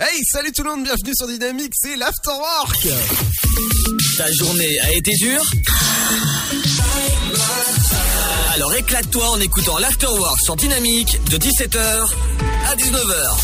Hey, 0.00 0.22
salut 0.24 0.50
tout 0.52 0.62
le 0.64 0.70
monde, 0.70 0.82
bienvenue 0.84 1.12
sur 1.14 1.28
Dynamique, 1.28 1.72
c'est 1.76 1.96
l'Afterwork 1.96 2.88
Ta 4.16 4.32
journée 4.32 4.78
a 4.80 4.92
été 4.92 5.12
dure 5.16 5.42
Alors 8.54 8.74
éclate-toi 8.74 9.28
en 9.30 9.40
écoutant 9.40 9.78
l'Afterwork 9.78 10.40
sur 10.40 10.56
Dynamique 10.56 11.18
de 11.30 11.36
17h 11.38 12.10
à 12.66 12.76
19h. 12.76 13.36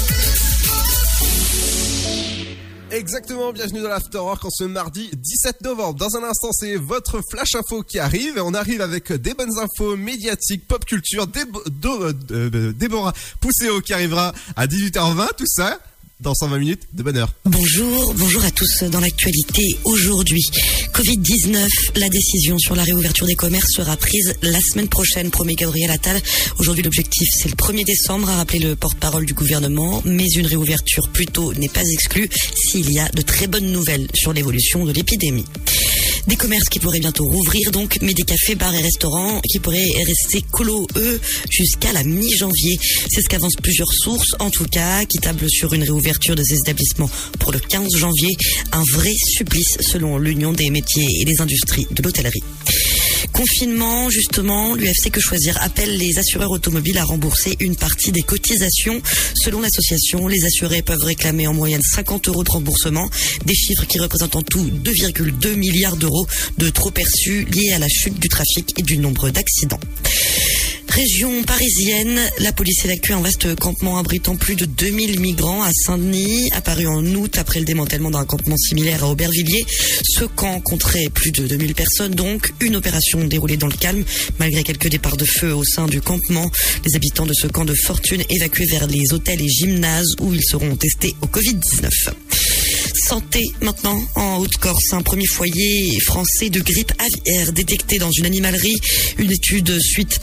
Exactement, 2.93 3.53
bienvenue 3.53 3.83
dans 3.83 3.89
l'Afterwork 3.89 4.45
en 4.45 4.51
ce 4.51 4.65
mardi 4.65 5.09
17 5.15 5.61
novembre. 5.63 5.95
Dans 5.95 6.17
un 6.17 6.25
instant, 6.25 6.51
c'est 6.53 6.75
votre 6.75 7.21
flash 7.31 7.55
info 7.55 7.85
qui 7.85 8.01
arrive 8.01 8.37
et 8.39 8.41
on 8.41 8.53
arrive 8.55 8.81
avec 8.81 9.13
des 9.13 9.35
bonnes 9.35 9.57
infos 9.59 9.97
médiatiques, 9.97 10.67
pop 10.67 10.85
culture, 10.85 11.29
Débo- 11.29 11.63
Do- 11.69 12.03
euh, 12.03 12.13
euh, 12.33 12.73
Déborah 12.73 13.13
Pousséo 13.41 13.81
qui 13.81 13.93
arrivera 13.95 14.33
à 14.57 14.67
18h20, 14.67 15.29
tout 15.37 15.47
ça 15.47 15.79
dans 16.21 16.35
120 16.35 16.59
minutes 16.59 16.83
de 16.93 17.03
bonne 17.03 17.17
heure. 17.17 17.33
Bonjour, 17.45 18.15
bonjour 18.15 18.45
à 18.45 18.51
tous 18.51 18.85
dans 18.85 19.01
l'actualité 19.01 19.63
aujourd'hui. 19.85 20.45
Covid-19, 20.93 21.69
la 21.97 22.09
décision 22.09 22.59
sur 22.59 22.77
la 22.77 22.85
réouverture 22.85 23.27
des 23.27 23.35
commerces 23.35 23.73
sera 23.75 23.97
prise 23.97 24.35
la 24.43 24.61
semaine 24.61 24.89
prochaine, 24.89 25.31
promet 25.31 25.55
Gabriel 25.55 25.91
Attal. 25.91 26.21
Aujourd'hui, 26.59 26.83
l'objectif, 26.83 27.29
c'est 27.33 27.49
le 27.49 27.57
1er 27.57 27.85
décembre, 27.85 28.29
a 28.29 28.37
rappelé 28.37 28.59
le 28.59 28.77
porte-parole 28.77 29.25
du 29.25 29.33
gouvernement, 29.33 30.03
mais 30.05 30.29
une 30.37 30.47
réouverture 30.47 31.09
plus 31.09 31.27
tôt 31.27 31.55
n'est 31.55 31.69
pas 31.69 31.85
exclue 31.85 32.29
s'il 32.55 32.93
y 32.93 32.99
a 32.99 33.09
de 33.09 33.23
très 33.23 33.47
bonnes 33.47 33.73
nouvelles 33.73 34.09
sur 34.15 34.33
l'évolution 34.33 34.85
de 34.85 34.93
l'épidémie. 34.93 35.47
Des 36.27 36.37
commerces 36.37 36.69
qui 36.69 36.79
pourraient 36.81 37.01
bientôt 37.01 37.25
rouvrir 37.25 37.71
donc, 37.71 37.99
mais 38.03 38.13
des 38.13 38.25
cafés, 38.25 38.55
bars 38.55 38.75
et 38.75 38.83
restaurants 38.83 39.41
qui 39.51 39.59
pourraient 39.59 39.91
rester 40.07 40.45
clos, 40.53 40.87
eux, 40.97 41.19
jusqu'à 41.49 41.93
la 41.93 42.05
mi-janvier. 42.05 42.79
C'est 43.11 43.23
ce 43.23 43.29
qu'avancent 43.29 43.57
plusieurs 43.63 43.93
sources, 43.93 44.35
en 44.39 44.51
tout 44.51 44.67
cas, 44.67 45.05
qui 45.07 45.19
tablent 45.19 45.49
sur 45.49 45.73
une 45.73 45.83
réouverture 45.83 46.10
de 46.19 46.43
ces 46.43 46.59
établissements 46.59 47.11
pour 47.39 47.53
le 47.53 47.59
15 47.59 47.97
janvier. 47.97 48.37
Un 48.73 48.83
vrai 48.93 49.13
supplice 49.37 49.77
selon 49.81 50.19
l'Union 50.19 50.53
des 50.53 50.71
métiers 50.71 51.07
et 51.21 51.25
des 51.25 51.41
industries 51.41 51.87
de 51.91 52.03
l'hôtellerie. 52.03 52.43
Confinement, 53.33 54.11
justement, 54.11 54.75
l'UFC 54.75 55.11
Que 55.11 55.21
Choisir 55.21 55.57
appelle 55.63 55.97
les 55.97 56.19
assureurs 56.19 56.51
automobiles 56.51 56.99
à 56.99 57.05
rembourser 57.05 57.57
une 57.61 57.77
partie 57.77 58.13
des 58.13 58.23
cotisations. 58.23 59.01
Selon 59.35 59.61
l'association, 59.61 60.27
les 60.27 60.45
assurés 60.45 60.83
peuvent 60.83 61.05
réclamer 61.05 61.47
en 61.47 61.55
moyenne 61.55 61.83
50 61.83 62.29
euros 62.29 62.45
de 62.45 62.51
remboursement, 62.51 63.09
des 63.45 63.55
chiffres 63.55 63.87
qui 63.87 63.99
représentent 63.99 64.37
en 64.37 64.43
tout 64.43 64.65
2,2 64.65 65.55
milliards 65.55 65.97
d'euros 65.97 66.27
de 66.59 66.71
trop 66.71 66.91
perçus 66.91 67.45
liés 67.45 67.73
à 67.73 67.79
la 67.79 67.89
chute 67.89 68.19
du 68.19 68.29
trafic 68.29 68.79
et 68.79 68.83
du 68.83 68.99
nombre 68.99 69.31
d'accidents. 69.31 69.81
Région 70.91 71.45
parisienne, 71.45 72.21
la 72.41 72.53
police 72.53 72.85
évacue 72.85 73.13
un 73.13 73.21
vaste 73.21 73.55
campement 73.55 73.99
abritant 73.99 74.35
plus 74.35 74.57
de 74.57 74.65
2000 74.65 75.21
migrants 75.21 75.63
à 75.63 75.71
Saint-Denis, 75.73 76.51
apparu 76.51 76.89
en 76.89 77.05
août 77.15 77.39
après 77.39 77.61
le 77.61 77.65
démantèlement 77.65 78.11
d'un 78.11 78.25
campement 78.25 78.57
similaire 78.57 79.05
à 79.05 79.09
Aubervilliers. 79.09 79.65
Ce 80.03 80.25
camp 80.25 80.61
compterait 80.61 81.09
plus 81.09 81.31
de 81.31 81.47
2000 81.47 81.75
personnes, 81.77 82.15
donc 82.17 82.53
une 82.61 82.75
opération 82.75 83.23
déroulée 83.25 83.57
dans 83.57 83.69
le 83.69 83.77
calme, 83.77 84.05
malgré 84.41 84.65
quelques 84.65 84.89
départs 84.89 85.17
de 85.17 85.25
feu 85.25 85.55
au 85.55 85.63
sein 85.65 85.87
du 85.87 86.01
campement. 86.01 86.51
Les 86.85 86.97
habitants 86.97 87.27
de 87.27 87.35
ce 87.35 87.47
camp 87.47 87.65
de 87.65 87.75
fortune 87.75 88.25
évacués 88.29 88.67
vers 88.67 88.89
les 88.89 89.13
hôtels 89.13 89.41
et 89.41 89.49
gymnases 89.49 90.17
où 90.21 90.35
ils 90.35 90.45
seront 90.45 90.75
testés 90.75 91.15
au 91.23 91.27
Covid-19. 91.27 91.89
Santé 93.07 93.45
maintenant 93.61 94.03
en 94.17 94.39
Haute-Corse, 94.39 94.93
un 94.93 95.03
premier 95.03 95.27
foyer 95.27 95.99
français 96.01 96.51
de 96.51 96.61
grippe 96.61 96.93
aviaire 96.99 97.53
détecté 97.53 97.99
dans 97.99 98.11
une 98.11 98.27
animalerie. 98.27 98.77
Une 99.19 99.31
étude 99.31 99.81
suite 99.81 100.21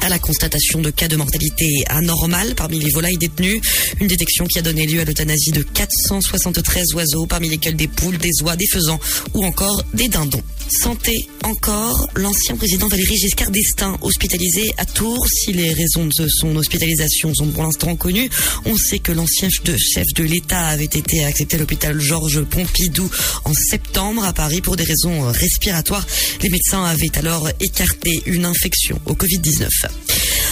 à 0.00 0.08
la 0.08 0.18
constatation 0.18 0.80
de 0.80 0.90
cas 0.90 1.08
de 1.08 1.16
mortalité 1.16 1.84
anormale 1.88 2.54
parmi 2.54 2.78
les 2.78 2.90
volailles 2.90 3.18
détenues. 3.18 3.60
Une 4.00 4.06
détection 4.06 4.46
qui 4.46 4.58
a 4.58 4.62
donné 4.62 4.86
lieu 4.86 5.00
à 5.00 5.04
l'euthanasie 5.04 5.52
de 5.52 5.62
473 5.62 6.94
oiseaux, 6.94 7.26
parmi 7.26 7.48
lesquels 7.48 7.76
des 7.76 7.88
poules, 7.88 8.18
des 8.18 8.42
oies, 8.42 8.56
des 8.56 8.66
faisans 8.66 9.00
ou 9.34 9.44
encore 9.44 9.82
des 9.94 10.08
dindons. 10.08 10.42
Santé 10.70 11.28
encore, 11.44 12.08
l'ancien 12.14 12.56
président 12.56 12.88
Valéry 12.88 13.16
Giscard 13.16 13.50
d'Estaing 13.50 13.96
hospitalisé 14.02 14.74
à 14.76 14.84
Tours. 14.84 15.26
Si 15.28 15.52
les 15.52 15.72
raisons 15.72 16.06
de 16.06 16.28
son 16.28 16.54
hospitalisation 16.56 17.34
sont 17.34 17.46
pour 17.46 17.62
l'instant 17.62 17.96
connues, 17.96 18.28
on 18.66 18.76
sait 18.76 18.98
que 18.98 19.12
l'ancien 19.12 19.48
chef 19.48 20.06
de 20.14 20.24
l'État 20.24 20.66
avait 20.66 20.84
été 20.84 21.24
accepté 21.24 21.56
à 21.56 21.60
l'hôpital 21.60 21.98
Georges 21.98 22.42
Pompidou 22.42 23.10
en 23.44 23.54
septembre 23.54 24.24
à 24.24 24.32
Paris 24.32 24.60
pour 24.60 24.76
des 24.76 24.84
raisons 24.84 25.30
respiratoires. 25.32 26.06
Les 26.42 26.50
médecins 26.50 26.84
avaient 26.84 27.16
alors 27.16 27.48
écarté 27.60 28.22
une 28.26 28.44
infection 28.44 29.00
au 29.06 29.14
Covid-19. 29.14 29.68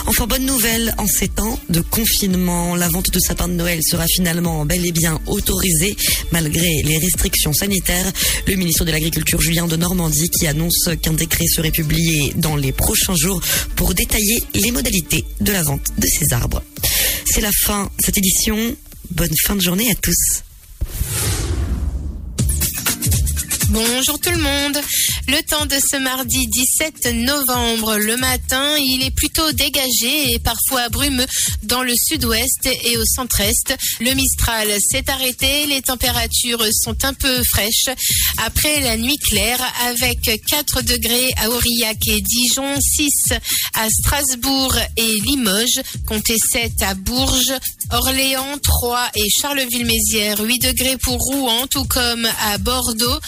Enfin, 0.09 0.27
bonne 0.29 0.47
nouvelle, 0.47 0.95
en 0.99 1.07
ces 1.07 1.27
temps 1.27 1.59
de 1.69 1.81
confinement, 1.81 2.77
la 2.77 2.89
vente 2.89 3.11
de 3.11 3.19
sapins 3.19 3.49
de 3.49 3.55
Noël 3.55 3.81
sera 3.83 4.07
finalement 4.07 4.65
bel 4.65 4.87
et 4.87 4.93
bien 4.93 5.21
autorisée 5.27 5.97
malgré 6.31 6.83
les 6.85 6.99
restrictions 6.99 7.53
sanitaires. 7.53 8.13
Le 8.47 8.55
ministre 8.55 8.85
de 8.85 8.93
l'Agriculture, 8.93 9.41
Julien 9.41 9.67
de 9.67 9.75
Normandie, 9.75 10.06
qui 10.11 10.47
annonce 10.47 10.89
qu'un 11.03 11.13
décret 11.13 11.47
serait 11.47 11.71
publié 11.71 12.33
dans 12.37 12.57
les 12.57 12.73
prochains 12.73 13.17
jours 13.17 13.41
pour 13.75 13.95
détailler 13.95 14.43
les 14.55 14.71
modalités 14.71 15.25
de 15.41 15.53
la 15.53 15.63
vente 15.63 15.87
de 15.99 16.07
ces 16.07 16.33
arbres. 16.33 16.63
C'est 17.25 17.41
la 17.41 17.51
fin 17.53 17.85
de 17.85 18.05
cette 18.05 18.19
édition. 18.19 18.77
Bonne 19.11 19.35
fin 19.45 19.57
de 19.57 19.61
journée 19.61 19.91
à 19.91 19.95
tous. 19.95 20.46
Bonjour 23.71 24.19
tout 24.21 24.31
le 24.31 24.39
monde. 24.39 24.81
Le 25.27 25.43
temps 25.43 25.67
de 25.67 25.75
ce 25.75 25.97
mardi 25.97 26.47
17 26.47 27.07
novembre, 27.15 27.97
le 27.97 28.17
matin, 28.17 28.77
il 28.79 29.03
est 29.03 29.11
plutôt 29.11 29.51
dégagé 29.53 30.33
et 30.33 30.39
parfois 30.39 30.89
brumeux 30.89 31.27
dans 31.65 31.83
le 31.83 31.93
sud-ouest 31.97 32.69
et 32.85 32.97
au 32.97 33.05
centre-est. 33.05 33.77
Le 34.01 34.15
Mistral 34.15 34.69
s'est 34.81 35.11
arrêté, 35.11 35.67
les 35.67 35.83
températures 35.83 36.65
sont 36.73 37.05
un 37.05 37.13
peu 37.13 37.43
fraîches 37.43 37.91
après 38.39 38.81
la 38.81 38.97
nuit 38.97 39.19
claire 39.19 39.61
avec 39.89 40.21
4 40.47 40.83
degrés 40.83 41.33
à 41.37 41.51
Aurillac 41.51 42.07
et 42.07 42.21
Dijon, 42.21 42.81
6 42.81 43.33
à 43.75 43.89
Strasbourg 43.91 44.77
et 44.97 45.21
Limoges, 45.25 45.83
comptez 46.07 46.37
7 46.39 46.71
à 46.83 46.95
Bourges, 46.95 47.55
Orléans, 47.91 48.59
3 48.63 49.11
et 49.17 49.29
Charleville-Mézières, 49.41 50.41
8 50.41 50.59
degrés 50.61 50.97
pour 50.99 51.19
Rouen, 51.19 51.67
tout 51.67 51.85
comme 51.85 52.29
à 52.45 52.59
Bordeaux 52.59 53.19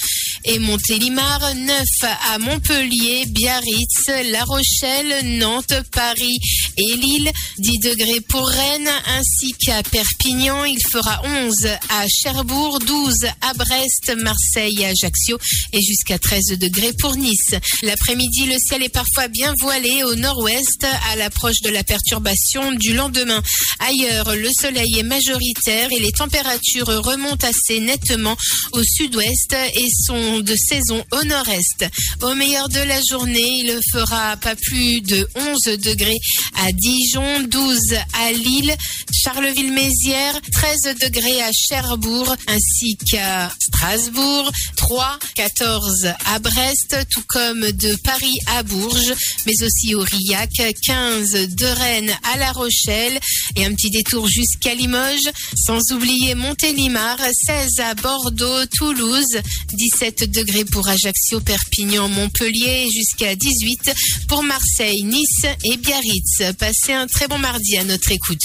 et 0.44 0.59
Montélimar, 0.59 1.54
9 1.54 1.84
à 2.32 2.38
Montpellier, 2.38 3.26
Biarritz, 3.26 4.09
La 4.31 4.44
Rochelle, 4.44 5.38
Nantes, 5.38 5.75
Paris 5.93 6.38
et 6.76 6.97
Lille, 6.97 7.31
10 7.59 7.78
degrés 7.78 8.21
pour 8.28 8.47
Rennes 8.47 8.91
ainsi 9.06 9.53
qu'à 9.54 9.82
Perpignan, 9.82 10.65
il 10.65 10.78
fera 10.91 11.22
11 11.25 11.54
à 11.91 12.06
Cherbourg, 12.09 12.78
12 12.81 13.26
à 13.41 13.54
Brest, 13.54 14.12
Marseille 14.16 14.76
et 14.81 14.87
Ajaccio 14.87 15.38
et 15.72 15.82
jusqu'à 15.82 16.19
13 16.19 16.59
degrés 16.59 16.93
pour 16.99 17.16
Nice. 17.16 17.55
L'après-midi, 17.82 18.47
le 18.47 18.56
ciel 18.59 18.82
est 18.82 18.88
parfois 18.88 19.28
bien 19.28 19.55
voilé 19.60 20.03
au 20.05 20.15
nord-ouest 20.15 20.87
à 21.10 21.16
l'approche 21.16 21.60
de 21.62 21.70
la 21.70 21.84
perturbation 21.84 22.72
du 22.72 22.94
lendemain. 22.94 23.43
Ailleurs, 23.81 24.34
le 24.34 24.50
soleil 24.53 24.99
est 24.99 25.03
majoritaire 25.03 25.88
et 25.91 26.00
les 26.00 26.12
températures 26.12 26.87
remontent 26.87 27.47
assez 27.47 27.81
nettement 27.81 28.37
au 28.72 28.82
sud-ouest 28.82 29.56
et 29.75 29.87
sont 30.06 30.28
de 30.28 30.55
saison 30.56 31.03
au 31.12 31.25
nord-est. 31.25 31.87
Au 32.22 32.34
meilleur 32.34 32.69
de 32.69 32.81
la 32.81 33.00
journée, 33.09 33.62
il 33.65 33.78
fera 33.93 34.37
pas 34.37 34.55
plus 34.55 35.00
de 35.00 35.27
11 35.34 35.78
degrés 35.78 36.19
à 36.56 36.71
Dijon, 36.72 37.43
12 37.49 37.78
à 38.12 38.33
Lille, 38.33 38.75
Charleville-Mézières, 39.12 40.41
13 40.53 40.94
degrés 41.00 41.43
à 41.43 41.50
Cherbourg 41.53 42.34
ainsi 42.47 42.97
qu'à 42.97 43.50
Strasbourg, 43.61 44.50
3, 44.77 45.19
14 45.34 46.09
à 46.27 46.38
Brest, 46.38 46.97
tout 47.11 47.25
comme 47.27 47.71
de 47.72 47.94
Paris 48.05 48.38
à 48.56 48.62
Bourges, 48.62 49.15
mais 49.47 49.62
aussi 49.62 49.94
Aurillac, 49.94 50.50
15 50.84 51.31
de 51.55 51.67
Rennes 51.67 52.17
à 52.33 52.38
La 52.38 52.53
Rochelle 52.53 53.19
et 53.56 53.65
un 53.65 53.75
petit 53.75 53.91
détour 53.91 54.28
jusqu'à 54.28 54.75
Limoges, 54.75 55.31
sans 55.55 55.93
oublier 55.93 56.34
Montélimar, 56.34 57.19
16 57.47 57.81
à 57.81 57.94
Bordeaux, 57.94 58.67
Toulouse, 58.67 59.38
17 59.73 60.18
degrés 60.26 60.65
pour 60.65 60.88
Ajaccio, 60.88 61.41
Perpignan, 61.41 62.09
Montpellier, 62.09 62.88
jusqu'à 62.93 63.35
18 63.35 63.93
pour 64.29 64.43
Marseille, 64.43 65.03
Nice 65.03 65.47
et 65.65 65.76
Biarritz. 65.76 66.43
Passez 66.59 66.93
un 66.93 67.06
très 67.06 67.29
bon 67.29 67.38
mardi 67.38 67.76
à 67.76 67.85
notre 67.85 68.11
écoute. 68.11 68.43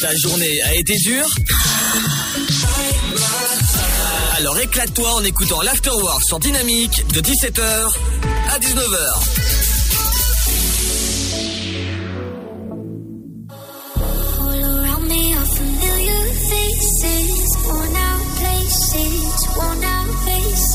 Ta 0.00 0.14
journée 0.16 0.62
a 0.62 0.74
été 0.74 0.96
dure 0.96 1.28
Alors 4.36 4.58
éclate-toi 4.58 5.14
en 5.14 5.24
écoutant 5.24 5.62
l'Afterwork 5.62 6.22
sur 6.22 6.38
Dynamique 6.38 7.06
de 7.14 7.20
17h 7.20 7.92
à 8.50 8.58
19h. 8.58 9.75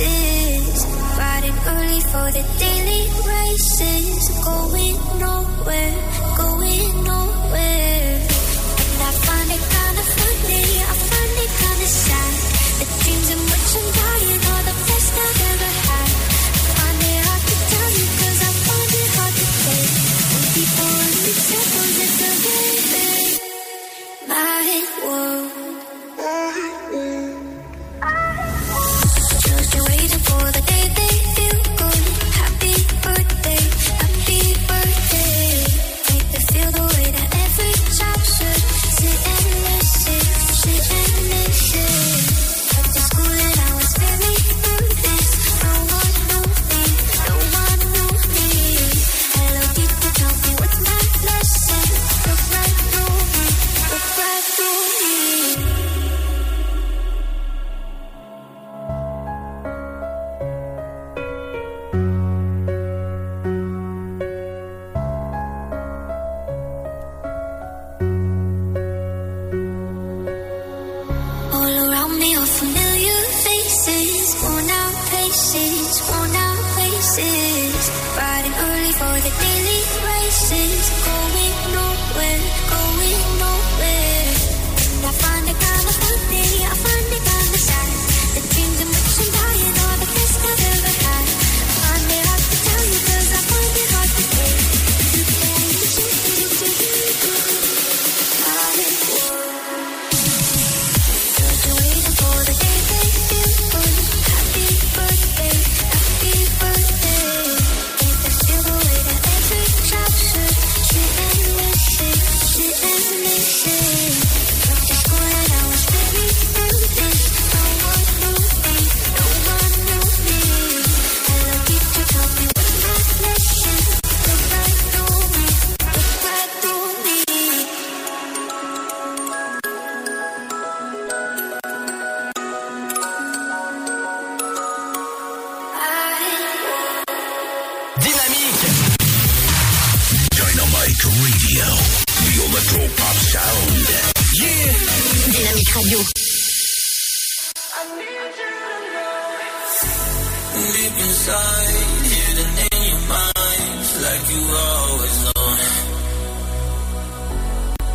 Faces. 0.02 0.86
Riding 1.18 1.58
early 1.68 2.02
for 2.02 2.28
the 2.32 2.44
daily 2.60 3.04
races, 3.28 4.30
going 4.44 4.98
nowhere, 5.20 5.98
going 6.38 7.04
nowhere. 7.04 8.18
And 8.92 9.02
I 9.08 9.12
find 9.26 9.52
it 9.52 9.91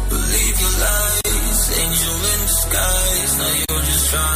Believe 0.08 0.60
your 0.60 0.74
lies, 0.80 1.60
angel 1.78 2.16
in 2.32 2.40
disguise. 2.46 3.38
Now 3.38 3.52
you're 3.68 3.82
just 3.82 4.10
trying 4.10 4.35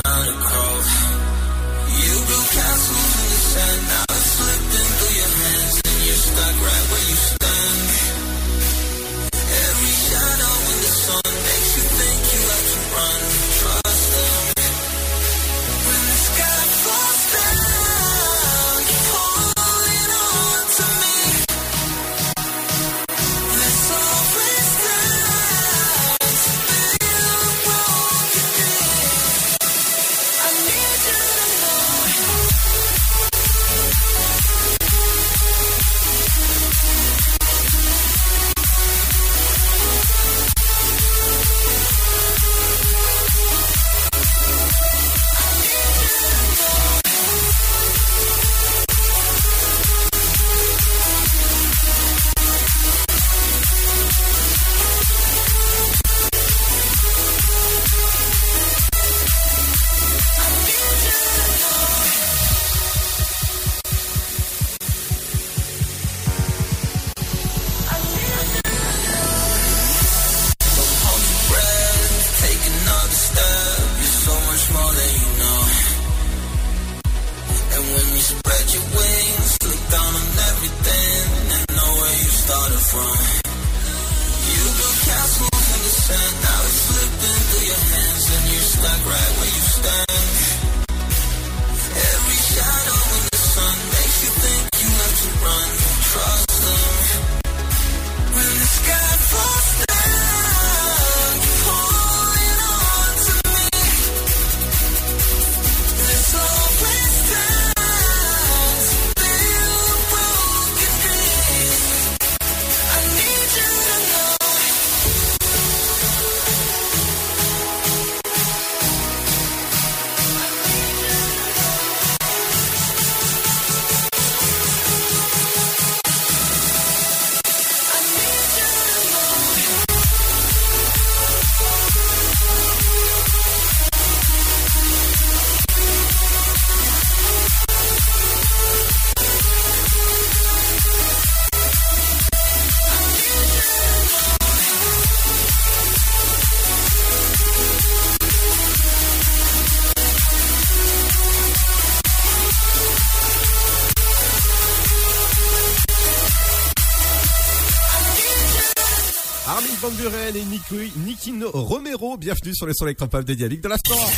Buren 160.70 160.82
et 160.84 160.86
Nicky, 160.86 160.98
Nicky 161.04 161.32
No- 161.32 161.50
Romero, 161.52 162.16
bienvenue 162.16 162.54
sur 162.54 162.66
les 162.66 162.74
sons 162.74 162.86
électropop 162.86 163.24
des 163.24 163.36
Dialectes 163.36 163.64
de 163.64 163.68
la 163.68 163.76
Store. 163.78 164.10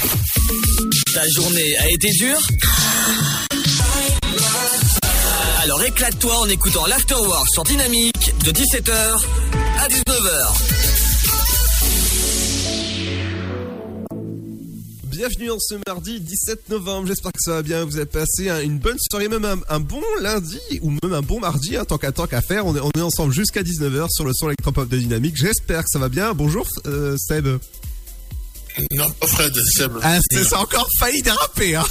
Ta 1.14 1.22
journée 1.30 1.76
a 1.78 1.88
été 1.90 2.10
dure 2.10 2.38
Alors 5.62 5.82
éclate-toi 5.84 6.36
en 6.36 6.48
écoutant 6.48 6.86
l'Afterwork 6.86 7.48
sur 7.48 7.64
Dynamique 7.64 8.34
de 8.44 8.50
17h 8.52 8.92
à 9.80 9.88
19h. 9.88 10.81
Bienvenue 15.22 15.52
en 15.52 15.58
ce 15.60 15.76
mardi 15.86 16.18
17 16.18 16.68
novembre, 16.68 17.06
j'espère 17.06 17.30
que 17.30 17.38
ça 17.38 17.52
va 17.52 17.62
bien, 17.62 17.84
vous 17.84 17.94
avez 17.96 18.06
passé 18.06 18.48
un- 18.48 18.60
une 18.60 18.80
bonne 18.80 18.96
soirée, 18.98 19.28
même 19.28 19.44
un, 19.44 19.56
un 19.68 19.78
bon 19.78 20.02
lundi 20.20 20.58
ou 20.80 20.90
même 20.90 21.12
un 21.12 21.22
bon 21.22 21.38
mardi, 21.38 21.76
hein, 21.76 21.84
tant 21.84 21.96
qu'à 21.96 22.10
tant 22.10 22.26
qu'à 22.26 22.42
faire, 22.42 22.66
on 22.66 22.74
est, 22.74 22.80
on 22.80 22.90
est 22.90 23.00
ensemble 23.02 23.32
jusqu'à 23.32 23.62
19h 23.62 24.08
sur 24.10 24.24
le 24.24 24.32
son 24.34 24.48
électropop 24.48 24.88
de 24.88 24.98
Dynamique, 24.98 25.36
j'espère 25.36 25.82
que 25.84 25.90
ça 25.92 26.00
va 26.00 26.08
bien. 26.08 26.34
Bonjour 26.34 26.66
euh, 26.86 27.16
Seb. 27.18 27.46
Non, 28.90 29.08
pas 29.20 29.26
Fred, 29.28 29.54
Seb. 29.76 29.92
Ah, 30.02 30.18
c'est 30.28 30.42
ça 30.42 30.58
encore 30.58 30.88
failli 30.98 31.22
déraper, 31.22 31.76
hein. 31.76 31.84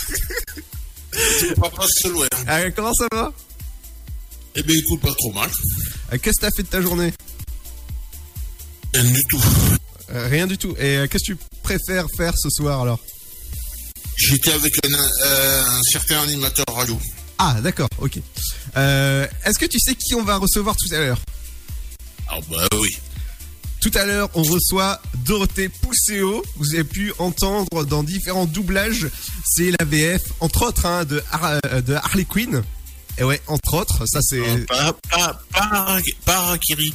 Pas 1.55 1.71
ouais. 2.09 2.27
Ah, 2.47 2.69
comment 2.71 2.93
ça 2.93 3.07
va? 3.13 3.31
Eh 4.55 4.63
ben, 4.63 4.75
écoute, 4.75 4.99
pas 4.99 5.13
trop 5.17 5.31
mal. 5.31 5.49
Euh, 6.11 6.17
Qu'est-ce 6.21 6.35
que 6.35 6.41
t'as 6.47 6.51
fait 6.51 6.63
de 6.63 6.67
ta 6.67 6.81
journée? 6.81 7.13
Rien 8.93 9.09
du 9.09 9.23
tout. 9.29 9.41
Euh, 10.09 10.27
Rien 10.27 10.47
du 10.47 10.57
tout. 10.57 10.75
Et 10.77 10.97
euh, 10.97 11.07
qu'est-ce 11.07 11.31
que 11.31 11.37
tu 11.37 11.45
préfères 11.63 12.07
faire 12.17 12.33
ce 12.37 12.49
soir 12.49 12.81
alors? 12.81 12.99
J'étais 14.29 14.51
avec 14.53 14.73
un, 14.85 14.93
euh, 15.25 15.63
un 15.67 15.81
certain 15.83 16.21
animateur 16.21 16.65
radio. 16.73 16.99
Ah, 17.37 17.57
d'accord, 17.61 17.89
ok. 17.99 18.19
Euh, 18.77 19.25
Est-ce 19.45 19.57
que 19.57 19.65
tu 19.65 19.79
sais 19.79 19.95
qui 19.95 20.13
on 20.15 20.23
va 20.23 20.37
recevoir 20.37 20.75
tout 20.75 20.93
à 20.93 20.99
l'heure? 20.99 21.19
Ah 22.29 22.37
bah 22.49 22.67
oui. 22.79 22.89
Tout 23.79 23.91
à 23.95 24.05
l'heure, 24.05 24.29
on 24.35 24.43
reçoit 24.43 25.01
Dorothée 25.25 25.67
Pousséo. 25.69 26.43
Vous 26.57 26.75
avez 26.75 26.83
pu 26.83 27.11
entendre 27.17 27.83
dans 27.85 28.03
différents 28.03 28.45
doublages. 28.45 29.07
C'est 29.43 29.71
la 29.79 29.85
VF, 29.85 30.21
entre 30.39 30.67
autres, 30.67 30.85
hein, 30.85 31.03
de, 31.03 31.23
Har- 31.31 31.59
euh, 31.65 31.81
de 31.81 31.95
Harley 31.95 32.25
Quinn. 32.25 32.61
Et 33.17 33.23
ouais, 33.23 33.41
entre 33.47 33.73
autres, 33.73 34.05
ça 34.05 34.19
c'est... 34.21 34.65
Pas, 34.67 34.93
pas 35.09 35.41
Harakiri. 36.27 36.93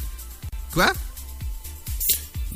Quoi? 0.73 0.92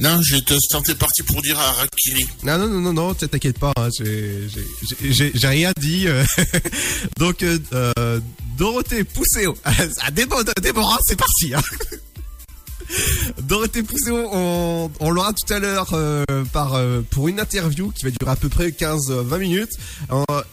Non, 0.00 0.18
je 0.22 0.38
te 0.38 0.54
sentais 0.70 0.94
parti 0.94 1.22
pour 1.22 1.42
dire 1.42 1.58
Harakiri. 1.58 2.26
Non, 2.42 2.56
non, 2.56 2.68
non, 2.68 2.80
non, 2.80 2.92
non, 2.94 3.14
t- 3.14 3.28
t'inquiète 3.28 3.58
pas, 3.58 3.72
hein, 3.76 3.88
j'ai- 3.98 5.32
rien 5.46 5.72
dit. 5.78 6.08
euh. 6.08 6.24
Donc, 7.18 7.42
euh, 7.42 7.58
euh, 7.74 8.18
Dorothée 8.56 9.04
Pousséo. 9.04 9.54
Ah, 9.64 10.10
Déborah, 10.10 10.98
c'est 11.06 11.16
parti. 11.16 11.52
Hein. 11.54 11.60
Dorothée 13.42 13.82
Pousséo, 13.82 14.16
on, 14.32 15.10
l'aura 15.10 15.32
tout 15.34 15.52
à 15.52 15.58
l'heure 15.58 15.94
pour 17.10 17.28
une 17.28 17.38
interview 17.38 17.90
qui 17.90 18.04
va 18.04 18.10
durer 18.10 18.32
à 18.32 18.36
peu 18.36 18.48
près 18.48 18.70
15-20 18.70 19.38
minutes. 19.38 19.72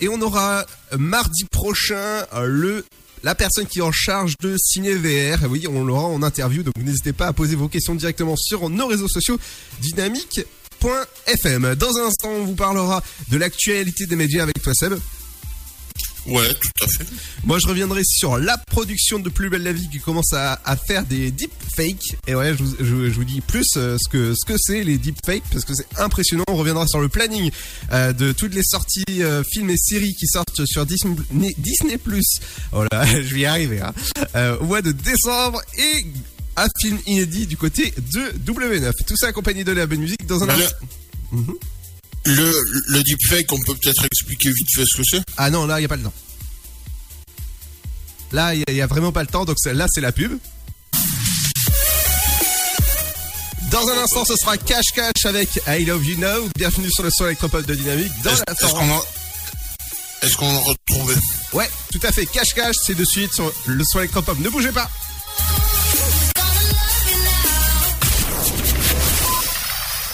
Et 0.01 0.10
on 0.10 0.22
aura 0.22 0.66
mardi 0.98 1.46
prochain 1.46 2.25
le 2.46 2.86
la 3.24 3.36
personne 3.36 3.65
qui 3.65 3.79
est 3.79 3.83
en 3.83 3.91
charge 3.91 4.38
de 4.39 4.55
Ciné 4.57 4.93
VR. 4.95 5.50
Oui, 5.50 5.65
on 5.67 5.83
l'aura 5.83 6.05
en 6.05 6.24
interview, 6.24 6.63
donc 6.63 6.75
n'hésitez 6.77 7.13
pas 7.13 7.27
à 7.27 7.33
poser 7.33 7.55
vos 7.55 7.67
questions 7.67 7.95
directement 7.95 8.36
sur 8.36 8.69
nos 8.69 8.88
réseaux 8.88 9.07
sociaux 9.07 9.38
dynamique.fm. 9.81 11.75
Dans 11.75 11.97
un 11.97 12.05
instant, 12.07 12.29
on 12.29 12.45
vous 12.45 12.55
parlera 12.55 13.03
de 13.29 13.38
l'actualité 13.38 14.05
des 14.05 14.15
médias 14.15 14.43
avec 14.43 14.62
toi. 14.62 14.74
Ouais, 16.27 16.53
tout 16.53 16.84
à 16.84 16.88
fait. 16.88 17.05
Moi, 17.43 17.57
je 17.60 17.67
reviendrai 17.67 18.01
sur 18.03 18.38
la 18.38 18.57
production 18.57 19.19
de 19.19 19.29
Plus 19.29 19.50
belle 19.50 19.63
la 19.63 19.72
vie 19.72 19.88
qui 19.89 20.00
commence 20.00 20.34
à, 20.34 20.60
à 20.65 20.75
faire 20.75 21.05
des 21.05 21.31
deepfakes. 21.31 22.17
Et 22.27 22.36
ouais, 22.36 22.53
je 22.57 22.63
vous, 22.63 22.75
je, 22.79 22.86
je 23.10 23.15
vous 23.15 23.24
dis 23.24 23.41
plus 23.41 23.65
euh, 23.77 23.98
ce 24.00 24.10
que 24.10 24.34
ce 24.34 24.46
que 24.46 24.57
c'est 24.57 24.84
les 24.84 24.98
deepfakes 24.98 25.43
parce 25.51 25.63
que 25.65 25.74
c'est 25.74 25.88
impressionnant. 25.98 26.43
On 26.50 26.55
reviendra 26.55 26.88
sur 26.88 27.00
le 27.00 27.07
planning 27.10 27.51
euh, 27.91 28.13
de 28.13 28.31
toutes 28.31 28.53
les 28.53 28.63
sorties 28.63 29.03
euh, 29.19 29.43
films 29.43 29.69
et 29.69 29.77
séries 29.77 30.15
qui 30.15 30.27
sortent 30.27 30.65
sur 30.65 30.86
Disney, 30.86 31.55
Disney+. 31.57 32.00
Oh 32.74 32.84
là, 32.91 33.05
je 33.22 33.34
vais 33.34 33.41
y 33.41 33.46
arriver. 33.46 33.81
Hein. 33.81 33.93
Au 34.60 34.65
mois 34.65 34.81
de 34.81 34.91
décembre 34.91 35.62
et 35.77 36.05
un 36.57 36.67
film 36.81 36.98
inédit 37.05 37.46
du 37.48 37.55
côté 37.55 37.93
de 37.98 38.51
W9. 38.51 38.91
Tout 39.05 39.15
ça 39.15 39.27
accompagné 39.27 39.63
de 39.63 39.72
la 39.72 39.86
bonne 39.86 40.00
musique 40.00 40.25
dans 40.25 40.43
un. 40.43 40.48
Le, 42.25 42.51
le 42.88 43.03
deepfake, 43.03 43.51
on 43.53 43.59
peut 43.65 43.75
peut-être 43.75 44.05
expliquer 44.05 44.50
vite 44.51 44.67
fait 44.75 44.83
ce 44.86 44.97
que 44.97 45.03
c'est? 45.09 45.21
Ah 45.38 45.50
non, 45.50 45.65
là, 45.65 45.77
il 45.79 45.81
n'y 45.81 45.86
a 45.86 45.89
pas 45.89 45.95
le 45.95 46.03
temps. 46.03 46.13
Là, 48.33 48.53
il 48.53 48.63
n'y 48.74 48.81
a, 48.81 48.88
vraiment 48.88 49.13
pas 49.13 49.21
le 49.21 49.27
temps, 49.27 49.45
donc 49.45 49.55
là, 49.65 49.86
c'est 49.89 50.01
la 50.01 50.12
pub. 50.12 50.38
Dans 53.71 53.88
un 53.89 53.97
instant, 53.97 54.25
ce 54.25 54.36
sera 54.36 54.57
Cash 54.57 54.88
Cash 54.93 55.25
avec 55.25 55.50
I 55.67 55.86
Love 55.86 56.05
You 56.05 56.17
Now. 56.17 56.50
Bienvenue 56.57 56.89
sur 56.91 57.03
le 57.03 57.09
son 57.12 57.25
électropole 57.25 57.65
de 57.65 57.75
Dynamique. 57.75 58.12
Dans 58.24 58.31
Est-ce 58.31 58.43
la 58.47 58.53
est-ce 58.53 58.74
qu'on 58.74 58.89
en- 58.91 59.03
est-ce 60.24 60.36
qu'on 60.38 60.50
en 60.55 60.62
retrouvait? 60.62 61.15
Ouais, 61.53 61.69
tout 61.91 62.00
à 62.03 62.12
fait. 62.12 62.25
Cash 62.25 62.53
Cash, 62.53 62.75
c'est 62.86 62.95
de 62.95 63.05
suite 63.05 63.33
sur 63.33 63.51
le 63.67 63.83
son 63.86 64.00
électropop. 64.00 64.39
Ne 64.39 64.50
bougez 64.50 64.71
pas. 64.71 64.89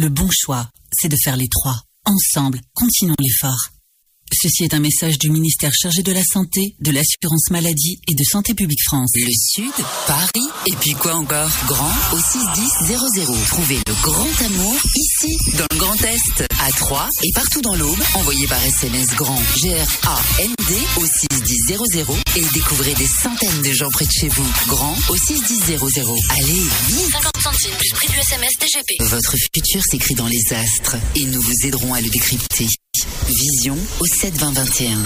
Le 0.00 0.08
bon 0.08 0.28
choix, 0.30 0.70
c'est 0.92 1.08
de 1.08 1.16
faire 1.24 1.36
les 1.36 1.48
trois. 1.48 1.82
Ensemble, 2.04 2.60
continuons 2.72 3.16
l'effort. 3.18 3.58
Ceci 4.32 4.64
est 4.64 4.74
un 4.74 4.80
message 4.80 5.18
du 5.18 5.30
ministère 5.30 5.72
chargé 5.72 6.02
de 6.02 6.12
la 6.12 6.22
Santé, 6.22 6.74
de 6.80 6.90
l'Assurance 6.90 7.50
Maladie 7.50 8.00
et 8.08 8.14
de 8.14 8.22
Santé 8.22 8.54
Publique 8.54 8.82
France. 8.84 9.10
Le 9.14 9.30
Sud, 9.32 9.72
Paris, 10.06 10.46
et 10.66 10.76
puis 10.80 10.92
quoi 10.92 11.14
encore? 11.14 11.50
Grand 11.66 11.90
au 12.12 12.18
61000. 12.18 13.46
Trouvez 13.48 13.78
le 13.86 14.02
grand 14.02 14.42
amour 14.44 14.76
ici, 14.94 15.36
dans 15.56 15.66
le 15.70 15.76
Grand 15.78 16.04
Est, 16.04 16.44
à 16.60 16.72
Troyes 16.72 17.08
et 17.22 17.32
partout 17.34 17.62
dans 17.62 17.74
l'Aube. 17.74 17.98
Envoyez 18.14 18.46
par 18.46 18.62
SMS 18.64 19.08
grand 19.16 19.40
G-R-A-N-D 19.56 20.74
au 20.98 21.06
61000 21.06 21.78
et 22.36 22.44
découvrez 22.52 22.94
des 22.94 23.06
centaines 23.06 23.62
de 23.62 23.72
gens 23.72 23.90
près 23.90 24.06
de 24.06 24.12
chez 24.12 24.28
vous. 24.28 24.48
Grand 24.68 24.96
au 25.08 25.16
61000. 25.16 25.78
Allez, 26.30 26.52
vite 26.52 27.10
50 27.12 27.32
centimes 27.42 27.76
plus 27.78 27.90
prix 27.92 28.08
du 28.08 28.18
SMS 28.18 28.52
DGP. 28.60 29.02
Votre 29.10 29.36
futur 29.36 29.82
s'écrit 29.82 30.14
dans 30.14 30.26
les 30.26 30.52
astres 30.52 30.96
et 31.16 31.24
nous 31.24 31.40
vous 31.40 31.66
aiderons 31.66 31.94
à 31.94 32.00
le 32.00 32.08
décrypter. 32.08 32.66
Vision 33.28 33.76
au 34.00 34.06
72021. 34.06 34.96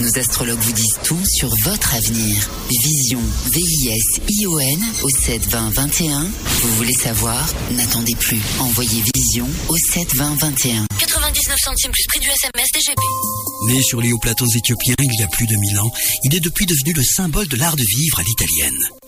Nos 0.00 0.18
astrologues 0.18 0.60
vous 0.60 0.72
disent 0.72 0.98
tout 1.02 1.20
sur 1.26 1.48
votre 1.64 1.94
avenir. 1.94 2.48
Vision, 2.84 3.20
V-I-S-I-O-N 3.52 4.84
au 5.02 5.08
72021. 5.08 6.20
Vous 6.62 6.74
voulez 6.76 6.92
savoir? 6.92 7.48
N'attendez 7.72 8.14
plus. 8.14 8.40
Envoyez 8.60 9.02
Vision 9.14 9.48
au 9.68 9.76
72021. 9.76 10.86
99 10.98 11.56
centimes 11.64 11.92
plus 11.92 12.04
prix 12.08 12.20
du 12.20 12.28
SMS 12.28 12.66
DGP. 12.72 13.00
Né 13.66 13.82
sur 13.82 14.00
les 14.00 14.12
hauts 14.12 14.18
plateaux 14.18 14.46
éthiopiens 14.46 14.94
il 14.98 15.20
y 15.20 15.22
a 15.22 15.28
plus 15.28 15.46
de 15.46 15.56
mille 15.56 15.78
ans, 15.78 15.90
il 16.24 16.34
est 16.34 16.40
depuis 16.40 16.66
devenu 16.66 16.92
le 16.92 17.02
symbole 17.02 17.48
de 17.48 17.56
l'art 17.56 17.76
de 17.76 17.84
vivre 17.84 18.20
à 18.20 18.22
l'italienne. 18.22 18.78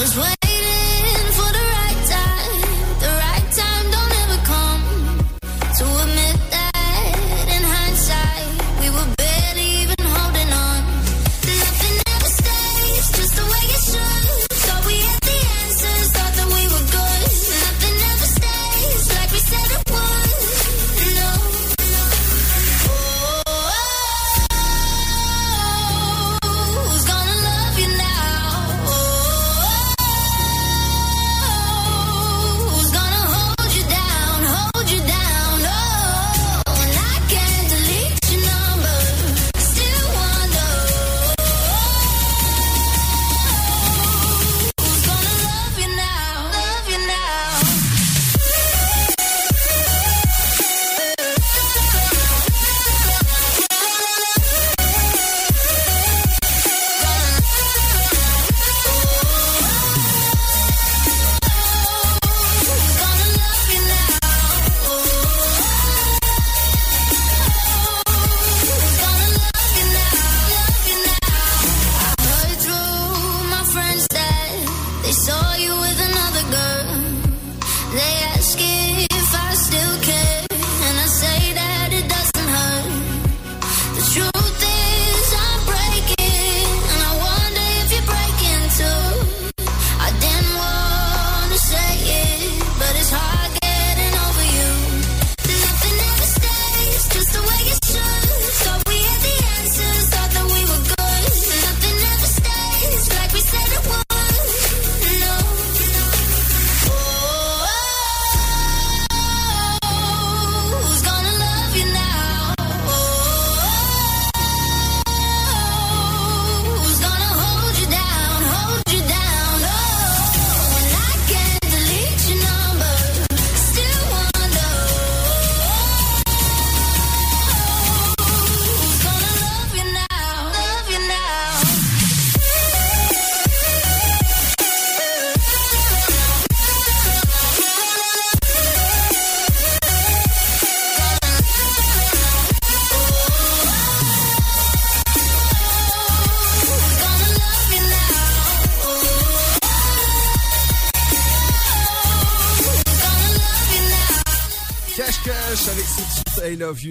was 0.00 0.16
waiting 0.16 0.49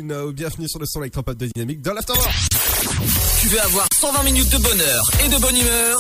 Now. 0.10 0.32
Bienvenue 0.32 0.68
sur 0.68 0.80
le 0.80 0.88
son 0.88 1.02
électropop 1.02 1.38
de 1.38 1.46
Dynamique 1.54 1.82
dans 1.82 1.94
l'Afterwork. 1.94 2.34
Tu 3.42 3.48
veux 3.48 3.62
avoir 3.62 3.88
120 4.00 4.24
minutes 4.24 4.50
de 4.50 4.58
bonheur 4.58 5.04
et 5.24 5.30
de 5.30 5.38
bonne 5.38 5.56
humeur? 5.56 6.00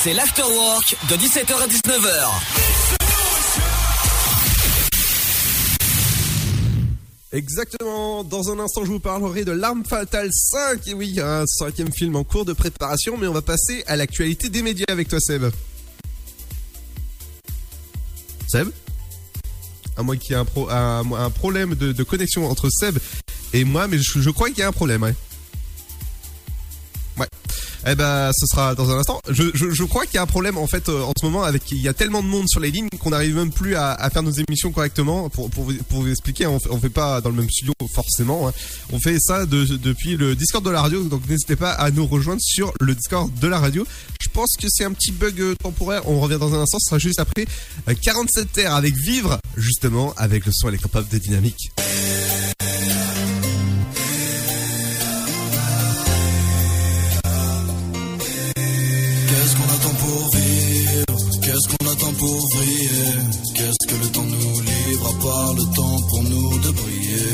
C'est 0.00 0.14
l'Afterwork 0.14 0.96
de 1.10 1.16
17h 1.16 1.54
à 1.60 1.66
19h. 1.66 2.30
Exactement. 7.32 8.22
Dans 8.22 8.52
un 8.52 8.60
instant, 8.60 8.84
je 8.84 8.92
vous 8.92 9.00
parlerai 9.00 9.44
de 9.44 9.50
L'Arme 9.50 9.84
Fatale 9.84 10.30
5. 10.32 10.86
Et 10.86 10.94
oui, 10.94 11.18
un 11.20 11.44
cinquième 11.46 11.92
film 11.92 12.14
en 12.14 12.22
cours 12.22 12.44
de 12.44 12.52
préparation, 12.52 13.16
mais 13.18 13.26
on 13.26 13.32
va 13.32 13.42
passer 13.42 13.82
à 13.88 13.96
l'actualité 13.96 14.50
des 14.50 14.62
médias 14.62 14.86
avec 14.88 15.08
toi, 15.08 15.18
Seb. 15.18 15.50
Seb? 18.46 18.70
À 19.96 20.02
moins 20.02 20.16
qu'il 20.16 20.32
y 20.32 20.34
ait 20.34 20.40
un, 20.40 20.44
pro- 20.44 20.68
un, 20.70 21.30
problème 21.30 21.74
de, 21.74 22.02
connexion 22.02 22.48
entre 22.50 22.68
Seb 22.70 22.98
et 23.52 23.64
moi, 23.64 23.86
mais 23.88 23.98
je, 23.98 24.20
je 24.20 24.30
crois 24.30 24.48
qu'il 24.48 24.58
y 24.58 24.62
a 24.62 24.68
un 24.68 24.72
problème, 24.72 25.02
ouais. 25.02 25.14
Eh 27.88 27.94
ben, 27.94 28.30
ce 28.36 28.46
sera 28.46 28.74
dans 28.74 28.90
un 28.90 28.98
instant. 28.98 29.20
Je, 29.28 29.44
je, 29.54 29.70
je 29.70 29.84
crois 29.84 30.06
qu'il 30.06 30.16
y 30.16 30.18
a 30.18 30.22
un 30.22 30.26
problème 30.26 30.58
en 30.58 30.66
fait 30.66 30.88
euh, 30.88 31.02
en 31.02 31.12
ce 31.18 31.24
moment 31.24 31.44
avec 31.44 31.70
il 31.70 31.80
y 31.80 31.88
a 31.88 31.94
tellement 31.94 32.22
de 32.22 32.26
monde 32.28 32.48
sur 32.48 32.58
les 32.60 32.70
lignes 32.70 32.88
qu'on 32.98 33.10
n'arrive 33.10 33.36
même 33.36 33.52
plus 33.52 33.76
à, 33.76 33.92
à 33.92 34.10
faire 34.10 34.22
nos 34.22 34.32
émissions 34.32 34.72
correctement. 34.72 35.28
Pour, 35.30 35.50
pour, 35.50 35.64
vous, 35.64 35.74
pour 35.88 36.00
vous 36.02 36.10
expliquer, 36.10 36.46
on 36.46 36.58
fait, 36.58 36.68
on 36.70 36.80
fait 36.80 36.88
pas 36.90 37.20
dans 37.20 37.30
le 37.30 37.36
même 37.36 37.48
studio 37.50 37.72
forcément. 37.94 38.48
hein. 38.48 38.52
On 38.92 38.98
fait 38.98 39.18
ça 39.20 39.46
de, 39.46 39.64
depuis 39.76 40.16
le 40.16 40.34
Discord 40.34 40.64
de 40.64 40.70
la 40.70 40.82
radio, 40.82 41.02
donc 41.04 41.28
n'hésitez 41.28 41.56
pas 41.56 41.70
à 41.72 41.90
nous 41.90 42.06
rejoindre 42.06 42.40
sur 42.42 42.72
le 42.80 42.94
Discord 42.94 43.30
de 43.38 43.46
la 43.46 43.58
radio. 43.60 43.86
Je 44.20 44.28
pense 44.28 44.56
que 44.60 44.66
c'est 44.68 44.84
un 44.84 44.92
petit 44.92 45.12
bug 45.12 45.40
euh, 45.40 45.54
temporaire. 45.62 46.08
On 46.08 46.20
revient 46.20 46.38
dans 46.40 46.54
un 46.54 46.60
instant. 46.62 46.78
Ce 46.80 46.86
sera 46.88 46.98
juste 46.98 47.20
après 47.20 47.46
euh, 47.88 47.94
47 48.00 48.52
terres 48.52 48.74
avec 48.74 48.94
Vivre, 48.96 49.38
justement 49.56 50.12
avec 50.16 50.44
le 50.46 50.52
son 50.52 50.68
électropop 50.68 51.08
de 51.08 51.18
Dynamique. 51.18 51.70
Le 65.36 65.64
temps 65.74 66.00
pour 66.08 66.22
nous 66.22 66.58
de 66.58 66.70
briller. 66.70 67.26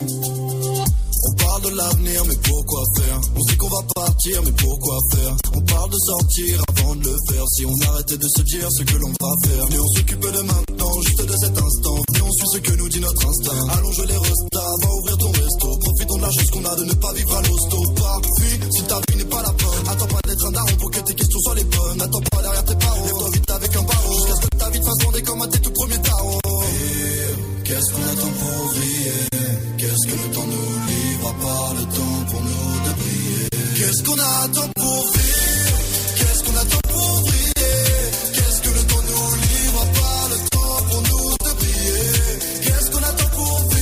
On 0.00 1.34
parle 1.34 1.62
de 1.62 1.76
l'avenir 1.76 2.24
mais 2.26 2.36
pourquoi 2.36 2.82
faire? 2.96 3.20
On 3.36 3.42
sait 3.42 3.56
qu'on 3.56 3.68
va 3.68 3.82
partir 3.94 4.42
mais 4.44 4.52
pourquoi 4.52 4.98
faire? 5.12 5.36
On 5.54 5.60
parle 5.60 5.90
de 5.90 5.98
sortir 5.98 6.62
avant 6.68 6.94
de 6.96 7.04
le 7.04 7.16
faire. 7.28 7.44
Si 7.54 7.66
on 7.66 7.74
arrêtait 7.90 8.16
de 8.16 8.28
se 8.28 8.42
dire 8.42 8.68
ce 8.70 8.82
que 8.82 8.96
l'on 8.96 9.12
va 9.20 9.34
faire. 9.44 9.64
Mais 9.70 9.78
on 9.78 9.88
s'occupe 9.88 10.20
de 10.20 10.40
maintenant, 10.40 11.00
juste 11.02 11.24
de 11.24 11.36
cet 11.36 11.58
instant. 11.58 11.98
Et 12.16 12.22
on 12.22 12.32
suit 12.32 12.48
ce 12.54 12.58
que 12.58 12.72
nous 12.76 12.88
dit 12.88 13.00
notre 13.00 13.28
instinct. 13.28 13.68
Allons 13.76 13.92
jouer 13.92 14.06
les 14.06 14.16
restas, 14.16 14.72
va 14.82 14.94
ouvrir 14.94 15.18
ton 15.18 15.32
resto. 15.32 15.78
Profitons 15.78 16.16
de 16.16 16.22
la 16.22 16.30
chance 16.30 16.50
qu'on 16.50 16.64
a 16.64 16.76
de 16.76 16.84
ne 16.84 16.94
pas 16.94 17.12
vivre 17.12 17.36
à 17.36 17.42
l'hosto. 17.42 17.82
Parfait, 17.92 18.60
si 18.70 18.82
ta 18.84 19.00
vie 19.08 19.16
n'est 19.18 19.24
pas 19.24 19.42
la 19.42 19.52
bonne. 19.52 19.88
Attends 19.88 20.06
pas 20.06 20.20
d'être 20.26 20.46
un 20.46 20.52
daron 20.52 20.76
pour 20.78 20.90
que 20.90 21.00
tes 21.00 21.14
questions 21.14 21.40
soient 21.40 21.54
les 21.56 21.64
bonnes. 21.64 22.00
Attends 22.00 22.22
pas 22.30 22.42
derrière 22.42 22.64
tes 22.64 22.76
parents, 22.76 23.04
lève-toi 23.04 23.30
vite 23.32 23.50
avec 23.50 23.76
un 23.76 23.82
barreau. 23.82 24.14
Jusqu'à 24.14 24.34
ce 24.34 24.40
que 24.40 24.56
ta 24.56 24.70
vie 24.70 24.80
te 24.80 24.86
fasse 24.86 24.98
bander 25.04 25.22
comme 25.22 25.42
à 25.42 25.48
tes 25.48 25.60
tout 25.60 25.72
premiers 25.72 26.02
tarots 26.02 26.40
Qu'est-ce 27.68 27.92
qu'on 27.92 28.02
attend 28.02 28.32
pour 28.32 28.64
briller? 28.72 29.28
Qu'est-ce 29.76 30.06
que 30.06 30.12
le 30.12 30.34
temps 30.34 30.46
nous 30.46 30.86
livre 30.88 31.28
à 31.28 31.74
le 31.74 31.82
temps 31.82 32.24
pour 32.30 32.40
nous 32.40 32.72
de 32.86 32.92
briller? 32.96 33.48
Qu'est-ce 33.76 34.02
qu'on 34.04 34.14
attend 34.14 34.70
pour 34.74 35.12
vivre 35.12 35.76
Qu'est-ce 36.16 36.44
qu'on 36.44 36.56
attend 36.56 36.80
pour 36.88 37.20
briller? 37.20 37.52
Qu'est-ce 38.32 38.62
que 38.62 38.68
le 38.70 38.82
temps 38.86 39.04
nous 39.06 39.34
livre 39.36 39.84
à 39.84 40.28
le 40.30 40.48
temps 40.48 40.82
pour 40.88 41.02
nous 41.02 41.30
de 41.44 41.56
briller? 41.58 42.62
Qu'est-ce 42.62 42.90
qu'on 42.90 43.02
attend 43.02 43.28
pour 43.36 43.58
vivre 43.68 43.77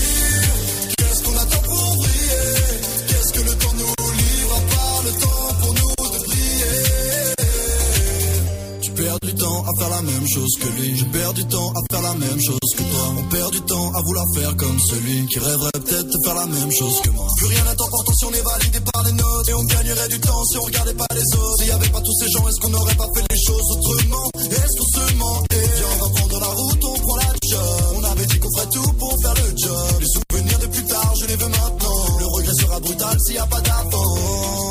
perds 9.18 9.32
du 9.32 9.38
temps 9.38 9.64
à 9.64 9.72
faire 9.78 9.90
la 9.90 10.02
même 10.02 10.26
chose 10.28 10.52
que 10.60 10.68
lui. 10.80 10.96
Je 10.96 11.04
perds 11.06 11.32
du 11.34 11.44
temps 11.46 11.72
à 11.72 11.80
faire 11.90 12.02
la 12.02 12.14
même 12.14 12.40
chose 12.40 12.70
que 12.76 12.82
toi. 12.82 13.14
On 13.18 13.22
perd 13.28 13.52
du 13.52 13.60
temps 13.62 13.92
à 13.94 14.00
vouloir 14.02 14.24
faire 14.34 14.56
comme 14.56 14.78
celui 14.80 15.26
Qui 15.26 15.38
rêverait 15.38 15.70
peut-être 15.72 16.06
de 16.06 16.18
faire 16.24 16.34
la 16.34 16.46
même 16.46 16.72
chose 16.72 17.00
que 17.02 17.10
moi. 17.10 17.26
Plus 17.36 17.46
rien 17.46 17.64
n'est 17.64 17.70
important 17.70 18.12
si 18.14 18.24
on 18.24 18.32
est 18.32 18.42
validé 18.42 18.80
par 18.92 19.02
les 19.04 19.12
notes 19.12 19.48
Et 19.48 19.54
on 19.54 19.64
gagnerait 19.64 20.08
du 20.08 20.20
temps 20.20 20.44
si 20.44 20.58
on 20.58 20.62
regardait 20.62 20.94
pas 20.94 21.06
les 21.14 21.38
autres. 21.38 21.58
S'il 21.58 21.68
y 21.68 21.70
avait 21.70 21.88
pas 21.88 22.00
tous 22.00 22.16
ces 22.20 22.30
gens 22.30 22.48
est-ce 22.48 22.60
qu'on 22.60 22.70
n'aurait 22.70 22.94
pas 22.94 23.08
fait 23.14 23.24
les 23.30 23.42
choses 23.42 23.70
autrement? 23.70 24.30
Est-ce 24.36 24.78
qu'on 24.78 25.00
se 25.00 25.14
ment 25.14 25.44
Et 25.50 25.66
viens 25.76 25.86
on 25.96 26.04
va 26.04 26.10
prendre 26.14 26.40
la 26.40 26.46
route 26.46 26.84
on 26.84 27.00
prend 27.00 27.16
la 27.16 27.32
job. 27.48 27.94
On 27.96 28.04
avait 28.04 28.26
dit 28.26 28.38
qu'on 28.38 28.56
ferait 28.56 28.70
tout 28.72 28.92
pour 28.94 29.16
faire 29.22 29.34
le 29.34 29.56
job. 29.56 30.00
Les 30.00 30.06
souvenirs 30.06 30.58
de 30.58 30.66
plus 30.66 30.84
tard 30.84 31.12
je 31.20 31.26
les 31.26 31.36
veux 31.36 31.48
maintenant. 31.48 32.18
Le 32.18 32.26
regret 32.26 32.54
sera 32.60 32.80
brutal 32.80 33.16
s'il 33.24 33.36
y 33.36 33.38
a 33.38 33.46
pas 33.46 33.60
d'avant 33.60 34.65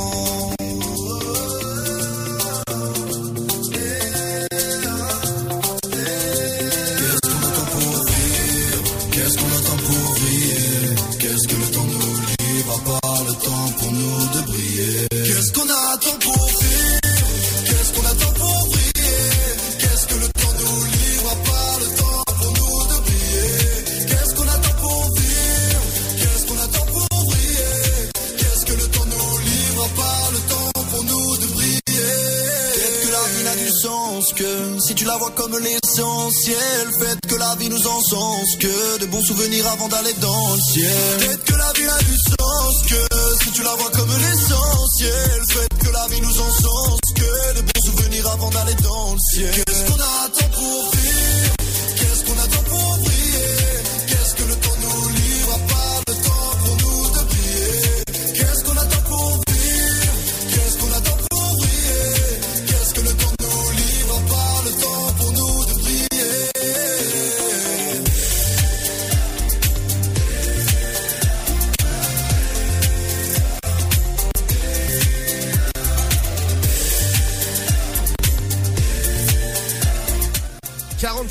le 13.28 13.34
temps 13.34 13.70
pour 13.80 13.92
nous 13.92 14.28
de 14.34 14.42
briller. 14.48 15.08
Qu'est-ce 15.10 15.52
qu'on 15.54 15.64
attend 15.64 16.18
pour 16.22 16.46
vivre 16.46 17.00
Qu'est-ce 17.66 17.94
qu'on 17.94 18.06
attend 18.06 18.34
pour 18.34 18.68
briller 18.68 19.32
Qu'est-ce 19.80 20.08
que 20.08 20.16
le 20.16 20.28
temps 20.28 20.54
nous 20.60 20.86
livre 20.86 21.32
à 21.32 21.36
part 21.48 21.80
le 21.80 21.88
temps 21.98 22.24
pour 22.38 22.52
nous 22.54 22.84
de 22.92 22.98
briller? 23.06 24.06
Qu'est-ce 24.08 24.36
qu'on 24.36 24.48
attend 24.48 24.76
pour 24.80 25.04
vivre 25.18 25.82
Qu'est-ce 26.20 26.46
qu'on 26.46 26.60
attend 26.60 26.86
pour 26.94 27.26
briller 27.26 28.12
Qu'est-ce 28.38 28.66
que 28.66 28.74
le 28.74 28.88
temps 28.88 29.06
nous 29.06 29.38
livre 29.40 29.84
à 29.86 29.90
part 30.00 30.32
le 30.32 30.40
temps 30.52 30.84
pour 30.92 31.04
nous 31.04 31.38
de 31.38 31.46
briller? 31.54 31.82
Peut-être 32.76 33.02
que 33.02 33.12
la 33.12 33.24
vie 33.34 33.44
n'a 33.44 33.56
du 33.56 33.70
sens 33.72 34.34
que 34.34 34.80
si 34.86 34.94
tu 34.94 35.06
la 35.06 35.18
vois 35.18 35.32
comme 35.32 35.58
l'essentiel. 35.58 36.88
Faites 37.00 37.20
que 37.28 37.36
la 37.36 37.56
vie 37.56 37.70
nous 37.70 37.88
encense 37.88 38.56
que 38.60 39.00
de 39.00 39.06
bons 39.08 39.24
souvenirs 39.24 39.66
avant 39.72 39.88
d'aller 39.88 40.14
dans 40.22 40.54
le 40.54 40.62
ciel. 40.62 41.18
Peut-être 41.20 41.44
que 41.46 41.54
la 41.56 41.72
vie 41.74 41.86
n'a 41.86 41.98
du 42.00 42.18
sens 42.18 42.84
que 42.88 43.15
si 43.44 43.52
tu 43.52 43.64
la 43.64 43.76
vois 43.76 43.92
comme 43.92 44.10
l'essentiel. 44.10 45.42
Faites 45.50 45.78
que 45.80 45.90
la 45.92 46.08
vie 46.08 46.22
nous 46.22 46.40
encense 46.42 47.00
que 47.16 47.56
de 47.56 47.62
bons 47.62 47.82
souvenirs 47.86 48.28
avant 48.32 48.50
d'aller 48.50 48.76
dans 48.84 49.14
le 49.14 49.20
ciel. 49.32 49.52
Qu'est-ce 49.52 49.86
qu'on 49.86 49.96
attend 49.96 50.50
pour 50.54 50.92
vivre 50.92 51.56
Qu'est-ce 51.98 52.24
qu'on 52.26 52.40
attend 52.40 52.64
pour 52.70 52.75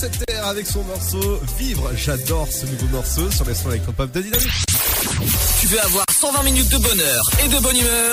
47 0.05 0.27
terres 0.27 0.47
avec 0.47 0.67
son 0.67 0.83
morceau 0.85 1.41
Vivre. 1.59 1.91
J'adore 1.97 2.49
ce 2.53 2.67
nouveau 2.67 2.87
morceau 2.89 3.31
sur 3.31 3.45
les 3.47 3.55
sons 3.55 3.71
électropop 3.71 4.11
de 4.13 4.21
Dynamique. 4.21 4.49
Tu 5.61 5.67
veux 5.69 5.81
avoir 5.81 6.05
120 6.21 6.43
minutes 6.43 6.69
de 6.69 6.77
bonheur 6.79 7.23
et 7.43 7.49
de 7.49 7.59
bonne 7.61 7.77
humeur 7.77 8.13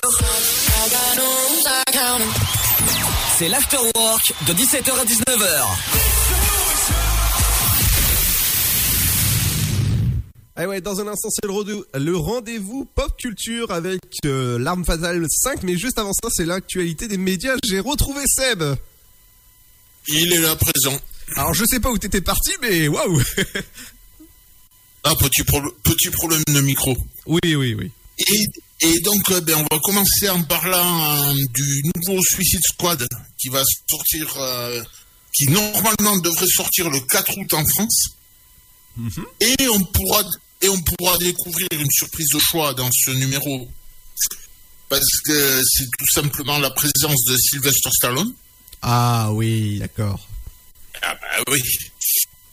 C'est 3.38 3.50
l'Afterwork 3.50 4.34
de 4.48 4.54
17h 4.54 4.92
à 4.92 5.06
19h. 5.06 5.66
Ah 10.56 10.68
ouais, 10.68 10.80
dans 10.80 11.00
un 11.02 11.08
instant, 11.08 11.30
c'est 11.30 11.46
le, 11.46 11.52
rendez- 11.52 11.84
le 11.96 12.16
rendez-vous 12.16 12.86
pop 12.96 13.12
culture 13.18 13.72
avec 13.72 14.02
euh, 14.26 14.58
L'arme 14.60 14.86
fatale 14.86 15.26
5. 15.30 15.64
Mais 15.64 15.76
juste 15.78 15.98
avant 16.00 16.14
ça, 16.14 16.30
c'est 16.32 16.46
l'actualité 16.46 17.08
des 17.10 17.18
médias. 17.18 17.56
J'ai 17.66 17.80
retrouvé 17.80 18.22
Seb. 18.28 18.64
Il 20.08 20.32
est 20.34 20.40
là 20.40 20.56
présent. 20.56 20.98
Alors, 21.36 21.54
je 21.54 21.66
sais 21.66 21.80
pas 21.80 21.90
où 21.92 21.98
t'étais 21.98 22.22
parti, 22.22 22.52
mais 22.62 22.88
waouh 22.88 23.22
Ah, 25.04 25.16
petit, 25.16 25.44
pro- 25.44 25.72
petit 25.84 26.10
problème 26.12 26.44
de 26.48 26.62
micro. 26.62 26.96
Oui, 27.26 27.40
oui, 27.56 27.74
oui. 27.74 27.92
Et, 28.20 28.88
et 28.88 29.00
donc, 29.00 29.32
euh, 29.32 29.42
ben, 29.42 29.56
on 29.56 29.76
va 29.76 29.80
commencer 29.82 30.30
en 30.30 30.44
parlant 30.44 31.32
euh, 31.32 31.34
du 31.56 31.82
nouveau 31.96 32.22
Suicide 32.24 32.62
Squad 32.64 33.08
qui 33.40 33.50
va 33.50 33.64
sortir, 33.90 34.28
euh, 34.38 34.82
qui 35.34 35.46
normalement 35.48 36.18
devrait 36.18 36.48
sortir 36.48 36.90
le 36.90 37.00
4 37.00 37.36
août 37.38 37.54
en 37.54 37.66
France. 37.66 38.10
Et 39.40 39.56
on 39.70 39.84
pourra 39.86 40.24
et 40.62 40.70
on 40.70 40.80
pourra 40.82 41.18
découvrir 41.18 41.68
une 41.72 41.90
surprise 41.90 42.28
de 42.34 42.40
choix 42.40 42.74
dans 42.76 42.90
ce 42.92 43.10
numéro 43.12 43.68
parce 44.90 45.20
que 45.26 45.62
c'est 45.64 45.86
tout 45.98 46.08
simplement 46.14 46.60
la 46.60 46.70
présence 46.72 47.24
de 47.26 47.38
Sylvester 47.38 47.90
Stallone. 47.94 48.32
Ah 48.82 49.32
oui, 49.32 49.80
d'accord. 49.80 50.28
Ah 51.04 51.16
bah 51.16 51.44
oui. 51.52 51.60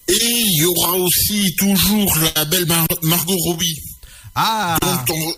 Et 0.09 0.15
il 0.25 0.57
y 0.61 0.65
aura 0.65 0.93
aussi 0.97 1.55
toujours 1.59 2.17
la 2.35 2.45
belle 2.47 2.67
Mar- 2.67 2.87
Margot 3.03 3.37
Robbie. 3.47 3.77
Ah 4.35 4.79
dont 5.07 5.15
on, 5.15 5.35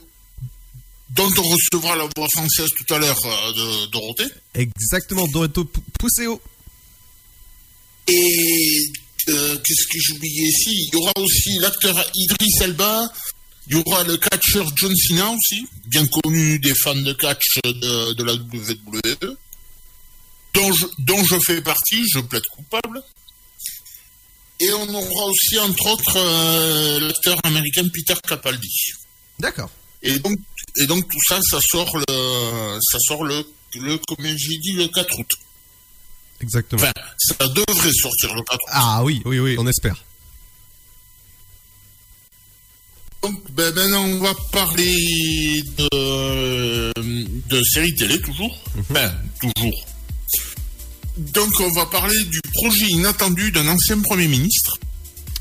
dont 1.10 1.30
on 1.38 1.42
recevra 1.48 1.96
la 1.96 2.04
voix 2.16 2.28
française 2.32 2.68
tout 2.76 2.94
à 2.94 2.98
l'heure 2.98 3.18
euh, 3.26 3.52
de 3.52 3.86
Dorothée. 3.90 4.28
Exactement, 4.54 5.26
Dorito 5.28 5.64
P- 5.64 5.80
Pousseo. 5.98 6.40
Et 8.06 8.78
euh, 9.28 9.56
qu'est-ce 9.58 9.86
que 9.86 10.14
oublié 10.16 10.48
ici? 10.48 10.88
Il 10.88 10.90
y 10.94 10.96
aura 10.96 11.12
aussi 11.18 11.58
l'acteur 11.60 12.10
Idris 12.14 12.48
Elba. 12.62 13.12
Il 13.68 13.76
y 13.76 13.82
aura 13.86 14.02
le 14.04 14.16
catcheur 14.16 14.68
John 14.76 14.92
Cena 14.96 15.30
aussi, 15.30 15.64
bien 15.86 16.04
connu 16.06 16.58
des 16.58 16.74
fans 16.74 16.94
de 16.94 17.12
catch 17.12 17.58
de, 17.64 18.12
de 18.14 18.24
la 18.24 18.34
WWE, 18.34 19.36
dont 20.54 20.72
je, 20.72 20.86
dont 20.98 21.22
je 21.24 21.36
fais 21.44 21.60
partie, 21.62 22.02
je 22.12 22.20
plaide 22.20 22.46
coupable. 22.54 23.02
Et 24.60 24.72
on 24.72 24.88
aura 24.94 25.24
aussi, 25.26 25.58
entre 25.58 25.86
autres, 25.86 26.16
euh, 26.16 27.00
l'acteur 27.00 27.38
américain 27.44 27.82
Peter 27.92 28.14
Capaldi. 28.26 28.92
D'accord. 29.38 29.70
Et 30.02 30.18
donc, 30.18 30.38
et 30.76 30.86
donc 30.86 31.08
tout 31.08 31.20
ça, 31.28 31.40
ça 31.42 31.58
sort 31.60 31.96
le, 31.96 32.78
ça 32.80 32.98
sort 33.00 33.24
le, 33.24 33.44
le 33.76 33.98
comme 33.98 34.26
j'ai 34.26 34.58
dit, 34.58 34.72
le 34.72 34.88
4 34.88 35.18
août. 35.18 35.30
Exactement. 36.42 36.82
Enfin, 36.82 36.92
ça 37.18 37.48
devrait 37.48 37.92
sortir 37.92 38.34
le 38.34 38.42
4 38.42 38.54
août. 38.54 38.68
Ah 38.68 39.02
oui, 39.04 39.22
oui, 39.24 39.38
oui, 39.38 39.56
on 39.58 39.66
espère. 39.66 39.96
Donc, 43.22 43.50
ben, 43.52 43.74
maintenant, 43.74 44.04
on 44.04 44.18
va 44.18 44.34
parler 44.50 45.62
de, 45.76 46.92
de 47.00 47.62
séries 47.64 47.94
télé, 47.94 48.20
toujours. 48.20 48.58
Enfin, 48.78 49.12
toujours. 49.40 49.86
Donc, 51.20 51.50
on 51.60 51.70
va 51.72 51.86
parler 51.86 52.16
du 52.24 52.40
projet 52.54 52.86
inattendu 52.86 53.52
d'un 53.52 53.68
ancien 53.68 54.00
Premier 54.00 54.26
ministre. 54.26 54.78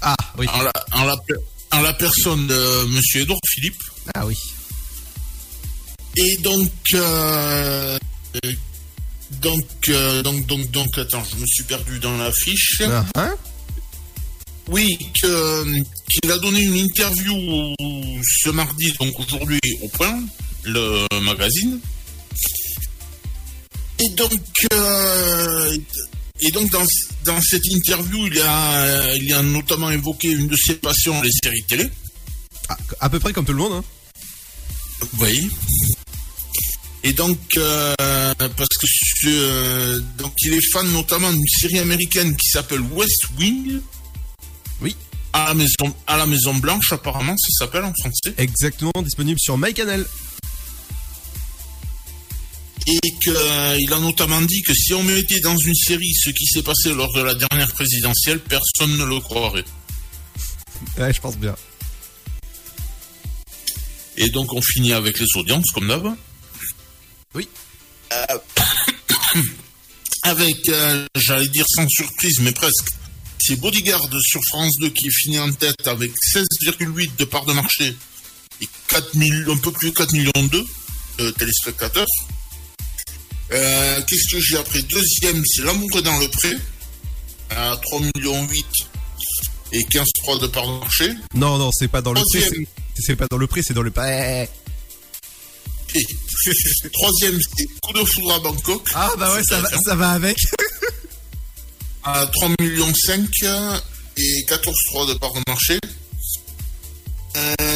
Ah, 0.01 0.15
oui. 0.37 0.45
En 0.51 0.61
la, 0.61 0.71
en 0.91 1.05
la, 1.05 1.15
per- 1.17 1.35
en 1.71 1.81
la 1.81 1.93
personne 1.93 2.47
de 2.47 2.85
Monsieur 2.87 3.21
Edouard 3.21 3.39
Philippe. 3.47 3.81
Ah 4.13 4.25
oui. 4.25 4.35
Et 6.17 6.37
donc, 6.37 6.71
euh, 6.95 7.97
euh, 8.43 8.51
donc, 9.41 9.65
euh, 9.87 10.21
donc, 10.21 10.45
donc, 10.47 10.69
donc, 10.71 10.97
attends, 10.97 11.23
je 11.31 11.37
me 11.39 11.45
suis 11.45 11.63
perdu 11.63 11.99
dans 11.99 12.17
la 12.17 12.31
fiche. 12.33 12.81
Ah, 12.83 13.05
hein? 13.15 13.35
Oui, 14.67 14.97
qu'il 15.19 16.31
a 16.31 16.37
donné 16.39 16.59
une 16.61 16.75
interview 16.75 17.33
ce 18.43 18.49
mardi, 18.49 18.91
donc 18.99 19.17
aujourd'hui 19.19 19.59
au 19.81 19.87
point, 19.87 20.21
le 20.63 21.07
magazine. 21.21 21.79
Et 23.99 24.09
donc, 24.09 24.41
euh, 24.73 25.77
et 26.41 26.51
donc 26.51 26.69
dans, 26.71 26.85
dans 27.25 27.41
cette 27.41 27.65
interview, 27.65 28.27
il 28.27 28.41
a, 28.41 29.15
il 29.15 29.33
a 29.33 29.41
notamment 29.41 29.91
évoqué 29.91 30.29
une 30.29 30.47
de 30.47 30.55
ses 30.55 30.75
passions, 30.75 31.21
les 31.21 31.31
séries 31.43 31.63
télé. 31.67 31.89
Ah, 32.69 32.77
à 33.01 33.09
peu 33.09 33.19
près 33.19 33.33
comme 33.33 33.45
tout 33.45 33.53
le 33.53 33.59
monde, 33.59 33.73
hein. 33.73 33.83
Oui. 35.19 35.49
Et 37.03 37.13
donc, 37.13 37.39
euh, 37.57 37.93
parce 37.97 38.77
que 38.77 38.87
euh, 39.27 39.99
donc 40.17 40.33
il 40.41 40.53
est 40.53 40.71
fan 40.71 40.89
notamment 40.91 41.31
d'une 41.31 41.47
série 41.47 41.79
américaine 41.79 42.35
qui 42.35 42.49
s'appelle 42.49 42.81
West 42.81 43.27
Wing. 43.37 43.79
Oui. 44.81 44.95
À 45.31 45.45
la 45.49 45.53
maison, 45.53 45.95
à 46.07 46.17
la 46.17 46.25
Maison 46.25 46.55
Blanche, 46.55 46.91
apparemment, 46.91 47.35
ça 47.37 47.65
s'appelle 47.65 47.83
en 47.85 47.93
français. 47.93 48.33
Exactement, 48.37 48.91
disponible 49.03 49.39
sur 49.39 49.57
MyCanal. 49.57 50.05
Et 52.87 52.99
qu'il 53.21 53.93
a 53.93 53.99
notamment 53.99 54.41
dit 54.41 54.61
que 54.61 54.73
si 54.73 54.93
on 54.93 55.03
mettait 55.03 55.39
dans 55.41 55.57
une 55.57 55.75
série 55.75 56.13
ce 56.13 56.31
qui 56.31 56.45
s'est 56.45 56.63
passé 56.63 56.93
lors 56.93 57.13
de 57.13 57.21
la 57.21 57.35
dernière 57.35 57.71
présidentielle, 57.73 58.39
personne 58.39 58.97
ne 58.97 59.05
le 59.05 59.19
croirait. 59.19 59.65
Ouais, 60.97 61.13
je 61.13 61.21
pense 61.21 61.37
bien. 61.37 61.55
Et 64.17 64.29
donc 64.29 64.53
on 64.53 64.61
finit 64.61 64.93
avec 64.93 65.19
les 65.19 65.27
audiences, 65.35 65.71
comme 65.73 65.87
d'hab. 65.87 66.15
Oui. 67.35 67.47
Euh, 68.11 68.37
avec, 70.23 70.67
euh, 70.69 71.05
j'allais 71.15 71.47
dire 71.47 71.65
sans 71.67 71.87
surprise, 71.87 72.39
mais 72.41 72.51
presque, 72.51 72.89
c'est 73.39 73.55
Bodyguard 73.55 74.09
sur 74.21 74.41
France 74.49 74.77
2 74.79 74.89
qui 74.89 75.07
est 75.07 75.11
fini 75.11 75.39
en 75.39 75.51
tête 75.51 75.87
avec 75.87 76.11
16,8 76.11 77.15
de 77.17 77.25
part 77.25 77.45
de 77.45 77.53
marché 77.53 77.95
et 78.61 78.67
4 78.89 79.15
millions, 79.15 79.53
un 79.53 79.57
peu 79.57 79.71
plus 79.71 79.91
de 79.91 79.95
4 79.95 80.11
millions 80.13 80.47
de 80.51 80.65
euh, 81.21 81.31
téléspectateurs. 81.31 82.07
Euh, 83.51 84.01
Qu'est-ce 84.07 84.35
que 84.35 84.39
j'ai 84.41 84.57
après 84.57 84.81
Deuxième, 84.83 85.41
c'est 85.45 85.63
L'amour 85.63 85.89
dans 86.03 86.17
le 86.19 86.27
pré, 86.27 86.51
à 87.49 87.75
3 87.81 87.99
millions 88.15 88.47
8 88.47 88.65
et 89.71 89.83
15,3 89.83 90.39
de 90.41 90.47
part 90.47 90.67
de 90.67 90.79
marché. 90.79 91.13
Non, 91.33 91.57
non, 91.57 91.71
c'est 91.71 91.87
pas 91.87 92.01
dans 92.01 92.13
le. 92.13 92.21
Troisième. 92.21 92.65
c'est- 92.99 93.15
pas 93.15 93.27
dans 93.29 93.37
le 93.37 93.47
prix, 93.47 93.63
c'est 93.63 93.73
dans 93.73 93.81
le. 93.81 93.91
Troisième, 96.93 97.39
c'est 97.57 97.65
Coup 97.81 97.93
de 97.93 98.03
foudre 98.05 98.33
à 98.33 98.39
Bangkok. 98.39 98.87
Ah 98.93 99.11
bah 99.17 99.33
ouais, 99.35 99.43
ça 99.43 99.59
va, 99.59 99.69
ça 99.83 99.95
va 99.95 100.11
avec. 100.11 100.37
à 102.03 102.27
3 102.27 102.49
millions 102.59 102.93
5 102.93 103.27
et 104.17 104.45
14,3 104.47 105.07
de 105.07 105.13
part 105.15 105.33
de 105.33 105.41
marché. 105.47 105.79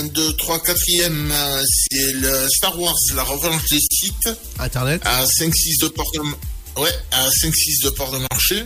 1, 0.04 0.08
2, 0.08 0.34
3, 0.38 0.58
4e, 0.60 1.64
c'est 1.66 2.14
le 2.14 2.48
Star 2.50 2.78
Wars, 2.80 2.96
la 3.16 3.24
revanche 3.24 3.70
des 3.70 3.80
sites, 3.80 4.30
Internet. 4.60 5.02
à 5.06 5.24
5-6 5.26 5.82
de 5.82 5.88
part 5.90 6.06
de, 6.14 6.82
ouais, 6.82 6.92
à 7.12 7.30
5-6 7.30 7.84
de 7.86 7.90
part 7.92 8.12
de 8.12 8.20
marché. 8.32 8.64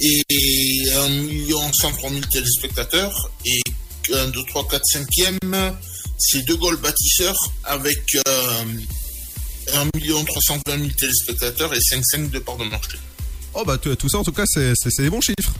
Et 0.00 0.90
1 0.94 1.08
million 1.08 1.60
103 1.72 2.10
000 2.10 2.22
téléspectateurs. 2.30 3.12
Et 3.44 3.60
1, 4.12 4.28
2, 4.28 4.44
3, 4.48 4.68
4, 4.68 4.82
5e, 4.94 5.74
c'est 6.18 6.44
De 6.44 6.54
Gaulle 6.54 6.76
bâtisseur 6.76 7.36
avec 7.64 8.16
euh, 8.16 8.64
1 9.74 9.98
million 9.98 10.24
320 10.24 10.78
000 10.78 10.90
téléspectateurs 10.98 11.74
et 11.74 11.78
5,5 11.78 12.30
de 12.30 12.38
part 12.38 12.56
de 12.56 12.64
marché. 12.64 12.98
Oh 13.54 13.64
bah 13.64 13.78
tout 13.78 14.08
ça 14.08 14.18
en 14.18 14.24
tout 14.24 14.32
cas 14.32 14.44
c'est 14.46 14.74
des 14.98 15.10
bons 15.10 15.20
chiffres. 15.20 15.52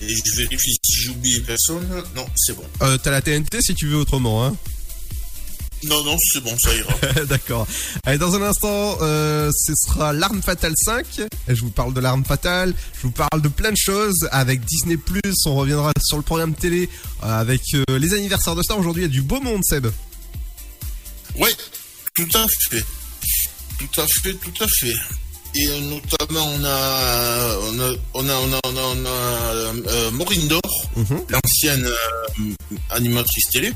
Et 0.00 0.14
je 0.14 0.36
vérifie 0.36 0.76
si 0.84 1.02
j'ai 1.02 1.10
oublié 1.10 1.40
personne. 1.40 1.86
Non, 2.14 2.26
c'est 2.36 2.54
bon. 2.54 2.64
Euh, 2.82 2.98
T'as 2.98 3.10
la 3.10 3.20
TNT 3.22 3.60
si 3.60 3.74
tu 3.74 3.86
veux 3.88 3.96
autrement, 3.96 4.44
hein. 4.46 4.56
Non, 5.84 6.02
non, 6.02 6.16
c'est 6.32 6.40
bon, 6.42 6.56
ça 6.58 6.74
ira. 6.74 6.92
D'accord. 7.28 7.66
Allez, 8.04 8.18
dans 8.18 8.34
un 8.34 8.42
instant, 8.42 8.98
euh, 9.00 9.50
ce 9.52 9.72
sera 9.76 10.12
L'Arme 10.12 10.42
Fatale 10.42 10.74
5. 10.76 11.20
Et 11.48 11.54
Je 11.54 11.60
vous 11.60 11.70
parle 11.70 11.94
de 11.94 12.00
L'Arme 12.00 12.24
Fatale. 12.24 12.74
Je 12.96 13.02
vous 13.02 13.12
parle 13.12 13.40
de 13.40 13.48
plein 13.48 13.70
de 13.70 13.76
choses. 13.76 14.28
Avec 14.32 14.64
Disney+, 14.64 14.96
on 15.46 15.54
reviendra 15.54 15.92
sur 16.04 16.16
le 16.16 16.24
programme 16.24 16.54
télé. 16.54 16.88
euh, 17.22 17.26
avec 17.40 17.62
euh, 17.74 17.84
les 17.98 18.12
anniversaires 18.14 18.56
de 18.56 18.62
stars. 18.62 18.78
Aujourd'hui, 18.78 19.02
il 19.04 19.06
y 19.06 19.08
a 19.08 19.12
du 19.12 19.22
beau 19.22 19.40
monde, 19.40 19.62
Seb. 19.64 19.86
Ouais, 21.36 21.52
tout 22.16 22.28
à 22.34 22.46
fait. 22.70 22.84
Tout 23.78 24.00
à 24.00 24.06
fait, 24.22 24.34
tout 24.34 24.64
à 24.64 24.66
fait. 24.66 24.94
Et 25.60 25.66
euh, 25.66 25.80
notamment, 25.80 26.46
on 26.46 26.64
a, 26.64 27.58
on 27.62 27.80
a, 27.80 27.96
on 28.14 28.28
a, 28.28 28.34
on 28.36 28.52
a, 28.52 28.60
on 28.64 28.76
a, 28.76 28.80
on 28.80 29.06
a, 29.06 29.08
euh, 29.08 30.10
Maureen 30.12 30.46
Dor, 30.46 30.60
l'ancienne 31.28 31.84
euh, 31.84 32.54
animatrice 32.90 33.46
télé. 33.50 33.72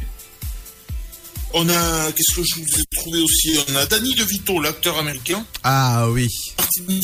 On 1.55 1.69
a, 1.69 2.13
qu'est-ce 2.13 2.37
que 2.37 2.43
je 2.45 2.61
vous 2.61 2.81
ai 2.81 2.85
trouvé 2.97 3.21
aussi? 3.21 3.59
On 3.69 3.75
a 3.75 3.87
Danny 3.87 4.15
DeVito, 4.15 4.61
l'acteur 4.61 4.97
américain. 4.97 5.45
Ah 5.65 6.09
oui. 6.09 6.29
Martin, 6.57 7.01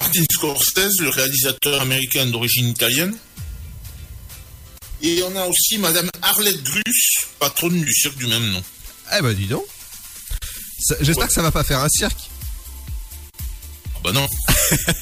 Martin 0.00 0.24
Scorsese, 0.32 1.00
le 1.00 1.10
réalisateur 1.10 1.82
américain 1.82 2.24
d'origine 2.24 2.68
italienne. 2.68 3.14
Et 5.02 5.22
on 5.24 5.36
a 5.36 5.46
aussi 5.46 5.76
Madame 5.76 6.08
Arlette 6.22 6.62
Grus, 6.62 7.26
patronne 7.38 7.82
du 7.82 7.92
cirque 7.92 8.16
du 8.16 8.28
même 8.28 8.50
nom. 8.50 8.62
Eh 9.14 9.20
bah 9.20 9.34
dis 9.34 9.46
donc. 9.46 9.66
J'espère 11.02 11.26
que 11.26 11.34
ça 11.34 11.42
va 11.42 11.50
pas 11.50 11.64
faire 11.64 11.80
un 11.80 11.88
cirque. 11.90 12.30
Bah 14.04 14.12
non. 14.12 14.26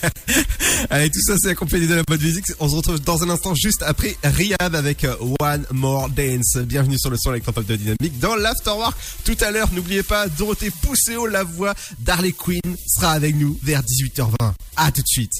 Allez, 0.90 1.10
tout 1.10 1.20
ça, 1.22 1.34
c'est 1.36 1.48
accompagné 1.48 1.88
de 1.88 1.94
la 1.94 2.04
bonne 2.04 2.20
musique. 2.20 2.44
On 2.60 2.68
se 2.68 2.76
retrouve 2.76 3.00
dans 3.00 3.20
un 3.24 3.30
instant 3.30 3.52
juste 3.52 3.82
après 3.82 4.16
Riyad 4.22 4.76
avec 4.76 5.02
euh, 5.02 5.16
One 5.40 5.66
More 5.72 6.08
Dance. 6.08 6.56
Bienvenue 6.58 6.96
sur 7.00 7.10
le 7.10 7.16
son 7.16 7.32
électropop 7.32 7.66
de 7.66 7.74
Dynamique 7.74 8.20
dans 8.20 8.36
l'Afterwork. 8.36 8.96
Tout 9.24 9.36
à 9.40 9.50
l'heure, 9.50 9.68
n'oubliez 9.72 10.04
pas, 10.04 10.28
Dorothée 10.28 10.70
Pousseau, 10.70 11.26
la 11.26 11.42
voix 11.42 11.74
d'Harley 11.98 12.30
Quinn, 12.30 12.60
sera 12.86 13.10
avec 13.10 13.34
nous 13.34 13.58
vers 13.64 13.82
18h20. 13.82 14.52
À 14.76 14.92
tout 14.92 15.02
de 15.02 15.08
suite. 15.08 15.32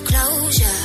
closure. 0.00 0.77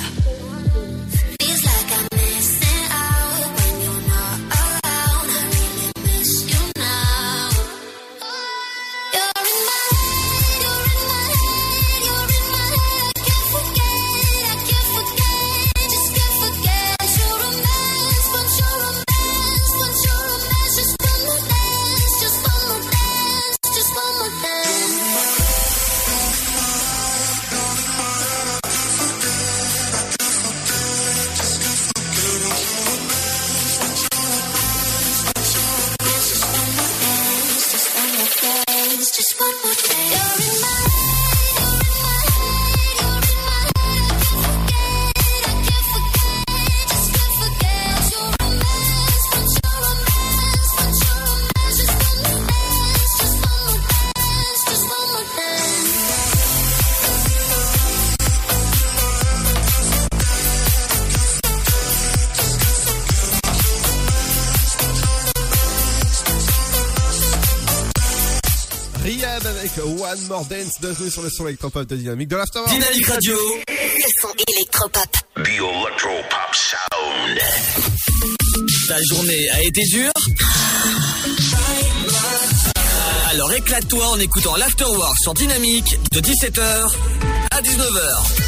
More 70.29 70.45
Dance, 70.45 70.79
bienvenue 70.79 71.09
sur 71.09 71.23
le 71.23 71.29
son 71.29 71.47
électropop 71.47 71.87
de 71.87 71.95
Dynamique 71.95 72.27
de 72.27 72.35
l'Afterworld. 72.35 72.79
Dynamique 72.79 73.07
Radio. 73.07 73.35
Le 73.67 74.03
son 74.21 74.27
électropop. 74.47 75.09
The 75.35 75.49
Electropop 75.49 76.53
Sound. 76.53 77.39
Ta 78.87 78.97
journée 79.09 79.49
a 79.49 79.63
été 79.63 79.81
dure 79.85 80.11
Alors 83.31 83.53
éclate-toi 83.53 84.07
en 84.07 84.19
écoutant 84.19 84.55
l'Afterwork 84.55 85.17
sur 85.17 85.33
Dynamique 85.33 85.97
de 86.11 86.19
17h 86.19 86.91
à 87.49 87.61
19h. 87.61 88.42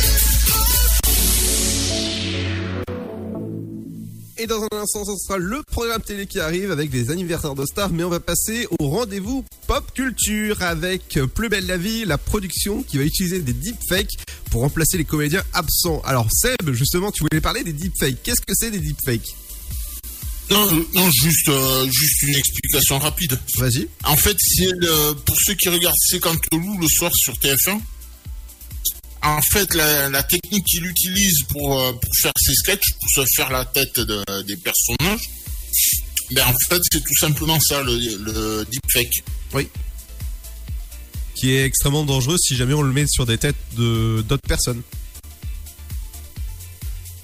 Et 4.37 4.47
dans 4.47 4.61
un 4.63 4.77
instant, 4.77 5.05
ce 5.05 5.15
sera 5.15 5.37
le 5.37 5.63
programme 5.63 6.01
télé 6.01 6.27
qui 6.27 6.41
arrive 6.41 6.69
avec 6.69 6.89
des 6.89 7.09
anniversaires 7.09 7.55
de 7.55 7.65
stars, 7.65 7.91
mais 7.91 8.03
on 8.03 8.09
va 8.09 8.19
passer 8.19 8.67
au 8.79 8.89
rendez-vous 8.89 9.45
pop 9.65 9.93
culture 9.93 10.61
avec 10.61 11.17
Plus 11.33 11.47
belle 11.47 11.65
la 11.67 11.77
vie, 11.77 12.03
la 12.03 12.17
production 12.17 12.83
qui 12.83 12.97
va 12.97 13.05
utiliser 13.05 13.39
des 13.39 13.53
deepfakes 13.53 14.17
pour 14.51 14.61
remplacer 14.61 14.97
les 14.97 15.05
comédiens 15.05 15.43
absents. 15.53 16.01
Alors 16.03 16.27
Seb, 16.33 16.73
justement, 16.73 17.11
tu 17.11 17.23
voulais 17.23 17.39
parler 17.39 17.63
des 17.63 17.71
deepfakes. 17.71 18.21
Qu'est-ce 18.23 18.41
que 18.41 18.53
c'est 18.53 18.71
des 18.71 18.79
deepfakes? 18.79 19.35
Non, 20.51 20.69
non, 20.93 21.09
juste, 21.11 21.47
euh, 21.47 21.89
juste 21.89 22.21
une 22.23 22.35
explication 22.35 22.99
rapide. 22.99 23.39
Vas-y. 23.57 23.87
En 24.03 24.17
fait, 24.17 24.35
c'est 24.37 24.69
pour 25.25 25.37
ceux 25.39 25.53
qui 25.53 25.69
regardent 25.69 25.95
C'est 25.97 26.19
quand 26.19 26.35
loup 26.51 26.77
le 26.77 26.87
soir 26.87 27.11
sur 27.15 27.33
TF1. 27.35 27.79
En 29.25 29.41
fait, 29.41 29.73
la, 29.73 30.09
la 30.09 30.23
technique 30.23 30.63
qu'il 30.65 30.85
utilise 30.85 31.43
pour, 31.49 31.79
euh, 31.79 31.93
pour 31.93 32.11
faire 32.21 32.31
ses 32.39 32.53
sketchs, 32.53 32.91
pour 32.99 33.09
se 33.09 33.23
faire 33.35 33.49
la 33.51 33.65
tête 33.65 33.99
de- 33.99 34.41
des 34.43 34.55
personnages, 34.57 35.21
ben 36.31 36.43
en 36.47 36.53
fait, 36.69 36.81
c'est 36.91 36.99
tout 37.03 37.17
simplement 37.19 37.59
ça, 37.59 37.81
le, 37.81 37.97
le 37.97 38.65
deepfake. 38.71 39.23
Oui. 39.53 39.67
Qui 41.33 41.51
est 41.53 41.65
extrêmement 41.65 42.05
dangereux 42.05 42.37
si 42.37 42.55
jamais 42.55 42.73
on 42.73 42.81
le 42.83 42.93
met 42.93 43.05
sur 43.07 43.25
des 43.25 43.37
têtes 43.37 43.55
de 43.77 44.23
d'autres 44.27 44.47
personnes. 44.47 44.81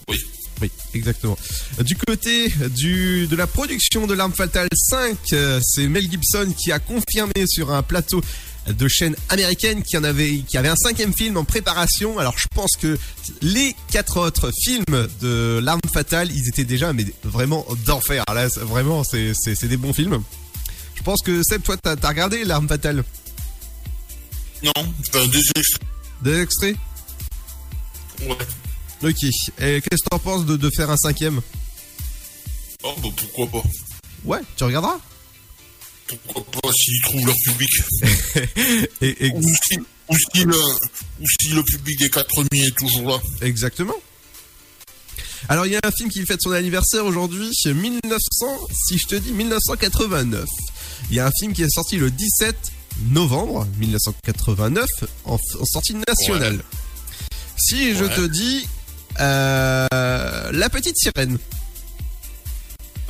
Oui. 0.08 0.18
Oui, 0.62 0.70
exactement. 0.94 1.38
Du 1.80 1.96
côté 1.96 2.52
du, 2.76 3.26
de 3.28 3.36
la 3.36 3.48
production 3.48 4.06
de 4.06 4.14
L'Arme 4.14 4.34
Fatale 4.34 4.68
5, 4.76 5.18
euh, 5.34 5.60
c'est 5.64 5.88
Mel 5.88 6.10
Gibson 6.10 6.54
qui 6.58 6.72
a 6.72 6.78
confirmé 6.80 7.46
sur 7.48 7.72
un 7.72 7.82
plateau 7.84 8.22
de 8.68 8.88
chaîne 8.88 9.16
américaine 9.30 9.82
qui 9.82 9.98
en 9.98 10.04
avait, 10.04 10.40
qui 10.48 10.58
avait 10.58 10.70
un 10.70 10.76
cinquième 10.76 11.14
film 11.14 11.38
en 11.38 11.44
préparation. 11.44 12.20
Alors 12.20 12.38
je 12.38 12.48
pense 12.54 12.72
que 12.80 12.98
les 13.42 13.76
quatre 13.92 14.18
autres 14.18 14.52
films 14.64 15.08
de 15.20 15.60
L'Arme 15.64 15.82
Fatale, 15.94 16.32
ils 16.32 16.48
étaient 16.48 16.64
déjà 16.64 16.94
mais 16.94 17.06
vraiment 17.24 17.66
d'enfer. 17.86 18.24
Là, 18.34 18.48
vraiment, 18.48 19.04
c'est 19.04 19.64
des 19.64 19.78
bons 19.78 19.94
films. 19.94 20.22
Je 20.96 21.04
pense 21.04 21.22
que 21.24 21.42
Seb, 21.44 21.64
toi, 21.64 21.78
t'as 21.78 21.96
regardé 22.08 22.44
L'Arme 22.44 22.68
Fatale? 22.68 23.04
Non, 24.64 24.72
enfin, 24.78 25.28
des 25.28 25.40
extraits. 25.56 25.82
Des 26.22 26.42
extraits? 26.42 26.78
Ouais. 28.22 28.38
Ok. 29.04 29.24
Et 29.24 29.82
qu'est-ce 29.82 30.04
que 30.04 30.10
t'en 30.12 30.20
penses 30.20 30.46
de, 30.46 30.56
de 30.56 30.70
faire 30.70 30.92
un 30.92 30.98
cinquième? 30.98 31.42
Oh, 32.84 32.94
bah, 33.02 33.10
pourquoi 33.16 33.48
pas. 33.48 33.68
Ouais, 34.24 34.42
tu 34.56 34.64
regarderas? 34.64 35.00
Pourquoi 36.26 36.62
pas 36.62 36.72
s'ils 36.74 37.02
trouvent 37.04 37.26
leur 37.26 37.36
public. 37.46 37.70
et, 39.02 39.26
et- 39.28 39.32
Ou, 39.34 39.42
si, 39.42 39.78
ou, 40.10 40.16
si 40.36 40.44
le, 40.44 40.56
ou 40.56 41.26
si 41.42 41.50
le 41.50 41.64
public 41.64 42.00
des 42.00 42.10
quatre 42.10 42.28
premiers 42.28 42.68
est 42.68 42.76
toujours 42.78 43.10
là. 43.10 43.22
Exactement. 43.42 43.96
Alors 45.50 45.66
il 45.66 45.72
y 45.72 45.76
a 45.76 45.80
un 45.84 45.92
film 45.92 46.10
qui 46.10 46.24
fête 46.26 46.40
son 46.42 46.52
anniversaire 46.52 47.06
aujourd'hui, 47.06 47.50
1900, 47.66 48.68
si 48.88 48.98
je 49.00 49.08
te 49.08 49.16
dis 49.16 49.32
1989. 49.32 50.46
Il 51.10 51.16
y 51.16 51.20
a 51.20 51.26
un 51.28 51.32
film 51.40 51.54
qui 51.54 51.64
est 51.64 51.70
sorti 51.74 51.98
le 51.98 52.12
17 52.12 52.56
novembre 53.10 53.68
1989 53.80 54.86
en, 55.26 55.34
en 55.36 55.66
sortie 55.66 55.96
nationale. 56.08 56.60
Si 57.58 57.96
je 57.96 58.06
te 58.06 58.28
dis 58.28 58.68
euh, 59.20 59.88
La 60.52 60.70
Petite 60.70 60.98
Sirène. 60.98 61.38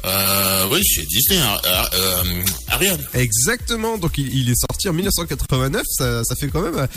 Euh, 0.04 0.68
oui, 0.72 0.82
c'est 0.84 1.06
Disney, 1.06 1.40
euh, 1.40 1.84
euh, 1.94 2.44
Ariane. 2.70 3.00
Exactement, 3.14 3.98
donc 3.98 4.18
il, 4.18 4.34
il 4.36 4.50
est 4.50 4.60
sorti 4.60 4.90
en 4.90 4.94
1989, 4.94 5.84
ça, 5.88 6.24
ça 6.24 6.36
fait 6.36 6.48
quand 6.48 6.62
même... 6.62 6.76
euh, 6.78 6.88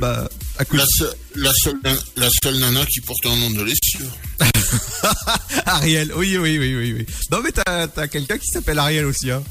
Bah, 0.00 0.28
à 0.58 0.64
côté- 0.64 0.78
La, 0.78 0.86
seule- 0.88 1.14
la, 1.36 1.52
seule, 1.54 1.80
la 2.16 2.28
seule 2.42 2.58
nana 2.58 2.84
qui 2.86 3.00
porte 3.00 3.24
un 3.26 3.36
nom 3.36 3.50
de 3.50 3.62
lessive. 3.62 4.10
Ariel, 5.66 6.12
oui, 6.16 6.36
oui, 6.38 6.58
oui, 6.58 6.74
oui, 6.76 6.92
oui. 6.92 7.06
Non 7.30 7.40
mais 7.42 7.50
t'as 7.52 7.86
t'as 7.88 8.06
quelqu'un 8.08 8.38
qui 8.38 8.46
s'appelle 8.46 8.78
Ariel 8.78 9.06
aussi, 9.06 9.30
hein. 9.30 9.42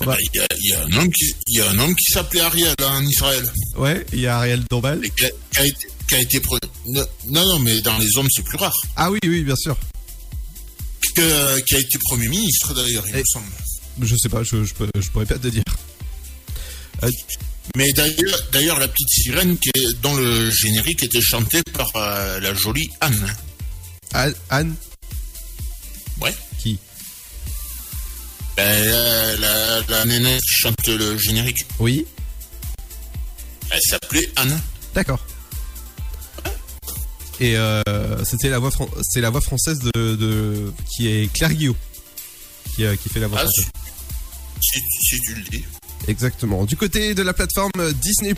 Eh 0.00 0.06
ben, 0.06 0.16
Il 0.32 0.38
y, 0.38 0.42
a, 0.42 0.46
y 0.60 0.72
a 0.74 0.82
un 0.84 0.98
homme 1.00 1.10
qui, 1.12 1.34
y 1.48 1.60
a 1.60 1.70
un 1.70 1.78
homme 1.78 1.94
qui 1.94 2.12
s'appelait 2.12 2.40
Ariel 2.40 2.74
hein, 2.82 2.98
en 2.98 3.02
Israël. 3.06 3.44
Ouais, 3.76 4.04
il 4.12 4.20
y 4.20 4.26
a 4.26 4.38
Ariel 4.38 4.62
Dombal. 4.70 5.00
Qui 5.16 5.24
a, 5.24 5.28
qui 5.52 5.58
a 5.58 5.66
été, 5.66 5.86
qui 6.08 6.14
a 6.16 6.20
été 6.20 6.42
non, 6.86 7.04
non, 7.28 7.58
mais 7.60 7.80
dans 7.80 7.96
les 7.98 8.16
hommes, 8.16 8.26
c'est 8.30 8.44
plus 8.44 8.58
rare. 8.58 8.74
Ah 8.96 9.10
oui, 9.10 9.18
oui, 9.24 9.42
bien 9.44 9.56
sûr. 9.56 9.76
Que- 11.14 11.60
qui 11.60 11.74
a 11.76 11.78
été 11.78 11.98
Premier 12.08 12.28
ministre 12.28 12.74
d'ailleurs, 12.74 13.04
il 13.08 13.14
Et- 13.16 13.18
me 13.20 13.24
semble. 13.32 13.46
Je 14.02 14.16
sais 14.16 14.28
pas, 14.28 14.42
je, 14.42 14.64
je, 14.64 14.74
je 15.00 15.08
pourrais 15.10 15.26
pas 15.26 15.38
te 15.38 15.46
dire. 15.48 15.62
Euh, 17.02 17.10
Mais 17.76 17.92
d'ailleurs, 17.92 18.38
d'ailleurs, 18.52 18.78
la 18.80 18.88
petite 18.88 19.08
sirène 19.08 19.56
qui 19.58 19.68
est 19.74 20.00
dans 20.02 20.14
le 20.14 20.50
générique 20.50 21.02
était 21.04 21.20
chantée 21.20 21.62
par 21.72 21.88
euh, 21.96 22.40
la 22.40 22.54
jolie 22.54 22.90
Anne. 23.00 23.34
Anne, 24.12 24.34
Anne? 24.50 24.74
Ouais. 26.20 26.34
Qui? 26.58 26.78
Ben, 28.56 28.84
la, 28.86 29.36
la, 29.36 29.80
la 29.88 30.04
nénette 30.04 30.40
qui 30.42 30.54
chante 30.62 30.86
le 30.86 31.16
générique. 31.18 31.64
Oui. 31.78 32.06
Elle 33.70 33.80
s'appelait 33.88 34.28
Anne. 34.36 34.60
D'accord. 34.94 35.24
Et 37.40 37.56
euh, 37.56 37.82
c'était 38.24 38.48
la 38.48 38.58
voix, 38.58 38.70
fran- 38.70 38.88
c'est 39.02 39.20
la 39.20 39.30
voix 39.30 39.40
française 39.40 39.80
de, 39.80 40.14
de 40.16 40.72
qui 40.94 41.08
est 41.08 41.32
Claire 41.32 41.52
Guillot 41.52 41.76
qui, 42.76 42.84
euh, 42.84 42.96
qui 42.96 43.08
fait 43.08 43.20
la 43.20 43.26
voix 43.28 43.38
Ah, 43.40 43.44
française. 43.44 43.70
si, 44.60 44.80
si 45.00 45.20
tu 45.20 45.34
le 45.34 45.42
dis. 45.42 45.64
Exactement. 46.08 46.64
Du 46.64 46.76
côté 46.76 47.14
de 47.14 47.22
la 47.22 47.32
plateforme 47.32 47.70
Disney+, 48.00 48.34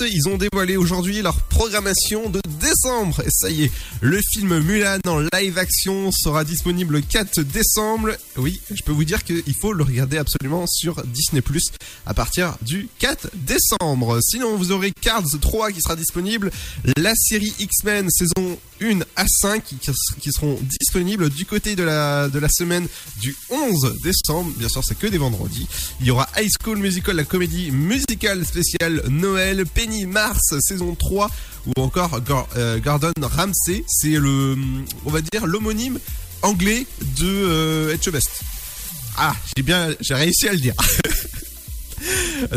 ils 0.00 0.28
ont 0.28 0.36
dévoilé 0.36 0.76
aujourd'hui 0.76 1.22
leur 1.22 1.40
programmation 1.42 2.28
de 2.28 2.40
décembre. 2.60 3.22
Et 3.24 3.30
ça 3.30 3.48
y 3.50 3.64
est, 3.64 3.72
le 4.00 4.20
film 4.32 4.58
Mulan 4.58 4.98
en 5.06 5.20
live 5.32 5.58
action 5.58 6.10
sera 6.12 6.44
disponible 6.44 6.94
le 6.94 7.00
4 7.00 7.42
décembre. 7.42 8.10
Oui, 8.36 8.60
je 8.70 8.82
peux 8.82 8.92
vous 8.92 9.04
dire 9.04 9.22
qu'il 9.24 9.54
faut 9.60 9.72
le 9.72 9.84
regarder 9.84 10.18
absolument 10.18 10.66
sur 10.66 11.02
Disney+, 11.04 11.42
à 12.06 12.14
partir 12.14 12.56
du 12.62 12.88
4 12.98 13.30
décembre. 13.34 14.18
Sinon, 14.22 14.56
vous 14.56 14.72
aurez 14.72 14.92
Cards 15.00 15.38
3 15.40 15.72
qui 15.72 15.82
sera 15.82 15.96
disponible, 15.96 16.50
la 16.96 17.14
série 17.14 17.54
X-Men 17.58 18.10
saison 18.10 18.58
1 18.82 19.00
à 19.16 19.26
5 19.26 19.62
qui, 20.20 20.32
seront 20.32 20.58
disponibles 20.62 21.30
du 21.30 21.46
côté 21.46 21.76
de 21.76 21.82
la, 21.82 22.28
de 22.28 22.38
la 22.38 22.48
semaine 22.48 22.86
du 23.20 23.34
11 23.50 24.00
décembre. 24.02 24.50
Bien 24.56 24.68
sûr, 24.68 24.84
c'est 24.84 24.98
que 24.98 25.06
des 25.06 25.18
vendredis. 25.18 25.66
Il 26.00 26.06
y 26.06 26.10
aura 26.10 26.28
High 26.36 26.50
School 26.62 26.78
Musical, 26.96 27.16
la 27.16 27.24
comédie 27.24 27.70
musicale 27.72 28.46
spéciale 28.46 29.02
Noël, 29.10 29.66
Penny 29.66 30.06
Mars 30.06 30.54
saison 30.60 30.94
3 30.94 31.30
ou 31.66 31.82
encore 31.82 32.22
euh, 32.56 32.78
Gordon 32.78 33.12
Ramsay. 33.20 33.84
C'est 33.86 34.08
le, 34.08 34.56
on 35.04 35.10
va 35.10 35.20
dire, 35.20 35.46
l'homonyme 35.46 35.98
anglais 36.40 36.86
de 37.20 37.26
euh, 37.26 37.94
Etchebest. 37.94 38.30
Ah, 39.18 39.36
j'ai 39.54 39.62
bien, 39.62 39.90
j'ai 40.00 40.14
réussi 40.14 40.48
à 40.48 40.52
le 40.52 40.58
dire. 40.58 40.72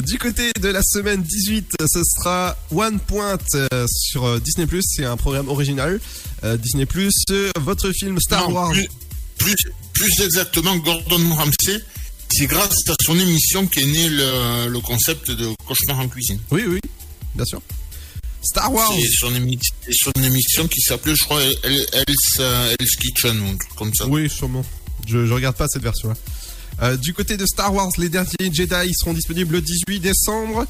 Du 0.06 0.18
côté 0.20 0.52
de 0.62 0.68
la 0.68 0.82
semaine 0.84 1.24
18, 1.24 1.74
ce 1.88 2.02
sera 2.04 2.56
One 2.72 3.00
Point 3.00 3.38
euh, 3.56 3.88
sur 3.90 4.26
euh, 4.26 4.40
Disney+. 4.40 4.68
C'est 4.82 5.06
un 5.06 5.18
programme 5.18 5.50
original. 5.50 6.00
Disney+, 6.60 6.86
euh, 7.32 7.50
votre 7.60 7.92
film 7.92 8.20
Star 8.20 8.50
Non, 8.50 8.56
Wars. 8.56 8.72
Plus, 8.72 8.88
plus, 9.38 9.56
plus 9.94 10.22
exactement, 10.24 10.76
Gordon 10.78 11.34
Ramsay, 11.34 11.82
c'est 12.32 12.48
grâce 12.48 12.88
à 12.88 12.94
son 13.06 13.18
émission 13.20 13.68
qu'est 13.68 13.86
né 13.86 14.10
le, 14.10 14.68
le 14.70 14.80
concept 14.80 15.32
de 15.32 15.50
cauchemar 15.68 16.00
en 16.00 16.08
cuisine. 16.08 16.40
Oui, 16.52 16.64
oui, 16.68 16.80
bien 17.36 17.46
sûr. 17.46 17.62
Star 18.42 18.72
Wars. 18.72 18.92
C'est 18.94 19.92
son, 19.94 20.14
émission 20.24 20.68
qui 20.68 20.82
s'appelait, 20.82 21.16
je 21.16 21.24
crois, 21.24 21.40
euh, 21.40 21.86
Hell's 22.80 22.96
Kitchen 22.96 23.40
ou 23.40 23.46
un 23.46 23.58
truc 23.58 23.76
comme 23.76 23.94
ça. 23.94 24.08
Oui, 24.08 24.30
sûrement. 24.30 24.64
Je, 25.08 25.26
je 25.26 25.34
regarde 25.34 25.56
pas 25.56 25.68
cette 25.68 25.84
version-là. 25.84 26.16
Euh, 26.82 26.98
du 26.98 27.14
côté 27.14 27.36
de 27.36 27.46
Star 27.46 27.74
Wars, 27.74 27.90
les 27.98 28.10
derniers 28.10 28.52
Jedi 28.52 28.94
seront 28.94 29.14
disponibles 29.14 29.56
le 29.56 29.62
18 29.62 30.00
décembre. 30.00 30.66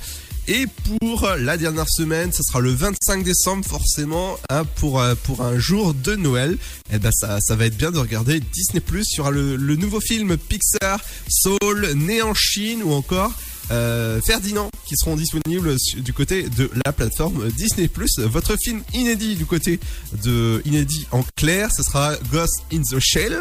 Et 0.51 0.65
pour 0.65 1.29
la 1.37 1.57
dernière 1.57 1.87
semaine, 1.87 2.33
ce 2.33 2.41
sera 2.41 2.59
le 2.59 2.71
25 2.71 3.23
décembre, 3.23 3.63
forcément, 3.63 4.35
hein, 4.49 4.63
pour, 4.77 4.99
euh, 4.99 5.13
pour 5.13 5.43
un 5.43 5.59
jour 5.59 5.93
de 5.93 6.15
Noël. 6.15 6.57
Et 6.91 6.97
ben 6.97 7.11
ça, 7.11 7.37
va 7.55 7.67
être 7.67 7.77
bien 7.77 7.91
de 7.91 7.99
regarder 7.99 8.39
Disney+. 8.39 8.81
Y 8.81 9.19
aura 9.19 9.29
le, 9.29 9.55
le 9.55 9.75
nouveau 9.75 10.01
film 10.01 10.37
Pixar, 10.37 10.99
Soul, 11.29 11.93
Né 11.93 12.23
en 12.23 12.33
Chine 12.33 12.81
ou 12.81 12.93
encore 12.93 13.31
euh, 13.69 14.19
Ferdinand 14.25 14.71
qui 14.87 14.95
seront 14.97 15.15
disponibles 15.15 15.75
du 15.97 16.13
côté 16.13 16.49
de 16.49 16.71
la 16.83 16.93
plateforme 16.93 17.51
Disney+. 17.51 17.87
Votre 18.17 18.57
film 18.59 18.81
inédit 18.95 19.35
du 19.35 19.45
côté 19.45 19.79
de 20.23 20.63
inédit 20.65 21.05
en 21.11 21.23
clair, 21.35 21.69
ce 21.71 21.83
sera 21.83 22.15
Ghost 22.31 22.63
in 22.73 22.81
the 22.81 22.99
Shell 22.99 23.37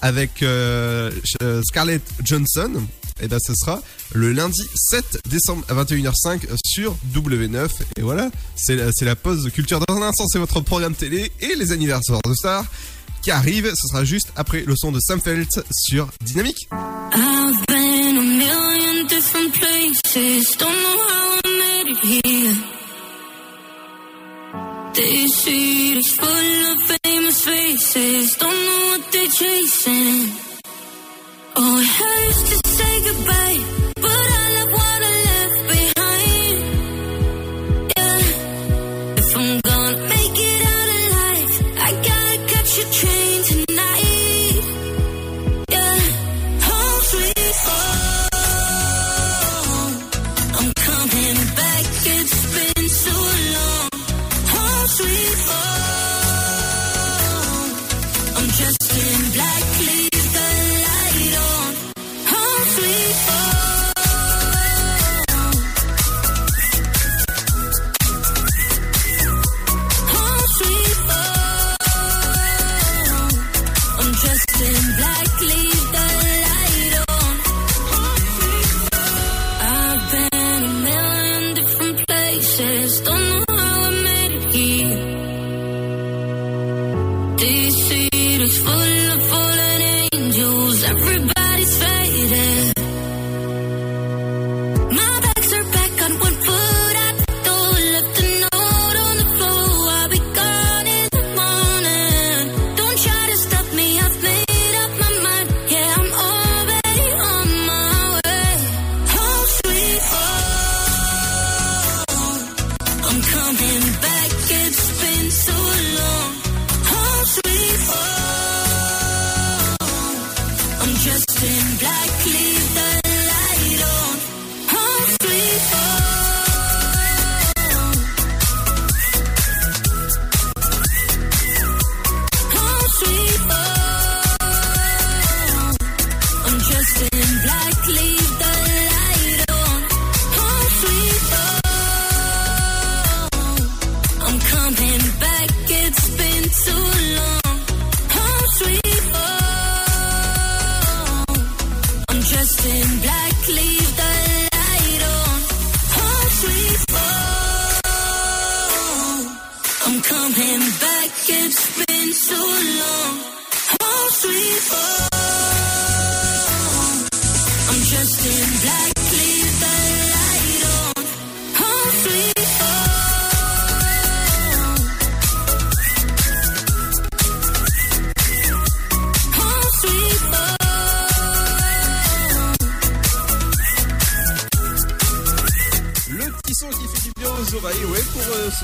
avec 0.00 0.42
euh, 0.42 1.10
Scarlett 1.64 2.02
Johnson. 2.24 2.72
Et 3.20 3.28
ben 3.28 3.38
ce 3.38 3.54
sera 3.54 3.82
le 4.12 4.32
lundi 4.32 4.62
7 4.74 5.22
décembre 5.28 5.64
à 5.68 5.74
21h05 5.74 6.46
sur 6.64 6.96
W9. 7.14 7.68
Et 7.96 8.02
voilà, 8.02 8.30
c'est 8.56 8.76
la, 9.02 9.16
pause 9.16 9.50
culture. 9.52 9.80
Dans 9.86 9.96
un 9.96 10.02
instant, 10.02 10.26
c'est 10.28 10.38
votre 10.38 10.60
programme 10.60 10.94
télé 10.94 11.32
et 11.40 11.54
les 11.54 11.72
anniversaires 11.72 12.20
de 12.24 12.34
stars 12.34 12.64
qui 13.22 13.30
arrivent. 13.30 13.70
Ce 13.74 13.88
sera 13.88 14.04
juste 14.04 14.32
après 14.36 14.62
le 14.62 14.74
son 14.76 14.92
de 14.92 15.00
Sam 15.00 15.20
Felt 15.20 15.60
sur 15.70 16.08
Dynamique. 16.24 16.68
Oh, 31.58 31.78
it 31.78 31.86
hurts 31.88 32.50
to 32.50 32.68
say 32.68 33.04
goodbye, 33.04 33.85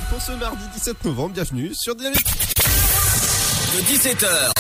pour, 0.08 0.20
ce- 0.22 0.32
mardi 0.32 0.62
17 0.74 1.04
novembre. 1.04 1.34
Bienvenue 1.34 1.72
sur 1.74 1.94
Dynamique. 1.96 2.24
De 3.74 3.80
17h 3.82 4.52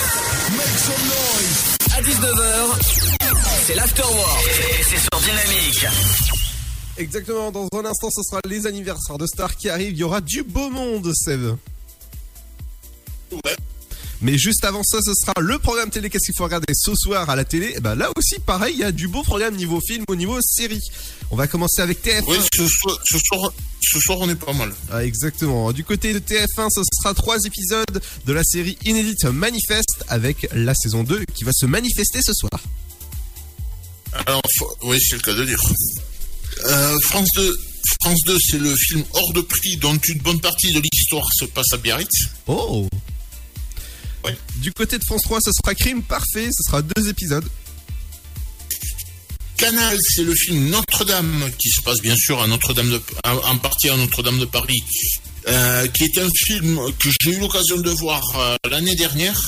à 1.94 2.02
19h, 2.02 3.26
c'est 3.64 3.74
l'Afterwork. 3.74 4.44
Et 4.80 4.82
c'est 4.82 4.98
sur 4.98 5.20
Dynamique. 5.20 5.86
Exactement, 6.98 7.50
dans 7.52 7.68
un 7.74 7.84
instant, 7.84 8.08
ce 8.10 8.22
sera 8.22 8.40
les 8.46 8.66
anniversaires 8.66 9.18
de 9.18 9.26
stars 9.26 9.54
qui 9.56 9.68
arrivent. 9.68 9.92
Il 9.92 9.98
y 9.98 10.04
aura 10.04 10.20
du 10.20 10.42
beau 10.42 10.70
monde, 10.70 11.12
Seb. 11.14 11.56
Mais 14.22 14.38
juste 14.38 14.64
avant 14.64 14.82
ça, 14.84 14.98
ce 15.04 15.12
sera 15.14 15.32
le 15.40 15.58
programme 15.58 15.90
télé. 15.90 16.08
Qu'est-ce 16.08 16.26
qu'il 16.26 16.36
faut 16.36 16.44
regarder 16.44 16.72
ce 16.74 16.94
soir 16.94 17.28
à 17.28 17.34
la 17.36 17.44
télé? 17.44 17.74
Eh 17.76 17.80
ben 17.80 17.94
Là 17.96 18.10
aussi, 18.16 18.36
pareil, 18.38 18.74
il 18.76 18.80
y 18.80 18.84
a 18.84 18.92
du 18.92 19.08
beau 19.08 19.22
programme 19.22 19.56
niveau 19.56 19.80
film, 19.80 20.04
au 20.08 20.14
niveau 20.14 20.38
série. 20.40 20.80
On 21.30 21.36
va 21.36 21.46
commencer 21.48 21.82
avec 21.82 22.02
TF1. 22.04 22.24
Oui, 22.28 22.36
ce 22.54 22.66
soir, 22.68 22.98
ce 23.04 23.18
soir, 23.18 23.52
ce 23.80 23.98
soir, 23.98 24.18
on 24.20 24.28
est 24.30 24.34
pas 24.36 24.52
mal. 24.52 24.72
Ah, 24.92 25.04
exactement. 25.04 25.72
Du 25.72 25.82
côté 25.84 26.12
de 26.12 26.18
TF1, 26.20 26.68
ce 26.70 26.82
sera 27.00 27.14
trois 27.14 27.38
épisodes 27.44 28.00
de 28.26 28.32
la 28.32 28.44
série 28.44 28.78
inédite 28.84 29.24
Manifeste 29.24 30.04
avec 30.08 30.46
la 30.54 30.74
saison 30.74 31.02
2 31.02 31.24
qui 31.34 31.42
va 31.44 31.52
se 31.52 31.66
manifester 31.66 32.20
ce 32.22 32.32
soir. 32.32 32.50
Alors, 34.26 34.42
faut- 34.58 34.76
oui, 34.84 34.98
c'est 35.00 35.16
le 35.16 35.22
cas 35.22 35.34
de 35.34 35.44
dire. 35.44 35.58
Euh, 36.66 36.96
France 37.04 37.28
2, 37.36 37.56
France 38.02 38.18
2, 38.26 38.36
c'est 38.40 38.58
le 38.58 38.74
film 38.76 39.02
hors 39.14 39.32
de 39.32 39.40
prix 39.40 39.76
dont 39.78 39.96
une 39.96 40.18
bonne 40.18 40.40
partie 40.40 40.72
de 40.72 40.80
l'histoire 40.80 41.26
se 41.38 41.46
passe 41.46 41.72
à 41.72 41.76
Biarritz. 41.78 42.26
Oh 42.46 42.86
Du 44.56 44.72
côté 44.72 44.98
de 44.98 45.04
France 45.04 45.22
3, 45.22 45.38
ce 45.44 45.50
sera 45.52 45.74
Crime 45.74 46.02
Parfait, 46.02 46.48
ce 46.52 46.62
sera 46.70 46.82
deux 46.82 47.08
épisodes. 47.08 47.44
Canal, 49.56 49.96
c'est 50.14 50.22
le 50.24 50.34
film 50.34 50.70
Notre-Dame, 50.70 51.50
qui 51.58 51.70
se 51.70 51.80
passe 51.82 52.00
bien 52.00 52.16
sûr 52.16 52.40
à 52.42 52.46
Notre-Dame 52.46 52.90
de, 52.90 53.00
en 53.24 53.58
partie 53.58 53.88
à 53.90 53.96
Notre-Dame 53.96 54.38
de 54.40 54.44
Paris, 54.44 54.82
euh, 55.48 55.86
qui 55.88 56.04
est 56.04 56.18
un 56.18 56.28
film 56.46 56.78
que 56.98 57.08
j'ai 57.20 57.30
eu 57.32 57.38
l'occasion 57.40 57.76
de 57.78 57.90
voir 57.90 58.22
euh, 58.36 58.56
l'année 58.70 58.94
dernière 58.96 59.40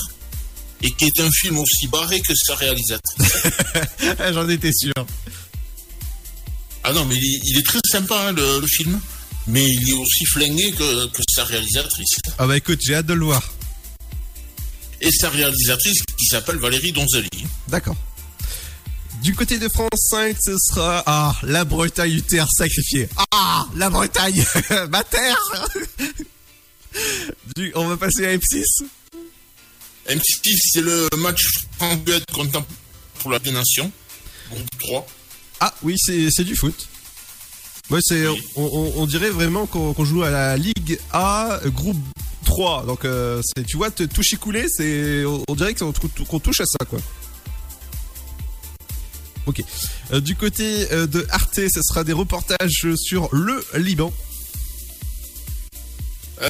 et 0.82 0.90
qui 0.92 1.06
est 1.06 1.20
un 1.20 1.30
film 1.30 1.58
aussi 1.58 1.86
barré 1.88 2.20
que 2.20 2.32
sa 2.34 2.54
réalisatrice. 2.54 3.32
J'en 4.32 4.48
étais 4.48 4.72
sûr. 4.72 4.92
Ah 6.84 6.92
non, 6.92 7.04
mais 7.06 7.16
il, 7.16 7.24
est- 7.24 7.40
il 7.46 7.58
est 7.58 7.62
très 7.66 7.78
sympa 7.90 8.28
hein, 8.28 8.32
le, 8.32 8.60
le 8.60 8.66
film, 8.66 9.00
mais 9.46 9.64
il 9.66 9.88
est 9.90 9.94
aussi 9.94 10.24
flingué 10.26 10.70
que, 10.72 11.06
que 11.06 11.22
sa 11.34 11.44
réalisatrice. 11.44 12.16
Ah 12.38 12.46
bah 12.46 12.56
écoute, 12.56 12.78
j'ai 12.86 12.94
hâte 12.94 13.06
de 13.06 13.14
le 13.14 13.24
voir. 13.24 13.42
Et 15.00 15.10
sa 15.10 15.28
réalisatrice 15.30 16.02
qui 16.18 16.26
s'appelle 16.26 16.56
Valérie 16.58 16.92
Donzelli. 16.92 17.28
D'accord. 17.68 17.96
Du 19.22 19.34
côté 19.34 19.58
de 19.58 19.68
France 19.68 19.88
5, 20.10 20.36
ce 20.40 20.56
sera 20.58 21.02
ah 21.06 21.34
la 21.42 21.64
Bretagne 21.64 22.20
terre 22.22 22.46
sacrifiée. 22.50 23.08
Ah 23.32 23.66
la 23.74 23.88
Bretagne, 23.90 24.44
ma 24.90 25.02
terre. 25.04 25.38
Du- 27.56 27.72
on 27.74 27.88
va 27.88 27.96
passer 27.96 28.26
à 28.26 28.36
M6. 28.36 28.62
M6, 30.08 30.20
c'est 30.72 30.80
le 30.82 31.08
match 31.18 31.42
franco 31.78 32.12
contre 32.32 32.62
pour 33.18 33.30
la 33.30 33.38
Nation, 33.38 33.90
groupe 34.50 34.68
3. 34.80 35.06
Ah 35.60 35.74
oui, 35.82 35.96
c'est 35.98 36.44
du 36.44 36.54
foot. 36.56 36.88
Ouais, 37.90 38.00
c'est 38.02 38.26
on, 38.26 38.36
on- 38.56 38.92
on 38.96 39.06
dirait 39.06 39.30
vraiment 39.30 39.66
qu'on 39.66 40.04
joue 40.04 40.22
à 40.22 40.30
la 40.30 40.56
Ligue 40.56 40.98
A 41.12 41.60
groupe 41.66 41.96
3. 42.44 42.84
Donc 42.86 43.04
euh, 43.04 43.42
tu 43.66 43.76
vois 43.76 43.90
te 43.90 44.02
toucher 44.04 44.36
couler, 44.36 44.66
c'est 44.68 45.24
on, 45.24 45.42
on 45.48 45.54
dirait 45.54 45.74
qu'on 45.74 45.92
tou- 45.92 46.08
qu'on 46.28 46.38
touche 46.40 46.60
à 46.60 46.64
ça 46.66 46.84
quoi. 46.88 46.98
Ok. 49.46 49.62
Euh, 50.12 50.20
du 50.20 50.36
côté 50.36 50.90
euh, 50.92 51.06
de 51.06 51.26
Arte, 51.30 51.54
ce 51.68 51.80
sera 51.82 52.02
des 52.04 52.12
reportages 52.14 52.86
sur 52.96 53.28
le 53.34 53.62
Liban. 53.76 54.12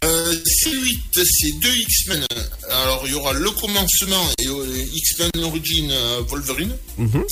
Euh, 0.04 0.34
C8, 0.64 1.24
c'est 1.24 1.52
deux 1.60 1.74
X-Men. 1.76 2.24
Alors, 2.70 3.02
il 3.06 3.12
y 3.12 3.14
aura 3.14 3.32
le 3.32 3.50
commencement 3.50 4.24
et 4.38 4.46
X-Men 4.94 5.30
Origin 5.44 5.92
Wolverine. 6.28 6.74
Mhm. 6.96 7.24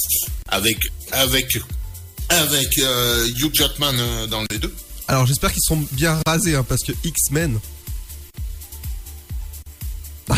Avec, 0.48 0.76
avec, 1.12 1.58
avec 2.28 2.76
Hugh 2.76 3.54
Jackman 3.54 4.26
dans 4.28 4.44
les 4.50 4.58
deux. 4.58 4.72
Alors 5.08 5.26
j'espère 5.26 5.50
qu'ils 5.52 5.62
sont 5.66 5.84
bien 5.92 6.20
rasés 6.26 6.54
hein, 6.54 6.64
parce 6.68 6.82
que 6.82 6.92
X-Men. 7.04 7.58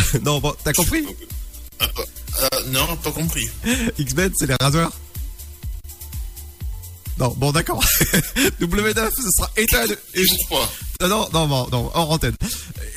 non, 0.23 0.41
bon, 0.41 0.55
t'as 0.63 0.73
compris? 0.73 1.05
Euh, 1.81 2.47
non, 2.69 2.97
pas 2.97 3.11
compris. 3.11 3.49
X-Men, 3.99 4.33
c'est 4.37 4.47
les 4.47 4.57
rasoirs. 4.61 4.93
Non, 7.19 7.33
bon, 7.37 7.53
d'accord. 7.53 7.85
W9, 8.61 9.11
ce 9.15 9.31
sera 9.37 9.51
état 9.57 9.87
de. 9.87 9.97
Non, 11.01 11.09
non, 11.09 11.29
non, 11.33 11.47
non, 11.47 11.69
non, 11.71 11.91
hors 11.95 12.11
antenne. 12.11 12.35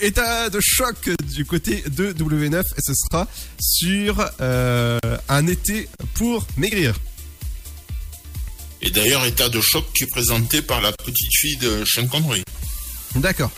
État 0.01 0.49
de 0.49 0.59
choc 0.59 1.09
du 1.35 1.45
côté 1.45 1.83
de 1.87 2.13
W9 2.13 2.59
et 2.59 2.81
ce 2.81 2.93
sera 2.93 3.27
sur 3.59 4.25
euh, 4.41 4.97
un 5.29 5.47
été 5.47 5.87
pour 6.15 6.47
maigrir. 6.57 6.95
Et 8.81 8.89
d'ailleurs, 8.89 9.25
état 9.25 9.49
de 9.49 9.61
choc 9.61 9.85
qui 9.95 10.03
est 10.05 10.07
présenté 10.07 10.61
par 10.61 10.81
la 10.81 10.91
petite 10.93 11.35
fille 11.35 11.57
de 11.57 11.83
Sean 11.85 12.07
Connery. 12.07 12.43
D'accord. 13.15 13.51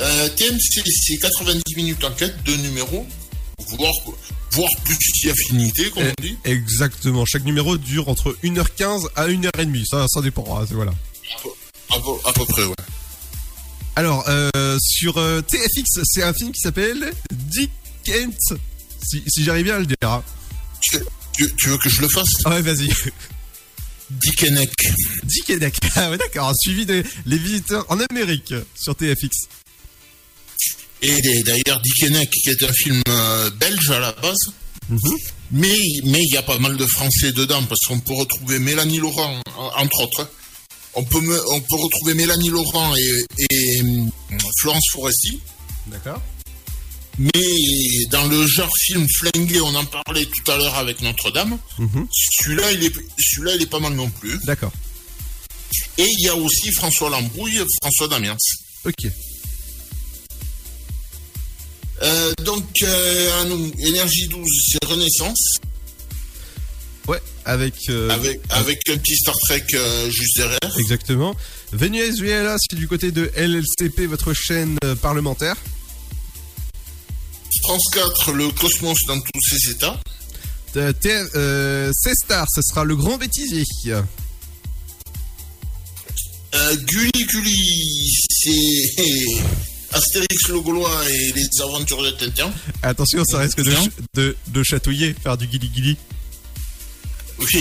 Euh, 0.00 0.28
TMC, 0.30 0.82
c'est 0.86 1.18
90 1.18 1.62
minutes 1.76 2.02
enquête, 2.04 2.34
deux 2.44 2.56
numéros, 2.56 3.06
voire, 3.68 3.92
voire 4.52 4.70
plus 4.84 4.96
si 5.14 5.28
affinité, 5.30 5.90
comme 5.90 6.04
on 6.04 6.22
dit. 6.22 6.36
Exactement. 6.44 7.24
Chaque 7.26 7.44
numéro 7.44 7.76
dure 7.76 8.08
entre 8.08 8.36
1h15 8.42 9.06
à 9.16 9.28
1h30. 9.28 9.84
Ça, 9.86 10.06
ça 10.08 10.20
dépend. 10.22 10.64
c'est- 10.66 10.74
voilà. 10.74 10.92
À 11.90 11.98
peu, 11.98 12.10
à 12.24 12.32
peu 12.32 12.44
près, 12.46 12.64
ouais. 12.64 12.74
Alors, 13.96 14.24
euh, 14.28 14.78
sur 14.80 15.18
euh, 15.18 15.42
TFX, 15.42 16.00
c'est 16.04 16.22
un 16.22 16.32
film 16.32 16.52
qui 16.52 16.60
s'appelle 16.60 17.12
Dick 17.32 17.70
Kent. 18.04 18.38
Si, 19.02 19.22
si 19.26 19.44
j'arrive 19.44 19.64
bien 19.64 19.76
à 19.76 19.80
le 19.80 19.86
dire. 19.86 19.96
hein. 20.04 20.22
Tu, 20.80 21.54
tu 21.56 21.68
veux 21.68 21.78
que 21.78 21.88
je 21.90 22.00
le 22.00 22.08
fasse? 22.08 22.28
Ah 22.44 22.50
ouais, 22.50 22.62
vas-y. 22.62 22.88
Dick 24.10 24.44
and 24.48 24.52
Neck. 24.54 24.72
Dick. 25.24 25.52
Ah 25.96 26.10
ouais, 26.10 26.18
d'accord. 26.18 26.52
Suivi 26.60 26.86
des 26.86 27.02
les 27.26 27.38
visiteurs 27.38 27.84
en 27.88 27.98
Amérique 28.10 28.54
sur 28.74 28.94
TFX. 28.96 29.28
Et 31.02 31.42
d'ailleurs, 31.42 31.80
Dick 31.80 32.04
and 32.04 32.10
Neck, 32.12 32.30
qui 32.30 32.50
est 32.50 32.62
un 32.62 32.72
film 32.72 33.02
euh, 33.08 33.50
belge 33.50 33.90
à 33.90 33.98
la 34.00 34.12
base. 34.12 34.36
Mais 35.52 35.76
mais 36.04 36.18
il 36.20 36.32
y 36.32 36.36
a 36.36 36.42
pas 36.42 36.58
mal 36.58 36.76
de 36.76 36.86
Français 36.86 37.32
dedans, 37.32 37.62
parce 37.64 37.80
qu'on 37.86 38.00
peut 38.00 38.14
retrouver 38.14 38.58
Mélanie 38.58 38.98
Laurent, 38.98 39.40
en- 39.56 39.70
entre 39.82 40.00
autres. 40.02 40.30
On 40.94 41.04
peut, 41.04 41.20
me- 41.20 41.42
on 41.52 41.60
peut 41.60 41.76
retrouver 41.76 42.14
Mélanie 42.14 42.48
Laurent 42.50 42.94
et, 42.96 43.24
et, 43.50 43.80
hum, 43.80 44.10
Florence 44.60 44.84
Foresti. 44.92 45.40
D'accord. 45.86 46.20
Mais 47.18 48.04
dans 48.10 48.26
le 48.26 48.46
genre 48.46 48.70
film 48.86 49.06
flingué, 49.08 49.60
on 49.60 49.74
en 49.74 49.84
parlait 49.84 50.24
tout 50.26 50.50
à 50.50 50.56
l'heure 50.56 50.74
avec 50.76 51.00
Notre-Dame. 51.02 51.58
Celui-là, 52.12 52.72
il 52.72 52.84
est, 52.84 52.92
celui-là, 53.18 53.54
il 53.56 53.62
est 53.62 53.66
pas 53.70 53.78
mal 53.80 53.94
non 53.94 54.10
plus. 54.10 54.38
D'accord. 54.44 54.72
Et 55.98 56.06
il 56.06 56.24
y 56.24 56.28
a 56.28 56.34
aussi 56.36 56.72
François 56.72 57.10
Lambrouille, 57.10 57.60
François 57.82 58.08
Damiens. 58.08 58.36
Ok. 58.84 59.06
Euh, 62.02 62.32
donc, 62.44 62.64
euh, 62.82 63.40
à 63.40 63.44
nous, 63.44 63.70
Énergie 63.78 64.26
12, 64.28 64.46
c'est 64.72 64.84
Renaissance, 64.88 65.58
Ouais, 67.06 67.20
avec. 67.44 67.74
euh, 67.88 68.08
avec, 68.10 68.40
avec 68.50 68.88
un 68.88 68.96
petit 68.96 69.16
Star 69.16 69.34
Trek 69.48 69.64
euh, 69.74 70.10
juste 70.10 70.36
derrière. 70.36 70.78
Exactement. 70.78 71.34
Venezuela, 71.72 72.56
c'est 72.58 72.76
du 72.76 72.86
côté 72.88 73.10
de 73.10 73.30
LLCP, 73.36 74.06
votre 74.06 74.32
chaîne 74.32 74.76
euh, 74.84 74.94
parlementaire. 74.94 75.56
France 77.64 77.82
4, 77.92 78.32
le 78.32 78.48
Cosmos 78.50 78.96
dans 79.06 79.20
tous 79.20 79.40
ses 79.58 79.70
états. 79.72 80.00
Euh, 80.76 80.92
euh, 81.34 81.90
C-Star, 81.92 82.46
ce 82.54 82.62
sera 82.62 82.84
le 82.84 82.94
grand 82.96 83.18
bêtisier. 83.18 83.64
Euh, 86.54 86.76
Gulli 86.76 87.24
Gulli, 87.26 88.10
c'est 88.30 89.02
Astérix 89.92 90.48
le 90.48 90.60
Gaulois 90.60 91.08
et 91.08 91.32
les 91.32 91.48
aventures 91.62 92.02
de 92.02 92.10
Tintin. 92.12 92.50
Attention, 92.82 93.24
ça 93.24 93.38
risque 93.38 93.60
de, 93.62 93.70
ch- 93.70 93.88
de, 94.14 94.36
de 94.48 94.62
chatouiller, 94.62 95.14
faire 95.22 95.36
du 95.36 95.46
guili-guili. 95.46 95.96
Oui. 97.38 97.60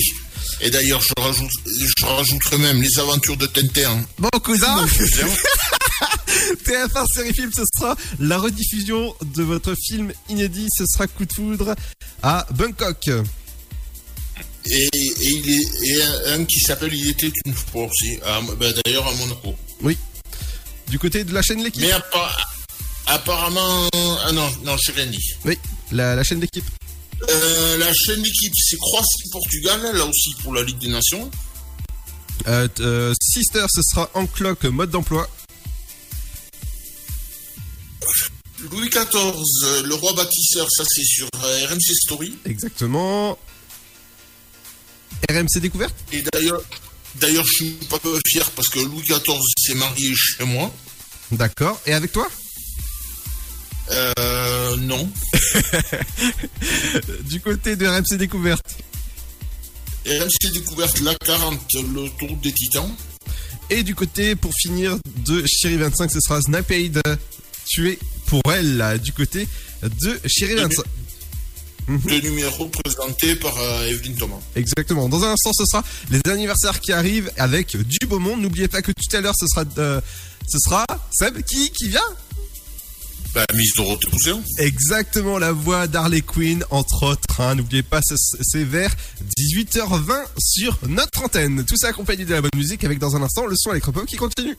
Et 0.62 0.70
d'ailleurs, 0.70 1.02
je, 1.02 1.14
rajoute, 1.22 1.50
je 1.66 2.06
rajouterai 2.06 2.58
même 2.58 2.82
les 2.82 3.00
aventures 3.00 3.38
de 3.38 3.46
Tintin. 3.48 4.06
Mon 4.18 4.30
cousin 4.44 4.76
Mon 4.82 4.88
cousin. 4.88 5.28
TF1 6.66 7.06
série 7.14 7.34
film, 7.34 7.52
ce 7.56 7.64
sera 7.78 7.96
la 8.20 8.38
rediffusion 8.38 9.16
de 9.36 9.44
votre 9.44 9.74
film 9.76 10.12
inédit. 10.30 10.68
Ce 10.78 10.86
sera 10.86 11.08
Coup 11.08 11.26
de 11.26 11.34
foudre 11.34 11.76
à 12.22 12.46
Bangkok. 12.54 13.10
Et, 14.66 14.84
et 14.86 14.90
il 15.22 15.50
est, 15.50 15.88
et 15.90 16.04
un, 16.04 16.40
un 16.42 16.46
qui 16.46 16.60
s'appelle 16.60 16.94
Il 16.94 17.10
était 17.10 17.32
une 17.46 17.54
fois 17.54 17.86
aussi. 17.86 18.20
ben, 18.60 18.74
d'ailleurs 18.84 19.08
à 19.08 19.14
Monaco. 19.16 19.56
Oui. 19.82 19.98
Du 20.90 20.98
côté 21.00 21.24
de 21.24 21.34
la 21.34 21.42
chaîne 21.42 21.64
L'équipe. 21.64 21.82
Mais 21.82 21.92
appa- 21.92 22.36
apparemment. 23.08 23.88
Ah 24.26 24.32
non, 24.32 24.50
non, 24.64 24.76
je 24.78 24.92
rien 24.92 25.06
dit. 25.08 25.34
Oui, 25.46 25.58
la, 25.92 26.16
la 26.16 26.24
chaîne 26.24 26.40
L'équipe. 26.42 26.66
Euh, 27.30 27.78
la 27.78 27.94
chaîne 27.94 28.22
d'équipe, 28.22 28.54
c'est 28.56 28.78
Croatie-Portugal, 28.78 29.82
là 29.94 30.06
aussi 30.06 30.34
pour 30.42 30.54
la 30.54 30.64
Ligue 30.64 30.78
des 30.80 30.88
Nations. 30.88 31.30
Euh, 32.48 32.68
euh, 32.80 33.14
Sister, 33.22 33.66
ce 33.70 33.82
sera 33.82 34.10
en 34.14 34.26
cloque 34.26 34.64
mode 34.66 34.90
d'emploi. 34.90 35.30
Louis 38.72 38.90
XIV, 38.90 39.06
euh, 39.16 39.84
le 39.84 39.96
roi 39.96 40.14
bâtisseur, 40.14 40.68
ça 40.70 40.84
c'est 40.88 41.04
sur 41.04 41.28
euh, 41.44 41.68
RMC 41.68 41.94
Story. 42.06 42.38
Exactement. 42.46 43.38
RMC 45.30 45.60
découverte 45.62 45.96
Et 46.12 46.22
d'ailleurs, 46.34 46.62
d'ailleurs, 47.16 47.46
je 47.46 47.54
suis 47.54 47.72
pas 47.90 48.00
peu 48.00 48.20
fier 48.28 48.50
parce 48.52 48.68
que 48.70 48.80
Louis 48.80 49.04
XIV 49.04 49.40
s'est 49.58 49.76
marié 49.76 50.14
chez 50.16 50.46
moi. 50.46 50.74
D'accord. 51.32 51.80
Et 51.86 51.94
avec 51.94 52.12
toi? 52.12 52.28
Euh, 53.92 54.76
non. 54.78 55.10
Du 57.24 57.40
côté 57.42 57.76
de 57.76 57.88
RMC 57.88 58.18
découverte. 58.18 58.78
RMC 60.06 60.52
découverte 60.54 61.00
la 61.02 61.16
40, 61.16 61.60
le 61.74 62.10
tour 62.18 62.36
des 62.38 62.52
titans. 62.52 62.92
Et 63.70 63.84
du 63.84 63.94
côté, 63.94 64.36
pour 64.36 64.52
finir, 64.60 64.98
de 65.26 65.44
Chéri 65.46 65.78
25, 65.78 66.12
ce 66.12 66.20
sera 66.20 66.42
Snapade 66.42 67.02
tué 67.68 68.00
pour 68.26 68.42
elle, 68.52 68.78
là, 68.78 68.98
du 68.98 69.14
côté 69.14 69.48
de 69.84 70.20
Chéri 70.26 70.56
25. 70.56 70.84
Le 71.90 72.20
numéro 72.22 72.68
présenté 72.68 73.36
par 73.36 73.58
euh, 73.58 73.88
Evelyne 73.88 74.16
Thomas. 74.16 74.36
Exactement. 74.56 75.10
Dans 75.10 75.24
un 75.24 75.32
instant, 75.32 75.52
ce 75.54 75.66
sera 75.66 75.84
les 76.12 76.22
anniversaires 76.32 76.80
qui 76.80 76.92
arrivent 76.94 77.32
avec 77.38 77.76
du 77.76 77.98
beau 78.08 78.20
monde. 78.20 78.42
N'oubliez 78.42 78.68
pas 78.68 78.82
que 78.82 78.92
tout 78.92 79.16
à 79.18 79.22
l'heure, 79.22 79.34
ce 79.38 79.48
sera, 79.48 79.64
euh, 79.80 80.00
ce 80.48 80.58
sera 80.60 80.86
Seb 81.12 81.42
qui, 81.42 81.72
qui 81.72 81.90
vient 81.90 82.02
Bah, 83.34 83.46
Miss 83.56 83.74
Dorothée 83.76 84.08
Poussin. 84.10 84.40
Exactement, 84.60 85.40
la 85.40 85.52
voix 85.52 85.88
d'Harley 85.88 86.22
Quinn, 86.22 86.64
entre 86.70 87.04
autres. 87.08 87.42
hein. 87.42 87.56
N'oubliez 87.56 87.84
pas, 87.84 88.02
c'est- 88.04 88.38
c'est 88.42 88.64
vers 88.64 88.92
18h20 89.38 90.26
sur 90.40 90.78
notre 90.88 91.24
antenne. 91.24 91.64
Tout 91.66 91.76
ça 91.78 91.88
accompagné 91.88 92.24
de 92.26 92.32
la 92.34 92.42
bonne 92.42 92.52
musique 92.56 92.84
avec 92.84 93.00
dans 93.00 93.16
un 93.16 93.22
instant 93.24 93.46
le 93.48 93.56
son 93.58 93.72
électropop 93.72 94.06
qui 94.06 94.16
continue. 94.16 94.56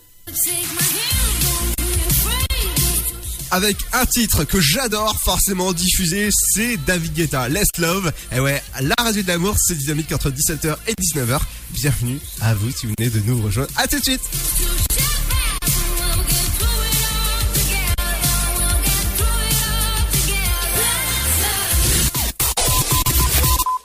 Avec 3.52 3.76
un 3.92 4.06
titre 4.06 4.44
que 4.44 4.60
j'adore 4.60 5.16
forcément 5.24 5.72
diffuser, 5.72 6.28
c'est 6.32 6.76
David 6.86 7.14
Guetta, 7.14 7.48
Let's 7.48 7.78
Love. 7.78 8.12
Et 8.32 8.38
ouais, 8.38 8.62
la 8.80 8.94
radio 8.96 9.22
de 9.22 9.28
l'amour, 9.28 9.56
c'est 9.58 9.76
dynamique 9.76 10.12
entre 10.12 10.30
17h 10.30 10.76
et 10.86 10.92
19h. 10.92 11.40
Bienvenue 11.70 12.20
à 12.40 12.54
vous 12.54 12.70
si 12.70 12.86
vous 12.86 12.94
venez 12.96 13.10
de 13.10 13.20
nous 13.20 13.42
rejoindre. 13.42 13.70
À 13.76 13.88
tout 13.88 13.98
de 13.98 14.04
suite 14.04 14.20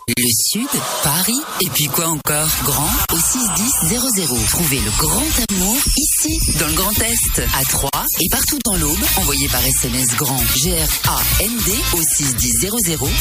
Le 0.07 0.29
Sud, 0.51 0.69
Paris, 1.03 1.41
et 1.61 1.69
puis 1.69 1.85
quoi 1.85 2.05
encore? 2.05 2.47
Grand 2.63 2.91
au 3.11 3.17
61000. 3.17 4.45
Trouvez 4.49 4.79
le 4.79 4.91
grand 4.99 5.25
amour 5.49 5.77
ici, 5.97 6.57
dans 6.59 6.67
le 6.67 6.73
Grand 6.73 6.93
Est, 7.01 7.39
à 7.39 7.65
Troyes 7.65 8.05
et 8.21 8.29
partout 8.29 8.59
dans 8.65 8.75
l'Aube. 8.75 8.99
Envoyez 9.17 9.47
par 9.49 9.65
SMS 9.65 10.15
grand 10.15 10.37
G-R-A-N-D 10.57 11.71
au 11.93 12.01
61000 12.03 12.69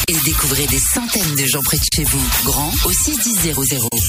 et 0.09 0.17
découvrez 0.27 0.67
des 0.67 0.79
centaines 0.79 1.35
de 1.35 1.47
gens 1.47 1.63
près 1.63 1.79
de 1.79 1.85
chez 1.91 2.05
vous. 2.05 2.23
Grand 2.45 2.71
au 2.85 2.93
61000. 2.93 3.55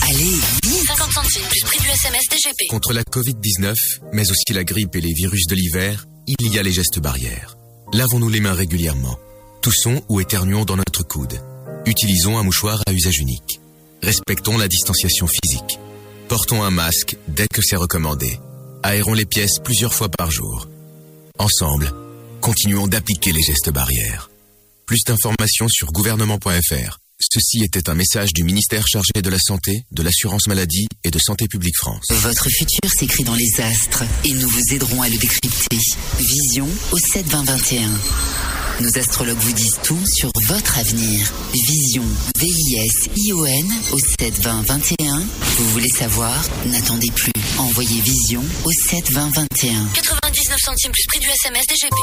Allez, 0.10 0.36
vite 0.66 0.86
50 0.86 1.14
centimes 1.14 1.48
plus 1.50 1.62
prix 1.62 1.80
du 1.80 1.88
SMS 1.88 2.24
DGP. 2.30 2.68
Contre 2.70 2.92
la 2.92 3.04
Covid-19, 3.04 3.76
mais 4.12 4.30
aussi 4.30 4.52
la 4.52 4.66
grippe 4.66 4.98
et 4.98 5.02
les 5.02 5.14
virus 5.14 5.48
de 5.48 5.56
l'hiver, 5.56 6.06
il 6.28 6.54
y 6.54 6.60
a 6.60 6.64
les 6.64 6.74
gestes 6.74 7.00
barrières. 7.00 7.56
Lavons-nous 7.94 8.30
les 8.30 8.42
mains 8.42 8.54
régulièrement. 8.54 9.18
Toussons 9.62 10.04
ou 10.10 10.20
éternuons 10.20 10.66
dans 10.66 10.76
notre 10.76 11.04
coude. 11.04 11.40
Utilisons 11.88 12.38
un 12.40 12.44
mouchoir 12.44 12.82
à 12.88 12.94
usage 12.94 13.20
unique. 13.20 13.60
Respectons 14.02 14.58
la 14.58 14.68
distanciation 14.68 15.28
physique. 15.28 15.80
Portons 16.28 16.64
un 16.64 16.72
masque 16.72 17.16
dès 17.28 17.48
que 17.48 17.62
c'est 17.62 17.76
recommandé. 17.76 18.40
Aérons 18.82 19.14
les 19.14 19.26
pièces 19.26 19.60
plusieurs 19.64 19.94
fois 19.94 20.10
par 20.10 20.32
jour. 20.32 20.68
Ensemble, 21.38 21.92
continuons 22.42 22.88
d'appliquer 22.88 23.32
les 23.32 23.42
gestes 23.42 23.70
barrières. 23.70 24.32
Plus 24.88 25.04
d'informations 25.06 25.68
sur 25.70 25.92
gouvernement.fr. 25.92 26.98
Ceci 27.20 27.64
était 27.64 27.90
un 27.90 27.96
message 27.96 28.34
du 28.34 28.44
ministère 28.44 28.88
chargé 28.88 29.22
de 29.22 29.30
la 29.30 29.40
Santé, 29.40 29.84
de 29.92 30.02
l'Assurance 30.02 30.48
Maladie 30.48 30.88
et 31.04 31.12
de 31.12 31.20
Santé 31.20 31.48
Publique 31.48 31.78
France. 31.78 32.06
Votre 32.10 32.50
futur 32.50 32.90
s'écrit 32.92 33.24
dans 33.24 33.36
les 33.36 33.62
astres 33.62 34.04
et 34.24 34.32
nous 34.34 34.50
vous 34.50 34.74
aiderons 34.74 35.02
à 35.02 35.10
le 35.10 35.18
décrypter. 35.18 35.78
Vision 36.20 36.68
au 36.92 36.98
7 36.98 37.28
20 37.28 37.44
21. 37.44 37.90
Nos 38.82 38.98
astrologues 38.98 39.38
vous 39.38 39.54
disent 39.54 39.80
tout 39.84 40.04
sur 40.06 40.30
votre 40.48 40.78
avenir. 40.78 41.32
Vision, 41.54 42.04
V-I-S-I-O-N 42.38 43.74
au 43.94 44.00
7 44.20 44.42
20 44.42 44.62
21. 44.68 45.20
Vous 45.58 45.70
voulez 45.70 45.88
savoir? 45.88 46.44
N'attendez 46.66 47.10
plus. 47.16 47.32
Envoyez 47.58 48.02
Vision 48.02 48.44
au 48.66 48.72
7 48.90 49.12
20 49.14 49.30
21. 49.34 49.88
99 49.94 50.60
centimes 50.60 50.92
plus 50.92 51.06
prix 51.08 51.20
du 51.20 51.28
SMS 51.28 51.66
DGP. 51.68 51.96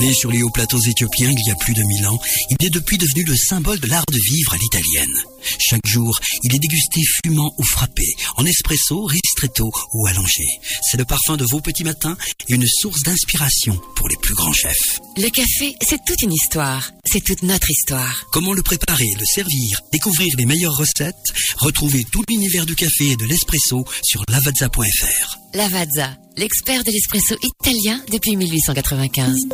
Né 0.00 0.12
sur 0.12 0.30
les 0.30 0.42
hauts 0.42 0.50
plateaux 0.50 0.80
éthiopiens 0.80 1.30
il 1.30 1.48
y 1.48 1.50
a 1.50 1.54
plus 1.54 1.72
de 1.72 1.82
mille 1.82 2.06
ans, 2.06 2.18
il 2.50 2.66
est 2.66 2.70
depuis 2.70 2.98
devenu 2.98 3.24
le 3.24 3.36
symbole 3.36 3.80
de 3.80 3.86
l'art 3.86 4.04
de 4.12 4.18
vivre 4.18 4.52
à 4.52 4.58
l'italienne. 4.58 5.31
Chaque 5.58 5.86
jour, 5.86 6.18
il 6.42 6.54
est 6.54 6.58
dégusté 6.58 7.00
fumant 7.24 7.52
ou 7.58 7.62
frappé, 7.62 8.06
en 8.36 8.44
espresso, 8.44 9.04
ristretto 9.04 9.70
ou 9.94 10.06
allongé. 10.06 10.44
C'est 10.90 10.96
le 10.96 11.04
parfum 11.04 11.36
de 11.36 11.44
vos 11.44 11.60
petits 11.60 11.84
matins 11.84 12.16
et 12.48 12.54
une 12.54 12.66
source 12.66 13.02
d'inspiration 13.02 13.80
pour 13.96 14.08
les 14.08 14.16
plus 14.16 14.34
grands 14.34 14.52
chefs. 14.52 15.00
Le 15.16 15.28
café, 15.28 15.76
c'est 15.86 16.04
toute 16.04 16.22
une 16.22 16.32
histoire. 16.32 16.90
C'est 17.04 17.22
toute 17.22 17.42
notre 17.42 17.70
histoire. 17.70 18.24
Comment 18.32 18.52
le 18.52 18.62
préparer, 18.62 19.08
le 19.18 19.24
servir, 19.24 19.80
découvrir 19.92 20.34
les 20.36 20.46
meilleures 20.46 20.76
recettes, 20.76 21.14
retrouver 21.58 22.04
tout 22.10 22.22
l'univers 22.28 22.66
du 22.66 22.74
café 22.74 23.10
et 23.10 23.16
de 23.16 23.24
l'espresso 23.24 23.84
sur 24.02 24.24
lavazza.fr. 24.28 25.38
Lavazza, 25.54 26.16
l'expert 26.36 26.82
de 26.84 26.90
l'espresso 26.90 27.36
italien 27.42 28.02
depuis 28.10 28.36
1895. 28.36 29.48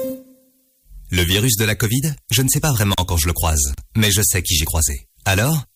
Le 1.10 1.22
virus 1.22 1.56
de 1.56 1.64
la 1.64 1.74
Covid, 1.74 2.14
je 2.30 2.42
ne 2.42 2.48
sais 2.48 2.60
pas 2.60 2.72
vraiment 2.72 2.94
quand 3.06 3.16
je 3.16 3.26
le 3.26 3.32
croise, 3.32 3.72
mais 3.96 4.10
je 4.10 4.20
sais 4.22 4.42
qui 4.42 4.56
j'ai 4.56 4.66
croisé. 4.66 5.08
Alors, 5.24 5.64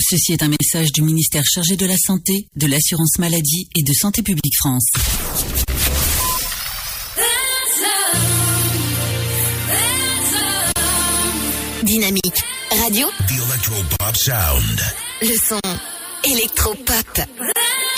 Ceci 0.00 0.32
est 0.32 0.42
un 0.42 0.48
message 0.48 0.92
du 0.92 1.02
ministère 1.02 1.44
chargé 1.44 1.76
de 1.76 1.84
la 1.84 1.96
Santé, 1.96 2.46
de 2.56 2.66
l'Assurance 2.66 3.18
Maladie 3.18 3.68
et 3.76 3.82
de 3.82 3.92
Santé 3.92 4.22
Publique 4.22 4.54
France. 4.58 4.86
Dynamique. 11.82 12.42
Radio. 12.82 13.08
The 13.28 13.32
Electropop 13.32 14.16
Sound. 14.16 14.80
Le 15.22 15.36
son. 15.36 15.60
Électropop. 16.24 17.10
Call 17.16 17.89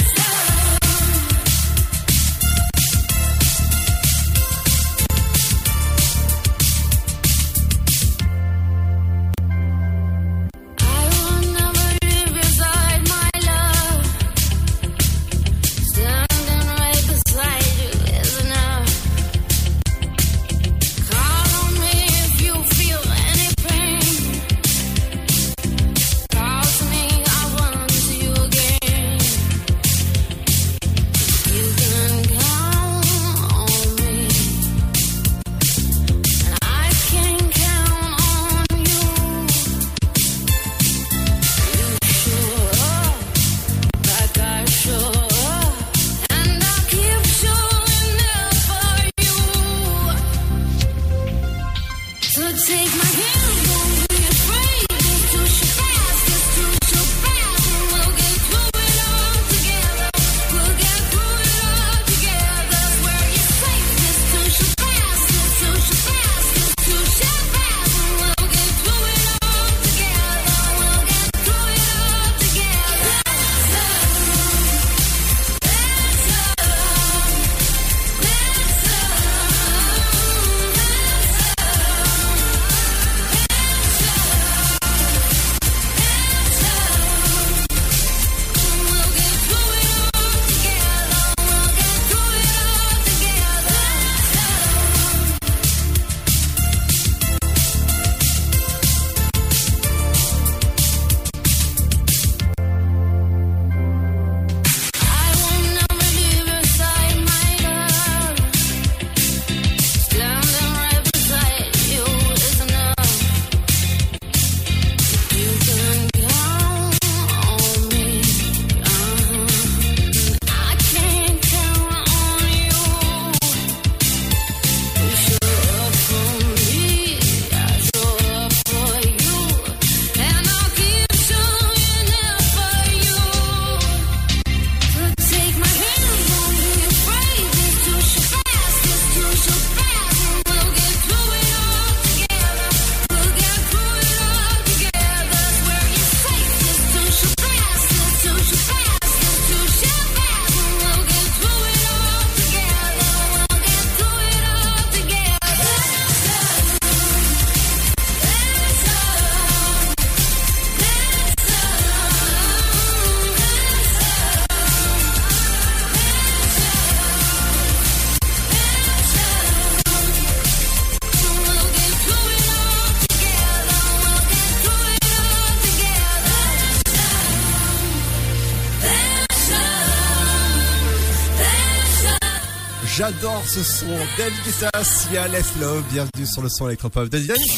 j'adore 183.03 183.43
ce 183.49 183.65
son. 183.65 183.87
David 184.17 184.39
Guetta, 184.45 184.85
Sia, 184.85 185.27
Let's 185.27 185.57
Love, 185.61 185.83
bienvenue 185.91 186.25
sur 186.25 186.41
le 186.41 186.49
son 186.49 186.69
électropop 186.69 187.09
Dynamique. 187.09 187.51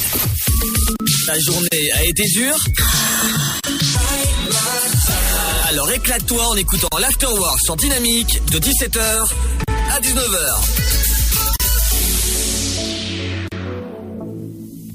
Ta 1.26 1.38
journée 1.38 1.92
a 1.92 2.04
été 2.04 2.22
dure 2.34 2.56
Alors 5.68 5.90
éclate-toi 5.90 6.46
en 6.46 6.56
écoutant 6.56 6.96
l'Afterwork 6.98 7.60
sur 7.60 7.76
Dynamique 7.76 8.40
de 8.52 8.58
17h 8.58 9.28
à 9.92 10.00
19h. 10.00 10.83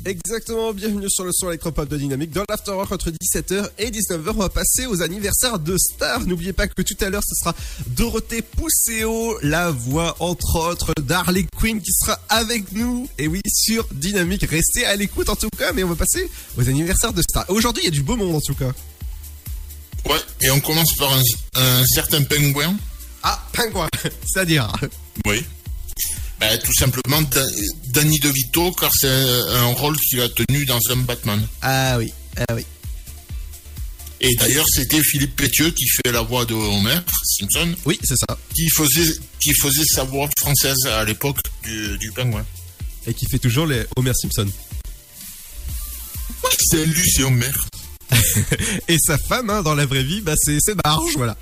Exactement, 0.09 0.73
bienvenue 0.73 1.07
sur 1.07 1.23
le 1.23 1.31
son 1.31 1.49
électropop 1.49 1.87
de 1.87 1.95
Dynamique. 1.95 2.31
Dans 2.31 2.43
l'Afterwork 2.49 2.91
entre 2.91 3.11
17h 3.11 3.69
et 3.77 3.91
19h, 3.91 4.29
on 4.29 4.39
va 4.39 4.49
passer 4.49 4.87
aux 4.87 5.03
anniversaires 5.03 5.59
de 5.59 5.77
stars. 5.77 6.21
N'oubliez 6.21 6.51
pas 6.51 6.67
que 6.67 6.81
tout 6.81 6.97
à 7.01 7.11
l'heure, 7.11 7.21
ce 7.23 7.35
sera 7.35 7.53
Dorothée 7.85 8.41
Pousseau, 8.41 9.37
la 9.43 9.69
voix 9.69 10.15
entre 10.19 10.55
autres 10.55 10.93
d'Harley 10.99 11.45
Quinn 11.55 11.79
qui 11.79 11.91
sera 11.93 12.19
avec 12.27 12.71
nous. 12.71 13.07
Et 13.19 13.27
oui, 13.27 13.41
sur 13.47 13.87
Dynamique. 13.91 14.45
Restez 14.49 14.83
à 14.83 14.95
l'écoute 14.95 15.29
en 15.29 15.35
tout 15.35 15.51
cas, 15.55 15.73
mais 15.73 15.83
on 15.83 15.89
va 15.89 15.95
passer 15.95 16.27
aux 16.57 16.67
anniversaires 16.67 17.13
de 17.13 17.21
stars. 17.21 17.45
Aujourd'hui, 17.47 17.83
il 17.83 17.85
y 17.85 17.89
a 17.89 17.91
du 17.91 18.01
beau 18.01 18.15
monde 18.15 18.35
en 18.35 18.41
tout 18.41 18.55
cas. 18.55 18.71
Ouais, 20.09 20.21
et 20.41 20.49
on 20.49 20.59
commence 20.59 20.95
par 20.95 21.13
un, 21.13 21.21
un 21.53 21.85
certain 21.85 22.23
pingouin. 22.23 22.75
Ah, 23.21 23.47
pingouin, 23.53 23.87
c'est-à-dire 24.25 24.73
Oui. 25.27 25.45
Ben, 26.39 26.57
tout 26.63 26.73
simplement 26.73 27.21
Da- 27.23 27.45
Danny 27.87 28.17
DeVito, 28.19 28.71
car 28.71 28.91
c'est 28.97 29.07
un 29.09 29.65
rôle 29.73 29.97
qu'il 29.97 30.21
a 30.21 30.29
tenu 30.29 30.65
dans 30.65 30.79
un 30.89 30.95
Batman. 30.97 31.45
Ah 31.61 31.97
oui, 31.97 32.13
ah 32.37 32.53
oui. 32.55 32.65
Et 34.21 34.35
d'ailleurs, 34.35 34.65
c'était 34.69 35.01
Philippe 35.01 35.35
Pétieux 35.35 35.71
qui 35.71 35.85
fait 35.87 36.11
la 36.11 36.21
voix 36.21 36.45
de 36.45 36.53
Homer 36.53 36.99
Simpson. 37.23 37.73
Oui, 37.85 37.97
c'est 38.03 38.17
ça. 38.17 38.37
Qui 38.53 38.69
faisait, 38.69 39.13
qui 39.39 39.53
faisait 39.53 39.85
sa 39.85 40.03
voix 40.03 40.29
française 40.39 40.85
à 40.87 41.03
l'époque 41.05 41.39
du, 41.63 41.97
du 41.97 42.11
pingouin. 42.11 42.45
Et 43.07 43.13
qui 43.13 43.25
fait 43.27 43.39
toujours 43.39 43.65
les 43.65 43.83
Homer 43.95 44.11
Simpson. 44.13 44.47
C'est 46.69 46.85
lui, 46.85 47.09
c'est 47.09 47.23
Homer. 47.23 47.51
et 48.87 48.97
sa 48.99 49.17
femme, 49.17 49.49
hein, 49.49 49.61
dans 49.61 49.75
la 49.75 49.85
vraie 49.85 50.03
vie, 50.03 50.19
bah, 50.21 50.33
c'est 50.37 50.57
c'est 50.59 50.75
Marge, 50.83 51.13
voilà. 51.15 51.37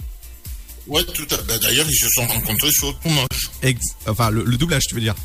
Ouais, 0.87 1.03
tout 1.03 1.27
à 1.31 1.37
ben, 1.43 1.57
D'ailleurs, 1.59 1.85
ils 1.89 1.95
se 1.97 2.09
sont 2.09 2.25
rencontrés 2.25 2.71
sur 2.71 2.87
le 2.87 2.93
tournage. 3.03 3.49
Ex- 3.61 3.85
enfin, 4.05 4.29
le, 4.29 4.43
le 4.43 4.57
doublage, 4.57 4.83
tu 4.87 4.95
veux 4.95 5.01
dire? 5.01 5.15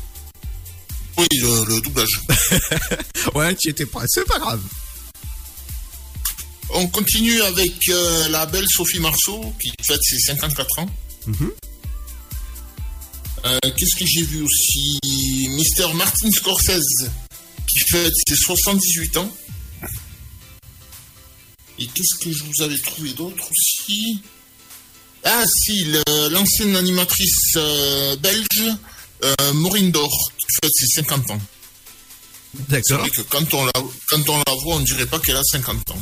Oui, 1.17 1.27
le, 1.31 1.65
le 1.75 1.81
doublage. 1.81 2.09
Ouais, 3.35 3.55
tu 3.55 3.69
étais 3.69 3.85
pas, 3.85 4.01
c'est 4.07 4.25
pas 4.25 4.37
grave. 4.39 4.61
On 6.71 6.87
continue 6.87 7.41
avec 7.43 7.73
euh, 7.89 8.27
la 8.29 8.45
belle 8.45 8.65
Sophie 8.67 8.99
Marceau, 8.99 9.53
qui 9.61 9.71
fête 9.85 10.01
ses 10.03 10.17
54 10.19 10.79
ans. 10.79 10.89
Mhm. 11.27 11.51
Euh, 13.45 13.59
Qu'est-ce 13.77 13.95
que 13.95 14.05
j'ai 14.05 14.23
vu 14.25 14.41
aussi? 14.41 14.99
Mister 15.49 15.87
Martin 15.93 16.29
Scorsese, 16.31 17.09
qui 17.67 17.79
fête 17.91 18.11
ses 18.27 18.35
78 18.35 19.17
ans. 19.17 19.31
Et 21.79 21.87
qu'est-ce 21.87 22.23
que 22.23 22.31
je 22.31 22.43
vous 22.43 22.61
avais 22.61 22.77
trouvé 22.77 23.13
d'autre 23.13 23.43
aussi? 23.49 24.21
Ah 25.25 25.43
si, 25.47 25.85
l'ancienne 26.31 26.75
animatrice 26.75 27.53
euh, 27.55 28.15
belge, 28.17 28.75
euh, 29.23 29.53
Maureen 29.53 29.91
Dor, 29.91 30.11
qui 30.37 30.45
fête 30.61 30.71
ses 30.73 30.87
50 31.01 31.31
ans. 31.31 31.41
D'accord. 32.69 33.09
que 33.09 33.21
quand 33.21 33.53
on, 33.53 33.65
la, 33.65 33.71
quand 34.09 34.29
on 34.29 34.37
la 34.37 34.53
voit, 34.63 34.75
on 34.75 34.79
dirait 34.81 35.05
pas 35.05 35.19
qu'elle 35.19 35.37
a 35.37 35.43
50 35.43 35.91
ans. 35.91 35.97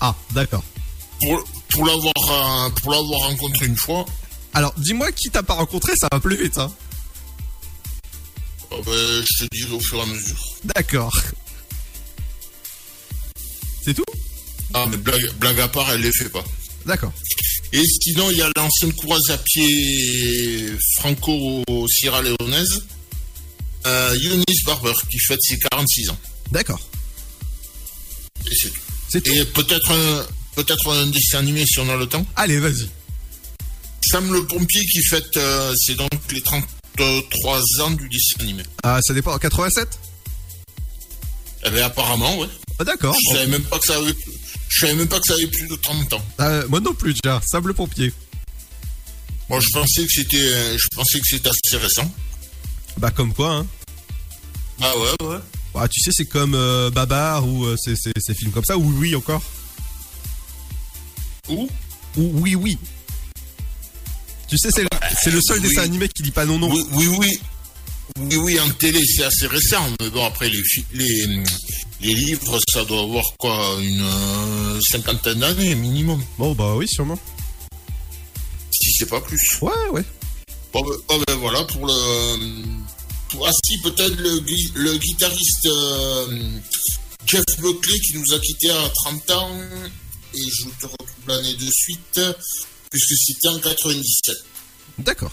Ah, 0.00 0.14
d'accord. 0.32 0.64
Pour, 1.20 1.44
pour 1.68 1.86
l'avoir 1.86 2.14
euh, 2.16 2.70
pour 2.70 2.92
l'avoir 2.92 3.20
rencontré 3.28 3.66
une 3.66 3.76
fois, 3.76 4.04
Alors, 4.54 4.72
dis-moi 4.78 5.12
qui 5.12 5.30
t'as 5.30 5.42
pas 5.42 5.54
rencontré, 5.54 5.92
ça 5.96 6.08
va 6.10 6.18
plus 6.18 6.42
vite, 6.42 6.56
hein. 6.58 6.72
euh, 8.72 8.76
ben, 8.84 9.24
je 9.26 9.44
te 9.44 9.54
dirai 9.54 9.72
au 9.74 9.80
fur 9.80 9.98
et 9.98 10.02
à 10.02 10.06
mesure. 10.06 10.42
D'accord. 10.64 11.16
C'est 13.84 13.94
tout? 13.94 14.04
Ah, 14.74 14.86
mais 14.90 14.96
blague, 14.96 15.30
blague 15.34 15.60
à 15.60 15.68
part, 15.68 15.90
elle 15.92 16.00
les 16.00 16.12
fait 16.12 16.28
pas. 16.30 16.44
D'accord. 16.86 17.12
Et 17.72 17.82
sinon, 18.02 18.30
il 18.30 18.38
y 18.38 18.42
a 18.42 18.50
l'ancienne 18.56 18.92
course 18.92 19.30
à 19.30 19.38
pied 19.38 20.72
franco-sierra 20.96 22.22
léonaise, 22.22 22.84
euh, 23.86 24.16
Eunice 24.16 24.64
Barber, 24.66 24.92
qui 25.08 25.18
fête 25.18 25.40
ses 25.40 25.58
46 25.58 26.10
ans. 26.10 26.18
D'accord. 26.50 26.80
Et 28.50 28.54
c'est 28.54 28.70
tout. 28.70 28.80
C'est 29.08 29.20
tout. 29.20 29.32
Et 29.32 29.44
peut-être 29.44 29.90
un, 29.90 30.26
peut-être 30.56 30.90
un 30.92 31.06
dessin 31.06 31.38
animé 31.38 31.64
si 31.64 31.78
on 31.78 31.88
a 31.88 31.96
le 31.96 32.06
temps. 32.06 32.26
Allez, 32.36 32.58
vas-y. 32.58 32.88
Sam 34.02 34.32
le 34.32 34.44
pompier 34.46 34.84
qui 34.86 35.02
fête, 35.04 35.36
euh, 35.36 35.72
c'est 35.76 35.94
donc 35.94 36.10
les 36.32 36.40
33 36.40 37.60
ans 37.82 37.90
du 37.92 38.08
dessin 38.08 38.40
animé. 38.40 38.64
Ah, 38.82 38.98
ça 39.02 39.14
dépend. 39.14 39.38
87 39.38 39.88
Eh 41.66 41.70
bien, 41.70 41.86
apparemment, 41.86 42.38
ouais. 42.38 42.48
Ah, 42.78 42.84
d'accord. 42.84 43.14
Je 43.28 43.34
savais 43.34 43.46
même 43.46 43.62
pas 43.64 43.78
que 43.78 43.86
ça 43.86 43.96
avait, 43.96 44.14
je 44.68 44.80
savais 44.80 44.94
même 44.94 45.08
pas 45.08 45.18
que 45.20 45.26
ça 45.26 45.34
avait 45.34 45.46
plus 45.46 45.68
de 45.68 45.74
30 45.76 46.12
ans. 46.14 46.24
Euh, 46.40 46.66
moi 46.68 46.80
non 46.80 46.94
plus, 46.94 47.14
déjà. 47.14 47.40
Sable 47.46 47.74
pompier. 47.74 48.12
Moi, 49.48 49.60
je 49.60 49.66
pensais 49.72 50.04
que 50.04 50.10
c'était, 50.12 50.40
euh, 50.40 50.78
je 50.78 50.86
pensais 50.94 51.18
que 51.20 51.26
c'était 51.26 51.48
assez 51.50 51.76
récent. 51.76 52.10
Bah, 52.96 53.10
comme 53.10 53.34
quoi, 53.34 53.56
hein. 53.56 53.66
Ah 54.80 54.92
ouais, 54.96 55.26
ouais. 55.28 55.38
Bah, 55.74 55.86
tu 55.88 56.00
sais, 56.00 56.10
c'est 56.12 56.24
comme 56.24 56.54
euh, 56.54 56.90
Babar 56.90 57.46
ou 57.46 57.64
euh, 57.66 57.76
ces, 57.76 57.94
ces- 57.96 58.12
ces 58.18 58.34
films 58.34 58.52
comme 58.52 58.64
ça. 58.64 58.76
Ou 58.78 58.90
oui, 58.98 59.14
encore. 59.14 59.42
Où? 61.48 61.68
Ou 62.16 62.30
oui, 62.40 62.54
oui. 62.54 62.78
Tu 64.48 64.56
sais, 64.58 64.70
c'est 64.70 64.82
le, 64.82 64.88
c'est 65.22 65.30
le 65.30 65.40
seul 65.40 65.60
oui. 65.60 65.68
dessin 65.68 65.82
animé 65.82 66.08
qui 66.08 66.22
dit 66.22 66.30
pas 66.32 66.44
non, 66.44 66.58
non. 66.58 66.68
Oui, 66.72 67.06
oui, 67.18 67.40
oui. 68.18 68.36
Oui, 68.36 68.60
en 68.60 68.70
télé, 68.70 69.00
c'est 69.04 69.24
assez 69.24 69.46
récent. 69.46 69.84
Mais 70.00 70.10
bon, 70.10 70.24
après, 70.24 70.48
les, 70.48 70.62
les, 70.92 71.42
les 72.00 72.14
livres, 72.14 72.58
ça 72.72 72.84
doit 72.84 73.02
avoir 73.02 73.24
quoi 73.38 73.76
Une 73.80 74.00
euh, 74.00 74.80
cinquantaine 74.80 75.40
d'années 75.40 75.74
minimum. 75.74 76.22
Bon, 76.38 76.52
bah 76.54 76.74
oui, 76.76 76.86
sûrement. 76.88 77.18
Si 78.70 78.92
c'est 78.92 79.08
pas 79.08 79.20
plus. 79.20 79.40
Ouais, 79.62 79.72
ouais. 79.92 80.04
Bon, 80.72 80.80
ben, 80.82 80.96
bon, 81.08 81.22
ben, 81.26 81.34
voilà, 81.36 81.64
pour 81.64 81.86
le. 81.86 82.64
Pour, 83.30 83.46
ah, 83.46 83.52
si, 83.64 83.78
peut-être 83.82 84.16
le, 84.16 84.40
le 84.74 84.96
guitariste 84.98 85.66
euh, 85.66 86.58
Jeff 87.26 87.44
Buckley 87.58 87.98
qui 88.00 88.18
nous 88.18 88.34
a 88.34 88.38
quittés 88.40 88.70
à 88.70 88.88
30 89.04 89.30
ans. 89.30 89.50
Et 90.34 90.42
je 90.42 90.64
te 90.80 90.86
retrouve 90.86 91.28
l'année 91.28 91.54
de 91.54 91.70
suite, 91.70 92.20
puisque 92.90 93.14
c'était 93.16 93.48
en 93.48 93.58
97. 93.58 94.36
D'accord. 94.98 95.32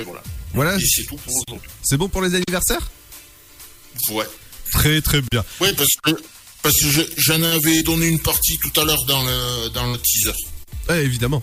Et 0.00 0.04
voilà. 0.04 0.22
Voilà. 0.54 0.76
Et 0.76 0.80
c'est 0.80 1.04
tout 1.04 1.16
pour 1.16 1.32
aujourd'hui. 1.48 1.68
C'est 1.82 1.96
bon 1.96 2.08
pour 2.08 2.22
les 2.22 2.34
anniversaires? 2.34 2.90
Ouais. 4.10 4.26
Très, 4.72 5.00
très 5.02 5.20
bien. 5.30 5.44
Oui, 5.60 5.68
parce 5.76 5.88
que, 6.02 6.22
parce 6.62 6.74
que 6.80 6.90
je- 6.90 7.02
j'en 7.18 7.42
avais 7.42 7.82
donné 7.82 8.06
une 8.06 8.20
partie 8.20 8.58
tout 8.58 8.80
à 8.80 8.84
l'heure 8.84 9.04
dans 9.06 9.22
le, 9.22 9.68
dans 9.70 9.90
le 9.92 9.98
teaser. 9.98 10.32
Ouais, 10.88 11.04
évidemment. 11.04 11.42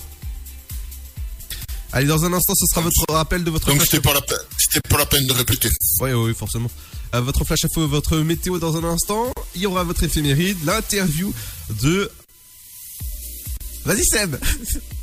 Allez, 1.91 2.05
dans 2.07 2.23
un 2.23 2.33
instant, 2.33 2.53
ce 2.55 2.65
sera 2.67 2.81
votre 2.81 3.03
rappel 3.09 3.43
de 3.43 3.49
votre 3.49 3.67
Donc 3.67 3.77
flash 3.77 3.89
c'était 3.89 4.01
pas 4.03 4.13
la 4.13 4.21
peine, 4.21 4.37
c'était 4.57 4.87
pas 4.87 4.97
la 4.99 5.05
peine 5.07 5.25
de 5.25 5.33
répéter. 5.33 5.69
Oui, 6.01 6.11
oui, 6.11 6.33
forcément. 6.35 6.69
Euh, 7.15 7.21
votre 7.21 7.43
flash 7.43 7.65
info, 7.65 7.87
votre 7.87 8.17
météo 8.17 8.59
dans 8.59 8.77
un 8.77 8.83
instant. 8.83 9.33
Il 9.55 9.61
y 9.61 9.65
aura 9.65 9.83
votre 9.83 10.03
éphéméride, 10.03 10.57
l'interview 10.65 11.33
de. 11.81 12.11
Vas-y, 13.85 14.05
Seb 14.05 14.35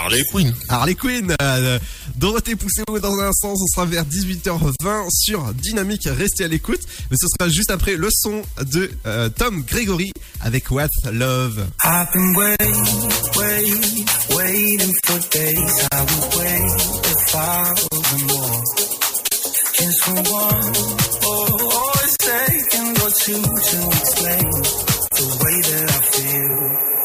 Harley 0.00 0.22
Quinn. 0.30 0.54
Harley 0.68 0.94
Quinn 0.94 1.34
euh, 1.40 1.78
Dorothée 2.16 2.56
Pousseau 2.56 2.84
dans 3.00 3.18
un 3.18 3.28
instant, 3.28 3.54
ce 3.56 3.64
sera 3.74 3.86
vers 3.86 4.04
18h20 4.04 5.08
sur 5.10 5.54
Dynamique. 5.54 6.06
Restez 6.06 6.44
à 6.44 6.48
l'écoute. 6.48 6.80
Mais 7.10 7.16
ce 7.20 7.26
sera 7.28 7.48
juste 7.48 7.70
après 7.70 7.96
le 7.96 8.08
son 8.10 8.42
de 8.72 8.90
euh, 9.06 9.28
Tom 9.28 9.62
Gregory 9.62 10.12
avec 10.40 10.70
What 10.70 10.88
Love. 11.12 11.66
I've 11.84 12.10
been 12.12 12.34
waiting, 12.36 13.10
waiting, 13.36 14.06
waiting 14.36 14.92
for 15.04 15.18
days. 15.30 15.88
I 15.92 16.00
would 16.00 16.34
wait 16.38 16.70
if 17.06 17.34
I 17.34 17.74
were 17.92 18.18
more. 18.26 18.62
Just 19.78 20.04
for 20.04 20.14
one, 20.14 20.72
oh, 21.24 21.46
oh, 21.72 21.92
it's 22.04 22.16
taken 22.18 22.90
or 23.00 23.10
two 23.10 23.40
to 23.40 23.78
explain 23.96 24.50
the 25.16 25.26
way 25.42 25.56
that 25.70 25.90
I 25.90 26.00
feel. 26.12 26.99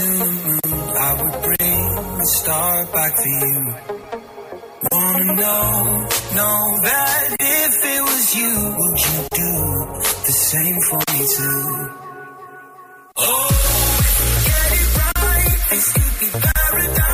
mountain, 0.00 0.60
I 0.96 1.22
would 1.22 1.42
bring 1.42 2.16
the 2.18 2.26
star 2.26 2.86
back 2.86 3.16
for 3.16 3.28
you. 3.28 3.74
Wanna 4.90 5.34
know, 5.34 6.08
know 6.34 6.58
that 6.82 7.36
if 7.40 7.84
it 7.84 8.02
was 8.02 8.34
you, 8.34 8.74
would 8.78 8.98
you 9.06 9.28
do 9.30 9.52
the 10.26 10.32
same 10.32 10.78
for 10.88 10.98
me 11.12 11.20
too? 11.36 11.90
Oh, 13.16 13.48
if 14.00 14.20
you 14.20 14.34
get 14.48 14.72
it 14.80 14.88
right, 15.16 15.56
this 15.70 15.92
could 15.92 16.20
be 16.20 16.28
paradise. 16.40 17.11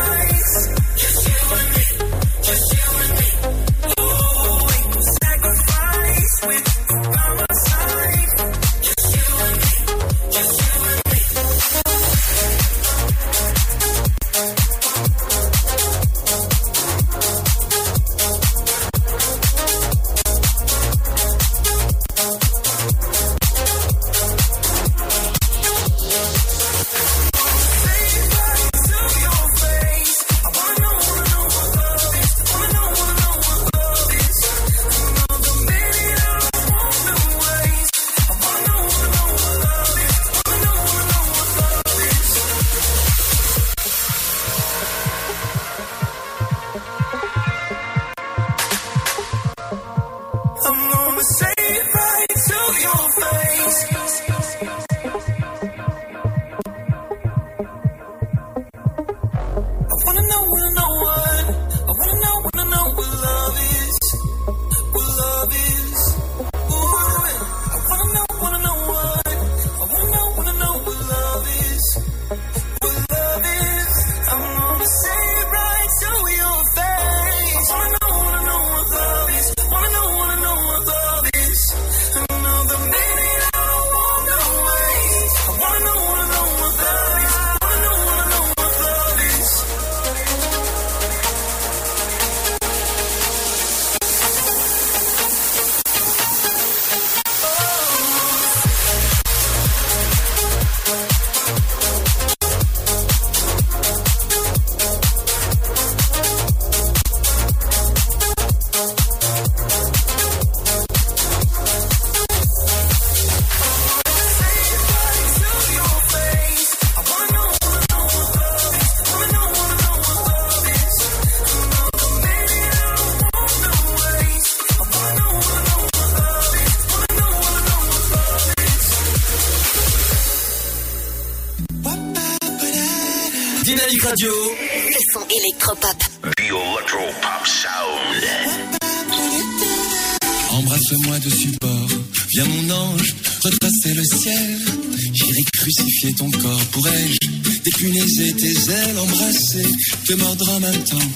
te 150.09 150.14
mordre 150.14 150.48
en 150.52 150.61
même 150.61 150.84
temps. 150.84 151.07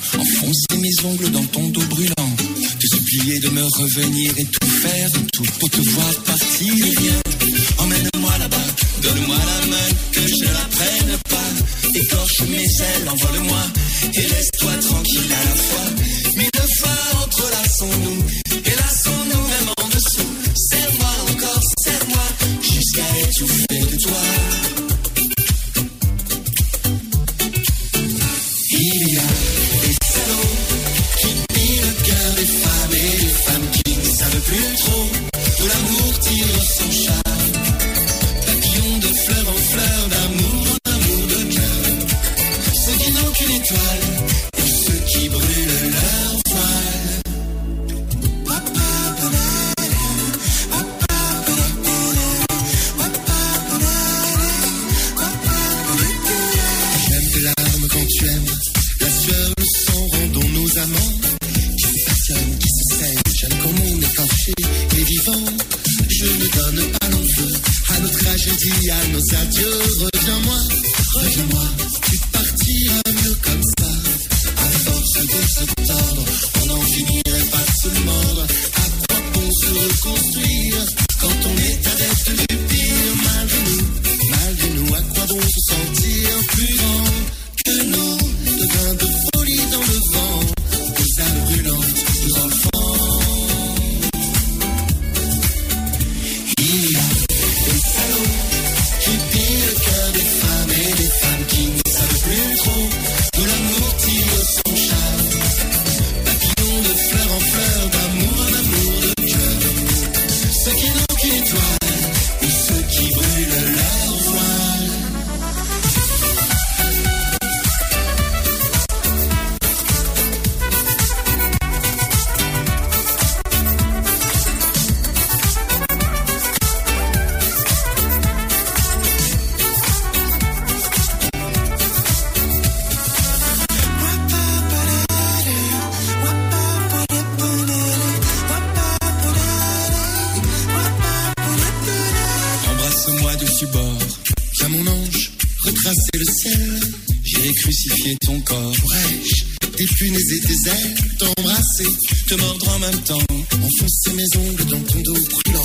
Crucifier 147.55 148.16
ton 148.24 148.40
corps. 148.40 148.72
Pourrais-je 148.80 149.44
tes 149.76 149.84
punaises 149.84 150.32
et 150.32 150.40
tes 150.40 150.70
ailes 150.70 150.94
t'embrasser, 151.18 151.86
te 152.26 152.34
mordre 152.34 152.68
en 152.68 152.78
même 152.78 153.00
temps, 153.03 153.26
enfoncer 153.62 154.12
mes 154.14 154.36
ongles 154.36 154.64
dans 154.66 154.80
ton 154.80 155.00
dos 155.00 155.18
brûlant, 155.30 155.62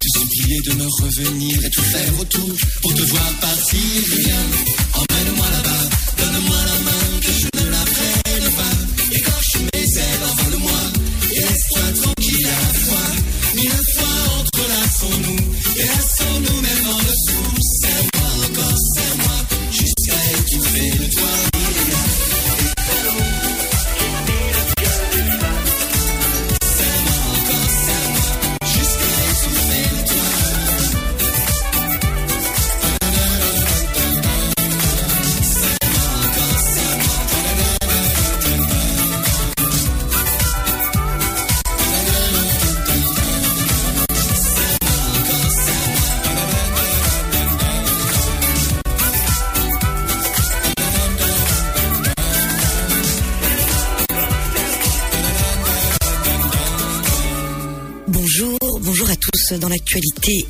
te 0.00 0.18
supplier 0.18 0.60
de 0.62 0.72
me 0.74 0.86
revenir 1.02 1.64
et 1.64 1.70
tout 1.70 1.82
faire 1.82 2.20
autour 2.20 2.52
pour 2.82 2.94
te 2.94 3.02
voir 3.02 3.32
partir. 3.40 5.05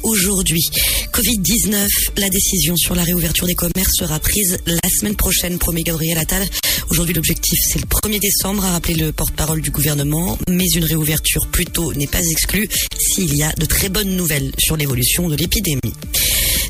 Aujourd'hui, 0.02 0.64
Covid-19, 1.12 1.88
la 2.16 2.28
décision 2.28 2.76
sur 2.76 2.94
la 2.94 3.02
réouverture 3.02 3.46
des 3.46 3.54
commerces 3.54 3.96
sera 3.98 4.18
prise 4.18 4.58
la 4.66 4.88
semaine 4.88 5.16
prochaine, 5.16 5.58
promet 5.58 5.82
Gabriel 5.82 6.18
Attal. 6.18 6.46
Aujourd'hui, 6.90 7.14
l'objectif, 7.14 7.58
c'est 7.68 7.78
le 7.78 7.86
1er 7.86 8.20
décembre, 8.20 8.64
a 8.64 8.72
rappelé 8.72 8.94
le 8.94 9.12
porte-parole 9.12 9.60
du 9.60 9.70
gouvernement, 9.70 10.38
mais 10.48 10.66
une 10.74 10.84
réouverture 10.84 11.46
plus 11.46 11.66
tôt 11.66 11.92
n'est 11.94 12.06
pas 12.06 12.22
exclue 12.22 12.68
s'il 12.98 13.36
y 13.36 13.42
a 13.42 13.52
de 13.52 13.66
très 13.66 13.88
bonnes 13.88 14.16
nouvelles 14.16 14.52
sur 14.58 14.76
l'évolution 14.76 15.28
de 15.28 15.36
l'épidémie. 15.36 15.94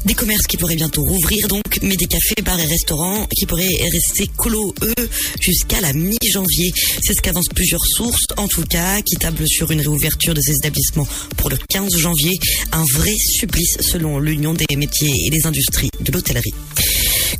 Des 0.06 0.14
commerces 0.14 0.46
qui 0.46 0.56
pourraient 0.56 0.76
bientôt 0.76 1.02
rouvrir 1.02 1.48
donc, 1.48 1.80
mais 1.82 1.96
des 1.96 2.06
cafés, 2.06 2.40
bars 2.44 2.60
et 2.60 2.66
restaurants 2.66 3.26
qui 3.36 3.44
pourraient 3.44 3.76
rester 3.90 4.30
clos, 4.38 4.72
eux, 4.82 5.08
jusqu'à 5.40 5.80
la 5.80 5.92
mi-janvier. 5.92 6.72
C'est 7.02 7.12
ce 7.12 7.20
qu'avancent 7.20 7.48
plusieurs 7.52 7.84
sources, 7.84 8.26
en 8.36 8.46
tout 8.46 8.62
cas, 8.62 9.02
qui 9.02 9.16
tablent 9.16 9.48
sur 9.48 9.72
une 9.72 9.80
réouverture 9.80 10.32
de 10.32 10.40
ces 10.40 10.52
établissements 10.52 11.08
pour 11.36 11.50
le 11.50 11.56
15 11.56 11.96
janvier. 11.96 12.38
Un 12.70 12.84
vrai 12.92 13.14
supplice 13.18 13.78
selon 13.80 14.20
l'Union 14.20 14.54
des 14.54 14.76
métiers 14.76 15.12
et 15.26 15.30
des 15.30 15.44
industries 15.44 15.90
de 16.00 16.12
l'hôtellerie. 16.12 16.54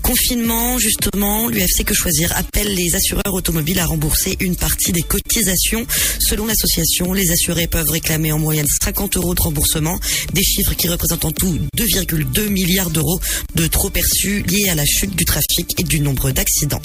Confinement, 0.07 0.79
justement, 0.79 1.49
l'UFC 1.49 1.83
Que 1.85 1.93
Choisir 1.93 2.33
appelle 2.37 2.73
les 2.73 2.95
assureurs 2.95 3.35
automobiles 3.35 3.81
à 3.81 3.87
rembourser 3.87 4.37
une 4.39 4.55
partie 4.55 4.93
des 4.93 5.03
cotisations. 5.03 5.85
Selon 6.21 6.47
l'association, 6.47 7.13
les 7.13 7.33
assurés 7.33 7.67
peuvent 7.67 7.91
réclamer 7.91 8.31
en 8.31 8.39
moyenne 8.39 8.69
50 8.85 9.17
euros 9.17 9.35
de 9.35 9.43
remboursement, 9.43 9.99
des 10.33 10.45
chiffres 10.45 10.75
qui 10.75 10.87
représentent 10.87 11.25
en 11.25 11.33
tout 11.33 11.59
2,2 11.77 12.49
milliards 12.51 12.91
d'euros 12.91 13.21
de 13.57 13.67
trop 13.67 13.91
perçus 13.91 14.43
liés 14.43 14.69
à 14.69 14.77
la 14.77 14.87
chute 14.87 15.17
du 15.17 15.25
trafic 15.25 15.75
et 15.81 15.83
du 15.83 15.99
nombre 15.99 16.31
d'accidents. 16.31 16.83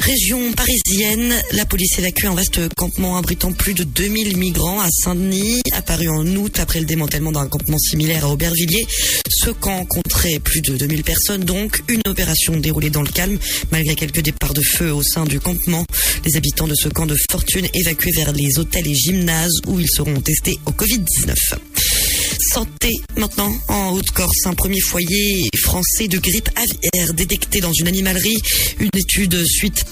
Région 0.00 0.52
parisienne, 0.52 1.34
la 1.52 1.66
police 1.66 1.98
évacue 1.98 2.24
un 2.24 2.34
vaste 2.34 2.58
campement 2.74 3.18
abritant 3.18 3.52
plus 3.52 3.74
de 3.74 3.84
2000 3.84 4.38
migrants 4.38 4.80
à 4.80 4.88
Saint-Denis, 4.90 5.60
apparu 5.72 6.08
en 6.08 6.26
août 6.36 6.58
après 6.58 6.80
le 6.80 6.86
démantèlement 6.86 7.32
d'un 7.32 7.46
campement 7.46 7.78
similaire 7.78 8.24
à 8.24 8.30
Aubervilliers. 8.30 8.86
Ce 9.28 9.50
camp 9.50 9.84
compterait 9.84 10.38
plus 10.38 10.62
de 10.62 10.76
2000 10.76 11.04
personnes, 11.04 11.44
donc 11.44 11.82
une 11.88 12.00
opération 12.06 12.56
déroulée 12.56 12.90
dans 12.90 13.02
le 13.02 13.08
calme, 13.08 13.38
malgré 13.70 13.94
quelques 13.94 14.22
départs 14.22 14.54
de 14.54 14.62
feu 14.62 14.90
au 14.92 15.02
sein 15.02 15.24
du 15.24 15.38
campement. 15.38 15.84
Les 16.24 16.36
habitants 16.36 16.66
de 16.66 16.74
ce 16.74 16.88
camp 16.88 17.06
de 17.06 17.16
fortune 17.30 17.68
évacués 17.74 18.12
vers 18.12 18.32
les 18.32 18.58
hôtels 18.58 18.88
et 18.88 18.94
gymnases 18.94 19.60
où 19.66 19.78
ils 19.80 19.90
seront 19.90 20.20
testés 20.20 20.58
au 20.64 20.70
Covid-19. 20.70 21.34
Santé 22.40 22.90
maintenant 23.18 23.52
en 23.68 23.90
Haute-Corse, 23.90 24.46
un 24.46 24.54
premier 24.54 24.80
foyer 24.80 25.48
français 25.62 26.08
de 26.08 26.18
grippe 26.18 26.48
aviaire 26.56 27.12
détecté 27.12 27.60
dans 27.60 27.72
une 27.72 27.86
animalerie. 27.86 28.38
Une 28.78 28.90
étude 28.96 29.44
suite 29.46 29.84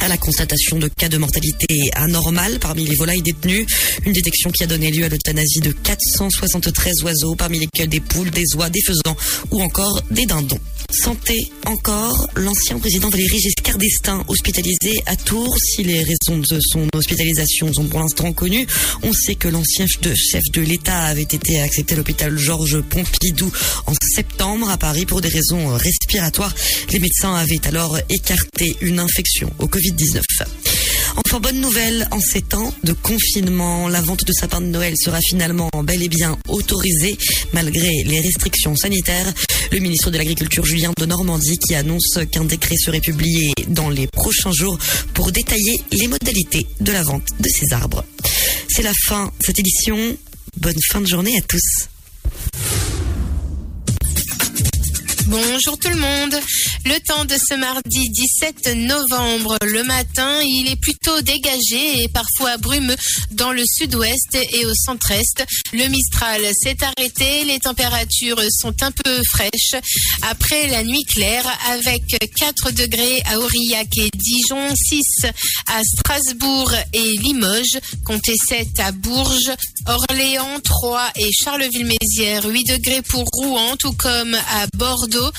à 0.00 0.08
la 0.08 0.16
constatation 0.16 0.78
de 0.78 0.88
cas 0.88 1.08
de 1.08 1.18
mortalité 1.18 1.90
anormale 1.94 2.58
parmi 2.58 2.86
les 2.86 2.94
volailles 2.94 3.22
détenues. 3.22 3.66
Une 4.06 4.12
détection 4.12 4.50
qui 4.50 4.64
a 4.64 4.66
donné 4.66 4.90
lieu 4.90 5.04
à 5.04 5.08
l'euthanasie 5.08 5.60
de 5.60 5.72
473 5.72 7.02
oiseaux, 7.02 7.34
parmi 7.34 7.58
lesquels 7.58 7.88
des 7.88 8.00
poules, 8.00 8.30
des 8.30 8.54
oies, 8.56 8.70
des 8.70 8.82
faisans 8.82 9.16
ou 9.50 9.60
encore 9.60 10.02
des 10.10 10.24
dindons. 10.24 10.60
Santé 10.92 11.50
encore, 11.66 12.28
l'ancien 12.34 12.78
président 12.78 13.08
Valéry 13.08 13.38
Giscard 13.38 13.78
d'Estaing 13.78 14.24
hospitalisé 14.26 15.00
à 15.06 15.14
Tours. 15.14 15.56
Si 15.58 15.84
les 15.84 16.02
raisons 16.02 16.38
de 16.38 16.58
son 16.60 16.88
hospitalisation 16.94 17.72
sont 17.72 17.86
pour 17.86 18.00
l'instant 18.00 18.32
connues, 18.32 18.66
on 19.02 19.12
sait 19.12 19.36
que 19.36 19.48
l'ancien 19.48 19.86
chef 19.86 20.42
de 20.52 20.60
l'État 20.60 21.02
avait 21.02 21.22
été 21.22 21.60
accepté 21.60 21.94
à 21.94 21.96
l'hôpital 21.96 22.36
Georges 22.36 22.80
Pompidou 22.80 23.52
en 23.86 23.94
septembre 24.14 24.68
à 24.68 24.78
Paris 24.78 25.06
pour 25.06 25.20
des 25.20 25.28
raisons 25.28 25.76
respiratoires. 25.76 26.54
Les 26.90 26.98
médecins 26.98 27.34
avaient 27.34 27.66
alors 27.66 27.98
écarté 28.08 28.76
une 28.80 28.98
infection 28.98 29.52
au 29.58 29.66
Covid-19. 29.66 30.20
Enfin, 31.16 31.40
bonne 31.40 31.60
nouvelle, 31.60 32.08
en 32.10 32.20
ces 32.20 32.42
temps 32.42 32.72
de 32.84 32.92
confinement, 32.92 33.88
la 33.88 34.00
vente 34.00 34.24
de 34.24 34.32
sapins 34.32 34.60
de 34.60 34.66
Noël 34.66 34.94
sera 34.96 35.18
finalement 35.20 35.68
bel 35.84 36.02
et 36.02 36.08
bien 36.08 36.38
autorisée 36.48 37.16
malgré 37.52 37.90
les 38.04 38.20
restrictions 38.20 38.76
sanitaires. 38.76 39.32
Le 39.72 39.78
ministre 39.78 40.10
de 40.10 40.18
l'Agriculture, 40.18 40.64
Julien 40.64 40.92
de 40.98 41.06
Normandie, 41.06 41.58
qui 41.58 41.74
annonce 41.74 42.18
qu'un 42.30 42.44
décret 42.44 42.76
serait 42.76 43.00
publié 43.00 43.52
dans 43.68 43.88
les 43.88 44.06
prochains 44.06 44.52
jours 44.52 44.78
pour 45.14 45.32
détailler 45.32 45.80
les 45.92 46.08
modalités 46.08 46.66
de 46.80 46.92
la 46.92 47.02
vente 47.02 47.28
de 47.38 47.48
ces 47.48 47.72
arbres. 47.72 48.04
C'est 48.68 48.82
la 48.82 48.92
fin 49.06 49.26
de 49.26 49.44
cette 49.44 49.58
édition. 49.58 50.16
Bonne 50.56 50.80
fin 50.90 51.00
de 51.00 51.06
journée 51.06 51.36
à 51.38 51.42
tous. 51.42 51.89
Bonjour 55.26 55.78
tout 55.78 55.90
le 55.90 55.96
monde. 55.96 56.34
Le 56.86 56.98
temps 57.00 57.24
de 57.24 57.34
ce 57.34 57.54
mardi 57.54 58.08
17 58.08 58.76
novembre. 58.76 59.58
Le 59.62 59.84
matin, 59.84 60.40
il 60.42 60.68
est 60.70 60.80
plutôt 60.80 61.20
dégagé 61.20 62.02
et 62.02 62.08
parfois 62.08 62.56
brumeux 62.56 62.96
dans 63.30 63.52
le 63.52 63.62
sud-ouest 63.64 64.34
et 64.34 64.66
au 64.66 64.74
centre-est. 64.74 65.44
Le 65.72 65.88
Mistral 65.88 66.40
s'est 66.54 66.76
arrêté. 66.82 67.44
Les 67.44 67.58
températures 67.58 68.40
sont 68.50 68.74
un 68.82 68.90
peu 68.90 69.22
fraîches 69.30 69.76
après 70.22 70.68
la 70.68 70.82
nuit 70.82 71.04
claire 71.04 71.46
avec 71.70 72.02
4 72.36 72.72
degrés 72.72 73.22
à 73.26 73.38
Aurillac 73.38 73.88
et 73.98 74.10
Dijon, 74.14 74.74
6 74.74 75.26
à 75.66 75.82
Strasbourg 75.84 76.72
et 76.92 77.16
Limoges, 77.18 77.78
comptez 78.04 78.36
7 78.48 78.68
à 78.78 78.92
Bourges, 78.92 79.52
Orléans, 79.86 80.60
3 80.62 81.10
et 81.16 81.30
Charleville-Mézières, 81.32 82.46
8 82.46 82.64
degrés 82.64 83.02
pour 83.02 83.24
Rouen, 83.32 83.76
tout 83.76 83.92
comme 83.92 84.34
à 84.34 84.66
Bordeaux 84.76 85.09
Bordeaux 85.10 85.32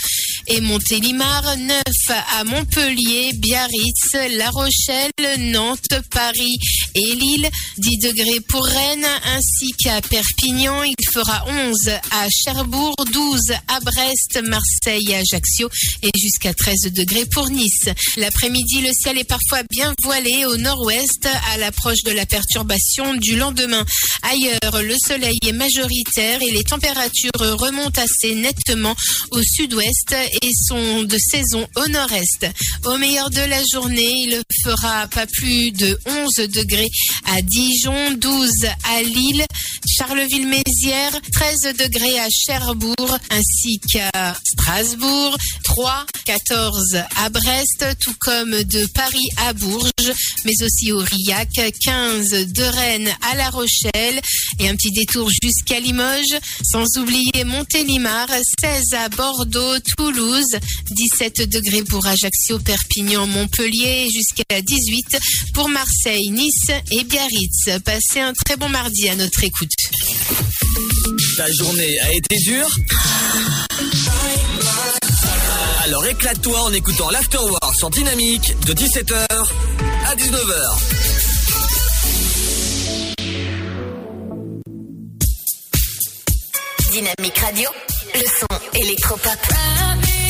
et 0.47 0.61
Montélimar, 0.61 1.57
9 1.57 1.81
à 2.37 2.43
Montpellier, 2.43 3.31
Biarritz, 3.33 4.13
La 4.37 4.49
Rochelle, 4.49 5.11
Nantes, 5.51 5.99
Paris 6.11 6.57
et 6.95 7.15
Lille, 7.15 7.49
10 7.77 7.97
degrés 7.97 8.39
pour 8.41 8.65
Rennes 8.65 9.07
ainsi 9.35 9.71
qu'à 9.83 10.01
Perpignan, 10.01 10.83
il 10.83 10.95
fera 11.11 11.45
11 11.47 11.89
à 12.11 12.27
Cherbourg, 12.29 12.95
12 13.11 13.39
à 13.67 13.79
Brest, 13.81 14.39
Marseille, 14.43 15.13
Ajaccio 15.13 15.69
et 16.01 16.11
jusqu'à 16.19 16.53
13 16.53 16.91
degrés 16.93 17.25
pour 17.25 17.49
Nice. 17.49 17.89
L'après-midi, 18.17 18.81
le 18.81 18.91
ciel 18.93 19.17
est 19.17 19.23
parfois 19.23 19.63
bien 19.69 19.93
voilé 20.03 20.45
au 20.45 20.57
nord-ouest 20.57 21.27
à 21.53 21.57
l'approche 21.57 22.03
de 22.03 22.11
la 22.11 22.25
perturbation 22.25 23.15
du 23.15 23.35
lendemain. 23.35 23.85
Ailleurs, 24.23 24.81
le 24.81 24.95
soleil 25.07 25.37
est 25.45 25.51
majoritaire 25.51 26.41
et 26.41 26.51
les 26.51 26.63
températures 26.63 27.31
remontent 27.39 28.01
assez 28.01 28.35
nettement 28.35 28.95
au 29.31 29.41
sud-ouest 29.41 30.15
et 30.41 30.49
sont 30.67 31.03
de 31.03 31.17
saison 31.17 31.67
au 31.75 31.88
nord-est. 31.88 32.47
Au 32.86 32.97
meilleur 32.97 33.29
de 33.29 33.41
la 33.41 33.61
journée, 33.71 34.25
il 34.25 34.41
fera 34.63 35.07
pas 35.07 35.27
plus 35.27 35.71
de 35.71 35.97
11 36.05 36.47
degrés 36.49 36.89
à 37.25 37.41
Dijon, 37.41 38.11
12 38.13 38.51
à 38.84 39.01
Lille, 39.03 39.45
Charleville-Mézières, 39.88 41.19
13 41.34 41.73
degrés 41.77 42.19
à 42.19 42.27
Cherbourg, 42.29 43.17
ainsi 43.29 43.79
qu'à 43.79 44.36
Strasbourg, 44.43 45.38
3, 45.63 46.05
14 46.25 46.97
à 47.17 47.29
Brest, 47.29 47.86
tout 47.99 48.15
comme 48.19 48.63
de 48.63 48.86
Paris 48.88 49.29
à 49.38 49.53
Bourges, 49.53 50.13
mais 50.45 50.53
aussi 50.63 50.91
Aurillac, 50.91 51.49
15 51.84 52.29
de 52.47 52.63
Rennes 52.63 53.11
à 53.32 53.36
La 53.36 53.49
Rochelle 53.49 54.21
et 54.59 54.69
un 54.69 54.75
petit 54.75 54.91
détour 54.91 55.29
jusqu'à 55.41 55.79
Limoges, 55.79 56.38
sans 56.63 56.86
oublier 56.97 57.43
Montélimar, 57.45 58.27
16 58.61 58.93
à 58.93 59.09
Bordeaux, 59.09 59.79
Toulouse, 59.97 60.20
17 60.89 61.49
degrés 61.49 61.84
pour 61.84 62.05
Ajaccio, 62.05 62.59
Perpignan, 62.59 63.26
Montpellier, 63.28 64.07
jusqu'à 64.13 64.61
18 64.61 65.19
pour 65.53 65.67
Marseille, 65.69 66.30
Nice 66.30 66.72
et 66.91 67.03
Biarritz. 67.03 67.69
Passez 67.84 68.19
un 68.19 68.34
très 68.34 68.55
bon 68.55 68.69
mardi 68.69 69.09
à 69.09 69.15
notre 69.15 69.43
écoute. 69.43 69.72
Ta 71.38 71.51
journée 71.51 71.99
a 71.99 72.13
été 72.13 72.38
dure? 72.39 72.69
Alors 75.84 76.05
éclate-toi 76.05 76.61
en 76.61 76.74
écoutant 76.74 77.09
l'Afterwork 77.09 77.76
sur 77.76 77.89
Dynamique 77.89 78.55
de 78.65 78.74
17h 78.74 79.26
à 80.05 80.15
19h. 80.15 80.78
Dynamique 86.91 87.38
Radio, 87.38 87.69
le 88.14 88.28
son 88.28 88.47
électropop. 88.74 90.20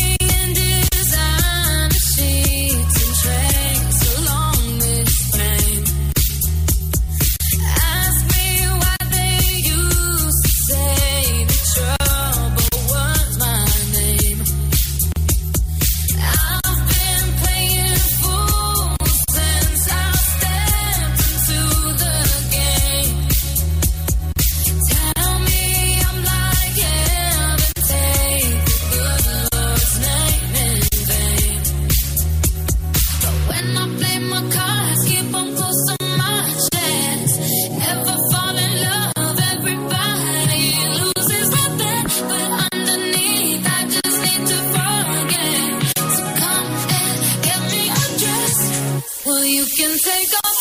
You 49.51 49.65
can 49.65 49.97
take 49.97 50.33
off 50.45 50.60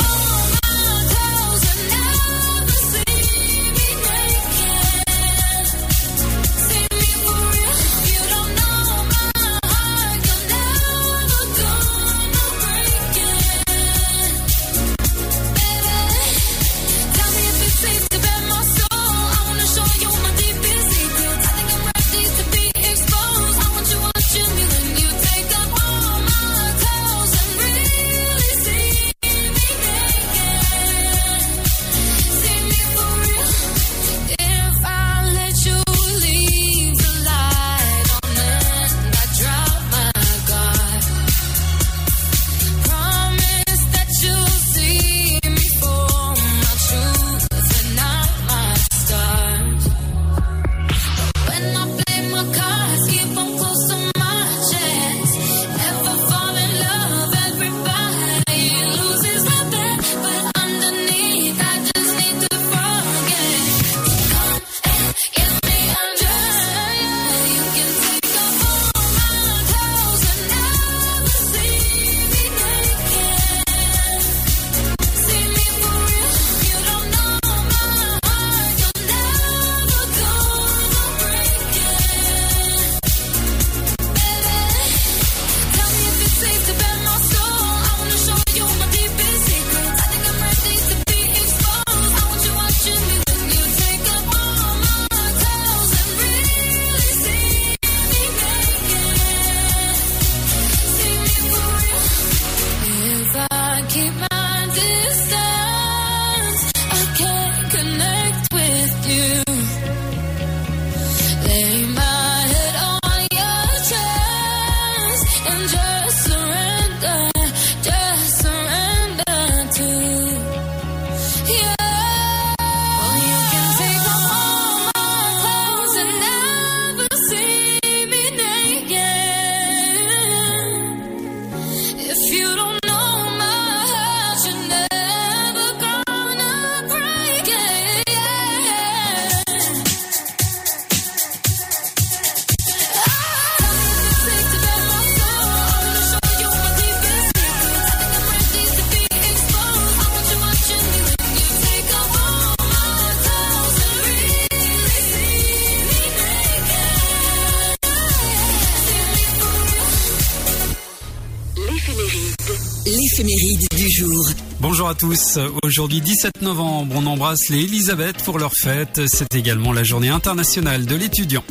Aujourd'hui 165.64 166.01
17 166.03 166.43
novembre, 166.43 166.97
on 166.99 167.07
embrasse 167.07 167.49
les 167.49 167.61
Elisabeth 167.61 168.22
pour 168.22 168.39
leur 168.39 168.53
fête. 168.55 169.01
C'est 169.07 169.35
également 169.35 169.72
la 169.72 169.83
journée 169.83 170.11
internationale 170.11 170.85
de 170.85 170.95
l'étudiant. 170.95 171.43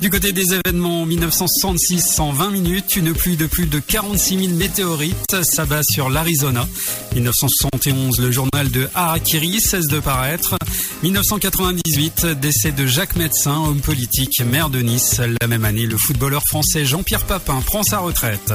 Du 0.00 0.08
côté 0.08 0.32
des 0.32 0.54
événements, 0.54 1.04
1966, 1.04 2.20
en 2.20 2.32
20 2.32 2.50
minutes, 2.50 2.96
une 2.96 3.12
pluie 3.12 3.36
de 3.36 3.46
plus 3.46 3.66
de 3.66 3.80
46 3.80 4.46
000 4.46 4.56
météorites 4.56 5.42
s'abat 5.42 5.82
sur 5.82 6.10
l'Arizona. 6.10 6.66
1971, 7.14 8.20
le 8.20 8.30
journal 8.30 8.70
de 8.70 8.88
Harakiri 8.94 9.60
cesse 9.60 9.86
de 9.86 10.00
paraître. 10.00 10.56
1998, 11.02 12.26
décès 12.40 12.72
de 12.72 12.86
Jacques 12.86 13.16
Médecin, 13.16 13.56
homme 13.56 13.80
politique, 13.80 14.42
maire 14.42 14.68
de 14.68 14.80
Nice. 14.80 15.20
La 15.40 15.46
même 15.46 15.64
année, 15.64 15.86
le 15.86 15.96
footballeur 15.96 16.42
français 16.48 16.84
Jean-Pierre 16.84 17.24
Papin 17.24 17.62
prend 17.64 17.82
sa 17.82 17.98
retraite. 17.98 18.52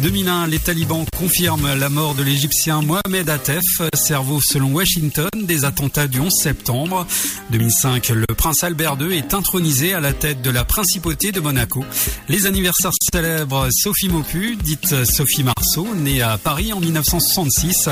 2001, 0.00 0.46
les 0.46 0.58
talibans 0.58 1.04
confirment 1.16 1.74
la 1.74 1.88
mort 1.88 2.14
de 2.14 2.22
l'Égyptien 2.22 2.82
Mohamed 2.82 3.28
Katef, 3.38 3.62
cerveau 3.94 4.40
selon 4.40 4.72
Washington 4.72 5.28
des 5.44 5.64
attentats 5.64 6.08
du 6.08 6.18
11 6.18 6.32
septembre 6.42 7.06
2005. 7.50 8.08
Le 8.08 8.26
prince 8.36 8.64
Albert 8.64 8.96
II 9.00 9.16
est 9.16 9.32
intronisé 9.32 9.94
à 9.94 10.00
la 10.00 10.12
tête 10.12 10.42
de 10.42 10.50
la 10.50 10.64
principauté 10.64 11.30
de 11.30 11.38
Monaco. 11.38 11.84
Les 12.28 12.46
anniversaires 12.46 12.90
célèbres 13.12 13.68
Sophie 13.70 14.08
Mopu, 14.08 14.56
dite 14.56 15.04
Sophie 15.04 15.44
Marceau, 15.44 15.86
née 15.94 16.20
à 16.20 16.36
Paris 16.36 16.72
en 16.72 16.80
1966. 16.80 17.90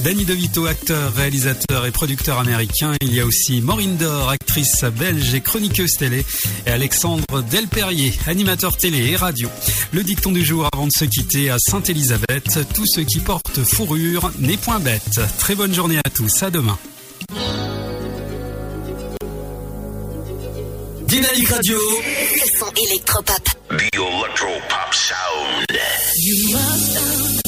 Danny 0.00 0.24
DeVito, 0.24 0.66
acteur, 0.66 1.12
réalisateur 1.14 1.84
et 1.84 1.90
producteur 1.90 2.38
américain. 2.38 2.94
Il 3.00 3.14
y 3.14 3.20
a 3.20 3.26
aussi 3.26 3.60
Maureen 3.60 3.96
Dor, 3.96 4.28
actrice 4.30 4.84
belge 4.84 5.34
et 5.34 5.40
chroniqueuse 5.40 5.96
télé. 5.98 6.24
Et 6.66 6.70
Alexandre 6.70 7.42
Delperrier, 7.50 8.12
animateur 8.26 8.76
télé 8.76 9.10
et 9.10 9.16
radio. 9.16 9.48
Le 9.92 10.04
dicton 10.04 10.30
du 10.30 10.44
jour 10.44 10.68
avant 10.72 10.86
de 10.86 10.92
se 10.92 11.04
quitter 11.04 11.50
à 11.50 11.58
Sainte-Élisabeth. 11.58 12.60
Tout 12.74 12.86
ce 12.86 13.00
qui 13.00 13.18
porte 13.18 13.64
fourrure 13.64 14.30
n'est 14.38 14.56
point 14.56 14.78
bête. 14.78 15.20
Très 15.38 15.54
bonne 15.56 15.74
journée 15.74 15.98
à 15.98 16.10
tous. 16.10 16.42
À 16.42 16.50
demain. 16.50 16.78
Dynamique 21.06 21.48
Radio. 21.48 21.78
Le 21.78 22.58
son 22.58 22.70
électropop. 22.90 23.42
The 23.70 23.94
Electro 23.94 24.48
Pop 24.68 24.94
Sound. 24.94 25.66
You 26.16 26.52
must 26.52 26.96
understand, 26.96 27.34
though 27.34 27.42
the 27.42 27.47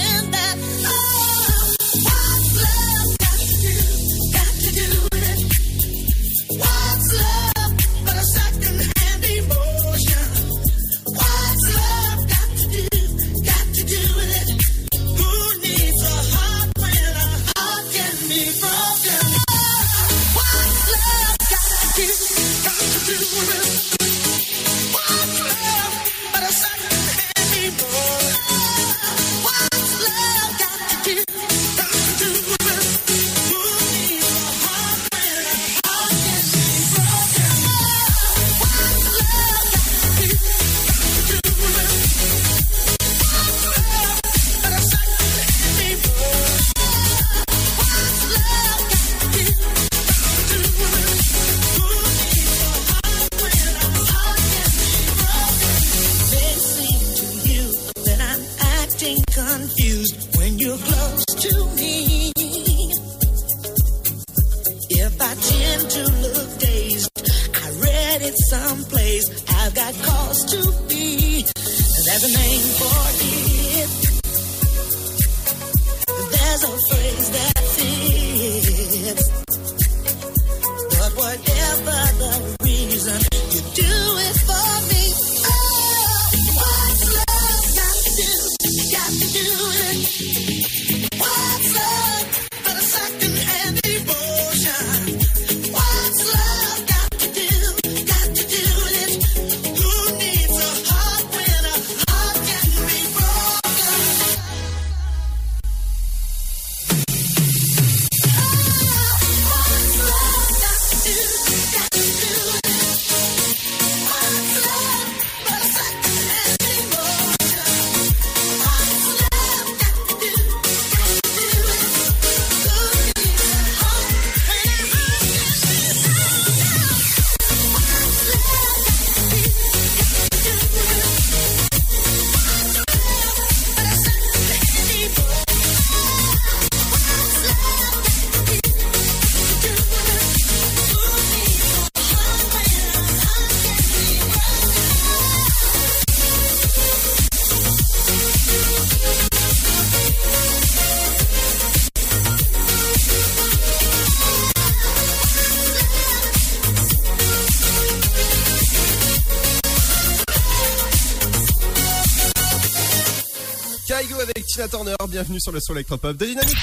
Tina 164.61 164.69
Turner, 164.69 164.95
bienvenue 165.09 165.39
sur 165.41 165.51
le 165.51 165.59
son 165.59 165.73
électropop 165.73 166.15
de 166.17 166.23
Dynamique. 166.23 166.55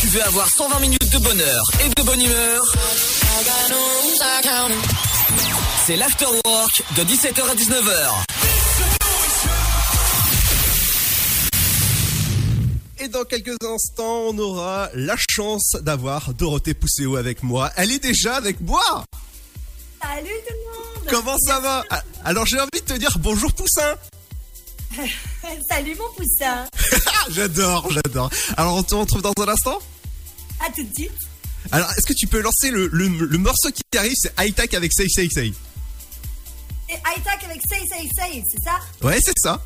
Tu 0.00 0.08
veux 0.08 0.22
avoir 0.24 0.48
120 0.48 0.80
minutes 0.80 1.12
de 1.12 1.18
bonheur 1.18 1.62
et 1.84 1.88
de 1.90 2.02
bonne 2.02 2.20
humeur? 2.20 2.64
C'est 5.86 5.94
l'afterwork 5.94 6.82
de 6.96 7.02
17h 7.04 7.42
à 7.48 7.54
19h. 7.54 8.24
Et 12.98 13.06
dans 13.06 13.22
quelques 13.22 13.62
instants, 13.62 14.22
on 14.30 14.38
aura 14.38 14.90
la 14.94 15.14
chance 15.16 15.76
d'avoir 15.82 16.34
Dorothée 16.34 16.74
Pousséo 16.74 17.14
avec 17.14 17.44
moi. 17.44 17.70
Elle 17.76 17.92
est 17.92 18.02
déjà 18.02 18.34
avec 18.34 18.60
moi 18.60 19.04
Salut 20.02 20.30
tout 20.48 20.52
le 20.52 21.04
monde 21.04 21.06
Comment 21.08 21.38
ça 21.38 21.60
va? 21.60 21.84
Ah, 21.90 22.02
Alors 22.24 22.44
j'ai 22.46 22.58
envie 22.58 22.80
de 22.80 22.92
te 22.92 22.94
dire 22.94 23.16
bonjour 23.20 23.52
Poussin 23.52 23.94
Salut 25.68 25.94
mon 25.96 26.12
poussin 26.16 26.66
J'adore, 27.30 27.90
j'adore. 27.92 28.30
Alors 28.56 28.76
on 28.76 28.82
te 28.82 28.94
retrouve 28.94 29.22
dans 29.22 29.32
un 29.40 29.48
instant? 29.48 29.78
À 30.60 30.70
tout 30.72 30.82
de 30.82 30.94
suite 30.94 31.12
Alors 31.70 31.90
est-ce 31.92 32.06
que 32.06 32.14
tu 32.14 32.26
peux 32.26 32.40
lancer 32.40 32.70
le, 32.70 32.88
le- 32.92 33.08
le 33.08 33.38
morceau 33.38 33.70
qui 33.70 33.98
arrive? 33.98 34.14
C'est 34.16 34.32
High 34.40 34.54
Tech 34.54 34.72
avec 34.74 34.92
Say 34.92 35.08
Say 35.08 35.28
Say. 35.30 35.52
Et 36.90 36.94
High 36.94 37.22
Tech 37.22 37.44
avec 37.44 37.60
Say 37.68 37.80
Say 37.88 38.08
Say, 38.16 38.42
c'est 38.50 38.62
ça? 38.64 38.78
Ouais, 39.06 39.18
c'est 39.22 39.38
ça. 39.38 39.62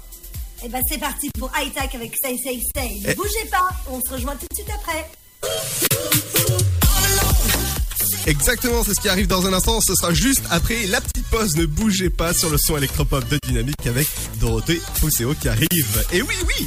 Et 0.65 0.69
ben 0.69 0.81
c'est 0.89 0.99
parti 0.99 1.31
pour 1.39 1.51
High 1.57 1.73
Tech 1.73 1.94
avec 1.94 2.12
Say 2.23 2.36
Say 2.43 2.61
Say. 2.74 3.01
Ne 3.05 3.11
Eh. 3.11 3.15
bougez 3.15 3.44
pas, 3.51 3.69
on 3.90 4.01
se 4.01 4.12
rejoint 4.15 4.35
tout 4.36 4.47
de 4.51 4.55
suite 4.55 4.69
après. 4.74 5.09
Exactement, 8.27 8.85
c'est 8.85 8.94
ce 8.94 9.01
qui 9.01 9.09
arrive 9.09 9.27
dans 9.27 9.47
un 9.47 9.53
instant. 9.53 9.81
Ce 9.81 9.94
sera 9.94 10.15
juste 10.15 10.43
après 10.51 10.86
la 10.86 11.01
petite 11.01 11.27
pause. 11.28 11.57
Ne 11.57 11.66
bougez 11.66 12.11
pas 12.11 12.32
sur 12.32 12.51
le 12.51 12.59
son 12.59 12.77
électropop 12.77 13.27
de 13.28 13.39
Dynamique 13.47 13.85
avec 13.86 14.07
Dorothée 14.40 14.81
Pousséo 15.01 15.35
qui 15.40 15.49
arrive. 15.49 16.05
Et 16.12 16.23
oui, 16.23 16.35
oui 16.47 16.66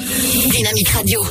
Dynamique 0.00 0.90
Radio. 0.90 1.22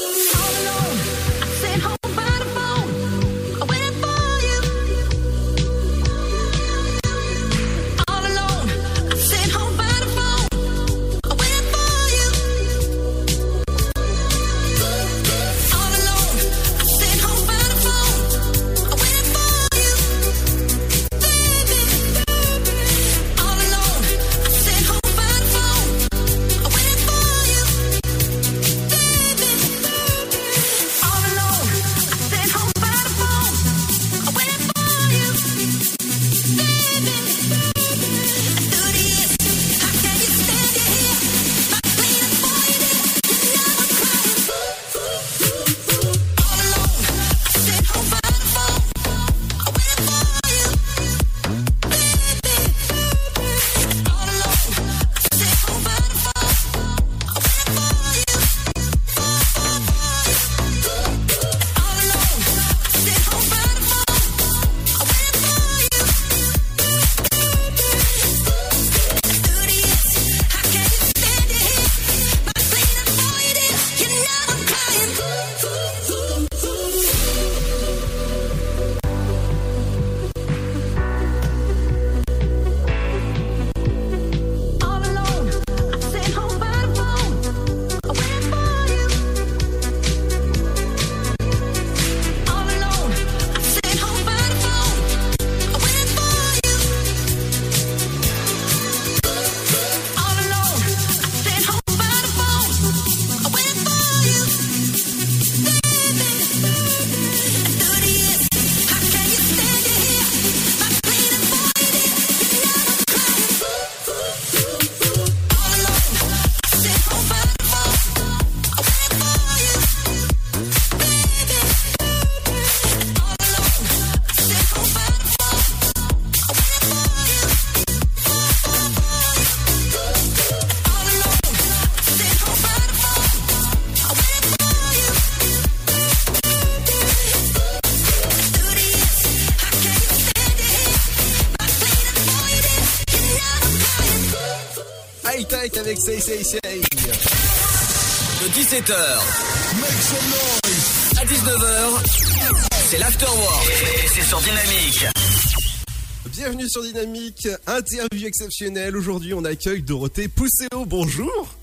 Sur 156.76 156.84
Dynamique. 156.84 157.48
Interview 157.68 158.28
exceptionnelle. 158.28 158.98
Aujourd'hui, 158.98 159.34
on 159.34 159.46
accueille 159.46 159.82
Dorothée 159.82 160.28
Pousséo. 160.28 160.86
Bonjour. 160.86 161.56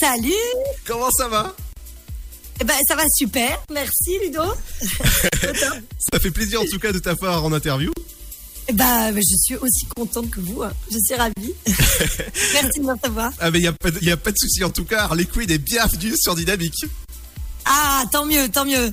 Salut 0.00 0.32
Comment 0.86 1.10
ça 1.10 1.28
va? 1.28 1.54
Eh 2.58 2.64
ben, 2.64 2.74
ça 2.88 2.96
va 2.96 3.02
super. 3.14 3.62
Merci, 3.70 4.18
Ludo. 4.24 4.40
Ça 6.12 6.18
fait 6.18 6.30
plaisir 6.30 6.62
en 6.62 6.64
tout 6.64 6.78
cas 6.78 6.92
de 6.92 6.98
t'avoir 6.98 7.44
en 7.44 7.52
interview. 7.52 7.92
Ben, 8.72 9.14
je 9.14 9.36
suis 9.44 9.56
aussi 9.56 9.84
contente 9.94 10.30
que 10.30 10.40
vous. 10.40 10.62
hein. 10.62 10.72
Je 10.90 10.96
suis 10.98 11.14
ravie. 11.14 11.54
Merci 11.66 12.80
de 12.80 12.84
me 12.86 12.92
recevoir. 12.94 13.32
Ah 13.38 13.50
mais 13.50 13.58
il 13.58 13.64
y 13.64 13.66
a 13.66 13.72
pas 13.72 13.90
de, 13.90 14.02
y 14.02 14.10
a 14.10 14.16
pas 14.16 14.30
de 14.30 14.38
souci 14.38 14.64
en 14.64 14.70
tout 14.70 14.84
cas. 14.84 15.02
Harley 15.02 15.26
Quinn 15.26 15.50
est 15.50 15.58
bienvenue 15.58 16.14
sur 16.16 16.34
Dynamique. 16.34 16.84
Ah, 17.64 18.04
tant 18.10 18.24
mieux, 18.26 18.48
tant 18.48 18.64
mieux. 18.64 18.92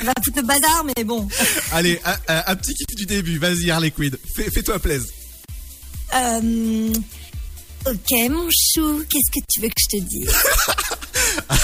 On 0.00 0.04
va 0.04 0.12
foutre 0.24 0.38
le 0.38 0.42
bazar, 0.46 0.84
mais 0.96 1.04
bon. 1.04 1.28
Allez, 1.72 2.00
un, 2.04 2.16
un- 2.28 2.42
un 2.46 2.56
petit 2.56 2.74
kiff 2.74 2.96
du 2.96 3.06
début. 3.06 3.38
Vas-y 3.38 3.70
Harley 3.70 3.90
Quinn. 3.90 4.16
Fais- 4.34 4.50
Fais-toi 4.50 4.78
plaisir. 4.78 5.08
Euh, 6.14 6.92
ok, 7.86 8.10
mon 8.30 8.48
chou, 8.50 9.04
qu'est-ce 9.08 9.30
que 9.30 9.44
tu 9.48 9.60
veux 9.60 9.68
que 9.68 9.74
je 9.78 9.98
te 9.98 10.02
dise 10.04 10.28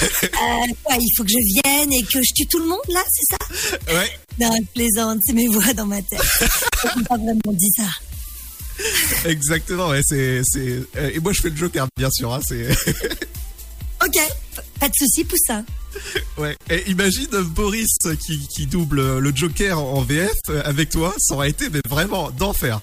Euh, 0.02 0.72
quoi, 0.84 0.96
Il 1.00 1.12
faut 1.16 1.24
que 1.24 1.30
je 1.30 1.62
vienne 1.64 1.92
et 1.92 2.02
que 2.02 2.20
je 2.22 2.32
tue 2.34 2.46
tout 2.46 2.58
le 2.58 2.66
monde, 2.66 2.78
là, 2.88 3.02
c'est 3.10 3.36
ça 3.36 3.94
Ouais. 3.94 4.10
Non, 4.38 4.52
je 4.56 4.66
plaisante, 4.74 5.20
c'est 5.26 5.32
mes 5.32 5.48
voix 5.48 5.72
dans 5.74 5.86
ma 5.86 6.00
tête. 6.02 6.20
Je 6.82 7.02
pas 7.04 7.16
vraiment 7.16 7.40
dit 7.52 7.70
ça. 7.76 7.88
Exactement. 9.28 9.88
Ouais, 9.88 10.00
c'est 10.04 10.42
euh, 10.56 11.10
Et 11.14 11.18
moi 11.20 11.32
je 11.32 11.40
fais 11.40 11.48
le 11.50 11.56
Joker 11.56 11.86
bien 11.96 12.10
sûr. 12.10 12.32
Hein. 12.34 12.40
Ok, 14.04 14.18
pas 14.78 14.88
de 14.88 14.94
souci, 14.94 15.24
Poussin. 15.24 15.64
Ouais. 16.38 16.54
Et 16.70 16.90
imagine 16.90 17.28
Boris 17.54 17.96
qui, 18.26 18.46
qui 18.48 18.66
double 18.66 19.18
le 19.18 19.32
Joker 19.34 19.78
en 19.78 20.02
VF 20.02 20.32
avec 20.64 20.90
toi. 20.90 21.14
Ça 21.18 21.34
aurait 21.34 21.50
été 21.50 21.68
mais 21.70 21.80
vraiment 21.88 22.30
d'enfer. 22.30 22.80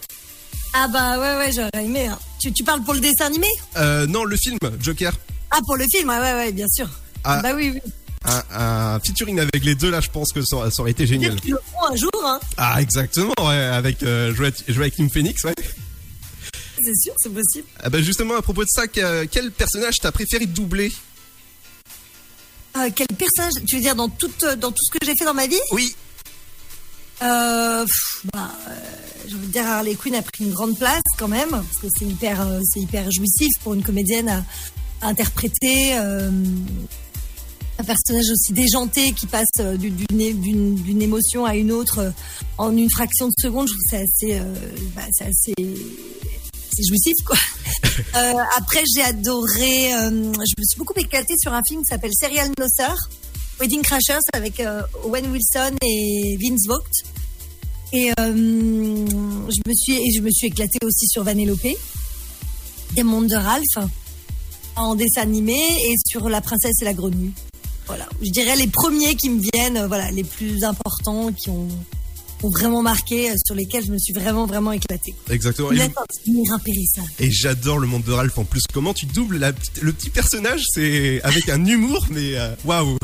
Ah 0.73 0.87
bah 0.87 1.19
ouais, 1.19 1.37
ouais, 1.37 1.51
j'aurais 1.51 1.85
aimé. 1.85 2.07
hein. 2.07 2.17
Tu, 2.39 2.51
tu 2.51 2.63
parles 2.63 2.81
pour 2.83 2.95
le 2.95 2.99
dessin 2.99 3.25
animé? 3.27 3.47
Euh, 3.77 4.07
non, 4.07 4.23
le 4.23 4.35
film 4.37 4.57
Joker. 4.81 5.13
Ah, 5.51 5.59
pour 5.65 5.77
le 5.77 5.85
film, 5.91 6.09
ouais, 6.09 6.17
ouais, 6.17 6.33
ouais, 6.33 6.51
bien 6.51 6.67
sûr. 6.67 6.89
Ah. 7.23 7.41
Bah 7.43 7.51
oui, 7.55 7.71
oui. 7.75 7.81
Un, 8.25 8.41
un 8.95 8.99
featuring 9.01 9.39
avec 9.39 9.63
les 9.63 9.75
deux 9.75 9.91
là, 9.91 9.99
je 10.01 10.09
pense 10.09 10.31
que 10.33 10.41
ça, 10.41 10.71
ça 10.71 10.81
aurait 10.81 10.91
été 10.91 11.05
génial. 11.05 11.35
Ils 11.45 11.51
le 11.51 11.57
feront 11.71 11.91
un 11.93 11.95
jour, 11.95 12.09
hein. 12.25 12.39
Ah 12.57 12.81
exactement, 12.81 13.33
ouais, 13.41 13.53
avec 13.55 14.01
euh, 14.01 14.33
Joaqu- 14.33 14.63
Joaquin 14.69 15.09
Phoenix, 15.09 15.43
ouais. 15.43 15.53
C'est 16.81 16.95
sûr, 16.95 17.13
c'est 17.17 17.33
possible. 17.33 17.67
Ah 17.81 17.89
bah 17.89 18.01
justement 18.01 18.35
à 18.35 18.41
propos 18.41 18.63
de 18.63 18.69
ça, 18.69 18.87
que- 18.87 19.25
quel 19.25 19.51
personnage 19.51 19.95
t'as 20.01 20.11
préféré 20.11 20.45
doubler? 20.45 20.91
Euh, 22.75 22.89
quel 22.95 23.07
personnage 23.07 23.53
Tu 23.67 23.75
veux 23.75 23.81
dire 23.81 23.95
dans 23.95 24.09
tout, 24.09 24.31
euh, 24.43 24.55
dans 24.55 24.71
tout 24.71 24.83
ce 24.83 24.91
que 24.97 25.05
j'ai 25.05 25.15
fait 25.15 25.25
dans 25.25 25.33
ma 25.33 25.47
vie? 25.47 25.59
Oui. 25.71 25.95
Euh, 27.21 27.85
pff, 27.85 28.25
bah, 28.33 28.51
euh, 28.67 28.75
je 29.29 29.35
veux 29.35 29.47
dire, 29.47 29.65
Harley 29.65 29.95
Quinn 29.95 30.15
a 30.15 30.21
pris 30.21 30.45
une 30.45 30.51
grande 30.51 30.77
place 30.77 31.01
quand 31.17 31.27
même, 31.27 31.51
parce 31.51 31.77
que 31.81 31.87
c'est 31.97 32.05
hyper, 32.05 32.41
euh, 32.41 32.59
c'est 32.63 32.79
hyper 32.81 33.09
jouissif 33.11 33.49
pour 33.63 33.73
une 33.75 33.83
comédienne 33.83 34.27
à, 34.29 34.43
à 35.01 35.07
interpréter 35.09 35.95
euh, 35.97 36.29
un 37.79 37.83
personnage 37.83 38.25
aussi 38.31 38.53
déjanté 38.53 39.13
qui 39.13 39.27
passe 39.27 39.47
du- 39.77 39.91
d'une 39.91 40.41
d'une- 40.41 40.75
d'une 40.75 41.01
émotion 41.01 41.45
à 41.45 41.55
une 41.55 41.71
autre 41.71 42.11
en 42.57 42.75
une 42.75 42.89
fraction 42.89 43.27
de 43.27 43.33
seconde. 43.39 43.67
Je 43.67 43.73
trouve 43.73 43.83
que 43.83 43.89
c'est 43.91 44.27
assez, 44.31 44.39
euh, 44.39 44.53
bah, 44.95 45.03
c'est 45.11 45.25
assez, 45.25 45.53
c'est 46.75 46.85
jouissif 46.85 47.15
quoi. 47.25 47.37
Euh, 48.15 48.33
après, 48.57 48.81
j'ai 48.95 49.03
adoré. 49.03 49.93
euh, 49.93 50.09
je 50.09 50.53
me 50.57 50.63
suis 50.65 50.77
beaucoup 50.77 50.93
éclatée 50.97 51.35
sur 51.39 51.53
un 51.53 51.61
film 51.67 51.81
qui 51.81 51.87
s'appelle 51.87 52.11
Serial 52.19 52.49
No 52.59 52.65
Sir, 52.67 52.95
Wedding 53.59 53.81
Crashers 53.83 54.23
avec 54.33 54.59
euh, 54.59 54.81
Owen 55.03 55.31
Wilson 55.31 55.75
et 55.83 56.37
Vince 56.41 56.65
Vogt. 56.67 56.89
Et 57.91 58.11
je 58.17 58.31
me 58.31 59.73
suis 59.75 59.93
et 59.93 60.11
je 60.15 60.21
me 60.21 60.31
suis 60.31 60.47
éclatée 60.47 60.79
aussi 60.83 61.07
sur 61.07 61.23
Vanellope, 61.23 61.77
Des 62.95 63.03
mondes 63.03 63.27
de 63.27 63.35
Ralph 63.35 63.77
en 64.75 64.95
dessin 64.95 65.21
animé 65.21 65.59
et 65.59 65.95
sur 66.07 66.29
La 66.29 66.41
princesse 66.41 66.81
et 66.81 66.85
la 66.85 66.93
grenouille. 66.93 67.33
Voilà, 67.85 68.07
je 68.21 68.31
dirais 68.31 68.55
les 68.55 68.67
premiers 68.67 69.15
qui 69.15 69.29
me 69.29 69.41
viennent, 69.53 69.85
voilà, 69.85 70.09
les 70.11 70.23
plus 70.23 70.63
importants 70.63 71.31
qui 71.33 71.49
ont, 71.49 71.67
ont 72.45 72.49
vraiment 72.49 72.81
marqué, 72.81 73.31
euh, 73.31 73.35
sur 73.45 73.55
lesquels 73.55 73.85
je 73.85 73.91
me 73.91 73.97
suis 73.97 74.13
vraiment 74.13 74.45
vraiment 74.45 74.71
éclatée. 74.71 75.13
Exactement. 75.29 75.71
Il 75.71 75.79
Et, 77.19 77.31
j'adore 77.31 77.79
le 77.79 77.87
monde 77.87 78.03
de 78.03 78.11
Ralph 78.11 78.37
en 78.37 78.43
plus. 78.43 78.61
Comment 78.73 78.93
tu 78.93 79.05
doubles 79.05 79.37
la 79.37 79.51
le 79.81 79.93
petit 79.93 80.09
personnage 80.09 80.63
C'est 80.73 81.21
avec 81.23 81.49
un 81.49 81.63
humour, 81.65 82.05
mais 82.11 82.35
euh, 82.35 82.53
waouh. 82.65 82.97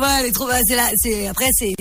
Ouais, 0.00 0.30
trop. 0.32 0.46
bah, 0.48 0.58
C'est 0.66 0.74
là. 0.76 0.90
C'est 0.96 1.26
après, 1.28 1.48
c'est 1.52 1.72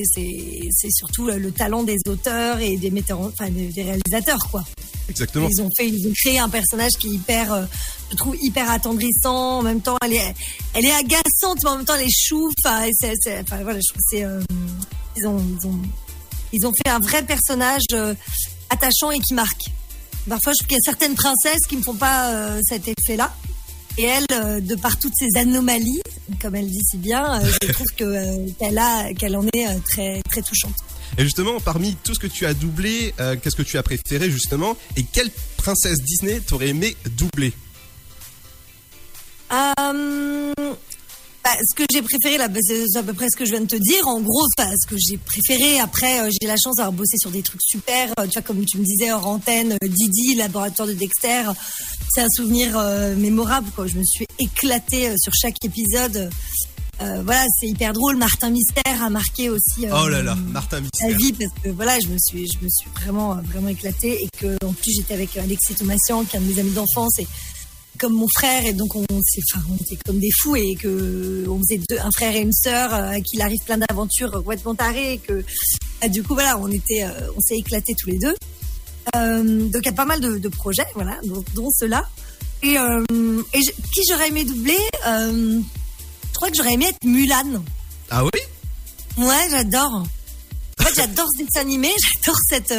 surtout 0.92 1.26
le, 1.28 1.38
le 1.40 1.52
talent 1.52 1.84
des 1.84 1.98
auteurs 2.08 2.60
et 2.60 2.78
des 2.78 2.92
metteurs, 2.92 3.20
en- 3.20 3.28
enfin 3.28 3.50
des, 3.50 3.70
réalisateurs, 3.82 4.40
quoi. 4.52 4.64
Exactement. 5.10 5.48
Ils 5.52 5.62
ont 5.62 5.70
fait, 5.76 5.90
ils 5.90 6.08
ont 6.08 6.14
créé 6.14 6.40
un 6.40 6.48
personnage 6.50 6.92
qui 7.00 7.08
est 7.08 7.12
hyper, 7.12 7.52
euh, 7.52 7.66
je 8.12 8.16
trouve 8.16 8.36
hyper 8.42 8.70
attendrissant. 8.70 9.60
En 9.60 9.62
même 9.64 9.82
temps, 9.82 9.98
elle 10.06 10.14
est, 10.14 10.34
elle 10.76 10.86
est 10.86 10.92
agaçante, 10.94 11.58
mais 11.64 11.70
en 11.70 11.78
même 11.78 11.86
temps, 11.86 11.96
elle 12.00 12.08
est 12.08 12.16
chou. 12.16 12.50
Enfin, 12.64 12.88
c'est- 12.94 13.44
voilà, 13.50 13.80
je 13.80 13.88
trouve 13.92 13.98
que 14.02 14.08
c'est, 14.12 14.24
euh, 14.24 14.42
ils 15.18 15.28
ont, 15.28 15.44
ils 15.62 15.68
ont, 15.68 15.80
ils 16.54 16.66
ont 16.66 16.72
fait 16.72 16.90
un 16.90 17.00
vrai 17.00 17.24
personnage 17.24 17.84
euh, 17.92 18.14
attachant 18.70 19.12
et 19.12 19.20
qui 19.20 19.34
marque. 19.34 19.66
Parfois, 20.30 20.54
je 20.54 20.60
trouve 20.60 20.68
qu'il 20.68 20.78
y 20.78 20.80
a 20.80 20.84
certaines 20.86 21.16
princesses 21.16 21.68
qui 21.68 21.76
ne 21.76 21.84
font 21.84 21.96
pas 21.96 22.32
euh, 22.32 22.62
cet 22.64 22.88
effet-là. 22.88 23.36
Et 23.98 24.04
elle, 24.04 24.26
euh, 24.32 24.62
de 24.62 24.76
par 24.76 24.98
toutes 24.98 25.14
ces 25.20 25.38
anomalies, 25.38 26.02
comme 26.42 26.56
elle 26.56 26.70
dit 26.70 26.82
si 26.90 26.98
bien, 26.98 27.42
je 27.62 27.72
trouve 27.74 27.88
que 27.96 28.50
qu'elle 28.54 28.78
a, 28.78 29.14
qu'elle 29.14 29.36
en 29.36 29.46
est 29.54 29.68
très, 29.84 30.22
très 30.24 30.42
touchante. 30.42 30.74
Et 31.18 31.24
justement, 31.24 31.60
parmi 31.60 31.96
tout 32.04 32.14
ce 32.14 32.20
que 32.20 32.28
tu 32.28 32.46
as 32.46 32.54
doublé, 32.54 33.14
euh, 33.20 33.36
qu'est-ce 33.42 33.56
que 33.56 33.62
tu 33.62 33.78
as 33.78 33.84
préféré 33.84 34.32
justement 34.32 34.76
Et 34.96 35.04
quelle 35.04 35.30
princesse 35.58 36.00
Disney 36.00 36.40
t'aurais 36.40 36.70
aimé 36.70 36.96
doubler? 37.12 37.54
Euh, 39.52 40.54
bah, 41.44 41.52
ce 41.70 41.76
que 41.76 41.84
j'ai 41.92 42.02
préféré 42.02 42.38
là, 42.38 42.48
bah, 42.48 42.60
c'est 42.62 42.96
à 42.98 43.04
peu 43.04 43.14
près 43.14 43.28
ce 43.30 43.36
que 43.38 43.46
je 43.46 43.52
viens 43.52 43.62
de 43.62 43.66
te 43.68 43.76
dire. 43.76 44.08
En 44.08 44.22
gros, 44.22 44.46
bah, 44.58 44.70
ce 44.80 44.88
que 44.88 44.96
j'ai 44.98 45.18
préféré. 45.18 45.80
Après, 45.80 46.22
euh, 46.22 46.30
j'ai 46.32 46.48
la 46.48 46.56
chance 46.56 46.76
d'avoir 46.78 46.94
bossé 46.94 47.18
sur 47.18 47.32
des 47.32 47.42
trucs 47.42 47.62
super. 47.64 48.10
euh, 48.20 48.26
tu 48.28 48.34
vois, 48.34 48.42
comme 48.42 48.64
tu 48.66 48.78
me 48.78 48.84
disais 48.86 49.12
hors 49.12 49.28
antenne, 49.28 49.74
euh, 49.74 49.88
Didi, 49.88 50.36
laboratoire 50.36 50.88
de 50.88 50.94
Dexter. 50.94 51.44
C'est 52.14 52.22
un 52.22 52.30
souvenir 52.36 52.78
mémorable. 53.18 53.70
Quoi. 53.76 53.88
Je 53.88 53.98
me 53.98 54.04
suis 54.04 54.26
éclatée 54.40 55.16
sur 55.18 55.34
chaque 55.34 55.56
épisode. 55.66 56.30
Euh, 57.02 57.22
voilà, 57.24 57.44
c'est 57.60 57.68
hyper 57.68 57.92
drôle. 57.92 58.18
Martin 58.18 58.52
Mystère 58.52 59.02
a 59.04 59.10
marqué 59.10 59.50
aussi. 59.50 59.88
Oh 59.92 60.08
là 60.08 60.22
là, 60.22 60.36
Martin 60.36 60.78
la 60.78 60.82
Mystère. 60.84 61.18
vie 61.18 61.34
parce 61.34 61.52
que 61.64 61.70
voilà 61.70 62.00
je 62.00 62.08
me 62.08 62.18
suis 62.20 62.48
je 62.48 62.64
me 62.64 62.70
suis 62.70 62.88
vraiment 63.02 63.36
vraiment 63.52 63.70
éclatée 63.70 64.24
et 64.24 64.30
que 64.40 64.56
en 64.64 64.74
plus 64.74 64.94
j'étais 64.96 65.16
avec 65.16 65.36
Alexis 65.36 65.74
Thomasian 65.74 66.24
qui 66.24 66.36
est 66.36 66.40
un 66.40 66.44
de 66.44 66.54
mes 66.54 66.60
amis 66.60 66.72
d'enfance 66.72 67.18
et 67.20 67.28
comme 68.00 68.14
mon 68.14 68.28
frère 68.38 68.66
et 68.66 68.74
donc 68.74 68.96
on 68.96 69.06
s'est 69.24 69.42
enfin 69.54 69.64
on 69.72 69.76
était 69.76 69.98
comme 70.06 70.20
des 70.20 70.32
fous 70.42 70.56
et 70.56 70.76
que 70.76 71.46
on 71.48 71.60
faisait 71.60 71.80
deux, 71.90 71.98
un 72.00 72.10
frère 72.12 72.36
et 72.36 72.40
une 72.42 72.52
sœur 72.54 72.94
euh, 72.94 73.12
à 73.12 73.22
qui 73.22 73.36
il 73.38 73.42
arrive 73.42 73.60
plein 73.66 73.78
d'aventures 73.78 74.32
complètement 74.32 74.76
tarées 74.76 75.14
et 75.14 75.18
que 75.20 75.44
ah, 76.02 76.10
du 76.10 76.24
coup 76.24 76.34
voilà 76.34 76.58
on 76.58 76.68
était 76.72 77.04
euh, 77.04 77.30
on 77.38 77.42
s'est 77.42 77.58
éclatés 77.58 77.94
tous 77.98 78.10
les 78.10 78.18
deux. 78.20 78.36
Euh, 79.16 79.44
donc 79.70 79.82
il 79.84 79.86
y 79.86 79.90
a 79.90 79.94
pas 79.94 80.06
mal 80.06 80.20
de, 80.20 80.38
de 80.38 80.50
projets 80.50 80.86
voilà 80.96 81.20
dont, 81.24 81.44
dont 81.56 81.70
ceux-là. 81.78 82.08
Et, 82.64 82.78
euh, 82.78 83.04
et 83.54 83.62
je- 83.62 83.72
qui 83.94 84.02
j'aurais 84.10 84.30
aimé 84.30 84.44
doubler 84.46 84.78
euh, 85.08 85.60
je 86.30 86.34
crois 86.36 86.50
que 86.50 86.56
j'aurais 86.58 86.74
aimé 86.74 86.86
être 86.88 87.04
Mulan. 87.06 87.62
Ah 88.10 88.24
oui? 88.24 88.32
Ouais, 89.18 89.48
j'adore. 89.52 90.04
En 90.80 90.84
fait, 90.84 90.94
j'adore 90.96 91.28
ce 91.38 91.44
dessin 91.44 91.62
animé, 91.62 91.90
j'adore 92.24 92.38
cette, 92.50 92.74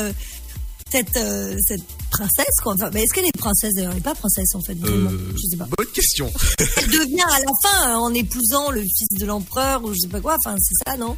cette, 0.90 1.18
cette 1.66 1.82
princesse, 2.16 2.54
quoi. 2.62 2.74
Enfin, 2.74 2.90
mais 2.92 3.02
est-ce 3.02 3.14
qu'elle 3.14 3.26
est 3.26 3.36
princesse 3.38 3.74
d'ailleurs 3.74 3.90
Elle 3.92 3.98
n'est 3.98 4.02
pas 4.02 4.14
princesse 4.14 4.54
en 4.54 4.60
fait, 4.60 4.74
vraiment. 4.74 5.10
Euh, 5.10 5.32
Je 5.36 5.46
sais 5.50 5.56
pas. 5.56 5.66
Bonne 5.76 5.86
question. 5.88 6.30
Elle 6.78 6.88
devient 6.90 7.26
à 7.28 7.38
la 7.40 7.52
fin 7.62 7.90
euh, 7.90 7.94
en 7.96 8.14
épousant 8.14 8.70
le 8.70 8.82
fils 8.82 9.08
de 9.18 9.26
l'empereur 9.26 9.84
ou 9.84 9.92
je 9.92 9.98
sais 10.00 10.08
pas 10.08 10.20
quoi. 10.20 10.36
Enfin, 10.44 10.56
c'est 10.58 10.90
ça, 10.90 10.96
non? 10.96 11.16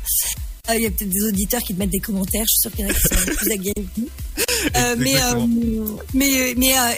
Euh, 0.71 0.75
Il 0.77 0.83
y 0.83 0.87
a 0.87 0.91
peut-être 0.91 1.11
des 1.11 1.23
auditeurs 1.25 1.61
qui 1.61 1.75
te 1.75 1.79
mettent 1.79 1.91
des 1.91 2.01
commentaires. 2.01 2.45
Je 2.49 2.53
suis 2.53 2.61
sûre 2.61 2.73
qu'il 2.73 2.85
y 2.85 2.89
en 2.89 2.91
a 2.91 2.95
qui 2.95 3.01
sont 3.03 3.37
plus 3.37 3.53
aguerris 3.53 3.89
que 3.95 4.01
nous. 4.01 4.09
Euh, 4.75 4.97
mais, 4.99 5.15
euh, 5.17 5.47
mais, 6.13 6.55
mais 6.57 6.77
euh, 6.77 6.93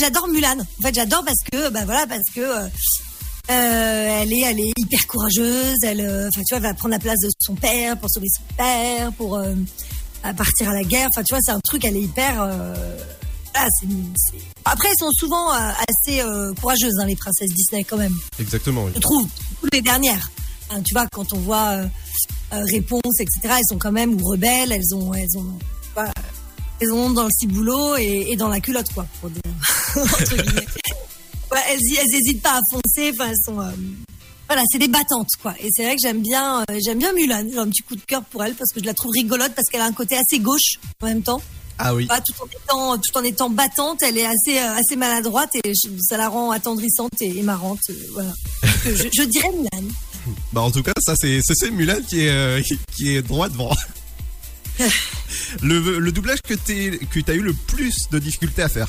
j'adore 0.00 0.26
Mulan. 0.28 0.56
En 0.58 0.82
fait, 0.82 0.94
j'adore 0.94 1.24
parce 1.24 1.38
que, 1.50 1.70
bah 1.70 1.84
voilà, 1.84 2.04
parce 2.06 2.28
que 2.34 2.68
elle 3.48 4.32
est, 4.32 4.40
elle 4.40 4.58
est 4.58 4.72
hyper 4.76 5.06
courageuse. 5.06 5.76
Elle, 5.82 6.00
enfin, 6.00 6.42
tu 6.44 6.54
vois, 6.54 6.56
elle 6.56 6.62
va 6.62 6.74
prendre 6.74 6.94
la 6.94 6.98
place 6.98 7.20
de 7.20 7.28
son 7.40 7.54
père 7.54 7.96
pour 7.98 8.10
sauver 8.10 8.26
son 8.28 8.42
père, 8.56 9.12
pour 9.12 9.38
à 9.38 10.34
partir 10.34 10.70
à 10.70 10.74
la 10.74 10.82
guerre. 10.82 11.08
Enfin, 11.12 11.22
tu 11.22 11.32
vois, 11.32 11.40
c'est 11.42 11.52
un 11.52 11.60
truc. 11.60 11.84
Elle 11.84 11.96
est 11.96 12.02
hyper. 12.02 12.48
Voilà, 13.56 13.68
c'est- 13.80 13.86
c'est- 14.38 14.44
Après, 14.64 14.88
elles 14.88 14.98
sont 14.98 15.10
souvent 15.12 15.52
euh, 15.54 15.70
assez 15.88 16.20
euh, 16.20 16.52
courageuses, 16.54 16.94
hein, 17.00 17.06
les 17.06 17.16
princesses 17.16 17.50
Disney, 17.50 17.84
quand 17.84 17.96
même. 17.96 18.14
Exactement. 18.38 18.84
oui. 18.84 18.92
Je 18.94 19.00
trouve, 19.00 19.26
les 19.72 19.80
dernières. 19.82 20.30
Hein, 20.70 20.82
tu 20.84 20.92
vois, 20.94 21.06
quand 21.12 21.32
on 21.32 21.38
voit 21.38 21.68
euh, 21.70 21.86
euh, 22.52 22.64
Réponse, 22.64 23.20
etc., 23.20 23.54
elles 23.58 23.64
sont 23.68 23.78
quand 23.78 23.92
même 23.92 24.14
ou 24.14 24.24
rebelles. 24.24 24.72
Elles 24.72 24.94
ont, 24.94 25.14
elles 25.14 25.36
ont, 25.36 25.58
elles 26.80 26.92
ont 26.92 27.10
dans 27.10 27.24
le 27.24 27.30
ciboulot 27.38 27.96
et, 27.96 28.26
et 28.30 28.36
dans 28.36 28.48
la 28.48 28.60
culotte, 28.60 28.92
quoi, 28.92 29.06
pour 29.20 29.30
dire 29.30 29.42
entre 29.96 30.36
guillemets. 30.36 30.66
Ouais, 31.52 31.60
elles, 31.70 31.78
elles 31.96 32.14
hésitent 32.20 32.42
pas 32.42 32.54
à 32.58 32.60
foncer. 32.72 33.12
Enfin, 33.14 33.28
elles 33.30 33.36
sont, 33.44 33.54
voilà, 34.48 34.62
c'est 34.70 34.78
des 34.80 34.88
battantes, 34.88 35.28
quoi. 35.40 35.54
Et 35.60 35.68
c'est 35.72 35.84
vrai 35.84 35.94
que 35.94 36.00
j'aime 36.02 36.20
bien, 36.20 36.64
j'aime 36.84 36.98
bien 36.98 37.12
Mulan. 37.12 37.44
J'ai 37.48 37.56
un 37.58 37.68
petit 37.68 37.82
coup 37.82 37.94
de 37.94 38.00
cœur 38.00 38.24
pour 38.24 38.42
elle 38.42 38.54
parce 38.54 38.72
que 38.72 38.80
je 38.80 38.84
la 38.84 38.94
trouve 38.94 39.12
rigolote 39.12 39.52
parce 39.54 39.68
qu'elle 39.68 39.80
a 39.80 39.84
un 39.86 39.92
côté 39.92 40.16
assez 40.16 40.40
gauche 40.40 40.72
en 41.00 41.06
même 41.06 41.22
temps. 41.22 41.40
Ah 41.78 41.94
oui. 41.94 42.06
Bah, 42.06 42.20
tout 42.20 42.32
en 42.42 42.46
étant 42.46 42.98
tout 42.98 43.18
en 43.18 43.22
étant 43.24 43.50
battante, 43.50 44.02
elle 44.02 44.16
est 44.18 44.24
assez 44.26 44.58
euh, 44.58 44.74
assez 44.74 44.96
maladroite 44.96 45.50
et 45.62 45.72
je- 45.74 45.90
ça 46.00 46.16
la 46.16 46.28
rend 46.28 46.50
attendrissante 46.50 47.12
et, 47.20 47.38
et 47.38 47.42
marrante. 47.42 47.80
euh, 47.90 47.94
voilà. 48.12 48.30
Euh, 48.86 48.94
je, 48.96 49.08
je 49.12 49.22
dirais 49.24 49.50
Mulan. 49.52 49.88
Bah 50.52 50.62
en 50.62 50.70
tout 50.72 50.82
cas, 50.82 50.92
ça 50.98 51.14
c'est 51.16 51.70
Mulan 51.70 51.98
qui 52.08 52.22
est 52.22 52.30
euh, 52.30 52.60
qui- 52.96 53.14
est 53.14 53.22
droit 53.22 53.48
devant. 53.48 53.70
le, 55.62 55.98
le 55.98 56.12
doublage 56.12 56.40
que 56.42 56.54
que 56.54 57.20
t'as 57.20 57.34
eu 57.34 57.40
le 57.42 57.52
plus 57.54 57.94
de 58.10 58.18
difficultés 58.18 58.62
à 58.62 58.68
faire. 58.68 58.88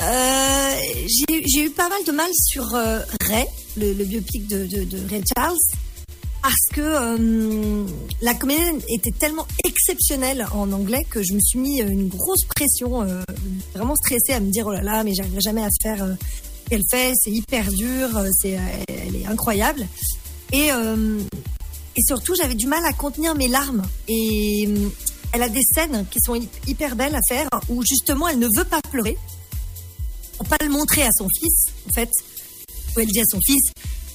Euh, 0.00 0.76
j'ai 1.06 1.42
j'ai 1.46 1.64
eu 1.64 1.70
pas 1.70 1.88
mal 1.88 2.02
de 2.06 2.12
mal 2.12 2.30
sur 2.34 2.74
euh, 2.74 3.00
Ray, 3.22 3.46
le, 3.76 3.92
le 3.94 4.04
biopic 4.04 4.46
de, 4.48 4.66
de, 4.66 4.84
de 4.84 4.98
Ray 5.08 5.22
Charles, 5.36 5.56
parce 6.44 6.68
que 6.74 6.80
euh, 6.82 7.86
la 8.20 8.34
comédienne 8.34 8.78
était 8.90 9.12
tellement 9.12 9.46
exceptionnelle 9.64 10.46
en 10.52 10.70
anglais 10.72 11.06
que 11.08 11.22
je 11.22 11.32
me 11.32 11.40
suis 11.40 11.58
mis 11.58 11.80
une 11.80 12.08
grosse 12.08 12.44
pression, 12.44 13.00
euh, 13.02 13.22
vraiment 13.74 13.96
stressée 13.96 14.34
à 14.34 14.40
me 14.40 14.50
dire 14.50 14.66
oh 14.66 14.72
là 14.72 14.82
là, 14.82 15.04
mais 15.04 15.14
j'arriverai 15.14 15.40
jamais 15.40 15.62
à 15.64 15.68
faire 15.82 16.02
euh, 16.04 16.12
ce 16.64 16.68
qu'elle 16.68 16.82
fait, 16.90 17.12
c'est 17.16 17.30
hyper 17.30 17.72
dur, 17.72 18.14
euh, 18.18 18.28
c'est, 18.42 18.58
euh, 18.58 18.60
elle 18.88 19.16
est 19.16 19.24
incroyable. 19.26 19.86
Et, 20.52 20.70
euh, 20.70 21.18
et 21.96 22.02
surtout, 22.06 22.34
j'avais 22.34 22.54
du 22.54 22.66
mal 22.66 22.84
à 22.84 22.92
contenir 22.92 23.34
mes 23.34 23.48
larmes. 23.48 23.82
Et 24.08 24.66
euh, 24.68 24.88
elle 25.32 25.42
a 25.42 25.48
des 25.48 25.62
scènes 25.62 26.04
qui 26.10 26.18
sont 26.20 26.34
hy- 26.34 26.48
hyper 26.66 26.94
belles 26.94 27.14
à 27.14 27.20
faire 27.26 27.48
où 27.70 27.82
justement 27.82 28.28
elle 28.28 28.38
ne 28.38 28.48
veut 28.54 28.64
pas 28.64 28.80
pleurer 28.90 29.16
pour 30.36 30.46
pas 30.46 30.58
le 30.62 30.68
montrer 30.68 31.04
à 31.04 31.10
son 31.16 31.26
fils, 31.40 31.72
en 31.88 31.92
fait, 31.94 32.10
où 32.94 33.00
elle 33.00 33.06
dit 33.06 33.20
à 33.20 33.24
son 33.30 33.38
fils, 33.46 33.62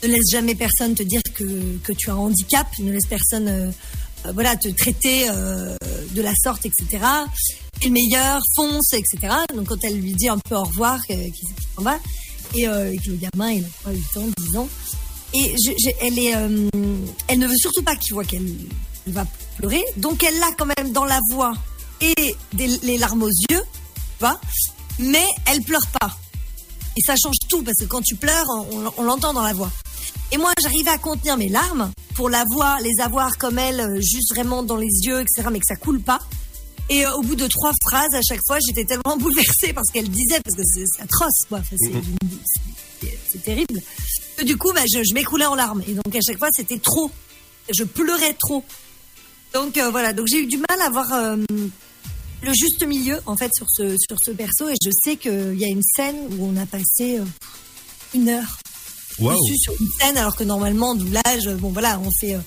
ne 0.04 0.08
laisse 0.08 0.30
jamais 0.32 0.56
personne 0.56 0.96
te 0.96 1.04
dire 1.04 1.22
que, 1.36 1.78
que 1.84 1.92
tu 1.94 2.10
as 2.10 2.14
un 2.14 2.18
handicap, 2.18 2.68
ne 2.80 2.92
laisse 2.92 3.06
personne, 3.10 3.48
euh, 3.48 3.72
euh, 4.26 4.32
voilà, 4.34 4.56
te 4.56 4.68
traiter 4.70 5.28
euh, 5.30 5.76
de 6.12 6.22
la 6.22 6.34
sorte, 6.44 6.66
etc. 6.66 7.04
T'es 7.80 7.88
le 7.88 7.94
meilleur, 7.94 8.42
fonce, 8.56 8.94
etc. 8.94 9.34
Donc 9.56 9.68
quand 9.68 9.84
elle 9.84 10.00
lui 10.00 10.14
dit 10.14 10.30
un 10.30 10.38
peu 10.38 10.56
au 10.56 10.64
revoir, 10.64 11.06
qu'il 11.06 11.32
s'en 11.76 11.82
va, 11.84 11.98
et, 12.56 12.62
et 12.64 12.66
que 12.98 13.10
le 13.12 13.18
gamin, 13.18 13.52
il 13.52 13.64
a 13.64 13.68
quoi, 13.84 13.92
8 13.94 14.18
ans, 14.18 14.26
10 14.52 14.58
ans, 14.58 14.70
et 15.34 15.56
elle 16.02 17.40
ne 17.40 17.48
veut 17.48 17.56
surtout 17.58 17.84
pas 17.84 17.96
qu'il 17.96 18.14
voit 18.14 18.26
qu'elle 18.26 18.48
elle 19.08 19.14
va 19.14 19.26
pleurer, 19.58 19.84
donc 19.98 20.24
elle 20.24 20.38
l'a 20.40 20.52
quand 20.58 20.68
même 20.78 20.92
dans 20.92 21.06
la 21.06 21.20
voix 21.32 21.54
et 22.02 22.36
des- 22.54 22.68
les 22.84 22.98
larmes 22.98 23.24
aux 23.24 23.30
yeux, 23.50 23.62
tu 23.62 24.20
vois, 24.20 24.40
mais 25.00 25.26
elle 25.46 25.62
pleure 25.62 25.86
pas. 26.00 26.18
Et 26.98 27.02
ça 27.06 27.16
change 27.22 27.36
tout 27.48 27.62
parce 27.64 27.78
que 27.78 27.86
quand 27.86 28.02
tu 28.02 28.16
pleures, 28.16 28.46
on 28.98 29.04
l'entend 29.04 29.34
dans 29.34 29.42
la 29.44 29.54
voix. 29.54 29.72
Et 30.32 30.38
moi, 30.38 30.52
j'arrivais 30.62 30.92
à 30.92 30.98
contenir 30.98 31.38
mes 31.38 31.50
larmes 31.50 31.92
pour 32.16 32.30
la 32.30 32.44
voix, 32.52 32.80
les 32.82 33.02
avoir 33.02 33.38
comme 33.38 33.58
elle, 33.58 33.80
euh, 33.80 34.02
juste 34.02 34.34
vraiment 34.36 34.62
dans 34.64 34.76
les 34.78 34.90
yeux, 35.04 35.22
etc., 35.22 35.48
mais 35.52 35.60
que 35.60 35.66
ça 35.66 35.76
coule 35.76 36.02
pas. 36.02 36.20
Et 36.90 37.06
euh, 37.06 37.14
au 37.16 37.22
bout 37.22 37.36
de 37.36 37.48
trois 37.48 37.72
phrases, 37.88 38.14
à 38.14 38.22
chaque 38.22 38.42
fois, 38.46 38.58
j'étais 38.68 38.86
tellement 38.86 39.18
bouleversée 39.20 39.74
parce 39.74 39.90
qu'elle 39.92 40.10
disait, 40.10 40.40
parce 40.44 40.56
que 40.56 40.64
c'est 40.66 41.02
atroce, 41.02 41.46
quoi. 41.48 41.60
Enfin, 41.60 41.76
c'est- 41.80 43.40
terrible. 43.44 43.82
Que 44.38 44.44
du 44.44 44.58
coup, 44.58 44.72
bah, 44.74 44.82
je, 44.92 45.02
je 45.04 45.14
m'écroulais 45.14 45.46
en 45.46 45.56
larmes. 45.56 45.82
Et 45.88 45.94
donc, 45.94 46.14
à 46.16 46.20
chaque 46.20 46.38
fois, 46.38 46.50
c'était 46.52 46.80
trop. 46.80 47.10
Je 47.74 47.84
pleurais 47.84 48.34
trop. 48.34 48.64
Donc, 49.54 49.78
euh, 49.78 49.90
voilà. 49.92 50.14
Donc, 50.14 50.28
j'ai 50.28 50.42
eu 50.44 50.46
du 50.48 50.58
mal 50.58 50.82
à 50.82 50.90
voir 50.90 51.12
euh, 51.14 51.38
le 52.42 52.54
juste 52.54 52.86
milieu, 52.86 53.20
en 53.26 53.38
fait, 53.38 53.52
sur 53.56 53.68
ce, 53.70 53.96
sur 53.98 54.18
ce 54.22 54.32
perso. 54.32 54.68
Et 54.68 54.76
je 54.84 54.90
sais 55.04 55.16
qu'il 55.16 55.58
y 55.58 55.64
a 55.64 55.68
une 55.70 55.84
scène 55.84 56.18
où 56.38 56.46
on 56.46 56.58
a 56.58 56.66
passé 56.66 57.20
euh, 57.20 57.24
une 58.14 58.30
heure 58.30 58.58
Waouh. 59.22 59.38
dessus 59.42 59.58
sur 59.58 59.74
une 59.80 59.88
scène, 60.00 60.18
alors 60.18 60.36
que 60.36 60.44
normalement, 60.44 60.96
doublage, 60.96 61.48
euh, 61.48 61.56
bon, 61.56 61.70
voilà, 61.70 62.00
on 62.00 62.10
fait. 62.20 62.36
euh, 62.36 62.40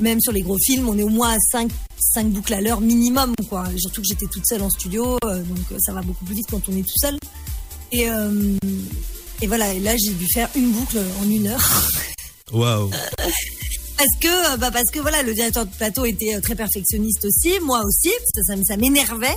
même 0.00 0.20
sur 0.20 0.32
les 0.32 0.42
gros 0.42 0.58
films, 0.58 0.88
on 0.88 0.98
est 0.98 1.02
au 1.04 1.08
moins 1.08 1.34
à 1.34 1.38
5, 1.52 1.70
5 2.14 2.28
boucles 2.30 2.54
à 2.54 2.60
l'heure 2.60 2.80
minimum, 2.80 3.32
quoi. 3.48 3.64
Surtout 3.76 4.00
que 4.00 4.08
j'étais 4.08 4.26
toute 4.26 4.44
seule 4.46 4.62
en 4.62 4.70
studio, 4.70 5.16
euh, 5.24 5.42
donc 5.42 5.80
ça 5.80 5.92
va 5.92 6.02
beaucoup 6.02 6.24
plus 6.24 6.34
vite 6.34 6.46
quand 6.50 6.62
on 6.68 6.72
est 6.76 6.82
tout 6.82 6.98
seul. 7.00 7.16
Et, 7.92 8.08
euh, 8.10 8.56
et 9.40 9.46
voilà, 9.46 9.72
et 9.72 9.78
là 9.78 9.94
j'ai 9.96 10.12
dû 10.14 10.26
faire 10.32 10.48
une 10.56 10.72
boucle 10.72 10.98
en 11.22 11.28
une 11.30 11.46
heure. 11.46 11.90
Waouh. 12.52 12.90
Parce 13.96 14.10
que, 14.20 14.52
euh, 14.52 14.56
bah 14.56 14.70
parce 14.72 14.90
que 14.90 14.98
voilà, 14.98 15.22
le 15.22 15.34
directeur 15.34 15.64
de 15.66 15.70
plateau 15.74 16.04
était 16.04 16.34
euh, 16.34 16.40
très 16.40 16.54
perfectionniste 16.56 17.24
aussi, 17.24 17.52
moi 17.62 17.82
aussi, 17.84 18.10
parce 18.18 18.46
que 18.56 18.64
ça, 18.64 18.76
m'énervait. 18.76 19.36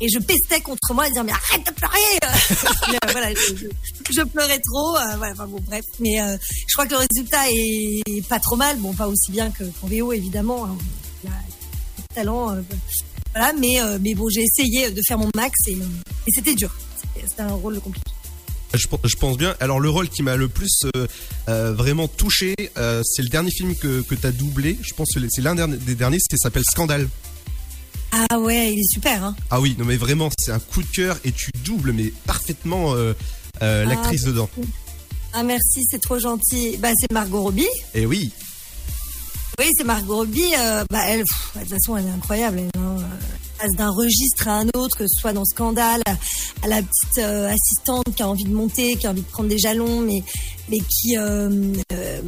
Et 0.00 0.08
je 0.08 0.18
pestais 0.18 0.60
contre 0.60 0.94
moi 0.94 1.04
à 1.04 1.10
dire, 1.10 1.24
mais 1.24 1.32
arrête 1.32 1.66
de 1.66 1.72
pleurer 1.72 1.98
euh, 2.24 2.98
voilà, 3.12 3.30
je, 3.34 4.22
pleurais 4.22 4.60
trop, 4.60 4.92
voilà, 5.16 5.32
enfin 5.32 5.46
bon, 5.46 5.58
bref. 5.66 5.84
Mais 5.98 6.16
je 6.68 6.72
crois 6.74 6.86
que 6.86 6.92
le 6.92 6.98
résultat 6.98 7.50
est 7.50 8.26
pas 8.28 8.38
trop 8.38 8.56
mal, 8.56 8.76
bon, 8.78 8.94
pas 8.94 9.08
aussi 9.08 9.32
bien 9.32 9.50
que- 9.50 9.64
qu'en 9.80 9.88
VO, 9.88 10.12
évidemment. 10.12 10.66
hein. 10.66 10.76
Il 11.24 11.30
a 11.30 11.32
talent, 12.14 12.56
voilà, 13.34 13.52
mais, 13.54 13.78
mais 14.00 14.14
bon, 14.14 14.28
j'ai 14.28 14.42
essayé 14.42 14.90
de 14.90 15.02
faire 15.06 15.18
mon 15.18 15.30
max 15.34 15.54
et, 15.66 15.72
et 15.72 16.30
c'était 16.34 16.54
dur. 16.54 16.74
C'était 17.28 17.42
un 17.42 17.54
rôle 17.54 17.80
compliqué. 17.80 18.10
Je, 18.74 18.88
pen- 18.88 18.98
je 19.04 19.16
pense 19.16 19.36
bien. 19.38 19.54
Alors 19.60 19.80
le 19.80 19.88
rôle 19.88 20.08
qui 20.08 20.22
m'a 20.22 20.36
le 20.36 20.48
plus 20.48 20.82
euh, 20.96 21.06
euh, 21.48 21.72
vraiment 21.72 22.08
touché, 22.08 22.54
euh, 22.76 23.02
c'est 23.04 23.22
le 23.22 23.28
dernier 23.28 23.50
film 23.50 23.74
que, 23.76 24.02
que 24.02 24.14
tu 24.14 24.26
as 24.26 24.32
doublé. 24.32 24.76
Je 24.82 24.92
pense 24.94 25.08
que 25.14 25.20
c'est 25.28 25.42
l'un 25.42 25.54
des 25.68 25.94
derniers, 25.94 26.18
c'était 26.20 26.36
s'appelle 26.36 26.64
Scandale. 26.70 27.08
Ah 28.12 28.38
ouais, 28.38 28.72
il 28.72 28.78
est 28.78 28.88
super, 28.92 29.24
hein. 29.24 29.36
Ah 29.50 29.60
oui, 29.60 29.74
non 29.78 29.84
mais 29.84 29.96
vraiment, 29.96 30.30
c'est 30.38 30.52
un 30.52 30.58
coup 30.58 30.82
de 30.82 30.88
cœur 30.88 31.18
et 31.24 31.32
tu 31.32 31.50
doubles 31.64 31.92
mais 31.92 32.12
parfaitement 32.26 32.94
euh, 32.94 33.12
l'actrice 33.60 34.22
Ah, 34.24 34.28
dedans. 34.28 34.50
Ah 35.32 35.42
merci, 35.42 35.82
c'est 35.90 36.00
trop 36.00 36.18
gentil. 36.18 36.76
Bah 36.78 36.90
c'est 36.98 37.10
Margot 37.12 37.42
Robbie. 37.42 37.66
Et 37.94 38.06
oui, 38.06 38.30
Oui, 39.58 39.66
c'est 39.76 39.84
Margot 39.84 40.16
Robbie. 40.16 40.50
bah, 40.90 41.00
elle, 41.06 41.24
pff, 41.24 41.50
de 41.56 41.60
toute 41.60 41.70
façon, 41.70 41.96
elle 41.96 42.06
est 42.06 42.10
incroyable. 42.10 42.58
Elle, 42.60 42.80
hein, 42.80 42.96
passe 43.58 43.72
d'un 43.76 43.90
registre 43.90 44.48
à 44.48 44.60
un 44.60 44.68
autre, 44.74 44.96
que 44.96 45.06
ce 45.06 45.20
soit 45.20 45.32
dans 45.32 45.44
Scandale, 45.44 46.02
à, 46.62 46.68
la 46.68 46.82
petite 46.82 47.18
euh, 47.18 47.48
assistante 47.48 48.04
qui 48.14 48.22
a 48.22 48.28
envie 48.28 48.44
de 48.44 48.54
monter, 48.54 48.96
qui 48.96 49.06
a 49.06 49.10
envie 49.10 49.22
de 49.22 49.26
prendre 49.26 49.48
des 49.48 49.58
jalons, 49.58 50.00
mais, 50.00 50.22
mais 50.68 50.78
qui, 50.78 51.16
euh, 51.16 51.72
euh, 51.92 52.20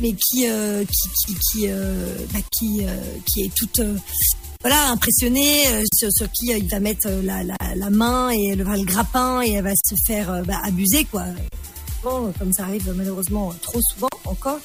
mais 0.00 0.12
qui, 0.12 0.46
qui, 0.46 1.34
qui, 1.52 1.68
bah, 2.32 2.40
qui, 2.50 2.82
qui 3.26 3.42
est 3.42 3.54
toute, 3.54 3.80
voilà, 4.62 4.90
impressionnée, 4.90 5.64
sur, 5.92 6.30
qui 6.32 6.46
il 6.46 6.68
va 6.68 6.80
mettre 6.80 7.08
la, 7.22 7.42
la, 7.44 7.90
main 7.90 8.30
et 8.30 8.54
le, 8.54 8.64
le 8.64 8.84
grappin 8.84 9.42
et 9.42 9.52
elle 9.52 9.64
va 9.64 9.74
se 9.74 9.94
faire 10.06 10.42
bah, 10.44 10.60
abuser, 10.64 11.04
quoi. 11.04 11.24
Comme 12.02 12.52
ça 12.52 12.64
arrive 12.64 12.94
malheureusement 12.96 13.52
trop 13.60 13.80
souvent 13.92 14.08
encore 14.24 14.58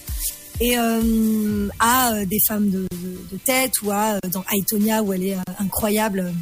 et 0.59 0.77
euh, 0.77 1.67
à 1.79 2.13
euh, 2.13 2.25
des 2.25 2.39
femmes 2.47 2.69
de, 2.69 2.87
de- 3.31 3.37
tête 3.45 3.73
ou 3.83 3.91
à 3.91 4.13
euh, 4.13 4.19
dans 4.31 4.43
Aitonia 4.51 5.03
où 5.03 5.11
elle 5.13 5.23
est 5.23 5.35
euh, 5.35 5.41
incroyable 5.59 6.33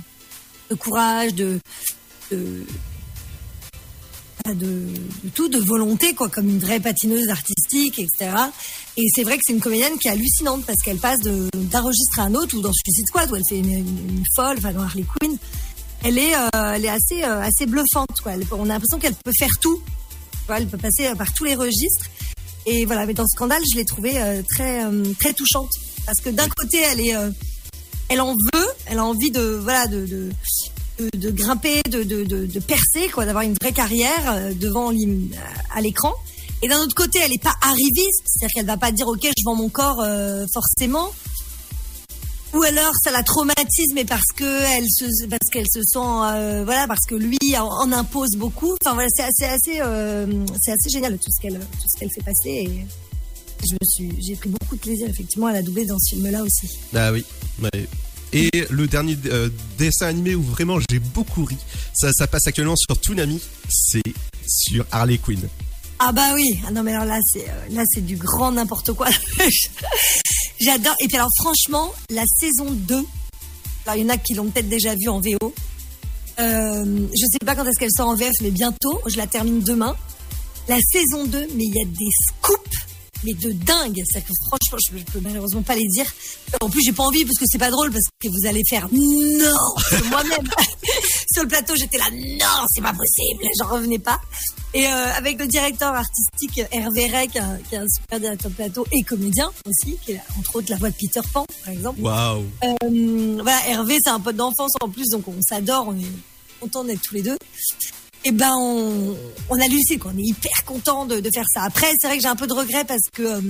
de 0.69 0.75
courage 0.75 1.33
de 1.33 1.59
de, 2.31 2.63
de 4.45 4.53
de 4.53 5.29
tout 5.33 5.49
de 5.49 5.57
volonté 5.59 6.13
quoi 6.13 6.29
comme 6.29 6.49
une 6.49 6.59
vraie 6.59 6.79
patineuse 6.79 7.29
artistique 7.29 7.99
etc 7.99 8.31
et 8.97 9.07
c'est 9.13 9.23
vrai 9.23 9.35
que 9.37 9.41
c'est 9.45 9.53
une 9.53 9.59
comédienne 9.59 9.97
qui 9.97 10.07
est 10.07 10.11
hallucinante 10.11 10.65
parce 10.65 10.81
qu'elle 10.83 10.97
passe 10.97 11.19
d'un 11.21 11.81
registre 11.81 12.19
à 12.19 12.23
un 12.23 12.35
autre 12.35 12.55
ou 12.55 12.61
dans 12.61 12.71
Suicide 12.73 13.07
Squad 13.07 13.31
où 13.31 13.35
elle 13.35 13.41
fait 13.49 13.57
une, 13.57 14.23
folle 14.35 14.55
enfin 14.59 14.71
dans 14.71 14.83
Harley 14.83 15.03
Quinn. 15.03 15.35
Elle 16.03 16.19
est 16.19 16.35
euh, 16.35 16.73
elle 16.75 16.85
est 16.85 16.89
assez 16.89 17.23
euh, 17.23 17.41
assez 17.41 17.65
bluffante 17.65 18.21
quoi. 18.21 18.33
On 18.51 18.65
a 18.65 18.73
l'impression 18.73 18.99
qu'elle 18.99 19.15
peut 19.15 19.31
faire 19.35 19.49
tout. 19.59 19.81
Elle 20.49 20.67
peut 20.67 20.77
passer 20.77 21.09
par 21.17 21.33
tous 21.33 21.45
les 21.45 21.55
registres 21.55 22.05
et 22.65 22.85
voilà, 22.85 23.05
mais 23.05 23.13
dans 23.13 23.27
Scandale, 23.27 23.61
je 23.71 23.77
l'ai 23.77 23.85
trouvée 23.85 24.19
euh, 24.19 24.41
très 24.47 24.83
euh, 24.83 25.03
très 25.19 25.33
touchante 25.33 25.71
parce 26.05 26.19
que 26.19 26.29
d'un 26.29 26.49
côté, 26.49 26.79
elle 26.79 26.99
est, 26.99 27.15
euh, 27.15 27.29
elle 28.09 28.21
en 28.21 28.33
veut, 28.33 28.67
elle 28.85 28.99
a 28.99 29.05
envie 29.05 29.31
de 29.31 29.59
voilà 29.61 29.87
de 29.87 30.05
de, 30.05 31.09
de, 31.17 31.31
grimper, 31.31 31.81
de, 31.89 32.03
de, 32.03 32.23
de, 32.23 32.59
percer, 32.59 33.09
quoi, 33.11 33.25
d'avoir 33.25 33.43
une 33.43 33.55
vraie 33.59 33.71
carrière 33.71 34.31
euh, 34.31 34.53
devant 34.53 34.91
à 35.73 35.81
l'écran. 35.81 36.13
Et 36.61 36.67
d'un 36.67 36.79
autre 36.79 36.95
côté, 36.95 37.19
elle 37.19 37.33
est 37.33 37.41
pas 37.41 37.55
arriviste, 37.61 38.23
c'est-à-dire 38.25 38.53
qu'elle 38.55 38.65
va 38.65 38.77
pas 38.77 38.91
dire 38.91 39.07
ok, 39.07 39.23
je 39.23 39.43
vends 39.43 39.55
mon 39.55 39.69
corps 39.69 40.01
euh, 40.01 40.45
forcément. 40.53 41.11
Ou 42.53 42.61
alors 42.63 42.91
ça 43.03 43.11
la 43.11 43.23
traumatise, 43.23 43.93
mais 43.95 44.05
parce 44.05 44.31
que 44.35 44.77
elle 44.77 44.85
se, 44.87 45.25
parce 45.27 45.49
qu'elle 45.51 45.65
se 45.73 45.81
sent, 45.81 45.97
euh, 45.99 46.61
voilà, 46.63 46.87
parce 46.87 47.05
que 47.07 47.15
lui 47.15 47.37
en, 47.57 47.67
en 47.67 47.91
impose 47.91 48.35
beaucoup. 48.37 48.75
Enfin 48.85 48.93
voilà, 48.93 49.09
c'est 49.11 49.23
assez, 49.23 49.45
assez, 49.45 49.81
euh, 49.81 50.27
c'est 50.61 50.71
assez 50.71 50.89
génial 50.89 51.17
tout 51.17 51.31
ce 51.31 51.41
qu'elle, 51.41 51.59
tout 51.59 51.87
ce 51.91 51.99
qu'elle 51.99 52.11
fait 52.11 52.21
passer. 52.23 52.49
Et 52.49 52.85
je 53.67 53.73
me 53.73 53.85
suis, 53.85 54.23
j'ai 54.23 54.35
pris 54.35 54.49
beaucoup 54.49 54.75
de 54.75 54.81
plaisir 54.81 55.09
effectivement 55.09 55.47
à 55.47 55.53
la 55.53 55.61
doubler 55.63 55.85
dans 55.85 55.97
ce 55.97 56.15
film-là 56.15 56.43
aussi. 56.43 56.69
ah 56.95 57.11
oui. 57.11 57.25
ouais. 57.61 57.87
Et 58.33 58.49
le 58.71 58.87
dernier 58.87 59.15
euh, 59.27 59.49
dessin 59.77 60.07
animé 60.07 60.33
où 60.33 60.41
vraiment 60.41 60.77
j'ai 60.89 60.97
beaucoup 60.99 61.45
ri, 61.45 61.57
ça, 61.93 62.11
ça 62.13 62.25
passe 62.25 62.47
actuellement 62.47 62.75
sur 62.75 62.99
Toonami, 62.99 63.39
c'est 63.69 64.01
sur 64.47 64.85
Harley 64.91 65.19
Quinn. 65.19 65.41
Ah 65.99 66.11
bah 66.11 66.33
oui, 66.33 66.59
ah 66.67 66.71
non 66.71 66.81
mais 66.83 66.93
alors 66.93 67.05
là 67.05 67.19
c'est, 67.31 67.45
là 67.69 67.83
c'est 67.87 68.03
du 68.03 68.15
grand 68.17 68.51
n'importe 68.51 68.91
quoi. 68.93 69.07
J'adore. 70.59 70.95
Et 70.99 71.07
puis 71.07 71.17
alors 71.17 71.29
franchement, 71.39 71.91
la 72.09 72.23
saison 72.39 72.71
2, 72.71 73.05
alors 73.85 73.97
il 73.97 74.03
y 74.03 74.05
en 74.05 74.09
a 74.09 74.17
qui 74.17 74.33
l'ont 74.33 74.45
peut-être 74.45 74.69
déjà 74.69 74.95
vu 74.95 75.09
en 75.09 75.19
VO. 75.19 75.53
Euh, 76.39 77.07
je 77.13 77.25
sais 77.31 77.45
pas 77.45 77.55
quand 77.55 77.65
est-ce 77.65 77.79
qu'elle 77.79 77.91
sort 77.91 78.09
en 78.09 78.15
VF, 78.15 78.33
mais 78.41 78.51
bientôt. 78.51 79.01
Je 79.07 79.17
la 79.17 79.27
termine 79.27 79.61
demain. 79.61 79.95
La 80.67 80.79
saison 80.79 81.25
2, 81.25 81.47
mais 81.55 81.63
il 81.65 81.75
y 81.75 81.81
a 81.81 81.85
des 81.85 82.09
scoops 82.27 82.83
mais 83.23 83.33
de 83.33 83.51
dingue. 83.51 84.01
C'est-à-dire 84.05 84.29
que 84.29 84.33
franchement, 84.47 84.77
je, 84.91 84.97
je 84.97 85.03
peux 85.05 85.19
malheureusement 85.19 85.61
pas 85.61 85.75
les 85.75 85.87
dire. 85.87 86.05
En 86.61 86.69
plus, 86.69 86.81
j'ai 86.85 86.91
pas 86.91 87.03
envie 87.03 87.25
parce 87.25 87.37
que 87.37 87.45
c'est 87.47 87.57
pas 87.57 87.71
drôle 87.71 87.91
parce 87.91 88.05
que 88.19 88.27
vous 88.27 88.47
allez 88.47 88.61
faire 88.69 88.87
non. 88.91 90.09
Moi-même, 90.09 90.49
sur 91.33 91.43
le 91.43 91.49
plateau, 91.49 91.75
j'étais 91.75 91.97
là 91.97 92.05
non, 92.11 92.65
c'est 92.69 92.81
pas 92.81 92.93
possible. 92.93 93.43
J'en 93.59 93.67
revenais 93.67 93.99
pas. 93.99 94.19
Et 94.73 94.87
euh, 94.87 95.13
avec 95.17 95.39
le 95.39 95.47
directeur 95.47 95.93
artistique 95.93 96.61
Hervé 96.71 97.07
Rey, 97.07 97.27
qui 97.27 97.37
est 97.37 97.77
un, 97.77 97.87
super 97.87 98.19
directeur 98.19 98.51
de 98.51 98.55
plateau 98.55 98.85
et 98.91 99.03
comédien 99.03 99.51
aussi, 99.65 99.97
qui 100.03 100.13
est 100.13 100.21
entre 100.37 100.57
autres 100.57 100.69
la 100.69 100.77
voix 100.77 100.89
de 100.89 100.95
Peter 100.95 101.21
Pan, 101.31 101.45
par 101.63 101.73
exemple. 101.73 102.01
Waouh. 102.01 102.45
Euh, 102.63 103.39
voilà, 103.41 103.67
Hervé, 103.67 103.97
c'est 104.03 104.09
un 104.09 104.19
pote 104.19 104.35
d'enfance 104.35 104.71
en 104.81 104.89
plus, 104.89 105.09
donc 105.09 105.27
on 105.27 105.41
s'adore, 105.41 105.87
on 105.89 105.97
est 105.97 106.11
content 106.59 106.83
d'être 106.83 107.01
tous 107.01 107.15
les 107.15 107.23
deux. 107.23 107.37
Et 108.25 108.31
ben, 108.31 108.53
on, 108.55 109.17
on 109.49 109.59
a 109.59 109.67
lucé, 109.67 109.97
quoi. 109.97 110.11
On 110.15 110.17
est 110.17 110.23
hyper 110.23 110.63
content 110.65 111.05
de, 111.05 111.19
de 111.19 111.29
faire 111.33 111.45
ça. 111.53 111.63
Après, 111.63 111.91
c'est 111.99 112.07
vrai 112.07 112.17
que 112.17 112.23
j'ai 112.23 112.29
un 112.29 112.37
peu 112.37 112.47
de 112.47 112.53
regret 112.53 112.85
parce 112.85 113.09
que 113.11 113.21
euh, 113.21 113.41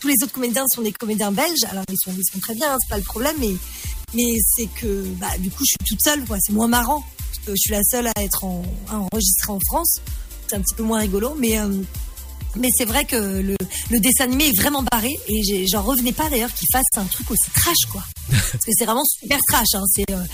tous 0.00 0.08
les 0.08 0.16
autres 0.22 0.32
comédiens 0.32 0.64
sont 0.74 0.82
des 0.82 0.92
comédiens 0.92 1.30
belges. 1.30 1.64
Alors, 1.70 1.84
ils 1.88 1.96
sont, 2.02 2.12
ils 2.16 2.24
sont 2.32 2.40
très 2.40 2.54
bien, 2.54 2.72
hein, 2.72 2.76
c'est 2.80 2.90
pas 2.90 2.98
le 2.98 3.04
problème, 3.04 3.36
mais, 3.38 3.54
mais 4.14 4.36
c'est 4.56 4.66
que, 4.66 5.04
bah, 5.20 5.36
du 5.38 5.50
coup, 5.50 5.64
je 5.64 5.70
suis 5.70 5.78
toute 5.86 6.02
seule, 6.02 6.24
quoi. 6.24 6.38
C'est 6.40 6.52
moins 6.52 6.68
marrant. 6.68 7.04
Parce 7.18 7.46
que 7.46 7.52
je 7.52 7.60
suis 7.60 7.72
la 7.72 7.82
seule 7.82 8.06
à 8.08 8.22
être 8.22 8.44
en, 8.44 8.62
à 8.90 8.96
enregistrée 8.96 9.52
en 9.52 9.60
France. 9.66 10.00
C'est 10.48 10.56
un 10.56 10.60
petit 10.60 10.74
peu 10.74 10.82
moins 10.82 11.00
rigolo, 11.00 11.34
mais, 11.38 11.58
euh, 11.58 11.68
mais 12.56 12.68
c'est 12.74 12.86
vrai 12.86 13.04
que 13.04 13.16
le, 13.16 13.56
le 13.90 14.00
dessin 14.00 14.24
animé 14.24 14.48
est 14.48 14.56
vraiment 14.56 14.82
barré 14.82 15.18
et 15.28 15.66
j'en 15.66 15.82
revenais 15.82 16.12
pas 16.12 16.30
d'ailleurs 16.30 16.52
qu'il 16.52 16.68
fasse 16.72 16.86
un 16.96 17.04
truc 17.04 17.30
aussi 17.30 17.50
trash, 17.54 17.90
quoi. 17.92 18.02
Parce 18.30 18.64
que 18.64 18.72
c'est 18.76 18.86
vraiment 18.86 19.04
super 19.04 19.38
trash, 19.46 19.74
hein. 19.74 19.84
C'est, 19.92 20.10
euh, 20.10 20.24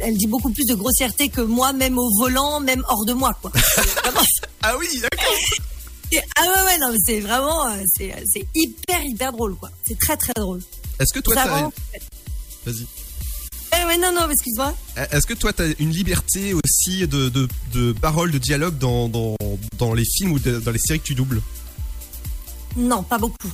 elle 0.00 0.16
dit 0.16 0.26
beaucoup 0.26 0.50
plus 0.50 0.64
de 0.64 0.74
grossièreté 0.74 1.28
que 1.28 1.42
moi, 1.42 1.72
même 1.72 1.98
au 1.98 2.10
volant, 2.18 2.60
même 2.60 2.82
hors 2.88 3.04
de 3.04 3.12
moi, 3.12 3.36
quoi. 3.40 3.52
ah 4.62 4.76
oui, 4.78 4.86
d'accord. 5.00 6.22
Ah 6.36 6.42
ouais, 6.42 6.62
ouais, 6.64 6.78
non, 6.78 6.94
c'est 7.04 7.20
vraiment, 7.20 7.66
euh, 7.66 7.82
c'est, 7.94 8.14
c'est 8.32 8.46
hyper, 8.54 9.04
hyper 9.04 9.32
drôle, 9.32 9.56
quoi. 9.56 9.70
C'est 9.86 9.98
très, 9.98 10.16
très 10.16 10.32
drôle. 10.34 10.60
Est-ce 10.98 11.12
que 11.12 11.20
toi, 11.20 11.34
Ça 11.34 11.70
Vas-y. 12.66 12.86
Eh 13.80 13.84
ouais, 13.86 13.96
non, 13.98 14.12
non, 14.12 14.28
excuse-moi. 14.30 14.74
Est-ce 15.12 15.26
que 15.26 15.34
toi, 15.34 15.52
tu 15.52 15.62
as 15.62 15.66
une 15.78 15.90
liberté 15.90 16.52
aussi 16.54 17.06
de, 17.06 17.28
de, 17.28 17.48
de 17.72 17.92
parole, 17.92 18.30
de 18.30 18.38
dialogue 18.38 18.78
dans, 18.78 19.08
dans, 19.08 19.36
dans 19.78 19.94
les 19.94 20.04
films 20.04 20.32
ou 20.32 20.38
de- 20.38 20.58
dans 20.60 20.70
les 20.72 20.78
séries 20.78 21.00
que 21.00 21.04
tu 21.06 21.14
doubles? 21.14 21.40
Non, 22.76 23.02
pas 23.02 23.18
beaucoup. 23.18 23.50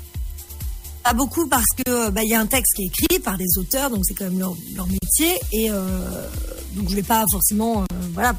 Pas 1.02 1.12
beaucoup 1.14 1.48
parce 1.48 1.66
que 1.84 2.10
bah, 2.10 2.22
il 2.22 2.30
y 2.30 2.34
a 2.34 2.40
un 2.40 2.46
texte 2.46 2.74
qui 2.76 2.82
est 2.82 2.86
écrit 2.86 3.18
par 3.18 3.36
des 3.36 3.46
auteurs, 3.58 3.90
donc 3.90 4.02
c'est 4.06 4.14
quand 4.14 4.24
même 4.24 4.38
leur, 4.38 4.54
leur 4.74 4.86
métier, 4.86 5.34
et 5.52 5.68
euh, 5.70 6.28
donc 6.74 6.88
je 6.88 6.94
vais 6.94 7.02
pas 7.02 7.24
forcément, 7.30 7.82
euh, 7.82 7.86
voilà, 8.14 8.36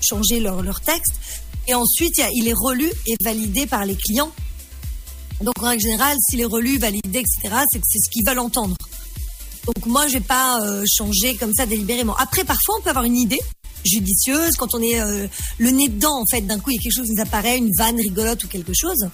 changer 0.00 0.40
leur, 0.40 0.62
leur 0.62 0.80
texte. 0.80 1.12
Et 1.68 1.74
ensuite, 1.74 2.16
il 2.16 2.20
y 2.20 2.24
a- 2.24 2.30
il 2.32 2.48
est 2.48 2.54
relu 2.56 2.90
et 3.06 3.14
validé 3.22 3.66
par 3.66 3.84
les 3.84 3.94
clients. 3.94 4.32
Donc 5.42 5.54
en 5.62 5.68
règle 5.68 5.82
générale, 5.82 6.16
s'il 6.28 6.40
est 6.40 6.44
relu, 6.46 6.78
validé, 6.78 7.18
etc., 7.18 7.54
c'est 7.70 7.78
que 7.78 7.84
c'est 7.88 7.98
ce 7.98 8.10
qu'ils 8.10 8.24
veulent 8.26 8.38
entendre. 8.38 8.76
Donc 9.66 9.86
moi, 9.86 10.06
je 10.08 10.14
vais 10.14 10.20
pas 10.20 10.60
euh, 10.60 10.84
changer 10.86 11.36
comme 11.36 11.52
ça 11.54 11.66
délibérément. 11.66 12.16
Après, 12.16 12.44
parfois, 12.44 12.76
on 12.78 12.82
peut 12.82 12.90
avoir 12.90 13.04
une 13.04 13.16
idée 13.16 13.40
judicieuse 13.84 14.56
quand 14.56 14.74
on 14.74 14.82
est 14.82 15.00
euh, 15.00 15.26
le 15.58 15.70
nez 15.70 15.88
dedans. 15.88 16.20
En 16.20 16.26
fait, 16.26 16.40
d'un 16.42 16.58
coup, 16.58 16.70
il 16.70 16.76
y 16.76 16.78
a 16.78 16.82
quelque 16.82 16.94
chose 16.94 17.06
qui 17.06 17.14
nous 17.14 17.22
apparaît, 17.22 17.58
une 17.58 17.70
vanne 17.78 17.96
rigolote 17.96 18.42
ou 18.44 18.48
quelque 18.48 18.72
chose, 18.74 19.08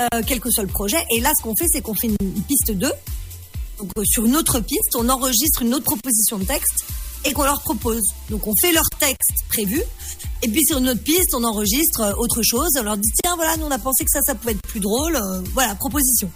euh, 0.00 0.22
quel 0.26 0.40
que 0.40 0.50
soit 0.50 0.62
le 0.62 0.68
projet. 0.68 1.04
Et 1.10 1.20
là, 1.20 1.32
ce 1.36 1.42
qu'on 1.42 1.56
fait, 1.56 1.66
c'est 1.68 1.80
qu'on 1.80 1.94
fait 1.94 2.08
une, 2.08 2.42
piste 2.42 2.70
2. 2.70 2.90
Donc 3.78 3.90
euh, 3.98 4.02
sur 4.04 4.24
une 4.24 4.36
autre 4.36 4.60
piste, 4.60 4.94
on 4.96 5.08
enregistre 5.08 5.62
une 5.62 5.74
autre 5.74 5.84
proposition 5.84 6.38
de 6.38 6.44
texte 6.44 6.84
et 7.24 7.32
qu'on 7.32 7.44
leur 7.44 7.60
propose. 7.60 8.02
Donc 8.30 8.46
on 8.46 8.52
fait 8.60 8.72
leur 8.72 8.88
texte 8.98 9.44
prévu. 9.48 9.82
Et 10.42 10.48
puis 10.48 10.64
sur 10.64 10.78
une 10.78 10.88
autre 10.90 11.02
piste, 11.02 11.34
on 11.34 11.44
enregistre 11.44 12.00
euh, 12.00 12.12
autre 12.16 12.42
chose. 12.42 12.70
On 12.78 12.82
leur 12.82 12.96
dit 12.96 13.10
tiens 13.22 13.34
voilà, 13.36 13.56
nous 13.56 13.64
on 13.64 13.70
a 13.70 13.78
pensé 13.78 14.04
que 14.04 14.10
ça, 14.10 14.20
ça 14.22 14.34
pouvait 14.34 14.52
être 14.52 14.62
plus 14.62 14.80
drôle. 14.80 15.16
Euh, 15.16 15.40
voilà, 15.54 15.74
proposition. 15.74 16.30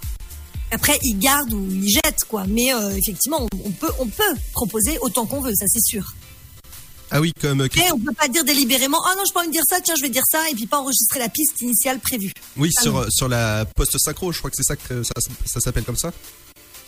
Après, 0.70 0.98
ils 1.02 1.18
gardent 1.18 1.52
ou 1.54 1.66
ils 1.70 1.88
jettent, 1.88 2.24
quoi. 2.28 2.44
Mais 2.46 2.72
euh, 2.74 2.90
effectivement, 2.96 3.42
on, 3.42 3.48
on 3.66 3.70
peut, 3.70 3.90
on 3.98 4.06
peut 4.06 4.34
proposer 4.52 4.98
autant 5.00 5.24
qu'on 5.26 5.40
veut, 5.40 5.54
ça 5.54 5.66
c'est 5.68 5.82
sûr. 5.82 6.12
Ah 7.10 7.20
oui, 7.22 7.32
comme... 7.40 7.62
euh, 7.62 7.68
Mais 7.76 7.90
on 7.90 7.98
peut 7.98 8.12
pas 8.12 8.28
dire 8.28 8.44
délibérément, 8.44 8.98
ah 9.06 9.14
non, 9.16 9.22
je 9.26 9.32
pas 9.32 9.40
envie 9.40 9.48
de 9.48 9.52
dire 9.52 9.62
ça, 9.66 9.80
tiens, 9.80 9.94
je 9.96 10.02
vais 10.02 10.10
dire 10.10 10.24
ça, 10.30 10.48
et 10.50 10.54
puis 10.54 10.66
pas 10.66 10.78
enregistrer 10.78 11.18
la 11.20 11.30
piste 11.30 11.60
initiale 11.62 12.00
prévue. 12.00 12.32
Oui, 12.58 12.70
Ah 12.76 12.82
sur, 12.82 12.92
non. 12.92 13.06
sur 13.08 13.28
la 13.28 13.64
post-synchro, 13.64 14.30
je 14.32 14.38
crois 14.38 14.50
que 14.50 14.56
c'est 14.56 14.62
ça 14.62 14.76
que 14.76 15.02
ça, 15.02 15.12
ça 15.46 15.60
s'appelle 15.60 15.84
comme 15.84 15.96
ça. 15.96 16.12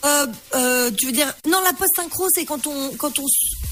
Euh, 0.05 0.27
euh, 0.55 0.91
tu 0.91 1.07
veux 1.07 1.13
dire, 1.13 1.33
non, 1.49 1.59
la 1.65 1.73
post-synchro, 1.73 2.27
c'est 2.35 2.45
quand 2.45 2.67
on, 2.67 2.91
quand 2.99 3.19
on, 3.19 3.25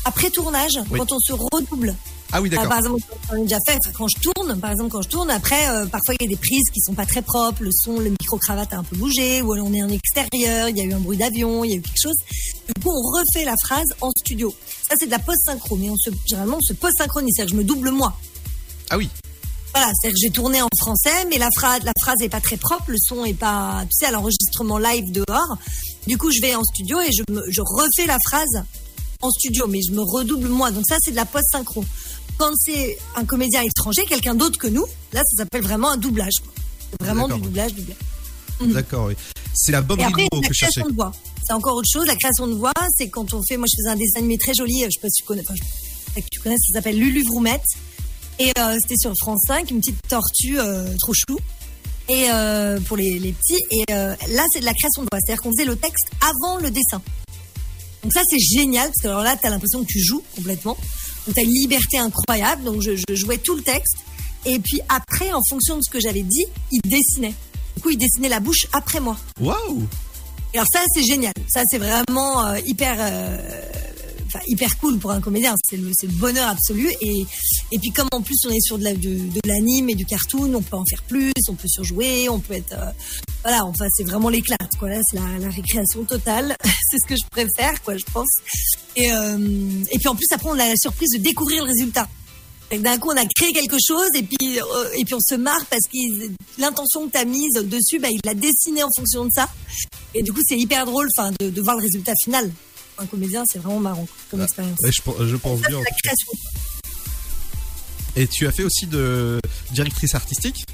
après 0.07 0.31
tournage, 0.31 0.79
Oui. 0.91 0.99
quand 0.99 1.13
on 1.13 1.19
se 1.19 1.33
redouble. 1.35 1.95
Ah 2.33 2.43
oui, 2.43 2.51
d'accord. 2.51 2.67
Euh, 2.67 2.69
par 2.69 2.79
exemple, 2.79 3.03
on 3.33 3.43
déjà 3.43 3.59
fait, 3.67 3.79
enfin, 3.83 3.91
quand 3.97 4.09
je 4.09 4.21
tourne, 4.21 4.61
par 4.61 4.71
exemple, 4.71 4.91
quand 4.91 5.03
je 5.03 5.09
tourne, 5.09 5.31
après, 5.31 5.69
euh, 5.71 5.87
parfois 5.87 6.15
il 6.21 6.25
y 6.25 6.27
a 6.27 6.29
des 6.29 6.37
prises 6.37 6.69
qui 6.73 6.81
sont 6.81 6.93
pas 6.93 7.07
très 7.07 7.23
propres, 7.23 7.63
le 7.63 7.71
son, 7.73 8.01
le 8.01 8.11
micro-cravate 8.11 8.73
a 8.75 8.79
un 8.79 8.83
peu 8.83 8.97
bougé, 8.97 9.41
ou 9.41 9.53
alors 9.53 9.67
on 9.67 9.73
est 9.73 9.83
en 9.83 9.89
extérieur, 9.89 10.69
il 10.69 10.77
y 10.77 10.81
a 10.81 10.85
eu 10.85 10.93
un 10.93 11.01
bruit 11.01 11.17
d'avion, 11.17 11.65
il 11.65 11.71
y 11.71 11.75
a 11.75 11.77
eu 11.77 11.81
quelque 11.81 12.01
chose. 12.01 12.17
Du 12.67 12.83
coup, 12.83 12.91
on 12.91 13.01
refait 13.01 13.45
la 13.45 13.55
phrase 13.65 13.87
en 14.03 14.11
studio. 14.11 14.55
Ça, 14.89 14.95
c'est 14.99 15.07
de 15.07 15.11
la 15.11 15.19
post-synchro, 15.19 15.77
mais 15.77 15.89
on 15.89 15.97
se, 15.97 16.11
généralement, 16.27 16.59
on 16.59 16.63
se 16.63 16.75
post-synchronise, 16.75 17.33
c'est-à-dire 17.35 17.55
que 17.55 17.57
je 17.57 17.63
me 17.63 17.67
double 17.67 17.91
moi. 17.91 18.15
Ah 18.91 18.99
oui. 18.99 19.09
Voilà, 19.75 19.93
c'est-à-dire 19.95 20.17
que 20.17 20.21
j'ai 20.21 20.31
tourné 20.31 20.61
en 20.61 20.69
français, 20.79 21.27
mais 21.31 21.39
la 21.39 21.51
phrase, 21.55 21.83
la 21.85 21.93
phrase 22.01 22.21
est 22.21 22.29
pas 22.29 22.41
très 22.41 22.57
propre, 22.57 22.85
le 22.89 22.99
son 22.99 23.25
est 23.25 23.35
pas, 23.35 23.83
tu 23.85 23.91
sais, 23.93 24.07
à 24.07 24.11
l'enregistrement 24.11 24.79
live 24.79 25.13
dehors. 25.13 25.57
Du 26.07 26.19
coup, 26.19 26.31
je 26.31 26.41
vais 26.41 26.55
en 26.55 26.65
studio 26.65 27.01
et 27.01 27.11
je, 27.13 27.23
me, 27.33 27.43
je 27.51 27.61
refais 27.61 28.07
la 28.07 28.17
phrase 28.27 28.63
en 29.21 29.31
studio, 29.31 29.67
mais 29.67 29.81
je 29.83 29.93
me 29.93 30.03
redouble 30.03 30.49
moi. 30.49 30.71
Donc 30.71 30.85
ça, 30.89 30.97
c'est 31.01 31.11
de 31.11 31.17
la 31.17 31.27
post-synchro. 31.27 31.85
Quand 32.39 32.53
c'est 32.57 32.97
un 33.17 33.25
comédien 33.25 33.63
étranger, 33.63 34.05
quelqu'un 34.09 34.35
d'autre 34.35 34.59
que 34.59 34.69
nous, 34.69 34.87
là, 35.13 35.23
ça 35.25 35.39
s'appelle 35.39 35.63
vraiment 35.63 35.91
un 35.91 35.97
doublage. 35.97 36.35
C'est 36.91 37.03
vraiment 37.05 37.29
du 37.29 37.41
doublage, 37.41 37.75
doublage. 37.75 37.97
D'accord, 38.75 39.07
oui. 39.07 39.15
C'est 39.55 39.73
la 39.73 39.83
bonne 39.83 40.01
Et 40.01 40.05
après, 40.05 40.29
que 40.31 40.37
je 40.49 40.53
cherchais. 40.53 40.81
création 40.81 40.89
de 40.89 40.95
voix. 40.95 41.13
C'est 41.45 41.53
encore 41.53 41.75
autre 41.77 41.89
chose. 41.93 42.07
La 42.07 42.15
création 42.17 42.47
de 42.47 42.55
voix, 42.55 42.73
c'est 42.97 43.09
quand 43.09 43.35
on 43.35 43.43
fait. 43.43 43.57
Moi, 43.57 43.67
je 43.71 43.77
faisais 43.77 43.89
un 43.89 43.97
dessin 43.97 44.19
animé 44.21 44.39
très 44.39 44.55
joli. 44.55 44.85
Je 44.85 44.91
sais 44.91 45.01
pas 45.01 45.09
si 45.09 45.23
tu 45.23 45.27
connais. 45.27 45.43
Enfin, 45.43 45.55
je 45.57 45.63
sais 45.63 46.15
pas 46.15 46.21
que 46.21 46.27
tu 46.31 46.41
connais. 46.41 46.57
Ça 46.59 46.75
s'appelle 46.75 46.99
Lulu 46.99 47.23
Vroumette. 47.25 47.65
Et 48.39 48.53
euh, 48.59 48.77
c'était 48.81 48.97
sur 48.97 49.13
France 49.21 49.41
5, 49.49 49.71
une 49.71 49.81
petite 49.81 50.01
tortue 50.09 50.61
euh, 50.61 50.95
trop 50.99 51.13
chou. 51.13 51.39
Et 52.09 52.27
euh, 52.31 52.79
pour 52.81 52.97
les, 52.97 53.19
les 53.19 53.33
petits. 53.33 53.61
Et 53.73 53.85
euh, 53.91 54.15
là, 54.29 54.45
c'est 54.53 54.61
de 54.61 54.65
la 54.65 54.75
création 54.75 55.03
de 55.03 55.09
voix. 55.11 55.19
C'est-à-dire 55.25 55.43
qu'on 55.43 55.51
faisait 55.51 55.65
le 55.65 55.77
texte 55.77 56.07
avant 56.21 56.57
le 56.59 56.71
dessin. 56.71 57.03
Donc 58.05 58.13
ça, 58.13 58.23
c'est 58.31 58.39
génial 58.39 58.87
parce 58.89 59.03
que 59.03 59.09
alors 59.09 59.23
là, 59.23 59.37
t'as 59.41 59.51
l'impression 59.51 59.83
que 59.83 59.89
tu 59.89 59.99
joues 60.01 60.23
complètement. 60.37 60.77
Donc 61.29 61.35
t'as 61.35 61.43
une 61.43 61.51
liberté 61.51 61.99
incroyable. 61.99 62.65
Donc 62.65 62.81
je, 62.81 62.93
je 62.97 63.15
jouais 63.15 63.37
tout 63.37 63.55
le 63.55 63.63
texte. 63.63 63.99
Et 64.47 64.59
puis 64.59 64.81
après, 64.89 65.31
en 65.35 65.43
fonction 65.51 65.77
de 65.77 65.83
ce 65.83 65.91
que 65.91 66.01
j'avais 66.01 66.23
dit, 66.23 66.47
il 66.73 66.81
dessinait. 66.81 67.35
Du 67.77 67.83
coup, 67.83 67.91
il 67.91 67.99
dessinait 67.99 68.31
la 68.31 68.41
bouche 68.41 68.67
après 68.73 68.99
moi. 68.99 69.19
Waouh 69.39 69.87
alors 70.55 70.67
ça, 70.73 70.81
c'est 70.95 71.03
génial. 71.05 71.35
Ça, 71.53 71.63
c'est 71.71 71.77
vraiment 71.77 72.43
euh, 72.47 72.59
hyper, 72.65 72.97
euh, 72.99 73.39
enfin, 74.29 74.41
hyper 74.47 74.79
cool 74.79 74.99
pour 74.99 75.11
un 75.11 75.21
comédien. 75.21 75.55
C'est 75.69 75.77
le, 75.77 75.91
bonheur 76.13 76.49
absolu. 76.49 76.91
Et, 77.01 77.27
et 77.73 77.79
puis 77.79 77.91
comme 77.91 78.09
en 78.13 78.23
plus 78.23 78.37
on 78.47 78.51
est 78.51 78.61
sur 78.61 78.79
de 78.79 78.85
la- 78.85 78.95
de, 78.95 79.09
de 79.19 79.41
l'anime 79.45 79.89
et 79.91 79.95
du 79.95 80.05
cartoon, 80.05 80.55
on 80.55 80.63
peut 80.63 80.77
en 80.77 80.85
faire 80.89 81.03
plus, 81.03 81.33
on 81.49 81.55
peut 81.55 81.69
surjouer, 81.69 82.29
on 82.29 82.39
peut 82.39 82.55
être, 82.55 82.73
euh, 82.73 82.91
voilà. 83.43 83.65
Enfin, 83.65 83.87
c'est 83.97 84.05
vraiment 84.05 84.29
l'éclat. 84.29 84.57
Quoi 84.79 84.91
c'est 85.11 85.19
la, 85.19 85.49
récréation 85.49 86.05
totale. 86.05 86.57
c'est 86.65 86.99
ce 87.03 87.07
que 87.07 87.15
je 87.17 87.27
préfère, 87.31 87.83
quoi, 87.83 87.97
je 87.97 88.05
pense. 88.13 88.29
Et, 88.97 89.13
euh, 89.13 89.39
et 89.91 89.99
puis 89.99 90.09
en 90.09 90.15
plus 90.15 90.27
après, 90.33 90.49
on 90.51 90.59
a 90.59 90.69
la 90.69 90.77
surprise 90.77 91.11
de 91.13 91.19
découvrir 91.19 91.65
le 91.65 91.69
résultat. 91.69 92.09
D'un 92.71 92.99
coup, 92.99 93.09
on 93.11 93.17
a 93.17 93.25
créé 93.25 93.53
quelque 93.55 93.79
chose 93.83 94.11
et 94.15 94.23
puis 94.23 94.61
euh, 94.61 94.91
et 94.95 95.05
puis 95.07 95.15
on 95.15 95.21
se 95.21 95.35
marre 95.37 95.65
parce 95.71 95.85
que 95.91 96.31
l'intention 96.61 97.07
que 97.07 97.13
tu 97.13 97.17
as 97.19 97.25
mise 97.25 97.55
dessus, 97.55 97.99
bah, 97.99 98.11
il 98.11 98.21
l'a 98.25 98.35
dessiné 98.35 98.83
en 98.83 98.91
fonction 98.95 99.25
de 99.25 99.31
ça. 99.31 99.49
Et 100.15 100.23
du 100.23 100.33
coup, 100.33 100.41
c'est 100.47 100.59
hyper 100.59 100.85
drôle, 100.85 101.09
de 101.41 101.63
voir 101.63 101.77
le 101.77 101.83
résultat 101.83 102.13
final. 102.23 102.51
Un 102.99 103.07
comédien, 103.07 103.45
c'est 103.51 103.59
vraiment 103.61 103.79
marrant 103.81 104.07
comme 104.31 104.43
expérience. 104.43 104.77
Ouais, 104.83 104.91
je, 104.93 105.03
pense- 105.03 105.23
je 105.23 105.37
pense 105.37 105.61
Ça, 105.61 105.69
bien. 105.69 105.79
Et 108.17 108.27
tu 108.27 108.47
as 108.47 108.53
fait 108.53 108.65
aussi 108.65 108.87
de 108.87 109.41
directrice 109.73 110.15
artistique? 110.15 110.65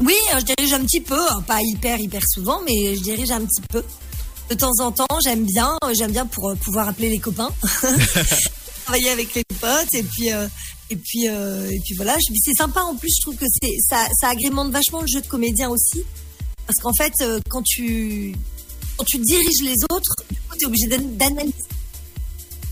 Oui, 0.00 0.14
euh, 0.34 0.38
je 0.40 0.54
dirige 0.54 0.72
un 0.74 0.84
petit 0.84 1.00
peu, 1.00 1.18
hein, 1.18 1.42
pas 1.46 1.58
hyper 1.62 1.98
hyper 1.98 2.20
souvent, 2.28 2.60
mais 2.66 2.94
je 2.96 3.00
dirige 3.00 3.30
un 3.30 3.40
petit 3.40 3.62
peu. 3.70 3.82
De 4.50 4.54
temps 4.54 4.72
en 4.80 4.92
temps, 4.92 5.06
j'aime 5.24 5.44
bien, 5.44 5.76
euh, 5.84 5.92
j'aime 5.96 6.12
bien 6.12 6.26
pour 6.26 6.50
euh, 6.50 6.54
pouvoir 6.54 6.88
appeler 6.88 7.08
les 7.08 7.18
copains, 7.18 7.50
travailler 8.84 9.10
avec 9.10 9.34
les 9.34 9.42
potes, 9.60 9.94
et 9.94 10.02
puis 10.02 10.32
euh, 10.32 10.46
et 10.90 10.96
puis 10.96 11.28
euh, 11.28 11.68
et 11.70 11.78
puis 11.84 11.94
voilà. 11.96 12.16
C'est 12.44 12.54
sympa 12.54 12.80
en 12.82 12.94
plus, 12.96 13.10
je 13.16 13.22
trouve 13.22 13.36
que 13.36 13.46
c'est 13.62 13.74
ça, 13.88 14.06
ça 14.20 14.28
agrémente 14.28 14.70
vachement 14.70 15.00
le 15.00 15.06
jeu 15.06 15.20
de 15.20 15.26
comédien 15.26 15.68
aussi, 15.70 16.02
parce 16.66 16.78
qu'en 16.82 16.92
fait, 16.94 17.12
quand 17.48 17.62
tu 17.62 18.34
quand 18.96 19.04
tu 19.04 19.18
diriges 19.18 19.62
les 19.62 19.76
autres, 19.90 20.14
tu 20.58 20.64
es 20.64 20.66
obligé 20.66 20.86
d'an- 20.88 21.16
d'analyser. 21.16 21.54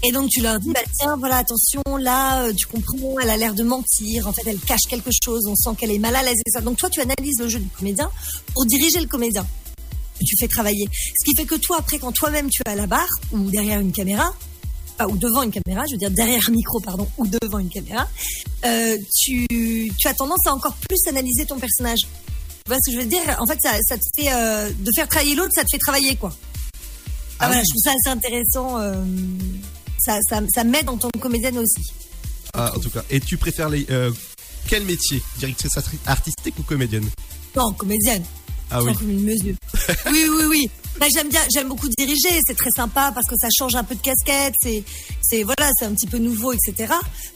Et 0.05 0.13
donc 0.13 0.29
tu 0.31 0.43
leur 0.43 0.61
dis, 0.61 0.71
bah 0.73 0.81
tiens, 0.99 1.17
voilà, 1.17 1.39
attention, 1.39 1.83
là, 1.99 2.45
euh, 2.45 2.53
tu 2.53 2.67
comprends, 2.67 3.19
elle 3.21 3.31
a 3.31 3.37
l'air 3.37 3.55
de 3.55 3.63
mentir, 3.63 4.29
en 4.29 4.33
fait, 4.33 4.43
elle 4.47 4.59
cache 4.61 4.83
quelque 4.89 5.11
chose, 5.25 5.45
on 5.49 5.57
sent 5.57 5.71
qu'elle 5.79 5.91
est 5.91 5.99
mal 5.99 6.15
à 6.15 6.23
l'aise 6.23 6.37
et 6.47 6.51
ça. 6.51 6.61
Donc 6.61 6.77
toi, 6.77 6.91
tu 6.91 7.01
analyses 7.01 7.39
le 7.41 7.49
jeu 7.49 7.59
du 7.59 7.69
comédien 7.71 8.11
pour 8.53 8.67
diriger 8.67 9.01
le 9.01 9.07
comédien. 9.07 9.47
Tu 10.25 10.35
fais 10.39 10.49
travailler. 10.49 10.89
Ce 10.93 11.25
qui 11.25 11.35
fait 11.37 11.45
que 11.45 11.57
toi, 11.57 11.79
après, 11.79 11.99
quand 11.99 12.13
toi-même 12.13 12.49
tu 12.51 12.63
es 12.67 12.71
à 12.71 12.75
la 12.75 12.87
barre 12.87 13.09
ou 13.33 13.51
derrière 13.51 13.81
une 13.81 13.93
caméra, 13.93 14.33
ou 15.09 15.17
devant 15.17 15.43
une 15.43 15.51
caméra, 15.51 15.85
je 15.87 15.93
veux 15.93 15.99
dire 15.99 16.11
derrière 16.11 16.41
un 16.49 16.53
micro, 16.53 16.81
pardon, 16.81 17.07
ou 17.19 17.27
devant 17.27 17.59
une 17.59 17.69
caméra, 17.69 18.09
euh, 18.65 18.97
tu, 19.15 19.47
as 20.05 20.15
tendance 20.15 20.47
à 20.47 20.55
encore 20.55 20.75
plus 20.89 20.99
analyser 21.09 21.45
ton 21.47 21.59
personnage. 21.59 22.01
Tu 22.01 22.09
vois 22.69 22.79
ce 22.83 22.91
que 22.91 22.97
je 22.97 23.01
veux 23.03 23.09
dire? 23.09 23.21
En 23.39 23.47
fait, 23.47 23.59
ça, 23.63 23.73
ça 23.87 23.97
te 23.97 24.05
fait 24.17 24.33
euh, 24.33 24.71
de 24.71 24.91
faire 24.95 25.09
travailler 25.09 25.35
l'autre, 25.35 25.53
ça 25.55 25.65
te 25.65 25.69
fait 25.71 25.79
travailler 25.79 26.17
quoi. 26.17 26.35
Ah, 27.39 27.45
Ah 27.45 27.47
voilà, 27.49 27.61
oui. 27.61 27.67
je 27.69 27.73
trouve 27.75 27.83
ça 27.83 27.91
assez 27.91 28.17
intéressant. 28.17 28.79
euh, 28.81 28.95
ça, 29.99 30.19
ça, 30.29 30.41
ça 30.55 30.65
m'aide 30.65 30.89
en 30.89 30.97
tant 30.97 31.11
que 31.11 31.19
comédienne 31.19 31.59
aussi. 31.59 31.83
Ah, 32.55 32.73
en 32.77 32.81
tout 32.81 32.91
cas. 32.91 33.03
Et 33.11 33.21
tu 33.21 33.37
préfères 33.37 33.69
les, 33.69 33.87
euh, 33.91 34.11
quel 34.69 34.85
métier 34.85 35.23
Directrice 35.39 35.77
arti- 35.77 35.99
artistique 36.07 36.59
ou 36.59 36.63
comédienne? 36.63 37.09
Non, 37.55 37.73
comédienne. 37.73 38.23
Ah 38.71 38.83
oui. 38.83 38.89
sens 38.91 38.99
comme 38.99 39.11
une 39.11 39.23
mesure. 39.25 39.55
oui, 40.11 40.27
oui, 40.29 40.45
oui. 40.49 40.71
Bah, 40.99 41.07
j'aime 41.15 41.29
bien, 41.29 41.41
j'aime 41.53 41.69
beaucoup 41.69 41.89
diriger. 41.99 42.41
C'est 42.47 42.57
très 42.57 42.71
sympa 42.75 43.13
parce 43.15 43.27
que 43.27 43.37
ça 43.41 43.49
change 43.57 43.75
un 43.75 43.85
peu 43.85 43.95
de 43.95 44.01
casquette. 44.01 44.55
C'est, 44.63 44.83
c'est 45.23 45.43
voilà, 45.43 45.71
c'est 45.79 45.85
un 45.85 45.93
petit 45.95 46.07
peu 46.07 46.19
nouveau, 46.19 46.53
etc. 46.53 46.93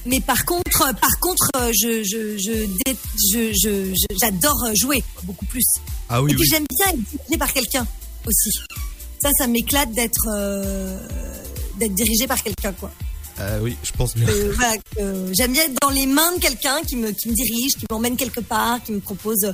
Mais 0.07 0.21
par 0.21 0.45
contre, 0.45 0.95
par 1.01 1.19
contre, 1.21 1.49
euh, 1.57 1.71
je, 1.73 2.03
je, 2.03 2.37
je, 2.39 3.53
je, 3.63 3.95
j'adore 4.21 4.57
jouer 4.75 5.05
beaucoup 5.25 5.47
plus. 5.47 5.65
Ah 6.09 6.23
oui, 6.23 6.33
Et 6.33 6.35
puis 6.35 6.43
oui. 6.45 6.49
j'aime 6.51 6.65
bien 6.75 6.87
être 6.89 6.99
dirigée 7.11 7.39
par 7.39 7.53
quelqu'un 7.53 7.87
aussi. 8.27 8.51
Ça, 9.23 9.31
ça 9.37 9.47
m'éclate 9.47 9.93
d'être, 9.93 10.29
euh, 10.33 10.99
d'être 11.79 11.95
dirigée 11.95 12.27
par 12.27 12.43
quelqu'un, 12.43 12.73
quoi. 12.73 12.91
Ah 13.39 13.59
oui, 13.63 13.77
je 13.83 13.93
pense 13.93 14.15
bien. 14.15 14.29
Euh, 14.29 14.53
voilà, 14.55 14.75
j'aime 15.33 15.53
bien 15.53 15.65
être 15.65 15.77
dans 15.81 15.89
les 15.91 16.07
mains 16.07 16.35
de 16.37 16.41
quelqu'un 16.41 16.83
qui 16.87 16.97
me, 16.97 17.11
qui 17.13 17.29
me 17.31 17.35
dirige, 17.35 17.73
qui 17.73 17.87
m'emmène 17.91 18.17
quelque 18.17 18.41
part, 18.41 18.83
qui 18.83 18.93
me 18.93 19.01
propose 19.01 19.45
euh, 19.45 19.53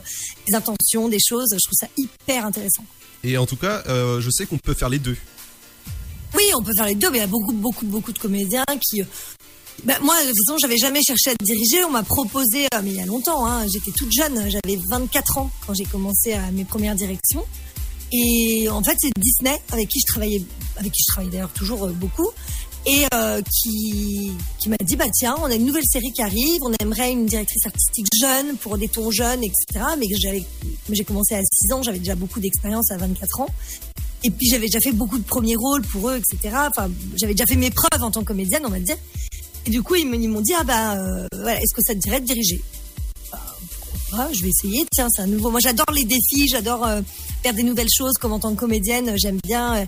des 0.49 0.55
intentions, 0.55 1.09
des 1.09 1.19
choses. 1.25 1.49
Je 1.53 1.65
trouve 1.65 1.79
ça 1.81 1.87
hyper 1.97 2.47
intéressant. 2.47 2.85
Et 3.23 3.37
en 3.39 3.47
tout 3.47 3.57
cas, 3.57 3.83
euh, 3.89 4.21
je 4.21 4.31
sais 4.31 4.45
qu'on 4.47 4.59
peut 4.59 4.75
faire 4.75 4.89
les 4.89 4.99
deux. 4.99 5.17
Oui, 6.35 6.43
on 6.59 6.63
peut 6.63 6.73
faire 6.77 6.87
les 6.87 6.95
deux, 6.97 7.11
mais 7.11 7.19
il 7.19 7.21
y 7.21 7.25
a 7.25 7.29
beaucoup, 7.29 7.53
beaucoup, 7.53 7.87
beaucoup 7.87 8.13
de 8.13 8.19
comédiens 8.19 8.65
qui. 8.81 9.03
euh, 9.03 9.05
ben, 9.85 9.97
moi, 10.03 10.17
de 10.23 10.29
toute 10.29 10.47
façon, 10.47 10.59
j'avais 10.59 10.79
jamais 10.79 11.03
cherché 11.03 11.31
à 11.31 11.35
dirigée. 11.45 11.85
On 11.85 11.91
m'a 11.91 12.03
proposé, 12.03 12.65
euh, 12.75 12.81
mais 12.83 12.91
il 12.91 12.97
y 12.97 13.01
a 13.01 13.07
longtemps, 13.07 13.47
hein, 13.47 13.67
j'étais 13.73 13.93
toute 13.97 14.11
jeune, 14.13 14.51
j'avais 14.51 14.79
24 14.91 15.39
ans 15.39 15.51
quand 15.67 15.75
j'ai 15.75 15.85
commencé 15.85 16.33
à 16.33 16.51
mes 16.51 16.65
premières 16.65 16.95
directions. 16.95 17.45
Et 18.13 18.69
en 18.69 18.83
fait, 18.83 18.97
c'est 18.99 19.11
Disney 19.19 19.61
avec 19.73 19.89
qui 19.89 20.01
je 20.01 20.07
travaillais, 20.07 20.43
avec 20.77 20.93
qui 20.93 21.01
je 21.01 21.13
travaille 21.13 21.31
d'ailleurs 21.31 21.53
toujours 21.53 21.85
euh, 21.85 21.93
beaucoup, 21.93 22.31
et 22.87 23.05
euh, 23.15 23.43
qui, 23.43 24.33
m'a 24.69 24.77
dit 24.81 24.95
bah 24.95 25.07
tiens, 25.13 25.35
on 25.41 25.47
a 25.47 25.55
une 25.55 25.67
nouvelle 25.67 25.85
série 25.85 26.13
qui 26.13 26.23
arrive, 26.23 26.63
on 26.63 26.73
aimerait 26.81 27.11
une 27.11 27.27
directrice 27.27 27.67
artistique 27.67 28.07
jeune 28.19 28.57
pour 28.59 28.79
des 28.79 28.89
tons 28.89 29.11
jeunes, 29.11 29.43
etc. 29.43 29.85
Mais 29.99 30.07
j'avais, 30.21 30.45
j'ai 30.91 31.05
commencé 31.05 31.35
à 31.35 31.41
6 31.41 31.73
ans, 31.73 31.83
j'avais 31.83 31.99
déjà 31.99 32.15
beaucoup 32.15 32.39
d'expérience 32.39 32.91
à 32.93 32.97
24 32.97 33.41
ans. 33.41 33.49
Et 34.23 34.31
puis 34.31 34.49
j'avais 34.49 34.67
déjà 34.67 34.79
fait 34.81 34.93
beaucoup 34.93 35.19
de 35.19 35.25
premiers 35.25 35.57
rôles 35.57 35.83
pour 35.83 36.11
eux, 36.11 36.17
etc. 36.17 36.57
Enfin, 36.69 36.89
j'avais 37.17 37.35
déjà 37.35 37.47
fait 37.47 37.57
mes 37.57 37.71
preuves 37.71 38.03
en 38.03 38.11
tant 38.11 38.21
que 38.21 38.27
comédienne, 38.27 38.63
on 38.65 38.71
va 38.71 38.79
dire. 38.79 38.97
Et 39.67 39.71
du 39.71 39.83
coup, 39.83 39.97
ils 39.97 40.07
m'ont 40.07 40.41
dit 40.41 40.55
ah 40.57 40.63
bah 40.63 40.95
euh, 40.95 41.27
voilà, 41.33 41.61
est-ce 41.61 41.75
que 41.75 41.83
ça 41.83 41.93
te 41.93 41.99
dirait 41.99 42.21
de 42.21 42.27
diriger? 42.27 42.63
Je 44.33 44.43
vais 44.43 44.49
essayer. 44.49 44.87
Tiens, 44.93 45.09
c'est 45.11 45.23
un 45.23 45.27
nouveau. 45.27 45.51
Moi, 45.51 45.61
j'adore 45.63 45.91
les 45.95 46.05
défis, 46.05 46.49
j'adore 46.49 46.87
euh, 46.87 47.01
faire 47.43 47.55
des 47.55 47.63
nouvelles 47.63 47.91
choses. 47.95 48.15
Comme 48.15 48.33
en 48.33 48.39
tant 48.39 48.55
que 48.55 48.61
comédienne, 48.61 49.11
euh, 49.11 49.17
j'aime 49.17 49.39
bien 49.45 49.87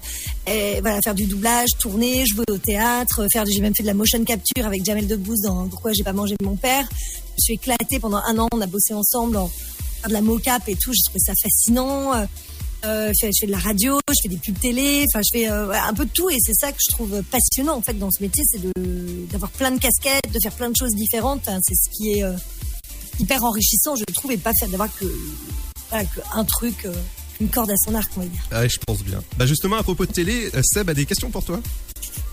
euh, 0.49 1.01
faire 1.03 1.15
du 1.15 1.27
doublage, 1.27 1.71
tourner, 1.79 2.27
jouer 2.27 2.45
au 2.51 2.59
théâtre, 2.59 3.27
faire. 3.33 3.45
J'ai 3.47 3.61
même 3.61 3.75
fait 3.75 3.83
de 3.83 3.89
la 3.89 3.95
motion 3.95 4.23
capture 4.25 4.67
avec 4.67 4.85
Jamel 4.85 5.07
Debbouze 5.07 5.41
dans 5.43 5.69
Pourquoi 5.69 5.93
j'ai 5.93 6.05
pas 6.05 6.13
mangé 6.13 6.37
mon 6.43 6.57
père. 6.57 6.87
Je 7.39 7.45
suis 7.45 7.55
éclatée 7.55 7.99
pendant 7.99 8.19
un 8.19 8.39
an. 8.39 8.49
On 8.53 8.61
a 8.61 8.67
bossé 8.67 8.93
ensemble 8.93 9.37
en 9.37 9.49
faire 9.49 10.09
de 10.09 10.13
la 10.13 10.23
mocap 10.23 10.69
et 10.69 10.77
tout. 10.77 10.93
Je 10.93 11.03
trouvais 11.05 11.21
ça 11.25 11.33
fascinant. 11.41 12.13
Je, 12.85 13.13
fais, 13.21 13.47
de 13.47 13.51
la 13.51 13.59
radio, 13.59 13.99
je 14.09 14.15
fais 14.23 14.29
des 14.29 14.37
pubs 14.37 14.59
télé, 14.61 15.05
enfin 15.09 15.21
je 15.25 15.37
fais 15.37 15.47
un 15.47 15.95
peu 15.95 16.05
de 16.05 16.11
tout 16.11 16.31
et 16.31 16.37
c'est 16.39 16.55
ça 16.55 16.71
que 16.71 16.79
je 16.79 16.95
trouve 16.95 17.23
passionnant 17.25 17.77
en 17.77 17.83
fait 17.83 17.95
dans 17.95 18.11
ce 18.11 18.23
métier, 18.23 18.45
c'est 18.47 18.61
d'avoir 19.33 19.51
plein 19.51 19.73
de 19.73 19.81
casquettes, 19.81 20.33
de 20.33 20.39
faire 20.41 20.53
plein 20.53 20.71
de 20.71 20.77
choses 20.77 20.95
différentes. 20.95 21.49
C'est 21.67 21.75
ce 21.75 21.91
qui 21.91 22.13
est 22.13 22.25
hyper 23.19 23.43
enrichissant, 23.45 23.97
je 23.97 24.05
trouve, 24.15 24.33
et 24.33 24.37
pas 24.39 24.53
faire 24.59 24.69
d'avoir 24.69 24.89
que 24.97 25.05
voilà, 25.91 26.05
que 26.05 26.21
un 26.35 26.45
truc, 26.45 26.85
euh, 26.85 26.93
une 27.41 27.49
corde 27.49 27.71
à 27.71 27.77
son 27.85 27.95
arc, 27.95 28.11
on 28.17 28.21
va 28.21 28.27
dire. 28.27 28.41
Ah, 28.51 28.67
je 28.69 28.77
pense 28.87 29.03
bien. 29.03 29.23
Bah 29.37 29.47
justement, 29.47 29.77
à 29.77 29.83
propos 29.83 30.07
de 30.07 30.13
télé, 30.13 30.51
euh, 30.55 30.63
Seb 30.63 30.91
a 30.91 30.95
des 30.95 31.07
questions 31.07 31.31
pour 31.31 31.45
toi. 31.45 31.61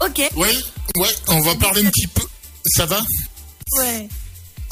Ok. 0.01 0.17
Ouais, 0.35 0.53
ouais, 0.97 1.09
on 1.27 1.39
va 1.41 1.55
parler 1.55 1.85
un 1.85 1.89
petit 1.89 2.07
peu. 2.07 2.23
Ça 2.65 2.85
va? 2.85 3.03
Ouais. 3.77 4.09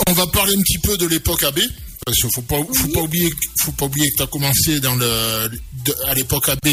On 0.07 0.14
va 0.14 0.27
parler 0.27 0.56
un 0.56 0.61
petit 0.61 0.80
peu 0.80 0.98
de 0.98 1.06
l'époque 1.07 1.44
AB. 1.44 1.60
Parce 2.06 2.18
qu'il 2.18 2.30
faut 2.35 2.41
pas, 2.41 2.57
faut 2.73 2.88
pas 2.90 2.99
oublier, 3.02 3.30
faut 3.61 3.72
pas 3.72 3.85
oublier 3.85 4.10
que 4.11 4.18
tu 4.18 4.23
as 4.23 4.27
commencé 4.27 4.80
dans 4.81 4.95
le, 4.95 5.49
de- 5.85 5.95
à 6.07 6.14
l'époque 6.14 6.49
AB 6.49 6.68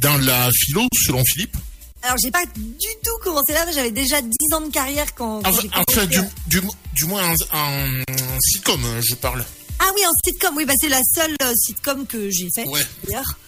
dans 0.00 0.16
la 0.16 0.48
philo, 0.50 0.86
selon 1.04 1.22
Philippe. 1.26 1.56
Alors 2.02 2.16
j'ai 2.22 2.30
pas 2.30 2.44
du 2.56 2.88
tout 3.04 3.18
commencé 3.22 3.52
là, 3.52 3.64
j'avais 3.72 3.90
déjà 3.92 4.20
10 4.20 4.28
ans 4.54 4.60
de 4.62 4.72
carrière 4.72 5.14
quand, 5.14 5.40
quand 5.42 5.50
Enfin, 5.88 6.06
du, 6.06 6.18
du, 6.48 6.60
du 6.94 7.04
moins 7.04 7.22
en, 7.52 7.56
en 7.56 8.02
sitcom, 8.40 8.84
hein, 8.84 9.00
je 9.00 9.14
parle. 9.14 9.44
Ah 9.78 9.90
oui, 9.94 10.02
en 10.04 10.10
sitcom, 10.24 10.56
oui, 10.56 10.64
bah 10.64 10.74
c'est 10.80 10.88
la 10.88 11.00
seule 11.14 11.34
euh, 11.42 11.52
sitcom 11.56 12.06
que 12.06 12.28
j'ai 12.30 12.48
faite 12.54 12.66
d'ailleurs. 13.04 13.38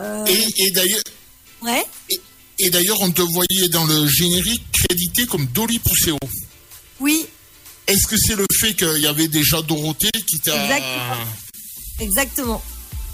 Euh, 0.00 0.24
Et, 0.26 0.46
et 0.66 0.70
d'ailleurs, 0.70 1.02
Ouais. 1.62 1.84
et, 2.08 2.20
et 2.60 2.70
d'ailleurs, 2.70 2.98
on 3.00 3.10
te 3.10 3.20
voyait 3.22 3.68
dans 3.68 3.84
le 3.84 4.06
générique 4.06 4.62
crédité 4.72 5.26
comme 5.26 5.46
Dolly 5.46 5.78
Pousseau. 5.78 6.16
Oui, 7.00 7.26
Est-ce 7.86 8.06
que 8.06 8.16
c'est 8.16 8.36
le 8.36 8.46
fait 8.60 8.74
qu'il 8.74 9.00
y 9.02 9.06
avait 9.06 9.28
déjà 9.28 9.60
Dorothée 9.62 10.10
qui 10.26 10.38
t'a. 10.40 10.54
Exactement. 10.64 11.26
exactement. 12.00 12.62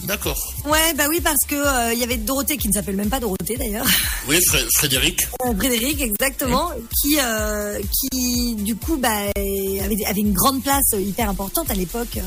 D'accord. 0.03 0.37
Ouais, 0.66 0.93
bah 0.95 1.05
oui, 1.09 1.21
parce 1.23 1.47
que 1.49 1.55
euh, 1.55 1.93
il 1.95 1.99
y 1.99 2.03
avait 2.03 2.19
Dorothée 2.19 2.59
qui 2.59 2.69
ne 2.69 2.73
s'appelle 2.75 2.97
même 2.97 3.09
pas 3.09 3.21
Dorothée 3.21 3.57
d'ailleurs. 3.57 3.87
Oui, 4.29 4.39
Fré- 4.51 4.66
Frédéric. 4.77 5.23
Euh, 5.47 5.55
Frédéric, 5.57 6.01
exactement, 6.01 6.71
qui, 7.01 7.19
euh, 7.21 7.79
qui 7.93 8.55
du 8.57 8.75
coup 8.75 8.97
bah, 8.97 9.27
avait, 9.37 10.05
avait 10.07 10.21
une 10.21 10.33
grande 10.33 10.62
place 10.62 10.93
hyper 10.99 11.29
importante 11.31 11.71
à 11.71 11.75
l'époque. 11.75 12.19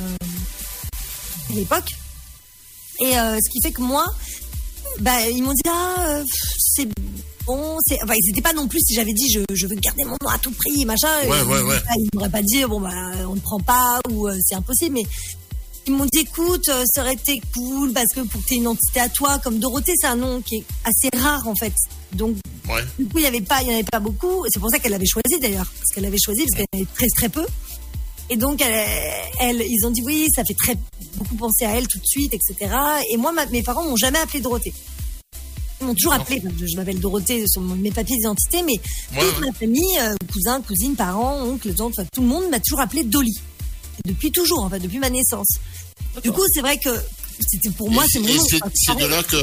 à 1.50 1.54
l'époque. 1.54 1.96
Et 3.00 3.14
ce 3.14 3.50
qui 3.52 3.60
fait 3.64 3.72
que 3.72 3.82
moi, 3.82 4.06
bah, 5.00 5.28
ils 5.30 5.44
m'ont 5.44 5.54
dit 5.54 5.62
ah 5.70 6.22
c'est 6.60 6.88
bon, 7.46 7.78
c'est. 7.86 7.98
Enfin, 8.04 8.14
ils 8.18 8.28
n'étaient 8.30 8.42
pas 8.42 8.54
non 8.54 8.68
plus 8.68 8.80
si 8.80 8.94
j'avais 8.96 9.14
dit 9.14 9.30
je, 9.32 9.40
je 9.54 9.68
veux 9.68 9.76
garder 9.76 10.04
mon 10.04 10.18
nom 10.22 10.30
à 10.30 10.38
tout 10.40 10.52
prix, 10.52 10.84
machin. 10.86 11.08
Ouais, 11.28 11.40
ils 11.44 11.48
ouais, 11.48 11.62
ouais. 11.62 11.80
pas- 11.80 11.94
Ils 11.98 12.10
m'auraient 12.16 12.30
pas 12.30 12.42
dit 12.42 12.64
bon 12.66 12.80
bah 12.82 12.90
on 13.28 13.36
ne 13.36 13.40
prend 13.40 13.60
pas 13.60 14.00
ou 14.12 14.28
c'est 14.44 14.56
impossible, 14.56 14.96
mais 14.96 15.06
ils 15.88 15.94
m'ont 15.94 16.06
dit 16.12 16.20
écoute, 16.20 16.68
euh, 16.70 16.84
ça 16.94 17.02
aurait 17.02 17.14
été 17.14 17.42
cool 17.54 17.94
parce 17.94 18.08
que 18.14 18.20
pour 18.22 18.42
que 18.42 18.48
tu 18.48 18.54
aies 18.56 18.58
une 18.58 18.68
entité 18.68 19.00
à 19.00 19.10
toi, 19.10 19.40
comme 19.40 19.60
Dorothée, 19.60 19.94
c'est 19.98 20.08
un 20.08 20.16
nom 20.16 20.42
qui 20.42 20.56
est 20.58 20.64
assez 20.84 21.10
rare 21.18 21.48
en 21.48 21.56
fait. 21.56 21.74
Donc 22.14 22.36
Ouais. 22.70 22.84
du 23.00 23.06
coup, 23.06 23.18
il 23.20 23.22
n'y 23.22 23.28
avait 23.28 23.42
pas, 23.42 23.62
il 23.62 23.68
y 23.68 23.72
en 23.72 23.76
avait 23.76 23.84
pas 23.84 24.00
beaucoup. 24.00 24.44
C'est 24.50 24.60
pour 24.60 24.70
ça 24.70 24.80
qu'elle 24.80 24.92
l'avait 24.92 25.06
choisi 25.06 25.40
d'ailleurs, 25.42 25.66
parce 25.66 25.90
qu'elle 25.94 26.04
l'avait 26.04 26.18
choisi 26.24 26.42
parce 26.46 26.58
qu'elle 26.58 26.68
avait 26.82 26.88
très 26.94 27.08
très 27.16 27.30
peu. 27.30 27.46
Et 28.30 28.36
donc, 28.36 28.62
elle, 28.62 28.86
elle- 29.40 29.62
ils 29.66 29.86
ont 29.86 29.92
dit 29.92 30.02
oui, 30.06 30.28
ça 30.36 30.44
fait 30.44 30.54
très 30.54 30.76
beaucoup 31.16 31.36
penser 31.36 31.64
à 31.66 31.78
elle 31.78 31.88
tout 31.88 31.98
de 32.00 32.06
suite, 32.06 32.34
etc. 32.34 32.70
Et 33.10 33.16
moi, 33.18 33.32
ma- 33.32 33.46
mes 33.46 33.64
parents 33.64 33.86
m'ont 33.86 33.96
jamais 33.96 34.20
appelé 34.20 34.42
Dorothée. 34.42 34.74
Ils 35.80 35.88
m'ont 35.88 35.94
toujours 35.96 36.14
appelé. 36.14 36.42
je 36.60 36.66
je 36.66 36.76
m'appelle 36.76 37.00
Dorothée 37.00 37.46
sur 37.48 37.62
mes 37.62 37.92
papiers 37.92 38.16
d'identité, 38.18 38.64
mais 38.64 38.74
Ouais, 39.18 39.26
toute 39.32 39.46
ma 39.46 39.54
famille, 39.54 39.98
euh, 40.02 40.16
cousins, 40.34 40.60
cousines, 40.62 40.96
parents, 40.96 41.42
oncles, 41.44 41.74
tantes, 41.74 41.94
enfin, 41.98 42.08
tout 42.12 42.22
le 42.22 42.28
monde 42.28 42.50
m'a 42.50 42.60
toujours 42.60 42.82
appelé 42.82 43.04
Dolly. 43.04 43.32
Et 44.04 44.10
depuis 44.10 44.32
toujours, 44.32 44.62
en 44.64 44.70
fait, 44.70 44.80
depuis 44.80 45.00
ma 45.00 45.10
naissance. 45.10 45.48
Du 46.24 46.32
coup, 46.32 46.44
c'est 46.54 46.62
vrai 46.62 46.78
que 46.78 46.90
c'était 47.48 47.70
pour 47.70 47.90
moi, 47.92 48.04
c'est 48.12 48.20
mon 48.20 48.28
nom. 48.28 48.44
c'est 48.50 48.60
Enfin, 48.64 48.96
de 49.00 49.06
là 49.06 49.22
que. 49.24 49.38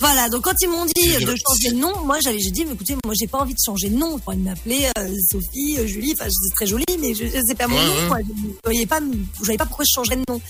voilà, 0.00 0.28
donc 0.28 0.42
quand 0.42 0.52
ils 0.60 0.68
m'ont 0.68 0.84
dit 0.84 1.08
de 1.16 1.34
changer 1.48 1.70
de 1.70 1.76
nom, 1.76 2.04
moi 2.04 2.18
j'avais 2.22 2.38
j'ai 2.38 2.50
dit 2.50 2.64
mais 2.64 2.74
écoutez, 2.74 2.94
moi 3.04 3.14
j'ai 3.18 3.26
pas 3.26 3.38
envie 3.38 3.54
de 3.54 3.58
changer 3.64 3.88
de 3.88 3.96
nom, 3.96 4.20
ils 4.32 4.38
m'appeler 4.40 4.86
euh, 4.98 5.08
Sophie, 5.30 5.76
euh, 5.78 5.86
Julie, 5.86 6.14
enfin 6.18 6.28
c'est 6.30 6.54
très 6.54 6.66
joli 6.66 6.84
mais 7.00 7.14
je, 7.14 7.24
je- 7.26 7.40
c'est 7.46 7.54
pas 7.54 7.66
mon 7.66 7.76
Ouais, 7.76 7.86
nom 8.02 8.08
quoi. 8.08 8.18
Je 8.20 8.32
ne 8.46 8.52
voyais 8.64 8.86
pas 8.86 9.00
je 9.38 9.44
voyais 9.44 9.56
pas 9.58 9.64
pourquoi 9.66 9.84
je 9.88 9.92
changerais 9.94 10.16
de 10.16 10.24
nom. 10.28 10.40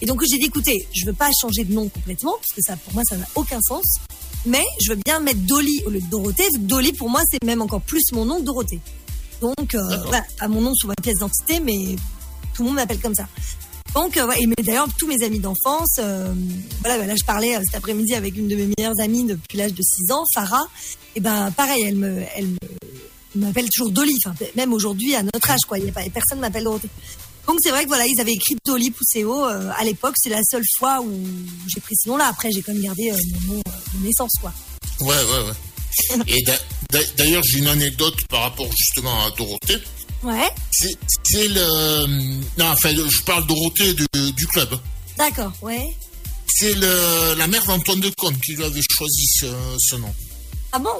Et 0.00 0.06
donc 0.06 0.22
j'ai 0.28 0.38
dit 0.38 0.46
écoutez, 0.46 0.86
je 0.94 1.04
veux 1.06 1.12
pas 1.12 1.30
changer 1.40 1.64
de 1.64 1.72
nom 1.72 1.88
complètement 1.88 2.34
parce 2.38 2.52
que 2.54 2.62
ça 2.62 2.76
pour 2.76 2.94
moi 2.94 3.02
ça 3.08 3.16
n'a 3.16 3.26
aucun 3.34 3.60
sens. 3.60 3.84
Mais 4.46 4.64
je 4.80 4.90
veux 4.90 4.98
bien 5.04 5.18
mettre 5.20 5.40
Dolly 5.40 5.82
au 5.86 5.90
lieu 5.90 6.00
de 6.00 6.06
Dorothée. 6.06 6.48
Dolly 6.58 6.92
pour 6.92 7.10
moi 7.10 7.22
c'est 7.30 7.42
même 7.44 7.60
encore 7.62 7.80
plus 7.82 8.02
mon 8.12 8.24
nom 8.24 8.38
que 8.40 8.44
Dorothée. 8.44 8.80
Donc 9.40 9.74
euh, 9.74 9.80
voilà, 10.06 10.24
pas 10.38 10.46
mon 10.48 10.60
nom 10.60 10.74
sur 10.74 10.86
ma 10.88 10.94
pièce 11.02 11.14
d'identité 11.16 11.58
mais 11.60 11.96
tout 12.54 12.62
le 12.62 12.68
monde 12.68 12.76
m'appelle 12.76 13.00
comme 13.00 13.14
ça. 13.14 13.26
Donc, 13.94 14.16
euh, 14.16 14.30
et 14.40 14.46
mais 14.46 14.54
d'ailleurs, 14.62 14.88
tous 14.98 15.06
mes 15.06 15.22
amis 15.22 15.38
d'enfance, 15.38 15.96
euh, 15.98 16.32
voilà, 16.80 16.98
bah 16.98 17.06
là, 17.06 17.14
je 17.14 17.24
parlais 17.24 17.56
euh, 17.56 17.60
cet 17.64 17.74
après-midi 17.74 18.14
avec 18.14 18.36
une 18.36 18.48
de 18.48 18.56
mes 18.56 18.68
meilleures 18.78 18.98
amies 19.00 19.24
depuis 19.24 19.58
l'âge 19.58 19.74
de 19.74 19.82
6 19.82 20.10
ans, 20.12 20.24
Farah. 20.34 20.66
Et 21.14 21.20
ben, 21.20 21.50
pareil, 21.50 21.82
elle 21.86 21.96
me, 21.96 22.22
elle 22.34 22.48
m'appelle 23.34 23.68
toujours 23.68 23.90
Dolly. 23.92 24.16
Enfin, 24.24 24.34
même 24.56 24.72
aujourd'hui, 24.72 25.14
à 25.14 25.22
notre 25.22 25.50
âge, 25.50 25.60
quoi, 25.68 25.78
il 25.78 25.84
y 25.84 25.88
a 25.88 25.92
pas, 25.92 26.00
personne 26.12 26.38
m'appelle 26.40 26.64
Dorothée. 26.64 26.88
Donc, 27.46 27.58
c'est 27.60 27.70
vrai 27.70 27.82
que 27.82 27.88
voilà, 27.88 28.06
ils 28.06 28.18
avaient 28.20 28.32
écrit 28.32 28.56
Dolly 28.64 28.94
euh, 29.16 29.70
à 29.76 29.84
l'époque. 29.84 30.14
C'est 30.16 30.30
la 30.30 30.40
seule 30.50 30.64
fois 30.78 31.00
où 31.02 31.12
j'ai 31.68 31.80
pris 31.80 31.94
ce 31.96 32.08
nom-là. 32.08 32.28
Après, 32.28 32.50
j'ai 32.50 32.62
quand 32.62 32.72
même 32.72 32.82
gardé 32.82 33.12
mon 33.46 33.54
nom 33.56 33.62
de 33.98 34.06
naissance, 34.06 34.32
quoi. 34.40 34.52
Ouais, 35.00 35.08
ouais, 35.08 35.48
ouais. 35.48 36.24
Et 36.28 36.42
d'a- 36.44 36.58
d'a- 36.90 37.04
d'ailleurs, 37.18 37.42
j'ai 37.44 37.58
une 37.58 37.66
anecdote 37.68 38.14
par 38.30 38.42
rapport 38.42 38.68
justement 38.74 39.26
à 39.26 39.30
Dorothée. 39.36 39.76
Ouais, 40.22 40.50
C'est 40.70 41.48
le. 41.48 42.06
Non, 42.58 42.66
enfin, 42.66 42.90
je 42.90 43.22
parle 43.24 43.46
Dorothée 43.46 43.92
du, 43.94 44.06
du 44.32 44.46
club. 44.46 44.78
d'accord, 45.18 45.52
ouais. 45.62 45.84
C'est 46.46 46.74
le- 46.74 47.34
la 47.38 47.46
mère 47.46 47.64
d'Antoine 47.64 48.00
de 48.00 48.10
Caunes 48.10 48.36
qui 48.44 48.54
lui 48.54 48.62
avait 48.64 48.80
choisi 48.90 49.26
ce, 49.40 49.46
ce 49.78 49.96
nom. 49.96 50.14
Ah 50.70 50.78
bon? 50.78 50.96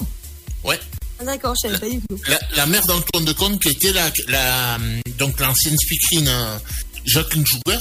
Ouais. 0.64 0.80
Ah, 1.20 1.24
D'accord, 1.24 1.54
je 1.62 1.68
savais 1.68 1.78
pas 1.78 1.88
du 1.88 2.00
tout. 2.08 2.18
La, 2.26 2.40
la 2.56 2.66
mère 2.66 2.82
d'Antoine 2.86 3.24
de 3.24 3.32
Caunes 3.32 3.58
qui 3.60 3.68
était 3.68 3.92
la, 3.92 4.10
la 4.28 4.78
donc 5.18 5.38
l'ancienne 5.38 5.76
speakerine 5.78 6.28
euh, 6.28 6.58
Jacqueline 7.04 7.44
Joubert. 7.46 7.78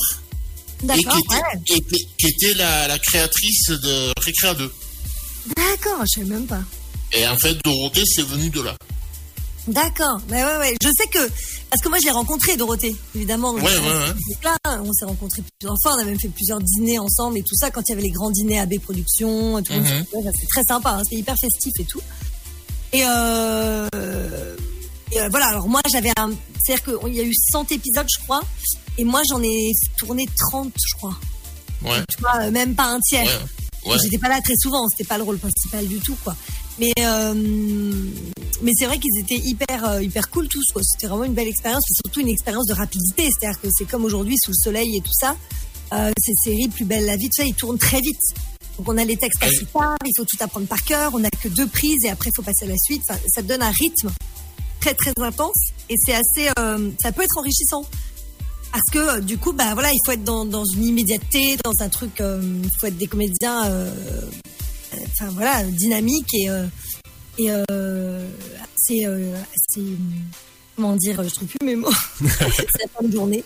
et 0.84 0.86
D'accord, 0.86 1.14
qui 1.14 1.20
était, 1.22 1.36
ouais. 1.36 1.62
qui 1.66 1.74
était- 1.76 2.08
qui 2.20 2.28
était 2.28 2.54
la, 2.56 2.88
la 2.88 3.00
créatrice 3.00 3.70
de 3.70 4.14
Récréa 4.20 4.54
2. 4.54 4.72
D'accord, 5.56 6.02
je 6.02 6.20
savais 6.22 6.28
même 6.34 6.46
pas. 6.46 6.62
Et 7.14 7.26
en 7.28 7.38
fait, 7.38 7.56
Dorothée, 7.64 8.04
c'est 8.06 8.26
venu 8.26 8.50
de 8.50 8.62
là. 8.62 8.76
D'accord. 9.68 10.20
Mais 10.30 10.44
ouais, 10.44 10.58
ouais. 10.58 10.76
Je 10.82 10.90
sais 10.98 11.08
que 11.08 11.20
parce 11.70 11.82
que 11.82 11.90
moi 11.90 12.00
je 12.00 12.06
l'ai 12.06 12.12
rencontrée 12.12 12.58
Dorothée, 12.58 12.96
évidemment. 13.16 13.52
Ouais, 13.54 13.62
ouais, 13.62 13.70
ouais. 13.70 14.14
Là, 14.44 14.56
on 14.84 14.92
s'est 14.92 15.06
rencontrés 15.06 15.44
plusieurs 15.60 15.76
fois. 15.82 15.94
On 15.96 16.00
a 16.02 16.04
même 16.06 16.20
fait 16.20 16.30
plusieurs 16.30 16.60
dîners 16.60 17.00
ensemble 17.00 17.38
et 17.38 17.44
tout 17.44 17.56
ça. 17.56 17.70
Quand 17.72 17.82
il 17.88 17.90
y 17.90 17.94
avait 17.94 18.02
les 18.02 18.10
grands 18.10 18.32
dîners 18.32 18.60
AB 18.60 18.80
Productions, 18.80 19.62
tout 19.62 19.74
Mhm. 19.74 20.06
c'est 20.40 20.48
très 20.48 20.64
sympa. 20.64 20.92
hein, 20.92 21.02
C'était 21.04 21.18
hyper 21.18 21.36
festif 21.40 21.72
et 21.80 21.86
tout. 21.86 22.02
Et, 22.94 23.04
euh, 23.06 23.88
et, 25.12 25.22
euh, 25.22 25.30
voilà. 25.30 25.48
Alors 25.48 25.68
moi 25.68 25.82
j'avais 25.92 26.12
un, 26.18 26.32
c'est-à-dire 26.64 26.84
qu'il 27.04 27.14
y 27.14 27.20
a 27.20 27.24
eu 27.24 27.34
100 27.52 27.72
épisodes, 27.72 28.08
je 28.12 28.24
crois. 28.24 28.42
Et 28.98 29.04
moi 29.04 29.22
j'en 29.30 29.42
ai 29.44 29.72
tourné 29.98 30.26
30, 30.38 30.74
je 30.76 30.96
crois. 30.98 31.16
Ouais. 31.84 32.04
Tu 32.10 32.18
vois, 32.20 32.42
euh, 32.44 32.52
même 32.52 32.76
pas 32.76 32.86
un 32.86 33.00
tiers. 33.00 33.26
Ouais. 33.86 33.98
J'étais 34.02 34.18
pas 34.20 34.30
là 34.30 34.40
très 34.42 34.54
souvent, 34.58 34.88
c'était 34.90 35.08
pas 35.08 35.18
le 35.18 35.24
rôle 35.24 35.40
principal 35.40 35.88
du 35.88 35.98
tout, 36.00 36.16
quoi. 36.24 36.36
Mais 36.82 36.94
euh, 37.00 37.34
mais 38.64 38.72
c'est 38.76 38.86
vrai 38.86 38.98
qu'ils 38.98 39.20
étaient 39.20 39.38
hyper 39.38 39.86
euh, 39.86 40.02
hyper 40.02 40.30
cool 40.32 40.48
tous. 40.48 40.66
C'était 40.82 41.08
vraiment 41.08 41.26
une 41.26 41.34
belle 41.34 41.48
expérience, 41.48 41.84
et 41.90 41.94
surtout 41.94 42.22
une 42.22 42.28
expérience 42.28 42.66
de 42.66 42.74
rapidité. 42.74 43.30
C'est-à-dire 43.30 43.62
que 43.62 43.68
c'est 43.72 43.86
comme 43.86 44.04
aujourd'hui 44.04 44.36
sous 44.44 44.50
le 44.50 44.56
soleil 44.56 44.98
et 44.98 45.02
tout 45.02 45.14
ça. 45.14 45.36
Euh, 45.94 46.12
ces 46.20 46.34
séries 46.44 46.70
plus 46.70 46.86
belle 46.86 47.06
la 47.06 47.18
vie, 47.18 47.28
tout 47.28 47.36
ça, 47.38 47.44
ils 47.44 47.54
tournent 47.54 47.78
très 47.78 48.02
vite. 48.02 48.22
Donc 48.78 48.90
on 48.90 48.98
a 48.98 49.06
les 49.06 49.16
textes 49.16 49.44
assez 49.44 49.66
tard, 49.66 49.98
il 50.06 50.14
faut 50.18 50.26
tout 50.26 50.38
apprendre 50.40 50.66
par 50.66 50.84
cœur. 50.84 51.12
On 51.14 51.20
n'a 51.20 51.30
que 51.30 51.50
deux 51.50 51.68
prises 51.68 52.04
et 52.04 52.10
après 52.10 52.30
il 52.30 52.36
faut 52.36 52.42
passer 52.42 52.66
à 52.66 52.70
la 52.70 52.78
suite. 52.84 53.04
Enfin, 53.08 53.20
ça 53.28 53.44
donne 53.44 53.62
un 53.62 53.72
rythme 53.72 54.10
très 54.80 54.96
très 54.96 55.14
intense 55.20 55.60
et 55.88 55.96
c'est 56.04 56.14
assez, 56.14 56.50
euh, 56.58 56.90
ça 57.00 57.12
peut 57.12 57.22
être 57.22 57.38
enrichissant. 57.38 57.86
Parce 58.72 58.90
que 58.92 59.20
du 59.20 59.38
coup, 59.38 59.52
bah 59.52 59.74
voilà, 59.74 59.92
il 59.92 60.00
faut 60.06 60.14
être 60.14 60.24
dans, 60.24 60.46
dans 60.46 60.64
une 60.64 60.86
immédiateté, 60.86 61.58
dans 61.64 61.74
un 61.84 61.90
truc, 61.90 62.22
euh, 62.22 62.42
il 62.64 62.70
faut 62.80 62.88
être 62.88 62.98
des 62.98 63.08
comédiens, 63.08 63.66
enfin 65.12 65.30
voilà, 65.32 65.64
dynamiques 65.64 66.34
et 66.34 66.50
euh, 66.50 66.66
et 67.38 67.48
euh, 67.50 68.28
assez, 68.64 69.06
euh, 69.06 69.34
assez, 69.36 69.86
comment 70.76 70.96
dire, 70.98 71.24
je 71.24 71.30
trouve 71.34 71.48
plus 71.48 71.66
mes 71.66 71.76
mots. 71.76 71.90
c'est 72.20 72.28
la 72.82 72.88
fin 73.00 73.04
de 73.08 73.12
journée, 73.12 73.44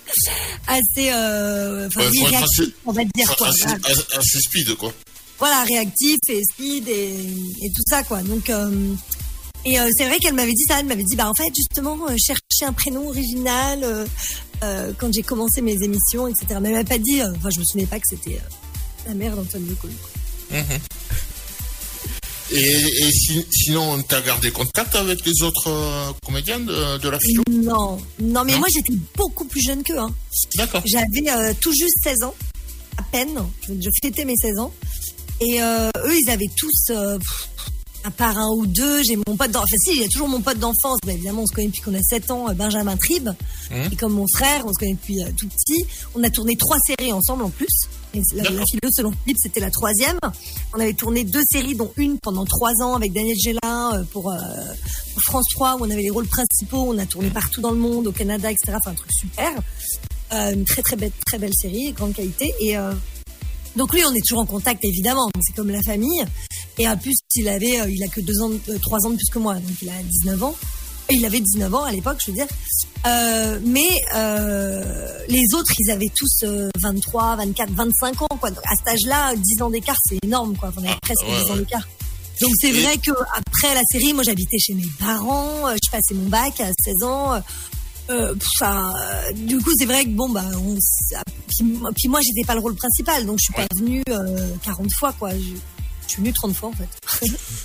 assez, 0.67 1.11
euh, 1.11 1.87
enfin 1.87 2.01
Ouais, 2.01 2.27
réactif, 2.27 2.69
on 2.85 2.91
va 2.91 3.03
dire 3.13 3.35
quoi. 3.37 3.49
voilà 3.59 3.77
assez, 3.85 4.17
assez 4.17 4.39
speed, 4.39 4.75
quoi. 4.75 4.91
voilà, 5.39 5.63
réactif 5.63 6.17
et 6.29 6.41
speed 6.51 6.87
et, 6.89 7.13
et 7.13 7.69
tout 7.75 7.83
ça, 7.87 8.03
quoi. 8.03 8.21
Donc, 8.23 8.49
euh, 8.49 8.93
et 9.65 9.79
euh, 9.79 9.89
c'est 9.97 10.05
vrai 10.05 10.17
qu'elle 10.17 10.33
m'avait 10.35 10.53
dit 10.53 10.63
ça, 10.67 10.79
elle 10.79 10.87
m'avait 10.87 11.03
dit, 11.03 11.15
bah 11.15 11.29
en 11.29 11.33
fait, 11.35 11.49
justement, 11.55 11.97
chercher 12.17 12.65
un 12.65 12.73
prénom 12.73 13.07
original 13.07 14.07
quand 14.97 15.13
j'ai 15.13 15.21
commencé 15.21 15.61
mes 15.61 15.83
émissions, 15.83 16.27
etc. 16.27 16.45
Mais 16.61 16.69
elle 16.69 16.75
m'avait 16.75 16.83
pas 16.85 16.97
dit, 16.97 17.21
enfin, 17.21 17.49
je 17.53 17.59
me 17.59 17.65
souvenais 17.65 17.85
pas 17.85 17.97
que 17.99 18.07
c'était 18.09 18.39
la 19.07 19.13
mère 19.13 19.35
d'Antoine 19.35 19.65
Decaux. 19.65 19.87
Et, 22.51 22.57
et 22.59 23.11
si- 23.11 23.45
sinon, 23.51 24.01
t'as 24.03 24.21
gardé 24.21 24.51
contact 24.51 24.95
avec 24.95 25.25
les 25.25 25.41
autres 25.41 25.67
euh, 25.69 26.11
comédiens 26.25 26.59
de, 26.59 26.97
de 26.99 27.09
la 27.09 27.19
philo 27.19 27.43
Non, 27.51 27.97
non, 28.19 28.43
mais 28.43 28.55
moi 28.57 28.67
j'étais 28.73 28.93
beaucoup 29.17 29.45
plus 29.45 29.61
jeune 29.61 29.81
qu'eux. 29.83 29.97
Hein. 29.97 30.13
D'accord. 30.55 30.81
J'avais 30.85 31.29
euh, 31.29 31.53
tout 31.59 31.73
juste 31.73 31.95
16 32.03 32.23
ans, 32.23 32.35
à 32.97 33.03
peine. 33.03 33.39
Je, 33.67 33.73
je 33.73 33.89
fêtais 34.03 34.25
mes 34.25 34.35
16 34.35 34.59
ans. 34.59 34.71
Et 35.41 35.61
euh, 35.61 35.89
eux, 36.05 36.15
ils 36.17 36.29
avaient 36.29 36.49
tous, 36.55 36.91
euh, 36.91 37.17
pff, 37.17 37.49
à 38.03 38.11
part 38.11 38.37
un 38.37 38.49
ou 38.55 38.67
deux, 38.67 39.01
j'ai 39.03 39.15
mon 39.15 39.35
pote 39.35 39.49
d'enfance. 39.51 39.69
Enfin, 39.73 39.77
si, 39.83 39.95
il 39.95 40.01
y 40.01 40.05
a 40.05 40.07
toujours 40.07 40.27
mon 40.29 40.41
pote 40.41 40.59
d'enfance. 40.59 40.99
Bah, 41.05 41.13
évidemment, 41.13 41.41
on 41.41 41.47
se 41.47 41.53
connaît 41.53 41.67
depuis 41.67 41.81
qu'on 41.81 41.95
a 41.95 42.01
7 42.03 42.29
ans, 42.29 42.53
Benjamin 42.53 42.95
Tribe. 42.95 43.29
Mmh. 43.71 43.75
Et 43.91 43.95
comme 43.95 44.13
mon 44.13 44.27
frère, 44.35 44.63
on 44.65 44.69
se 44.71 44.77
connaît 44.79 44.93
depuis 44.93 45.17
tout 45.35 45.47
petit. 45.49 45.83
On 46.13 46.23
a 46.23 46.29
tourné 46.29 46.55
trois 46.55 46.77
séries 46.87 47.11
ensemble 47.11 47.43
en 47.43 47.49
plus. 47.49 47.67
La, 48.33 48.43
la 48.43 48.63
philo 48.65 48.89
selon 48.91 49.11
Philippe, 49.11 49.37
c'était 49.41 49.59
la 49.59 49.71
troisième. 49.71 50.17
On 50.73 50.79
avait 50.79 50.93
tourné 50.93 51.23
deux 51.23 51.43
séries, 51.49 51.75
dont 51.75 51.91
une 51.97 52.19
pendant 52.19 52.45
trois 52.45 52.71
ans 52.81 52.95
avec 52.95 53.13
Daniel 53.13 53.35
Gélin 53.37 53.93
euh, 53.93 54.03
pour, 54.11 54.31
euh, 54.31 54.37
pour 55.13 55.23
France 55.23 55.45
3, 55.53 55.75
où 55.75 55.85
on 55.85 55.89
avait 55.89 56.01
les 56.01 56.09
rôles 56.09 56.27
principaux. 56.27 56.85
On 56.87 56.97
a 56.97 57.05
tourné 57.05 57.29
partout 57.29 57.61
dans 57.61 57.71
le 57.71 57.77
monde, 57.77 58.07
au 58.07 58.11
Canada, 58.11 58.51
etc. 58.51 58.77
Enfin, 58.77 58.91
un 58.91 58.95
truc 58.95 59.11
super. 59.19 59.51
Euh, 60.33 60.53
une 60.53 60.65
très 60.65 60.81
très 60.81 60.95
belle, 60.95 61.11
très 61.25 61.37
belle 61.37 61.53
série, 61.53 61.91
grande 61.91 62.13
qualité. 62.13 62.53
Et 62.59 62.75
donc 63.75 63.93
lui, 63.93 64.03
on 64.05 64.13
est 64.13 64.25
toujours 64.25 64.39
en 64.39 64.45
contact 64.45 64.83
évidemment. 64.83 65.29
C'est 65.41 65.55
comme 65.55 65.69
la 65.69 65.81
famille. 65.81 66.23
Et 66.77 66.87
en 66.87 66.97
plus, 66.97 67.15
il 67.35 67.47
avait, 67.47 67.79
il 67.89 68.03
a 68.03 68.07
que 68.07 68.21
deux 68.21 68.41
ans, 68.41 68.51
trois 68.81 68.99
ans 69.05 69.11
de 69.11 69.15
plus 69.15 69.29
que 69.31 69.39
moi, 69.39 69.55
donc 69.55 69.81
il 69.81 69.89
a 69.89 70.01
19 70.23 70.43
ans. 70.43 70.55
Il 71.09 71.23
avait 71.25 71.39
19 71.39 71.73
ans 71.73 71.83
à 71.83 71.91
l'époque, 71.91 72.17
je 72.25 72.31
veux 72.31 72.37
dire. 72.37 72.47
Euh, 73.05 73.59
mais 73.63 74.01
euh, 74.15 75.19
les 75.29 75.43
autres, 75.53 75.71
ils 75.79 75.91
avaient 75.91 76.11
tous 76.15 76.43
euh, 76.43 76.69
23, 76.79 77.35
24, 77.35 77.69
25 77.71 78.21
ans. 78.23 78.27
Quoi. 78.39 78.49
Donc, 78.49 78.63
à 78.65 78.75
cet 78.75 78.87
âge-là, 78.87 79.35
10 79.35 79.61
ans 79.61 79.69
d'écart, 79.69 79.95
c'est 80.09 80.17
énorme. 80.23 80.55
Quoi. 80.57 80.71
On 80.77 80.83
avait 80.83 80.95
presque 81.01 81.21
ouais, 81.23 81.43
10 81.45 81.51
ans 81.51 81.55
d'écart. 81.57 81.87
Donc 82.41 82.51
c'est 82.59 82.71
vrai 82.73 82.97
que 82.97 83.11
après 83.33 83.73
la 83.73 83.81
série, 83.89 84.11
moi 84.13 84.21
j'habitais 84.25 84.57
chez 84.59 84.73
mes 84.73 84.83
parents, 84.99 85.69
euh, 85.69 85.75
je 85.81 85.89
passais 85.89 86.13
mon 86.13 86.27
bac 86.27 86.59
à 86.59 86.65
16 86.83 87.03
ans. 87.03 87.33
euh, 87.35 87.39
euh, 88.09 88.35
enfin, 88.57 88.93
du 89.35 89.57
coup, 89.59 89.71
c'est 89.77 89.85
vrai 89.85 90.03
que 90.03 90.09
bon, 90.09 90.27
bah, 90.29 90.43
on, 90.65 90.75
s- 90.75 91.13
puis, 91.47 91.79
puis 91.95 92.07
moi, 92.09 92.19
j'étais 92.21 92.45
pas 92.45 92.53
le 92.55 92.59
rôle 92.59 92.75
principal, 92.75 93.25
donc 93.25 93.39
je 93.39 93.45
suis 93.45 93.53
pas 93.53 93.65
venue 93.77 94.03
euh, 94.09 94.49
40 94.65 94.91
fois, 94.93 95.13
quoi. 95.13 95.31
Je, 95.31 95.37
je 95.37 96.07
suis 96.09 96.17
venue 96.17 96.33
30 96.33 96.53
fois, 96.53 96.69
en 96.69 96.73
fait. 96.73 96.89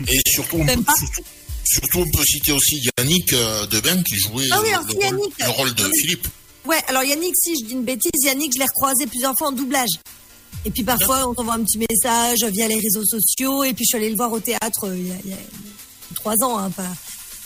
Et 0.08 0.20
surtout, 0.28 0.58
Même 0.64 0.84
pas. 0.84 0.94
surtout, 0.96 1.22
surtout, 1.64 1.98
on 2.00 2.10
peut 2.16 2.24
citer 2.24 2.52
aussi 2.52 2.80
Yannick 2.98 3.32
euh, 3.32 3.66
Debain 3.66 4.02
qui 4.02 4.16
jouait 4.16 4.48
Ah 4.50 4.60
oui, 4.62 4.68
euh, 4.68 4.78
le, 4.78 4.78
rôle, 4.78 5.02
Yannick- 5.02 5.44
le 5.44 5.50
rôle 5.50 5.74
de 5.74 5.90
Philippe. 6.00 6.28
Ouais, 6.66 6.78
alors 6.88 7.02
Yannick, 7.04 7.34
si 7.36 7.54
je 7.60 7.64
dis 7.66 7.72
une 7.72 7.84
bêtise, 7.84 8.10
Yannick, 8.24 8.52
je 8.54 8.58
l'ai 8.58 8.66
recroisé 8.66 9.06
plusieurs 9.06 9.34
fois 9.38 9.48
en 9.48 9.52
doublage. 9.52 9.88
Et 10.64 10.70
puis 10.70 10.82
parfois, 10.82 11.26
on 11.28 11.34
t'envoie 11.34 11.54
un 11.54 11.64
petit 11.64 11.78
message 11.78 12.44
via 12.44 12.68
les 12.68 12.78
réseaux 12.78 13.04
sociaux, 13.04 13.64
et 13.64 13.72
puis 13.72 13.84
je 13.84 13.88
suis 13.88 13.96
allée 13.96 14.10
le 14.10 14.16
voir 14.16 14.30
au 14.32 14.40
théâtre 14.40 14.84
euh, 14.88 14.96
il 14.96 15.08
y 15.08 15.12
a, 15.12 15.14
il 15.24 15.30
y 15.30 15.34
a 15.34 15.38
trois 16.16 16.34
ans, 16.42 16.58
hein, 16.58 16.70
pas. 16.70 16.84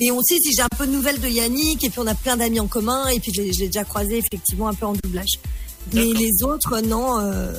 Et 0.01 0.11
on 0.11 0.21
sait 0.23 0.39
si 0.43 0.53
j'ai 0.53 0.63
un 0.63 0.69
peu 0.77 0.87
de 0.89 0.93
nouvelles 0.93 1.21
de 1.21 1.29
Yannick, 1.29 1.85
et 1.85 1.91
puis 1.91 2.01
on 2.01 2.07
a 2.09 2.15
plein 2.17 2.37
d'amis 2.37 2.59
en 2.59 2.67
commun, 2.67 3.07
et 3.09 3.21
puis 3.21 3.31
je 3.33 3.43
l'ai 3.43 3.67
déjà 3.67 3.85
croisé 3.85 4.19
effectivement 4.19 4.67
un 4.69 4.75
peu 4.75 4.87
en 4.87 4.95
doublage. 4.95 5.39
Mais 5.93 6.05
les 6.05 6.43
autres, 6.43 6.81
non. 6.81 7.21
euh, 7.21 7.53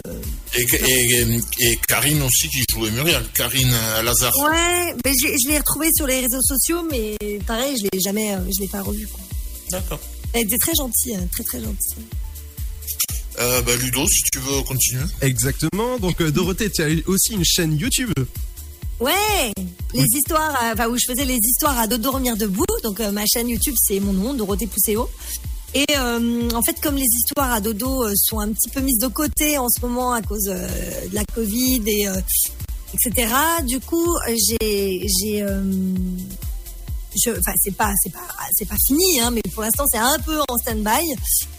Et, 0.56 0.64
et, 0.64 1.40
et 1.60 1.78
Karine 1.88 2.22
aussi 2.24 2.48
qui 2.50 2.64
jouait 2.74 2.92
Muriel, 2.92 3.24
Karine 3.34 3.72
euh, 3.74 4.02
Lazare. 4.02 4.36
Ouais, 4.38 4.94
mais 5.06 5.12
je, 5.22 5.28
je 5.28 5.50
l'ai 5.50 5.58
retrouvé 5.58 5.90
sur 5.96 6.08
les 6.08 6.20
réseaux 6.22 6.42
sociaux, 6.42 6.82
mais 6.90 7.16
pareil, 7.46 7.76
je 7.78 7.84
l'ai 7.92 8.00
jamais, 8.02 8.34
euh, 8.36 8.40
je 8.56 8.62
l'ai 8.62 8.68
pas 8.68 8.82
revu. 8.82 9.08
quoi. 9.08 9.22
D'accord. 9.70 10.00
Elle 10.34 10.44
était 10.44 10.58
très 10.58 10.74
gentille, 10.76 11.16
hein, 11.16 11.28
très 11.32 11.44
très 11.44 11.60
gentille. 11.62 12.04
Euh, 13.40 13.62
bah, 13.62 13.76
Ludo, 13.76 14.08
si 14.08 14.22
tu 14.32 14.40
veux 14.40 14.62
continuer. 14.64 15.04
Exactement. 15.22 15.98
Donc 16.00 16.22
Dorothée, 16.24 16.70
tu 16.70 16.82
as 16.82 16.88
aussi 17.08 17.34
une 17.34 17.44
chaîne 17.46 17.78
YouTube. 17.78 18.12
Ouais, 19.02 19.52
les 19.94 20.06
histoires, 20.16 20.58
enfin 20.74 20.88
où 20.88 20.98
je 20.98 21.06
faisais 21.06 21.26
les 21.26 21.36
histoires 21.38 21.78
à 21.78 21.86
dos 21.88 21.98
dormir 21.98 22.38
debout. 22.38 22.66
Donc 22.84 23.02
euh, 23.02 23.12
ma 23.12 23.26
chaîne 23.26 23.50
YouTube, 23.50 23.76
c'est 23.78 24.00
mon 24.00 24.14
nom, 24.14 24.34
Dorothée 24.34 24.68
Pousséo. 24.68 25.10
Et 25.76 25.86
euh, 25.98 26.50
en 26.54 26.62
fait, 26.62 26.80
comme 26.82 26.96
les 26.96 27.04
histoires 27.04 27.52
à 27.52 27.60
dodo 27.60 28.06
euh, 28.06 28.14
sont 28.16 28.40
un 28.40 28.48
petit 28.48 28.70
peu 28.70 28.80
mises 28.80 28.98
de 28.98 29.08
côté 29.08 29.58
en 29.58 29.68
ce 29.70 29.82
moment 29.82 30.14
à 30.14 30.22
cause 30.22 30.48
euh, 30.48 30.68
de 31.10 31.14
la 31.14 31.26
Covid 31.26 31.84
et 31.86 32.08
etc. 32.94 33.30
Du 33.68 33.80
coup, 33.82 34.16
j'ai 34.26 35.06
j'ai 35.06 35.44
enfin 37.30 37.54
c'est 37.58 37.76
pas 37.76 37.94
c'est 38.02 38.12
pas 38.12 38.28
c'est 38.54 38.68
pas 38.68 38.76
fini 38.88 39.20
hein, 39.20 39.32
mais 39.32 39.42
pour 39.54 39.64
l'instant 39.64 39.86
c'est 39.90 39.98
un 39.98 40.18
peu 40.20 40.40
en 40.50 40.58
stand-by 40.58 41.14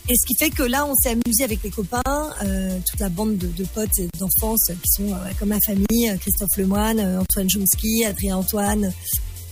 et 0.08 0.14
ce 0.14 0.26
qui 0.26 0.34
fait 0.38 0.50
que 0.50 0.62
là 0.62 0.86
on 0.86 0.94
s'est 0.94 1.10
amusé 1.10 1.44
avec 1.44 1.62
les 1.62 1.70
copains 1.70 2.02
euh, 2.44 2.78
toute 2.88 3.00
la 3.00 3.08
bande 3.08 3.38
de, 3.38 3.46
de 3.46 3.64
potes 3.64 4.00
d'enfance 4.18 4.70
qui 4.82 4.90
sont 4.90 5.12
euh, 5.12 5.16
comme 5.38 5.48
ma 5.48 5.60
famille 5.60 6.16
Christophe 6.20 6.56
Lemoine 6.56 7.00
Antoine 7.00 7.48
Chomsky 7.48 8.04
Adrien 8.04 8.36
Antoine 8.36 8.92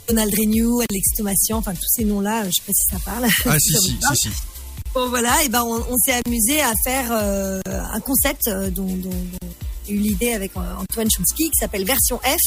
Donald 0.08 0.34
Renew 0.34 0.80
Alex 0.80 1.16
Thomasian 1.16 1.58
enfin 1.58 1.72
tous 1.74 1.88
ces 1.88 2.04
noms 2.04 2.20
là 2.20 2.44
je 2.44 2.50
sais 2.50 2.62
pas 2.66 2.72
si 2.72 2.86
ça 2.90 2.98
parle 3.04 3.26
Ah 3.46 3.58
si 3.58 3.72
si 3.78 3.96
si 4.00 4.16
si. 4.16 4.28
Bon 4.94 5.08
voilà, 5.08 5.42
et 5.42 5.48
ben 5.48 5.64
on, 5.64 5.96
s'est 5.98 6.20
amusé 6.24 6.60
à 6.60 6.72
faire 6.84 7.08
euh, 7.10 7.60
un 7.66 7.98
concept 8.00 8.46
euh, 8.46 8.70
dont, 8.70 8.86
dont, 8.86 9.10
dont 9.10 9.48
j'ai 9.86 9.94
eu 9.94 9.98
l'idée 9.98 10.32
avec 10.34 10.52
euh, 10.56 10.60
Antoine 10.78 11.08
Chomsky 11.10 11.50
qui 11.50 11.58
s'appelle 11.58 11.84
Version 11.84 12.18
F. 12.18 12.38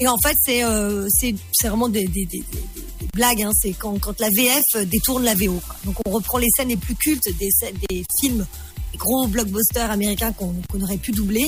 Et 0.00 0.08
en 0.08 0.16
fait, 0.18 0.34
c'est 0.42 0.64
euh, 0.64 1.06
c'est 1.10 1.34
vraiment 1.68 1.88
des, 1.88 2.06
des, 2.06 2.24
des, 2.26 2.38
des- 2.40 3.06
blagues. 3.14 3.42
Hein. 3.42 3.50
C'est 3.54 3.72
quand, 3.72 3.98
quand 4.00 4.18
la 4.18 4.28
VF 4.36 4.84
détourne 4.88 5.22
la 5.24 5.34
VO. 5.34 5.60
quoi. 5.64 5.76
Donc 5.84 5.96
on 6.06 6.10
reprend 6.10 6.38
les 6.38 6.48
scènes 6.56 6.68
les 6.70 6.76
plus 6.76 6.94
cultes 6.96 7.28
des, 7.38 7.50
des 7.88 8.04
films, 8.20 8.44
des 8.92 8.98
gros 8.98 9.28
blockbusters 9.28 9.90
américains 9.92 10.32
qu'on 10.32 10.54
qu'on 10.72 10.80
aurait 10.82 10.96
pu 10.96 11.12
doubler, 11.12 11.46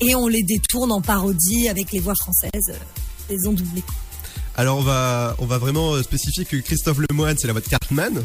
et 0.00 0.14
on 0.16 0.26
les 0.26 0.42
détourne 0.42 0.90
en 0.90 1.00
parodie 1.00 1.68
avec 1.68 1.92
les 1.92 2.00
voix 2.00 2.14
françaises. 2.16 2.50
euh, 2.70 2.74
les 3.28 3.46
ont 3.46 3.52
doublées. 3.52 3.84
Alors 4.56 4.78
on 4.78 4.82
va 4.82 5.36
on 5.38 5.46
va 5.46 5.58
vraiment 5.58 6.02
spécifier 6.02 6.44
que 6.44 6.56
Christophe 6.56 6.98
Lemoine 7.08 7.36
c'est 7.38 7.46
la 7.46 7.52
voix 7.52 7.62
de 7.62 7.68
Cartman. 7.68 8.24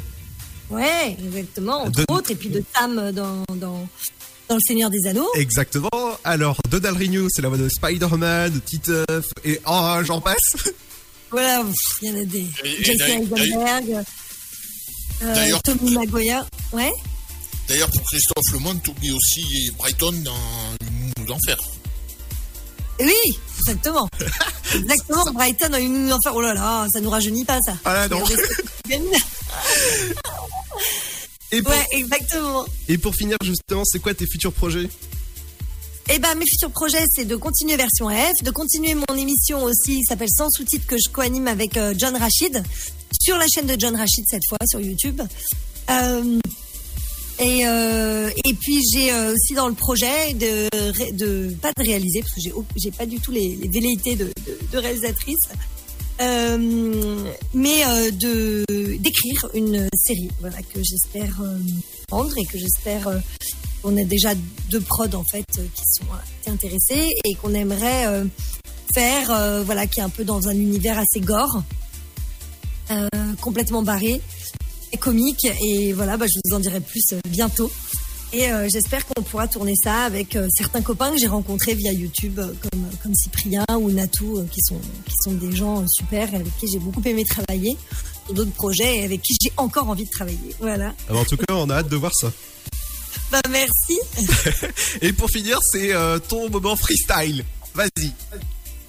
Ouais, 0.70 1.16
exactement. 1.26 1.84
Entre 1.84 2.06
De- 2.06 2.14
autres, 2.14 2.32
et 2.32 2.36
puis 2.36 2.50
de 2.50 2.64
Sam 2.76 3.12
dans, 3.12 3.44
dans, 3.56 3.88
dans 4.50 4.56
Le 4.56 4.60
Seigneur 4.68 4.90
des 4.90 5.08
Anneaux. 5.08 5.30
Exactement. 5.36 5.90
Alors 6.24 6.58
Donald 6.70 6.98
Renew 6.98 7.28
c'est 7.30 7.42
la 7.42 7.50
voix 7.50 7.58
de 7.58 7.70
Spider-Man, 7.70 8.54
de 8.54 8.60
Titeuf 8.60 9.26
et 9.44 9.60
oh 9.68 9.98
j'en 10.04 10.22
passe. 10.22 10.56
Voilà, 11.32 11.64
il 12.02 12.08
y 12.08 12.12
en 12.12 12.22
a 12.22 12.26
des. 12.26 12.48
Et- 12.64 12.84
Jesse 12.84 12.98
d'ailleurs- 12.98 13.38
Eisenberg, 13.40 14.04
euh, 15.24 15.34
D'ailleurs- 15.36 15.62
Tommy 15.64 15.92
Maguire. 15.94 16.46
Ouais. 16.74 16.92
D'ailleurs, 17.68 17.90
pour 17.90 18.04
Christophe 18.04 18.54
Lemoine, 18.54 18.80
t'oublies 18.82 19.12
aussi 19.12 19.72
Brighton 19.78 20.12
dans 20.24 20.36
Une 21.18 21.26
d'enfer. 21.26 21.58
Oui, 23.00 23.12
exactement. 23.60 24.08
exactement, 24.76 25.26
Brighton 25.34 25.74
a 25.74 25.80
une 25.80 26.14
enfer. 26.14 26.32
Oh 26.36 26.42
là 26.42 26.54
là, 26.54 26.86
ça 26.94 27.02
nous 27.02 27.10
rajeunit 27.10 27.44
pas 27.44 27.60
ça. 27.66 27.74
Ah 27.86 28.08
non. 28.08 28.24
Et 31.56 31.61
pour, 31.61 31.72
Ouais, 31.72 31.86
exactement. 31.91 32.65
et 32.88 32.98
pour 32.98 33.15
finir, 33.15 33.38
justement, 33.44 33.84
c'est 33.86 33.99
quoi 33.99 34.14
tes 34.14 34.26
futurs 34.27 34.53
projets? 34.53 34.90
Eh 36.11 36.19
ben, 36.19 36.36
mes 36.36 36.45
futurs 36.45 36.69
projets, 36.72 37.03
c'est 37.10 37.26
de 37.26 37.36
continuer 37.36 37.77
version 37.77 38.10
F, 38.10 38.44
de 38.44 38.52
continuer 38.52 38.94
mon 38.94 39.15
émission 39.15 39.64
aussi, 39.64 39.99
qui 39.99 40.03
s'appelle 40.03 40.30
Sans 40.30 40.49
sous-titres, 40.52 40.86
que 40.86 40.98
je 40.98 41.10
co-anime 41.10 41.48
avec 41.48 41.77
euh, 41.77 41.94
John 41.98 42.15
Rachid, 42.15 42.61
sur 43.22 43.38
la 43.38 43.48
chaîne 43.48 43.65
de 43.65 43.76
John 43.80 43.95
Rachid 43.95 44.23
cette 44.30 44.44
fois, 44.48 44.60
sur 44.69 44.80
YouTube. 44.80 45.19
Euh, 45.90 46.40
et, 47.40 47.65
euh, 47.68 48.30
et 48.45 48.53
puis 48.53 48.80
j'ai 48.94 49.11
aussi 49.14 49.53
dans 49.56 49.68
le 49.68 49.73
projet 49.73 50.34
de, 50.36 50.69
de 51.11 51.53
pas 51.61 51.72
de 51.76 51.84
réaliser 51.84 52.22
parce 52.22 52.34
que 52.36 52.40
j'ai 52.77 52.91
pas 52.91 53.06
du 53.06 53.19
tout 53.19 53.32
les, 53.32 53.57
les 53.61 53.68
velléités 53.68 54.15
de, 54.15 54.26
de, 54.26 54.57
de 54.72 54.77
réalisatrice, 54.77 55.40
euh, 56.22 57.32
mais 57.54 57.86
euh, 57.86 58.12
de 58.12 58.66
d'écrire 58.98 59.50
une 59.54 59.90
série, 59.96 60.30
voilà 60.40 60.58
que 60.62 60.80
j'espère 60.84 61.42
euh, 61.42 61.58
prendre 62.08 62.38
et 62.38 62.46
que 62.46 62.58
j'espère 62.58 63.08
euh, 63.08 63.18
on 63.84 63.96
a 63.98 64.04
déjà 64.04 64.34
deux 64.70 64.82
prods 64.82 65.14
en 65.14 65.24
fait 65.24 65.46
qui 65.52 65.84
sont 65.98 66.52
intéressés 66.52 67.10
et 67.24 67.36
qu'on 67.36 67.54
aimerait 67.54 68.08
euh, 68.08 68.26
faire, 68.96 69.30
euh, 69.32 69.64
voilà, 69.64 69.88
qui 69.88 70.00
est 70.00 70.04
un 70.04 70.10
peu 70.10 70.24
dans 70.24 70.48
un 70.48 70.54
univers 70.54 70.98
assez 70.98 71.20
gore, 71.20 71.62
euh, 72.92 73.10
complètement 73.42 73.84
barré 73.84 74.22
et 74.92 74.98
comique. 74.98 75.46
Et 75.62 75.94
voilà, 75.94 76.18
bah, 76.18 76.26
je 76.28 76.40
vous 76.46 76.56
en 76.56 76.60
dirai 76.60 76.80
plus 76.80 77.14
bientôt. 77.30 77.70
Et 78.36 78.52
euh, 78.52 78.68
j'espère 78.70 79.06
qu'on 79.07 79.22
pourra 79.24 79.48
tourner 79.48 79.76
ça 79.82 80.03
avec 80.03 80.36
euh, 80.36 80.49
certains 80.53 80.82
copains 80.82 81.10
que 81.12 81.18
j'ai 81.18 81.28
rencontrés 81.28 81.74
via 81.74 81.94
YouTube, 81.94 82.38
euh, 82.40 82.53
comme, 82.62 82.86
comme 83.02 83.16
Cyprien 83.16 83.64
ou 83.80 83.90
Natou, 83.91 84.45
qui 84.52 84.60
sont, 84.62 84.78
qui 85.06 85.14
sont 85.24 85.32
des 85.32 85.56
gens 85.56 85.88
super 85.88 86.34
et 86.34 86.36
avec 86.36 86.57
qui 86.57 86.68
j'ai 86.70 86.80
beaucoup 86.80 87.02
aimé 87.06 87.24
travailler 87.24 87.78
sur 88.26 88.34
d'autres 88.34 88.52
projets 88.52 88.98
et 88.98 89.03
avec 89.06 89.22
qui 89.22 89.38
j'ai 89.41 89.53
encore 89.56 89.88
envie 89.88 90.03
de 90.03 90.10
travailler. 90.10 90.53
Voilà. 90.60 90.94
Alors, 91.07 91.22
Ah, 91.22 91.22
En 91.22 91.24
tout 91.24 91.38
cas, 91.38 91.53
on 91.53 91.70
a 91.70 91.76
hâte 91.76 91.88
de 91.88 91.95
voir 91.95 92.12
ça. 92.14 92.30
Bah, 93.32 93.41
merci. 93.49 93.98
Et 95.02 95.12
pour 95.12 95.30
finir, 95.32 95.57
c'est 95.72 95.94
ton 96.30 96.48
moment 96.49 96.76
freestyle. 96.76 97.44
Vas-y. 97.74 98.12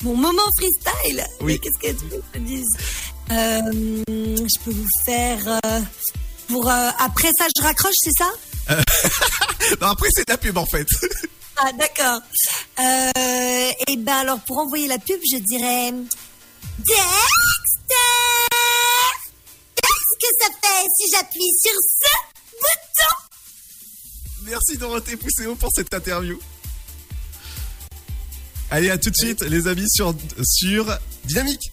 Mon 0.02 0.14
moment 0.14 0.42
freestyle? 0.58 1.24
Oui. 1.40 1.58
Qu'est-ce 1.58 1.90
que 1.92 1.98
tu 1.98 2.04
veux 2.10 2.18
que 2.18 2.24
je 2.34 2.40
dise? 2.40 2.68
Je 3.30 4.58
peux 4.64 4.72
vous 4.72 4.86
faire 5.06 5.60
pour 6.48 6.70
euh, 6.70 6.90
après 6.98 7.30
ça 7.38 7.46
je 7.56 7.62
raccroche, 7.62 7.94
c'est 7.98 8.16
ça? 8.18 8.30
Non, 9.80 9.88
après, 9.88 10.08
c'est 10.14 10.28
la 10.28 10.38
pub 10.38 10.56
en 10.58 10.66
fait. 10.66 10.86
Ah 11.56 11.72
d'accord. 11.72 12.20
Euh, 12.78 13.72
et 13.88 13.96
ben 13.96 14.18
alors 14.18 14.38
pour 14.40 14.58
envoyer 14.58 14.86
la 14.86 14.98
pub, 14.98 15.18
je 15.30 15.38
dirais 15.38 15.92
Dexter. 16.78 16.94
Qu'est-ce 19.74 20.18
que 20.20 20.26
ça 20.40 20.48
fait 20.62 20.86
si 20.98 21.10
j'appuie 21.10 21.52
sur 21.60 21.72
ce 21.72 22.10
bouton? 22.52 23.16
Merci 24.42 24.76
Dorothée 24.76 25.16
Pousséo 25.16 25.54
pour 25.56 25.70
cette 25.74 25.92
interview. 25.92 26.38
Allez, 28.70 28.90
à 28.90 28.98
tout 28.98 29.10
de 29.10 29.16
suite, 29.16 29.42
les 29.42 29.66
amis, 29.68 29.88
sur, 29.88 30.14
sur 30.44 30.86
Dynamique. 31.24 31.72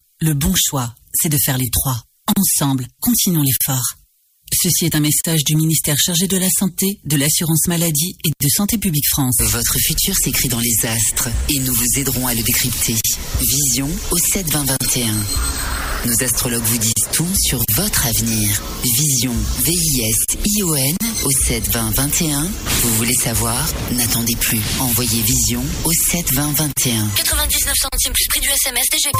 Le 0.23 0.35
bon 0.35 0.53
choix, 0.55 0.93
c'est 1.15 1.29
de 1.29 1.37
faire 1.43 1.57
les 1.57 1.71
trois. 1.71 1.99
Ensemble, 2.37 2.85
continuons 2.99 3.41
l'effort. 3.41 3.95
Ceci 4.53 4.85
est 4.85 4.93
un 4.93 4.99
message 4.99 5.43
du 5.43 5.55
ministère 5.55 5.97
chargé 5.97 6.27
de 6.27 6.37
la 6.37 6.47
Santé, 6.59 6.99
de 7.03 7.17
l'Assurance 7.17 7.65
Maladie 7.67 8.15
et 8.23 8.29
de 8.29 8.47
Santé 8.47 8.77
Publique 8.77 9.07
France. 9.09 9.37
Votre 9.39 9.79
futur 9.79 10.15
s'écrit 10.15 10.47
dans 10.47 10.59
les 10.59 10.85
astres 10.85 11.29
et 11.49 11.57
nous 11.57 11.73
vous 11.73 11.97
aiderons 11.99 12.27
à 12.27 12.35
le 12.35 12.43
décrypter. 12.43 12.97
Vision 13.39 13.89
au 14.11 14.17
7 14.19 14.47
20 14.51 14.65
21. 14.65 15.90
Nos 16.05 16.23
astrologues 16.23 16.63
vous 16.63 16.77
disent 16.79 16.93
tout 17.13 17.27
sur 17.39 17.59
votre 17.75 18.07
avenir. 18.07 18.61
Vision, 18.83 19.33
V-I-S-I-O-N 19.63 20.95
au 21.23 21.31
7 21.31 21.69
20 21.69 21.91
21. 21.95 22.41
Vous 22.81 22.95
voulez 22.95 23.13
savoir? 23.13 23.63
N'attendez 23.91 24.35
plus. 24.35 24.59
Envoyez 24.79 25.21
Vision 25.21 25.63
au 25.83 25.91
7 25.91 26.33
20 26.33 26.53
21. 26.57 27.07
99 27.15 27.73
centimes 27.75 28.13
plus 28.13 28.27
prix 28.29 28.39
du 28.39 28.49
SMS 28.49 28.85
DGP. 28.91 29.17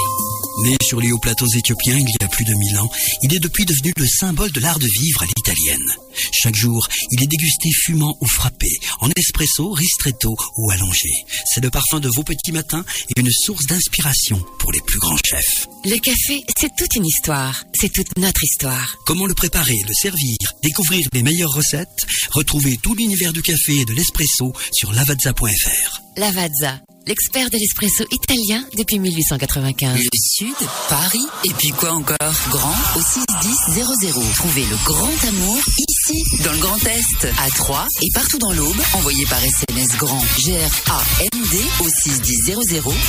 Né 0.63 0.77
sur 0.81 0.99
les 0.99 1.11
hauts 1.11 1.19
plateaux 1.19 1.47
éthiopiens 1.55 1.97
il 1.97 2.07
y 2.19 2.23
a 2.23 2.27
plus 2.27 2.45
de 2.45 2.53
mille 2.55 2.79
ans, 2.79 2.89
il 3.21 3.35
est 3.35 3.39
depuis 3.39 3.65
devenu 3.65 3.93
le 3.97 4.07
symbole 4.07 4.51
de 4.51 4.59
l'art 4.59 4.79
de 4.79 4.87
vivre 4.87 5.21
à 5.21 5.25
l'italienne. 5.25 5.85
Chaque 6.31 6.55
jour, 6.55 6.87
il 7.11 7.23
est 7.23 7.27
dégusté 7.27 7.69
fumant 7.71 8.17
ou 8.21 8.27
frappé, 8.27 8.69
en 8.99 9.09
espresso, 9.15 9.71
ristretto 9.71 10.35
ou 10.57 10.71
allongé. 10.71 11.09
C'est 11.45 11.63
le 11.63 11.69
parfum 11.69 11.99
de 11.99 12.09
vos 12.15 12.23
petits 12.23 12.51
matins 12.51 12.85
et 13.09 13.19
une 13.19 13.31
source 13.31 13.65
d'inspiration 13.65 14.43
pour 14.59 14.71
les 14.71 14.81
plus 14.81 14.99
grands 14.99 15.17
chefs. 15.25 15.67
Le 15.83 15.97
café, 15.97 16.43
c'est 16.57 16.75
toute 16.75 16.95
une 16.95 17.05
histoire. 17.05 17.63
C'est 17.73 17.91
toute 17.91 18.17
notre 18.17 18.43
histoire. 18.43 18.97
Comment 19.05 19.25
le 19.25 19.33
préparer, 19.33 19.79
le 19.87 19.93
servir, 19.93 20.37
découvrir 20.61 21.07
les 21.13 21.23
meilleures 21.23 21.53
recettes? 21.53 22.05
Retrouvez 22.31 22.77
tout 22.77 22.95
l'univers 22.95 23.33
du 23.33 23.41
café 23.41 23.73
et 23.73 23.85
de 23.85 23.93
l'espresso 23.93 24.53
sur 24.71 24.93
lavazza.fr. 24.93 26.10
Lavazza, 26.17 26.79
l'expert 27.07 27.49
de 27.49 27.57
l'espresso 27.57 28.03
italien 28.11 28.65
depuis 28.77 28.99
1895. 28.99 29.97
Le 29.97 30.09
Sud, 30.13 30.55
Paris, 30.89 31.25
et 31.45 31.53
puis 31.57 31.69
quoi 31.69 31.91
encore? 31.91 32.17
Grand 32.49 32.75
au 32.97 33.01
61000. 33.01 34.33
Trouvez 34.35 34.65
le 34.65 34.75
grand 34.83 35.27
amour 35.27 35.57
ici, 35.89 36.43
dans 36.43 36.51
le 36.51 36.59
Grand 36.59 36.85
Est, 36.85 37.27
à 37.39 37.49
Troyes 37.51 37.87
et 38.01 38.07
partout 38.13 38.37
dans 38.39 38.51
l'Aube. 38.51 38.75
Envoyez 38.93 39.25
par 39.25 39.41
SMS 39.41 39.87
grand 39.97 40.21
G-R-A-N-D 40.39 41.57
au 41.79 41.87
61000 41.89 42.59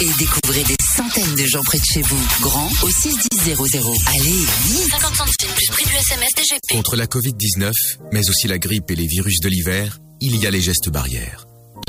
et 0.00 0.12
découvrez 0.18 0.62
des 0.62 0.76
centaines 0.96 1.34
de 1.34 1.46
gens 1.46 1.62
près 1.64 1.78
de 1.78 1.84
chez 1.84 2.02
vous. 2.02 2.22
Grand 2.40 2.70
au 2.82 2.88
61000. 2.88 3.56
Allez, 4.06 4.46
vite 4.66 4.90
50 4.90 5.16
centimes 5.16 5.50
plus 5.56 5.66
prix 5.72 5.84
du 5.86 5.94
SMS 5.96 6.30
DGP. 6.36 6.72
Contre 6.76 6.96
la 6.96 7.06
Covid-19, 7.06 7.72
mais 8.12 8.28
aussi 8.30 8.46
la 8.46 8.58
grippe 8.58 8.90
et 8.90 8.96
les 8.96 9.06
virus 9.06 9.40
de 9.40 9.48
l'hiver, 9.48 9.98
il 10.20 10.36
y 10.36 10.46
a 10.46 10.50
les 10.50 10.60
gestes 10.60 10.88
barrières. 10.88 11.46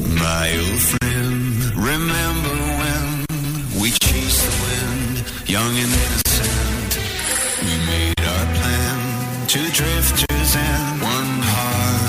My 0.00 0.46
old 0.58 0.80
friend, 0.80 1.64
remember 1.76 2.56
when 2.80 3.26
we 3.80 3.90
chased 3.90 4.42
the 4.44 4.54
wind, 4.64 5.48
young 5.48 5.70
and 5.70 5.92
innocent. 6.04 6.98
We 7.62 7.74
made 7.86 8.20
our 8.20 8.46
plan, 8.58 9.46
two 9.46 9.68
drifters 9.70 10.56
and 10.56 11.02
one 11.02 11.42
heart 11.42 12.03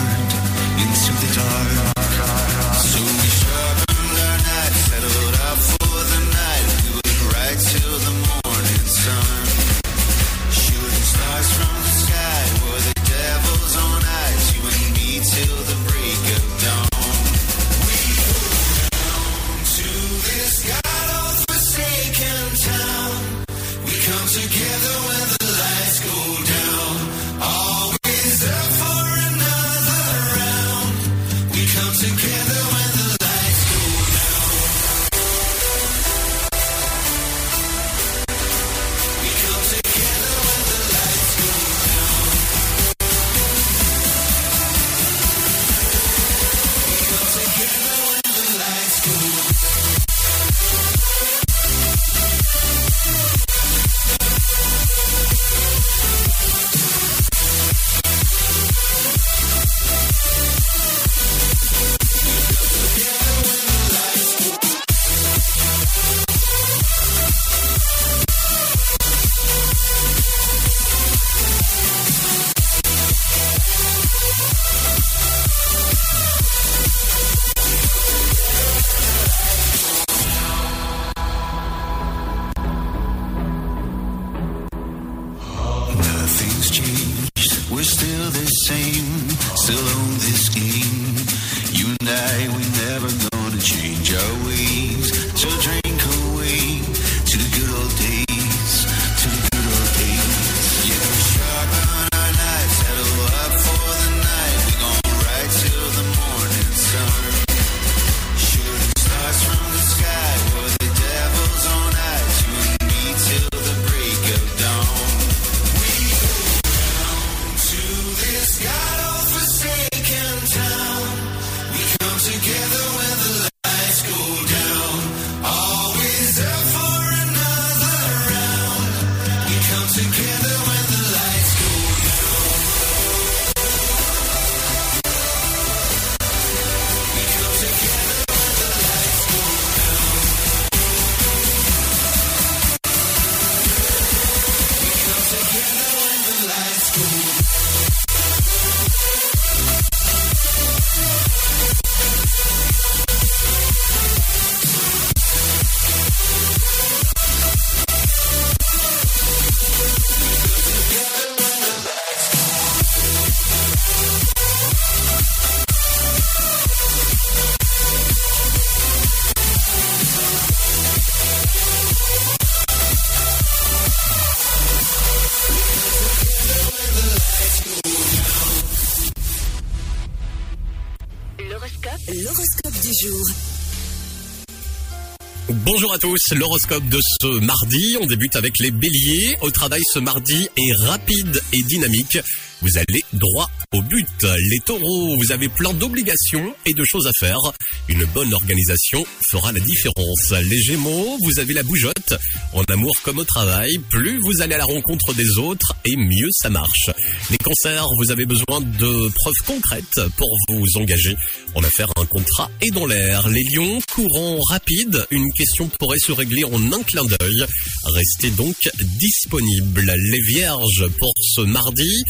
Bonjour 185.66 185.92
à 185.94 185.98
tous, 185.98 186.22
l'horoscope 186.36 186.88
de 186.90 187.00
ce 187.02 187.40
mardi, 187.44 187.98
on 188.00 188.06
débute 188.06 188.36
avec 188.36 188.60
les 188.60 188.70
béliers. 188.70 189.36
Au 189.42 189.50
travail 189.50 189.82
ce 189.92 189.98
mardi 189.98 190.48
est 190.56 190.86
rapide 190.86 191.42
et 191.54 191.64
dynamique. 191.64 192.20
Vous 192.66 192.80
allez 192.80 193.04
droit 193.14 193.48
au 193.74 193.82
but. 193.84 194.24
Les 194.50 194.60
taureaux, 194.66 195.16
vous 195.18 195.32
avez 195.32 195.50
plein 195.50 195.72
d'obligations 195.74 196.56
et 196.66 196.74
de 196.74 196.84
choses 196.84 197.06
à 197.06 197.12
faire. 197.20 197.40
Une 197.88 198.04
bonne 198.06 198.34
organisation 198.34 199.06
fera 199.30 199.52
la 199.52 199.60
différence. 199.60 200.32
Les 200.50 200.64
gémeaux, 200.64 201.20
vous 201.22 201.40
avez 201.40 201.54
la 201.54 201.62
bougeotte. 201.62 202.16
En 202.54 202.64
amour 202.64 202.96
comme 203.04 203.20
au 203.20 203.24
travail, 203.24 203.78
plus 203.90 204.20
vous 204.20 204.42
allez 204.42 204.56
à 204.56 204.58
la 204.58 204.66
rencontre 204.66 205.14
des 205.14 205.38
autres 205.38 205.76
et 205.86 205.96
mieux 205.96 206.30
ça 206.32 206.50
marche. 206.50 206.90
Les 207.30 207.38
cancers, 207.38 207.88
vous 208.00 208.10
avez 208.10 208.26
besoin 208.26 208.62
de 208.62 209.10
preuves 209.10 209.46
concrètes 209.46 210.02
pour 210.18 210.36
vous 210.50 210.78
engager 210.78 211.16
en 211.54 211.64
affaire 211.64 211.92
un 211.98 212.06
contrat 212.06 212.50
et 212.62 212.72
dans 212.72 212.88
l'air. 212.88 213.30
Les 213.30 213.44
lions, 213.44 213.80
courant 213.94 214.40
rapide, 214.50 215.06
une 215.12 215.32
question 215.34 215.70
pourrait 215.80 216.00
se 216.00 216.12
régler 216.12 216.44
en 216.46 216.72
un 216.72 216.82
clin 216.82 217.06
d'œil. 217.06 217.46
Restez 217.84 218.32
donc 218.32 218.56
disponible. 218.98 219.94
Les 219.98 220.22
vierges, 220.22 220.88
pour 220.98 221.14
ce 221.20 221.42
mardi, 221.42 222.04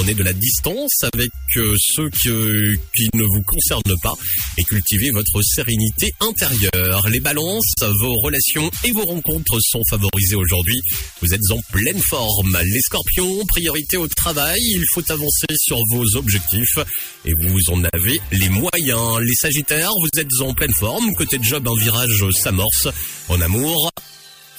prenez 0.00 0.14
de 0.14 0.22
la 0.22 0.32
distance 0.32 1.04
avec 1.12 1.30
euh, 1.56 1.76
ceux 1.78 2.08
qui 2.08 3.10
ne 3.12 3.22
vous 3.22 3.42
concernent 3.42 3.98
pas 4.02 4.14
et 4.56 4.62
cultivez 4.62 5.10
votre 5.10 5.42
sérénité 5.42 6.10
intérieure. 6.20 7.06
Les 7.10 7.20
balances, 7.20 7.74
vos 8.00 8.14
relations 8.14 8.70
et 8.82 8.92
vos 8.92 9.04
rencontres 9.04 9.58
sont 9.60 9.82
favorisées 9.90 10.36
aujourd'hui. 10.36 10.80
Vous 11.20 11.34
êtes 11.34 11.50
en 11.50 11.60
pleine 11.70 12.00
forme. 12.00 12.56
Les 12.72 12.80
scorpions, 12.80 13.44
priorité 13.44 13.98
au 13.98 14.08
travail, 14.08 14.62
il 14.62 14.84
faut 14.94 15.04
avancer 15.12 15.48
sur 15.56 15.76
vos 15.90 16.16
objectifs 16.16 16.78
et 17.26 17.34
vous 17.34 17.60
en 17.68 17.84
avez 17.92 18.18
les 18.32 18.48
moyens. 18.48 19.20
Les 19.20 19.34
sagittaires, 19.34 19.92
vous 20.00 20.18
êtes 20.18 20.40
en 20.40 20.54
pleine 20.54 20.72
forme. 20.72 21.14
Côté 21.14 21.36
job, 21.42 21.68
un 21.68 21.76
virage 21.76 22.24
s'amorce. 22.32 22.88
En 23.28 23.38
amour, 23.42 23.90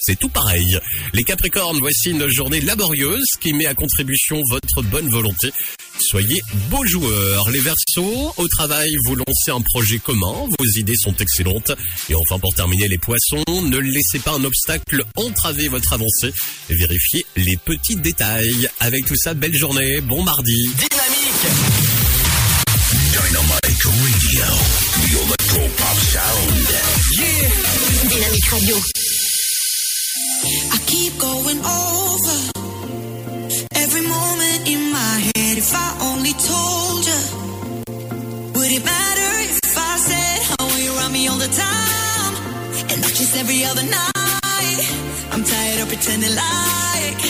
c'est 0.02 0.18
tout 0.18 0.28
pareil. 0.28 0.78
Les 1.14 1.24
Capricornes, 1.24 1.78
voici 1.78 2.10
une 2.10 2.28
journée 2.28 2.60
laborieuse 2.60 3.26
qui 3.40 3.52
met 3.52 3.66
à 3.66 3.74
contribution 3.74 4.40
votre 4.50 4.82
bonne 4.82 5.08
volonté. 5.08 5.52
Soyez 5.98 6.42
beaux 6.70 6.84
joueurs. 6.84 7.48
Les 7.50 7.60
Verseaux, 7.60 8.32
au 8.36 8.48
travail, 8.48 8.94
vous 9.06 9.14
lancez 9.14 9.50
un 9.50 9.60
projet 9.60 9.98
commun, 9.98 10.48
vos 10.58 10.66
idées 10.76 10.96
sont 10.96 11.14
excellentes. 11.16 11.72
Et 12.08 12.14
enfin, 12.14 12.38
pour 12.38 12.52
terminer, 12.54 12.88
les 12.88 12.98
Poissons, 12.98 13.44
ne 13.48 13.78
laissez 13.78 14.18
pas 14.18 14.32
un 14.32 14.44
obstacle 14.44 15.04
entraver 15.16 15.68
votre 15.68 15.92
avancée. 15.92 16.32
Vérifiez 16.68 17.24
les 17.36 17.56
petits 17.56 17.96
détails. 17.96 18.68
Avec 18.80 19.06
tout 19.06 19.16
ça, 19.16 19.34
belle 19.34 19.54
journée, 19.54 20.00
bon 20.00 20.22
mardi. 20.24 20.70
Dynamite 23.12 23.84
Radio, 23.84 24.46
the 25.02 25.12
electro 25.24 25.60
pop 25.76 25.98
sound. 26.12 26.68
Yeah. 27.12 28.08
Dynamique 28.08 28.48
Radio. 28.50 28.76
I 30.44 30.78
keep 30.86 31.18
going 31.18 31.58
over 31.58 32.36
every 33.74 34.02
moment 34.02 34.60
in 34.66 34.90
my 34.90 35.14
head. 35.30 35.54
If 35.58 35.72
I 35.74 35.88
only 36.10 36.32
told 36.32 37.02
you, 37.10 37.20
would 38.54 38.70
it 38.72 38.84
matter 38.84 39.30
if 39.50 39.76
I 39.76 39.96
said 40.08 40.38
oh, 40.58 40.68
how 40.68 40.78
you 40.78 40.90
around 40.96 41.12
me 41.12 41.28
all 41.28 41.38
the 41.38 41.52
time 41.52 42.34
and 42.90 43.00
not 43.00 43.12
just 43.14 43.36
every 43.36 43.64
other 43.64 43.84
night? 43.84 44.82
I'm 45.32 45.44
tired 45.44 45.80
of 45.82 45.88
pretending 45.88 46.34
like 46.34 47.22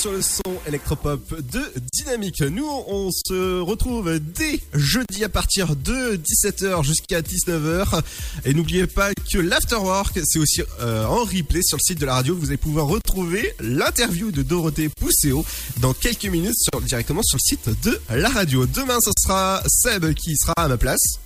sur 0.00 0.12
le 0.12 0.22
son 0.22 0.40
électropop 0.66 1.42
de 1.52 1.62
Dynamique. 1.92 2.40
Nous, 2.40 2.66
on 2.86 3.10
se 3.10 3.60
retrouve 3.60 4.18
dès 4.18 4.58
jeudi 4.72 5.24
à 5.24 5.28
partir 5.28 5.76
de 5.76 6.16
17h 6.16 6.82
jusqu'à 6.82 7.20
19h. 7.20 8.00
Et 8.46 8.54
n'oubliez 8.54 8.86
pas 8.86 9.10
que 9.12 9.36
l'Afterwork, 9.36 10.18
c'est 10.24 10.38
aussi 10.38 10.62
euh, 10.80 11.04
en 11.04 11.24
replay 11.24 11.60
sur 11.62 11.76
le 11.76 11.82
site 11.82 12.00
de 12.00 12.06
la 12.06 12.14
radio. 12.14 12.34
Vous 12.34 12.46
allez 12.46 12.56
pouvoir 12.56 12.86
retrouver 12.86 13.54
l'interview 13.60 14.30
de 14.30 14.42
Dorothée 14.42 14.88
Pousseau 14.88 15.44
dans 15.80 15.92
quelques 15.92 16.24
minutes 16.24 16.56
sur, 16.56 16.80
directement 16.80 17.22
sur 17.22 17.36
le 17.36 17.46
site 17.46 17.68
de 17.82 18.00
la 18.08 18.30
radio. 18.30 18.64
Demain, 18.64 18.96
ce 19.04 19.10
sera 19.22 19.62
Seb 19.66 20.14
qui 20.14 20.34
sera 20.38 20.54
à 20.56 20.68
ma 20.68 20.78
place. 20.78 21.18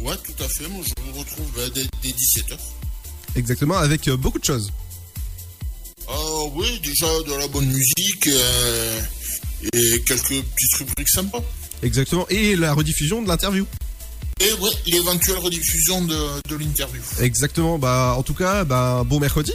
Ouais, 0.00 0.16
tout 0.22 0.44
à 0.44 0.48
fait. 0.48 0.68
Moi, 0.68 0.84
je 0.84 1.12
vous 1.12 1.18
retrouve 1.18 1.50
dès, 1.74 1.86
dès 2.02 2.10
17h. 2.10 2.58
Exactement, 3.36 3.78
avec 3.78 4.06
euh, 4.08 4.18
beaucoup 4.18 4.38
de 4.38 4.44
choses. 4.44 4.70
Ah 6.08 6.44
oui, 6.54 6.80
déjà 6.84 7.06
de 7.26 7.34
la 7.34 7.48
bonne 7.48 7.66
musique 7.66 8.26
euh, 8.28 9.00
et 9.72 10.00
quelques 10.06 10.42
petites 10.42 10.74
rubriques 10.78 11.08
sympas. 11.08 11.42
Exactement. 11.82 12.26
Et 12.28 12.56
la 12.56 12.72
rediffusion 12.74 13.22
de 13.22 13.28
l'interview. 13.28 13.66
Et 14.40 14.52
ouais, 14.52 14.70
l'éventuelle 14.86 15.38
rediffusion 15.38 16.02
de, 16.02 16.18
de 16.48 16.56
l'interview. 16.56 17.00
Exactement. 17.20 17.78
Bah, 17.78 18.14
en 18.16 18.22
tout 18.22 18.34
cas, 18.34 18.64
bah, 18.64 19.02
bon 19.04 19.18
mercredi. 19.18 19.52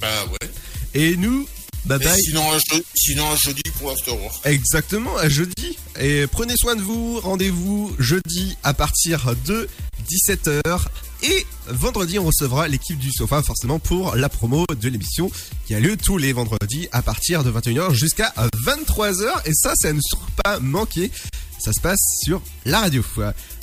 Bah 0.00 0.24
ouais. 0.26 0.50
Et 0.94 1.16
nous, 1.16 1.46
bye 1.86 1.98
bye. 1.98 2.20
sinon, 2.20 2.50
à 2.52 2.58
je- 2.58 2.82
sinon, 2.94 3.30
à 3.30 3.36
jeudi 3.36 3.62
pour 3.78 3.90
l'afterwork. 3.90 4.46
Exactement, 4.46 5.16
à 5.16 5.28
jeudi. 5.28 5.76
Et 6.00 6.26
prenez 6.26 6.54
soin 6.56 6.76
de 6.76 6.82
vous. 6.82 7.20
Rendez-vous 7.20 7.94
jeudi 7.98 8.56
à 8.62 8.74
partir 8.74 9.34
de 9.46 9.68
17h. 10.08 10.88
Et 11.22 11.46
vendredi, 11.68 12.18
on 12.18 12.24
recevra 12.24 12.68
l'équipe 12.68 12.98
du 12.98 13.10
sofa, 13.10 13.42
forcément, 13.42 13.78
pour 13.78 14.14
la 14.16 14.28
promo 14.28 14.64
de 14.78 14.88
l'émission 14.88 15.30
qui 15.66 15.74
a 15.74 15.80
lieu 15.80 15.96
tous 15.96 16.18
les 16.18 16.32
vendredis 16.32 16.88
à 16.92 17.00
partir 17.02 17.42
de 17.42 17.50
21h 17.50 17.94
jusqu'à 17.94 18.32
23h. 18.64 19.42
Et 19.46 19.54
ça, 19.54 19.72
ça 19.76 19.92
ne 19.92 20.00
sera 20.00 20.26
pas 20.44 20.60
manquer. 20.60 21.10
Ça 21.58 21.72
se 21.72 21.80
passe 21.80 21.98
sur 22.22 22.42
la 22.66 22.80
radio. 22.80 23.02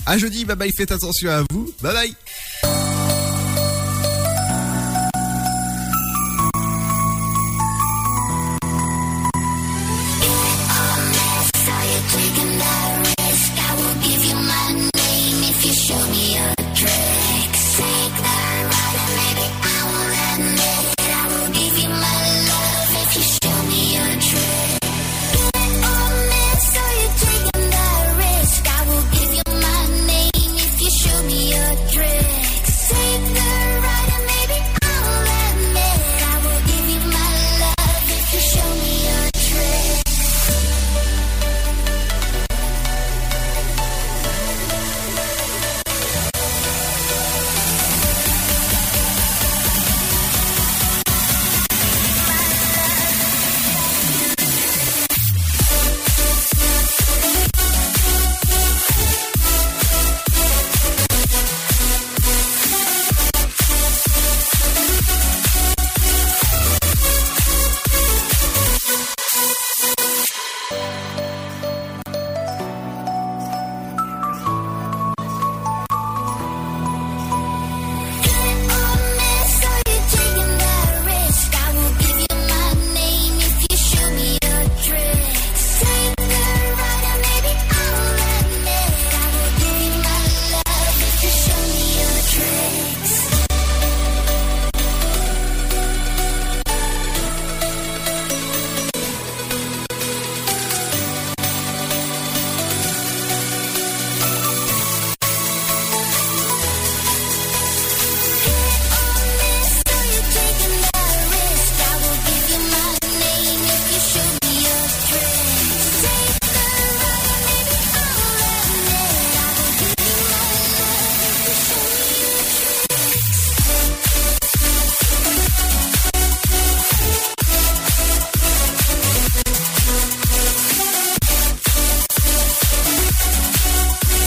À 0.07 0.17
jeudi, 0.17 0.45
bye 0.45 0.55
bye, 0.55 0.71
faites 0.75 0.91
attention 0.91 1.29
à 1.29 1.43
vous. 1.51 1.71
Bye 1.81 1.93
bye. 1.93 3.12